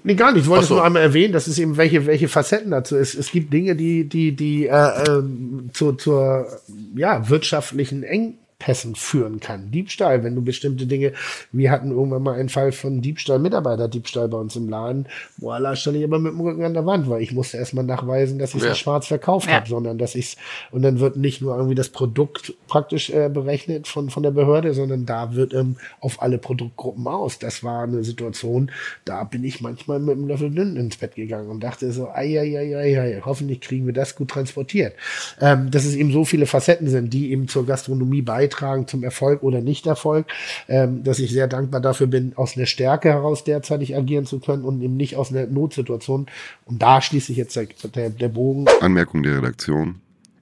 Nee, 0.04 0.14
gar 0.14 0.32
nicht. 0.32 0.42
Ich 0.42 0.48
wollte 0.48 0.60
Ach 0.60 0.62
es 0.62 0.68
so. 0.68 0.74
nur 0.76 0.84
einmal 0.84 1.02
erwähnen, 1.02 1.32
dass 1.32 1.46
es 1.46 1.58
eben 1.58 1.76
welche, 1.76 2.06
welche 2.06 2.28
Facetten 2.28 2.70
dazu 2.70 2.96
ist. 2.96 3.14
Es 3.14 3.30
gibt 3.30 3.52
Dinge, 3.52 3.74
die, 3.74 4.08
die, 4.08 4.34
die 4.36 4.66
äh, 4.66 5.08
ähm, 5.08 5.70
zur, 5.72 5.98
zur 5.98 6.46
ja, 6.94 7.28
wirtschaftlichen 7.28 8.04
Engpässe 8.04 8.43
Engpässen 8.64 8.94
führen 8.94 9.40
kann. 9.40 9.70
Diebstahl, 9.70 10.24
wenn 10.24 10.34
du 10.34 10.42
bestimmte 10.42 10.86
Dinge, 10.86 11.12
wir 11.52 11.70
hatten 11.70 11.90
irgendwann 11.90 12.22
mal 12.22 12.38
einen 12.38 12.48
Fall 12.48 12.72
von 12.72 13.02
Diebstahl, 13.02 13.38
Mitarbeiterdiebstahl 13.38 14.28
bei 14.28 14.38
uns 14.38 14.56
im 14.56 14.68
Laden. 14.70 15.06
Voila, 15.36 15.76
stand 15.76 15.98
ich 15.98 16.04
aber 16.04 16.18
mit 16.18 16.32
dem 16.32 16.40
Rücken 16.40 16.64
an 16.64 16.72
der 16.72 16.86
Wand, 16.86 17.08
weil 17.10 17.20
ich 17.22 17.32
musste 17.32 17.58
erstmal 17.58 17.84
nachweisen, 17.84 18.38
dass 18.38 18.50
ich 18.50 18.56
es 18.56 18.62
Ja. 18.62 18.68
nicht 18.70 18.78
schwarz 18.80 19.06
verkauft 19.06 19.48
Ja. 19.48 19.56
habe, 19.56 19.68
sondern 19.68 19.98
dass 19.98 20.14
ich 20.14 20.36
und 20.70 20.82
dann 20.82 20.98
wird 20.98 21.16
nicht 21.16 21.42
nur 21.42 21.54
irgendwie 21.56 21.74
das 21.74 21.90
Produkt 21.90 22.54
praktisch 22.66 23.10
äh, 23.10 23.28
berechnet 23.28 23.86
von, 23.86 24.08
von 24.10 24.22
der 24.22 24.30
Behörde, 24.30 24.72
sondern 24.72 25.04
da 25.04 25.34
wird 25.34 25.52
ähm, 25.52 25.76
auf 26.00 26.22
alle 26.22 26.38
Produktgruppen 26.38 27.06
aus. 27.06 27.38
Das 27.38 27.62
war 27.62 27.82
eine 27.84 28.02
Situation, 28.02 28.70
da 29.04 29.24
bin 29.24 29.44
ich 29.44 29.60
manchmal 29.60 29.98
mit 30.00 30.16
einem 30.16 30.26
Löffel 30.26 30.50
dünn 30.50 30.76
ins 30.76 30.96
Bett 30.96 31.14
gegangen 31.16 31.50
und 31.50 31.60
dachte 31.62 31.92
so, 31.92 32.08
ei, 32.08 32.40
ei, 32.40 32.58
ei, 32.58 32.76
ei, 32.76 33.00
ei, 33.00 33.22
hoffentlich 33.24 33.60
kriegen 33.60 33.84
wir 33.86 33.92
das 33.92 34.16
gut 34.16 34.30
transportiert. 34.30 34.94
Ähm, 35.40 35.70
dass 35.70 35.84
es 35.84 35.94
eben 35.94 36.12
so 36.12 36.24
viele 36.24 36.46
Facetten 36.46 36.88
sind, 36.88 37.12
die 37.12 37.30
eben 37.30 37.46
zur 37.48 37.66
Gastronomie 37.66 38.22
beitragen, 38.22 38.53
zum 38.86 39.02
Erfolg 39.04 39.42
oder 39.42 39.60
Nicht-Erfolg, 39.60 40.26
ähm, 40.68 41.02
dass 41.04 41.18
ich 41.18 41.30
sehr 41.30 41.48
dankbar 41.48 41.80
dafür 41.80 42.06
bin, 42.06 42.32
aus 42.36 42.56
einer 42.56 42.66
Stärke 42.66 43.10
heraus 43.10 43.44
derzeitig 43.44 43.96
agieren 43.96 44.26
zu 44.26 44.40
können 44.40 44.64
und 44.64 44.80
eben 44.82 44.96
nicht 44.96 45.16
aus 45.16 45.30
einer 45.30 45.46
Notsituation. 45.46 46.26
Und 46.64 46.82
da 46.82 47.00
schließt 47.00 47.26
sich 47.26 47.36
jetzt 47.36 47.56
der, 47.56 47.66
der, 47.94 48.10
der 48.10 48.28
Bogen. 48.28 48.66
Anmerkung 48.80 49.22
der 49.22 49.38
Redaktion. 49.38 50.00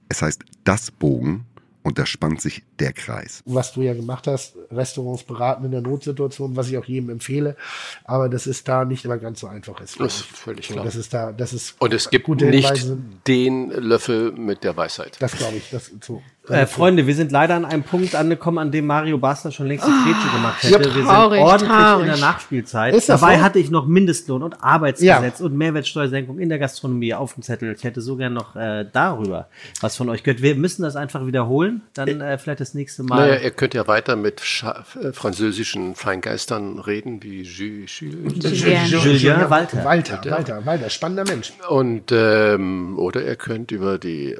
Es 0.09 0.21
heißt 0.21 0.43
das 0.63 0.91
Bogen 0.91 1.45
und 1.81 1.99
da 1.99 2.05
spannt 2.05 2.39
sich 2.39 2.63
der 2.79 2.93
Kreis. 2.93 3.41
was 3.45 3.73
du 3.73 3.81
ja 3.81 3.93
gemacht 3.93 4.25
hast, 4.27 4.55
Restaurants 4.71 5.23
beraten 5.23 5.65
in 5.65 5.71
der 5.71 5.81
Notsituation, 5.81 6.55
was 6.55 6.69
ich 6.69 6.77
auch 6.77 6.85
jedem 6.85 7.09
empfehle. 7.09 7.57
Aber 8.05 8.29
das 8.29 8.47
ist 8.47 8.67
da 8.69 8.85
nicht 8.85 9.03
immer 9.03 9.17
ganz 9.17 9.41
so 9.41 9.47
einfach 9.47 9.81
ist. 9.81 9.99
Das 9.99 10.15
ist 10.17 10.23
völlig 10.25 10.67
So, 10.67 10.73
klar. 10.75 10.85
Das 10.85 10.95
ist 10.95 11.13
da, 11.13 11.31
das 11.33 11.51
ist 11.51 11.75
Und 11.79 11.93
es 11.93 12.09
gibt 12.09 12.25
gute 12.25 12.45
nicht 12.45 12.69
Hinweise. 12.69 12.97
den 13.27 13.69
Löffel 13.71 14.31
mit 14.31 14.63
der 14.63 14.77
Weisheit. 14.77 15.17
Das 15.19 15.33
glaube 15.35 15.57
ich. 15.57 15.69
Das 15.71 15.91
so. 16.01 16.21
Äh, 16.49 16.65
Freunde, 16.65 17.07
wir 17.07 17.15
sind 17.15 17.31
leider 17.31 17.55
an 17.55 17.63
einem 17.63 17.83
Punkt 17.83 18.15
angekommen, 18.15 18.57
an 18.57 18.69
dem 18.69 18.85
Mario 18.85 19.17
Basler 19.17 19.51
schon 19.51 19.67
längst 19.67 19.87
die 19.87 19.91
Grätsche 19.91 20.29
gemacht 20.29 20.61
hätte. 20.61 20.83
wir 20.83 20.91
sind 20.91 21.05
traurig, 21.05 21.39
ordentlich 21.39 21.71
traurig. 21.71 22.01
in 22.01 22.11
der 22.11 22.17
Nachspielzeit. 22.17 22.93
Ist 22.93 23.07
das 23.07 23.21
Dabei 23.21 23.37
so? 23.37 23.43
hatte 23.43 23.59
ich 23.59 23.71
noch 23.71 23.87
Mindestlohn 23.87 24.43
und 24.43 24.61
Arbeitsgesetz 24.61 25.39
und 25.39 25.55
Mehrwertsteuersenkung 25.55 26.39
in 26.39 26.49
der 26.49 26.59
Gastronomie 26.59 27.13
auf 27.13 27.35
dem 27.35 27.43
Zettel. 27.43 27.73
Ich 27.73 27.85
hätte 27.85 28.01
so 28.01 28.17
gern 28.17 28.33
noch 28.33 28.57
äh, 28.57 28.85
darüber 28.91 29.47
was 29.79 29.95
von 29.95 30.09
euch 30.09 30.23
gehört. 30.23 30.41
Wir 30.41 30.55
müssen 30.55 30.81
das 30.81 30.97
einfach 30.97 31.25
wiederholen. 31.25 31.81
Dann 31.93 32.19
äh, 32.19 32.37
vielleicht 32.37 32.59
das 32.59 32.73
nächste 32.73 33.03
Mal. 33.03 33.25
Naja, 33.25 33.41
ihr 33.41 33.51
könnt 33.51 33.73
ja 33.73 33.87
weiter 33.87 34.17
mit 34.17 34.41
Scha 34.41 34.83
äh, 35.01 35.13
französischen 35.13 35.95
Feingeistern 35.95 36.77
reden, 36.79 37.23
wie. 37.23 37.43
Julien. 37.43 37.87
Walter. 39.49 39.85
Walter, 39.85 40.21
Walter, 40.29 40.65
Walter, 40.65 40.89
spannender 40.89 41.23
Mensch. 41.23 41.53
Und 41.69 42.11
ähm, 42.11 42.99
oder 42.99 43.23
ihr 43.23 43.37
könnt 43.37 43.71
über 43.71 43.97
die 43.97 44.33
äh, 44.33 44.39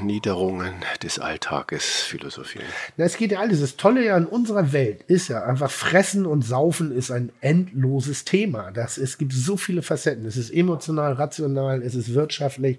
Niederungen 0.00 0.72
des 1.02 1.18
Alltages 1.18 1.41
philosophieren. 1.46 2.66
Na, 2.96 3.04
es 3.04 3.16
geht 3.16 3.32
ja 3.32 3.40
alles. 3.40 3.60
Das 3.60 3.76
Tolle 3.76 4.04
ja 4.04 4.16
in 4.16 4.26
unserer 4.26 4.72
Welt 4.72 5.02
ist 5.06 5.28
ja 5.28 5.44
einfach 5.44 5.70
Fressen 5.70 6.26
und 6.26 6.42
Saufen 6.42 6.92
ist 6.92 7.10
ein 7.10 7.30
endloses 7.40 8.24
Thema. 8.24 8.70
Das, 8.70 8.98
es 8.98 9.18
gibt 9.18 9.32
so 9.32 9.56
viele 9.56 9.82
Facetten. 9.82 10.26
Es 10.26 10.36
ist 10.36 10.50
emotional, 10.50 11.14
rational, 11.14 11.82
es 11.82 11.94
ist 11.94 12.14
wirtschaftlich, 12.14 12.78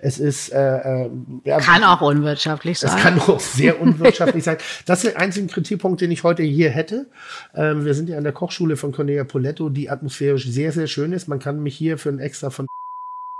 es 0.00 0.18
ist 0.18 0.52
äh, 0.52 1.04
äh, 1.04 1.10
ja, 1.44 1.58
Kann 1.58 1.84
auch 1.84 2.00
unwirtschaftlich 2.00 2.78
sein. 2.78 2.90
Das 2.90 3.00
kann 3.00 3.18
auch 3.20 3.40
sehr 3.54 3.80
unwirtschaftlich 3.80 4.44
sein. 4.44 4.58
Das 4.86 5.04
ist 5.04 5.14
der 5.14 5.20
einzige 5.20 5.46
Kritikpunkt, 5.46 6.00
den 6.00 6.10
ich 6.10 6.22
heute 6.22 6.42
hier 6.42 6.70
hätte. 6.70 7.06
Ähm, 7.54 7.84
wir 7.84 7.94
sind 7.94 8.08
ja 8.08 8.16
an 8.16 8.24
der 8.24 8.32
Kochschule 8.32 8.76
von 8.76 8.92
Cornelia 8.92 9.24
Poletto, 9.24 9.68
die 9.68 9.90
atmosphärisch 9.90 10.46
sehr, 10.46 10.72
sehr 10.72 10.86
schön 10.86 11.12
ist. 11.12 11.28
Man 11.28 11.38
kann 11.38 11.62
mich 11.62 11.76
hier 11.76 11.98
für 11.98 12.10
ein 12.10 12.18
extra 12.18 12.50
von 12.50 12.66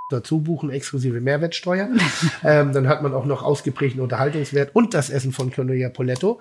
dazu 0.09 0.40
buchen, 0.40 0.70
exklusive 0.70 1.20
Mehrwertsteuer. 1.20 1.89
ähm, 2.44 2.72
dann 2.72 2.89
hat 2.89 3.02
man 3.02 3.14
auch 3.14 3.24
noch 3.24 3.43
ausgeprägten 3.43 4.01
Unterhaltungswert 4.01 4.74
und 4.74 4.94
das 4.94 5.10
Essen 5.10 5.32
von 5.32 5.52
Cornelia 5.52 5.89
Poletto. 5.89 6.40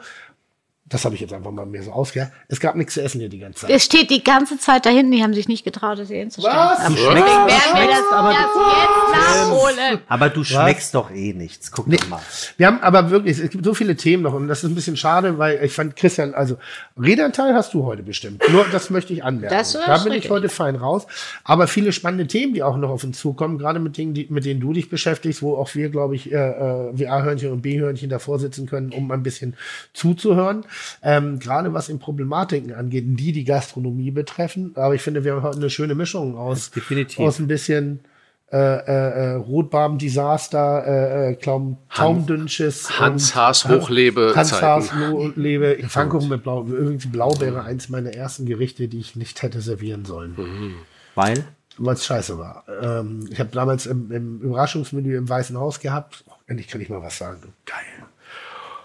Das 0.86 1.06
habe 1.06 1.16
ich 1.16 1.22
jetzt 1.22 1.34
einfach 1.34 1.50
mal 1.52 1.66
mir 1.66 1.82
so 1.82 1.92
ausgehört. 1.92 2.32
Es 2.50 2.60
gab 2.60 2.76
nichts 2.76 2.94
zu 2.96 3.02
essen 3.02 3.20
hier 3.22 3.30
die 3.30 3.40
ganze 3.40 3.62
Zeit. 3.62 3.70
Es 3.72 3.86
steht 3.86 4.10
die 4.12 4.22
ganze 4.24 4.60
Zeit 4.60 4.86
da 4.86 4.90
hinten, 4.90 5.14
die 5.14 5.24
haben 5.24 5.34
sich 5.34 5.48
nicht 5.48 5.64
getraut, 5.64 5.98
das 5.98 6.10
hier 6.10 6.18
hinzustellen. 6.20 6.56
Was? 6.56 6.80
Aber 6.82 6.90
Du 6.90 6.96
deswegen 6.96 7.16
schmeckst- 7.18 7.28
werden 7.28 7.48
wir 7.48 7.88
das, 7.88 7.98
schmeckst 7.98 8.14
aber- 8.14 8.30
das 8.30 8.40
jetzt 8.84 9.48
nachholen. 9.50 10.00
Aber 10.10 10.30
du 10.30 10.44
schmeckst 10.44 10.94
doch 10.94 11.10
eh 11.10 11.34
nichts. 11.34 11.72
Guck 11.72 11.90
doch 11.90 12.08
mal. 12.10 12.20
Wir 12.58 12.68
haben 12.68 12.82
aber 12.82 13.10
wirklich, 13.10 13.40
es 13.40 13.50
gibt 13.50 13.64
so 13.64 13.74
viele 13.74 13.96
Themen 13.96 14.24
noch 14.24 14.34
und 14.34 14.48
das 14.50 14.64
ist 14.64 14.70
ein 14.72 14.76
bisschen 14.76 14.98
schade, 14.98 15.38
weil 15.40 15.64
ich 15.64 15.72
fand, 15.72 15.96
Christian, 15.96 16.34
also 16.36 16.58
Redanteil 17.00 17.56
hast 17.56 17.74
du 17.74 17.86
heute 17.86 18.04
bestimmt. 18.04 18.44
Nur 18.52 18.66
das 18.72 18.90
möchte 18.90 19.14
ich 19.14 19.24
anmerken. 19.24 19.56
Das 19.56 19.74
ist 19.76 19.88
da 19.88 19.98
bin 20.00 20.14
ich 20.14 20.30
heute 20.30 20.50
fein 20.50 20.76
raus. 20.76 21.08
Aber 21.46 21.68
viele 21.68 21.94
spannende 21.94 22.28
Themen, 22.28 22.54
die 22.54 22.62
auch 22.62 22.76
noch 22.78 22.90
auf 22.90 23.04
uns 23.06 23.18
zukommen, 23.20 23.58
gerade 23.58 23.80
mit 23.80 23.98
denen, 23.98 24.14
die, 24.14 24.28
mit 24.30 24.44
denen 24.46 24.60
du 24.60 24.74
dich 24.74 24.90
beschäftigst, 24.90 25.42
wo 25.42 25.56
auch 25.56 25.74
wir, 25.76 25.90
glaube 25.90 26.16
ich, 26.16 26.32
äh, 26.32 26.36
äh, 26.36 26.90
wie 26.94 27.08
A-Hörnchen 27.08 27.52
und 27.54 27.62
B-Hörnchen 27.62 28.10
davor 28.10 28.38
sitzen 28.38 28.68
können, 28.68 28.92
um 28.92 29.10
ein 29.12 29.24
bisschen 29.24 29.56
zuzuhören. 29.94 30.66
Ähm, 31.02 31.40
gerade 31.40 31.74
was 31.74 31.90
in 31.90 32.00
Problematiken 32.00 32.74
angeht, 32.74 33.06
die 33.08 33.32
die 33.32 33.44
Gastronomie 33.44 34.12
betreffen. 34.12 34.74
Aber 34.76 34.96
ich 34.96 35.02
finde, 35.02 35.24
wir 35.24 35.34
haben 35.34 35.44
heute 35.44 35.58
eine 35.58 35.70
schöne 35.70 35.96
Mischung 35.96 36.38
aus, 36.38 36.72
Definitiv. 36.72 37.20
aus 37.20 37.40
ein 37.40 37.48
bisschen 37.48 38.02
äh, 38.54 38.58
äh, 38.58 38.92
äh, 38.92 39.34
Rotbarben-Desaster, 39.38 40.86
äh, 40.86 41.32
äh, 41.32 41.36
Klaum, 41.38 41.80
Taumdünnsches. 41.92 43.00
Hans 43.00 43.34
Haas 43.34 43.68
Hochlebe 43.68 44.34
Hans. 44.36 44.62
Haas 44.62 44.94
Hochlebe. 44.94 45.80
Pfannkuchen 45.88 46.30
mit 46.30 46.44
Blau, 46.44 46.64
übrigens 46.64 47.12
Blaubeere, 47.12 47.64
eins 47.64 47.90
meiner 47.90 48.14
ersten 48.14 48.46
Gerichte, 48.46 48.88
die 48.88 49.00
ich 49.00 49.16
nicht 49.16 49.42
hätte 49.42 49.60
servieren 49.60 50.06
sollen, 50.06 50.36
Weil? 51.16 51.46
weil 51.80 51.96
es 51.96 52.06
scheiße 52.06 52.38
war. 52.38 52.64
Ähm, 52.80 53.28
ich 53.32 53.40
habe 53.40 53.50
damals 53.50 53.88
im, 53.88 54.12
im 54.12 54.40
Überraschungsmenü 54.42 55.18
im 55.18 55.28
Weißen 55.28 55.58
Haus 55.58 55.80
gehabt. 55.80 56.24
Oh, 56.28 56.34
endlich 56.46 56.68
kann 56.68 56.80
ich 56.80 56.90
mal 56.90 57.02
was 57.02 57.18
sagen. 57.18 57.54
Geil. 57.66 58.08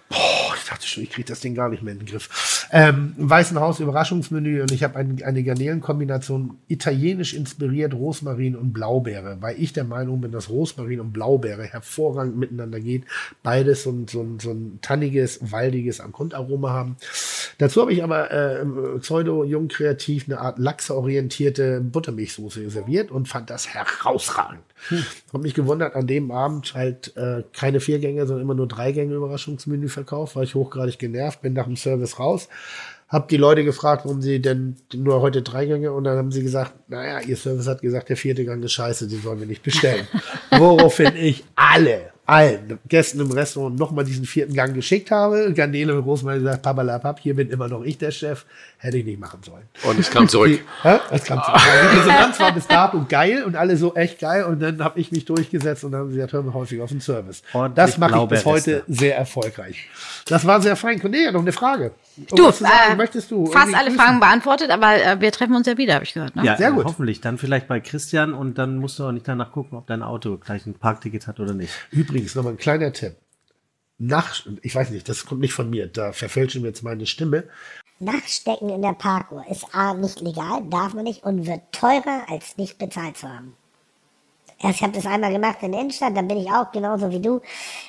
Boah, 0.09 0.55
ich 0.56 0.64
dachte 0.68 0.86
schon, 0.86 1.02
ich 1.02 1.10
kriege 1.10 1.28
das 1.28 1.40
Ding 1.40 1.55
gar 1.55 1.68
nicht 1.68 1.82
mehr 1.82 1.93
in 1.93 1.98
den 1.98 2.06
Griff. 2.06 2.66
Ähm, 2.72 3.14
Weißen 3.18 3.59
Haus 3.60 3.80
Überraschungsmenü 3.80 4.62
und 4.62 4.72
ich 4.72 4.82
habe 4.82 4.97
ein, 4.97 5.22
eine 5.22 5.43
Garnelenkombination 5.43 6.59
italienisch 6.66 7.35
inspiriert, 7.35 7.93
Rosmarin 7.93 8.56
und 8.56 8.72
Blaubeere, 8.72 9.39
weil 9.40 9.60
ich 9.60 9.72
der 9.72 9.85
Meinung 9.85 10.20
bin, 10.20 10.32
dass 10.32 10.48
Rosmarin 10.48 11.01
und 11.01 11.12
Blaubeere 11.12 11.64
hervorragend 11.64 12.36
miteinander 12.36 12.80
geht. 12.80 13.05
Beides 13.43 13.82
so 13.82 13.90
ein, 13.90 14.09
so 14.09 14.22
ein, 14.22 14.39
so 14.39 14.51
ein 14.51 14.78
tanniges, 14.80 15.39
waldiges 15.52 16.01
am 16.01 16.12
Grundaroma 16.12 16.70
haben. 16.70 16.97
Dazu 17.59 17.82
habe 17.82 17.93
ich 17.93 18.02
aber 18.02 18.30
äh, 18.30 18.64
pseudo-jung 19.01 19.68
kreativ 19.68 20.24
eine 20.26 20.40
Art 20.40 20.59
lachsorientierte 20.59 21.80
Buttermilchsoße 21.80 22.70
serviert 22.70 23.10
und 23.10 23.28
fand 23.28 23.51
das 23.51 23.68
herausragend. 23.68 24.62
Hm. 24.88 25.05
Hab 25.32 25.42
mich 25.42 25.55
gewundert, 25.55 25.94
an 25.94 26.06
dem 26.06 26.30
Abend 26.30 26.74
halt 26.74 27.16
äh, 27.16 27.42
keine 27.52 27.80
vier 27.80 27.98
Gänge, 27.98 28.26
sondern 28.26 28.44
immer 28.44 28.55
nur 28.55 28.68
drei 28.68 28.92
Gänge 28.92 29.14
Überraschungsmenü 29.14 29.88
verkauft, 29.88 30.36
war 30.36 30.42
ich 30.42 30.55
hochgradig 30.55 30.98
genervt, 30.98 31.42
bin 31.42 31.52
nach 31.52 31.66
dem 31.66 31.76
Service 31.76 32.18
raus, 32.18 32.48
hab 33.09 33.28
die 33.28 33.36
Leute 33.36 33.64
gefragt, 33.64 34.05
warum 34.05 34.20
sie 34.22 34.40
denn 34.40 34.76
nur 34.94 35.20
heute 35.20 35.42
drei 35.42 35.66
Gänge 35.66 35.92
und 35.92 36.05
dann 36.05 36.18
haben 36.18 36.30
sie 36.30 36.42
gesagt, 36.42 36.74
naja, 36.88 37.20
ihr 37.20 37.36
Service 37.36 37.66
hat 37.66 37.80
gesagt, 37.80 38.09
der 38.09 38.16
vierte 38.16 38.44
Gang 38.44 38.62
ist 38.62 38.72
scheiße, 38.72 39.09
den 39.09 39.22
sollen 39.22 39.40
wir 39.40 39.46
nicht 39.46 39.62
bestellen. 39.62 40.06
Woraufhin 40.50 41.16
ich 41.16 41.44
alle, 41.56 42.12
allen 42.28 42.78
Gästen 42.88 43.20
im 43.20 43.30
Restaurant 43.30 43.78
nochmal 43.78 44.05
diesen 44.05 44.26
vierten 44.26 44.52
Gang 44.52 44.74
geschickt 44.74 45.10
habe. 45.10 45.52
Garnele 45.55 45.96
und 45.96 46.02
Großmann 46.05 46.38
gesagt, 46.38 46.62
papalapap, 46.62 47.20
hier 47.20 47.34
bin 47.34 47.48
immer 47.48 47.68
noch 47.68 47.82
ich 47.82 47.96
der 47.96 48.10
Chef, 48.10 48.44
hätte 48.76 48.98
ich 48.98 49.06
nicht 49.06 49.18
machen 49.18 49.40
sollen. 49.42 49.64
Und 49.84 49.98
es 49.98 50.10
kam 50.10 50.28
zurück. 50.28 50.60
Hä? 50.82 50.98
Das 51.10 51.24
kam 51.24 51.42
zurück. 51.42 51.60
Die 51.92 51.96
Resonanz 51.98 52.38
war 52.38 52.52
bis 52.52 52.66
dato 52.66 53.05
geil 53.09 53.44
und 53.44 53.56
alle 53.56 53.78
so 53.78 53.94
echt 53.94 54.18
geil 54.20 54.44
und 54.44 54.60
dann 54.60 54.84
habe 54.84 55.00
ich 55.00 55.10
mich 55.10 55.24
durchgesetzt 55.24 55.84
und 55.84 55.92
dann 55.92 56.02
haben 56.02 56.10
sie 56.10 56.16
gesagt, 56.16 56.34
hör 56.34 56.42
mal 56.42 56.52
häufig 56.52 56.80
auf 56.82 56.90
den 56.90 57.00
Service. 57.00 57.42
Ordentlich 57.55 57.76
das 57.86 57.96
mache 57.98 58.22
ich 58.22 58.28
bis 58.28 58.44
heute 58.44 58.82
sehr 58.88 59.16
erfolgreich. 59.16 59.88
Das 60.26 60.46
war 60.46 60.60
sehr 60.60 60.76
fein. 60.76 61.00
Cornelia, 61.00 61.32
noch 61.32 61.40
eine 61.40 61.52
Frage. 61.52 61.92
Du, 62.16 62.36
Irgendwas 62.36 62.59
zu 62.59 62.64
sagen? 62.64 62.74
äh, 62.92 62.96
möchtest 62.96 63.30
du? 63.30 63.46
fast 63.46 63.74
alle 63.74 63.84
grüßen? 63.90 63.96
Fragen 63.98 64.20
beantwortet, 64.20 64.70
aber 64.70 64.96
äh, 64.96 65.20
wir 65.20 65.30
treffen 65.32 65.55
uns 65.55 65.66
ja 65.66 65.78
wieder, 65.78 65.94
habe 65.94 66.05
ich 66.05 66.12
gehört. 66.12 66.34
Ne? 66.36 66.44
Ja, 66.44 66.56
Sehr 66.56 66.72
gut. 66.72 66.84
hoffentlich. 66.84 67.20
Dann 67.20 67.38
vielleicht 67.38 67.68
bei 67.68 67.78
Christian 67.80 68.34
und 68.34 68.59
dann 68.59 68.76
musst 68.78 68.98
du 68.98 69.05
auch 69.06 69.12
nicht 69.12 69.26
danach 69.28 69.52
gucken, 69.52 69.78
ob 69.78 69.86
dein 69.86 70.02
Auto 70.02 70.36
gleich 70.36 70.66
ein 70.66 70.74
Parkticket 70.74 71.26
hat 71.28 71.38
oder 71.38 71.55
nicht. 71.55 71.72
Übrigens, 71.92 72.17
nochmal 72.34 72.54
ein 72.54 72.58
kleiner 72.58 72.92
Tipp. 72.92 73.16
Nach, 73.98 74.46
ich 74.62 74.74
weiß 74.74 74.90
nicht, 74.90 75.08
das 75.08 75.26
kommt 75.26 75.40
nicht 75.40 75.52
von 75.52 75.70
mir, 75.70 75.88
da 75.88 76.12
verfälschen 76.12 76.62
wir 76.62 76.68
jetzt 76.68 76.82
meine 76.82 77.06
Stimme. 77.06 77.48
Nachstecken 77.98 78.68
in 78.68 78.82
der 78.82 78.92
Parkuhr 78.92 79.44
ist 79.50 79.74
A 79.74 79.92
nicht 79.94 80.20
legal, 80.20 80.62
darf 80.70 80.94
man 80.94 81.04
nicht 81.04 81.24
und 81.24 81.46
wird 81.46 81.72
teurer, 81.72 82.26
als 82.28 82.56
nicht 82.56 82.78
bezahlt 82.78 83.16
zu 83.16 83.28
haben. 83.28 83.56
Erst, 84.60 84.76
ich 84.76 84.82
habe 84.82 84.93
das 84.93 85.06
einmal 85.06 85.32
gemacht 85.32 85.59
in 85.62 85.70
der 85.70 85.80
Innenstadt, 85.80 86.16
dann 86.16 86.26
bin 86.26 86.36
ich 86.36 86.51
auch 86.51 86.72
genauso 86.72 87.10
wie 87.12 87.20
du 87.20 87.40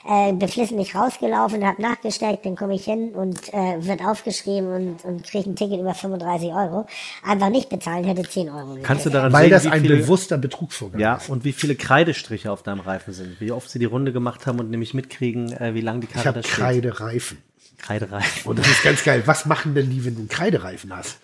äh, 0.07 0.33
beflissen 0.33 0.77
nicht 0.77 0.93
rausgelaufen, 0.93 1.65
habe 1.65 1.81
nachgesteckt, 1.81 2.45
dann 2.45 2.55
komme 2.55 2.75
ich 2.75 2.85
hin 2.85 3.15
und 3.15 3.51
äh, 3.53 3.83
wird 3.83 4.05
aufgeschrieben 4.05 4.71
und, 4.71 5.03
und 5.03 5.23
kriege 5.23 5.49
ein 5.49 5.55
Ticket 5.55 5.79
über 5.79 5.95
35 5.95 6.49
Euro. 6.49 6.85
Einfach 7.25 7.49
nicht 7.49 7.69
bezahlen, 7.69 8.03
hätte 8.03 8.21
10 8.21 8.49
Euro 8.49 8.67
gekriegt. 8.67 8.85
Kannst 8.85 9.05
du 9.07 9.09
daran 9.09 9.33
Weil 9.33 9.45
sehen, 9.45 9.51
das 9.51 9.63
wie 9.65 9.69
ein 9.69 9.81
viele, 9.81 9.97
bewusster 9.97 10.37
Betrugsvorgang 10.37 11.01
ja, 11.01 11.15
ist. 11.15 11.29
und 11.29 11.43
wie 11.43 11.53
viele 11.53 11.73
Kreidestriche 11.75 12.51
auf 12.51 12.61
deinem 12.61 12.81
Reifen 12.81 13.13
sind. 13.13 13.41
Wie 13.41 13.51
oft 13.51 13.67
sie 13.69 13.79
die 13.79 13.85
Runde 13.85 14.13
gemacht 14.13 14.45
haben 14.45 14.59
und 14.59 14.69
nämlich 14.69 14.93
mitkriegen, 14.93 15.51
äh, 15.53 15.73
wie 15.73 15.81
lang 15.81 16.01
die 16.01 16.07
Ich 16.07 16.13
Karre 16.13 16.25
habe 16.27 16.41
da 16.41 16.47
steht. 16.47 16.55
Kreidereifen. 16.55 17.39
Kreidereifen. 17.79 18.47
Und 18.47 18.59
das 18.59 18.67
ist 18.67 18.83
ganz 18.83 19.03
geil. 19.03 19.23
Was 19.25 19.47
machen 19.47 19.73
denn 19.73 19.89
die, 19.89 20.05
wenn 20.05 20.13
du 20.13 20.19
einen 20.19 20.29
Kreidereifen 20.29 20.95
hast? 20.95 21.17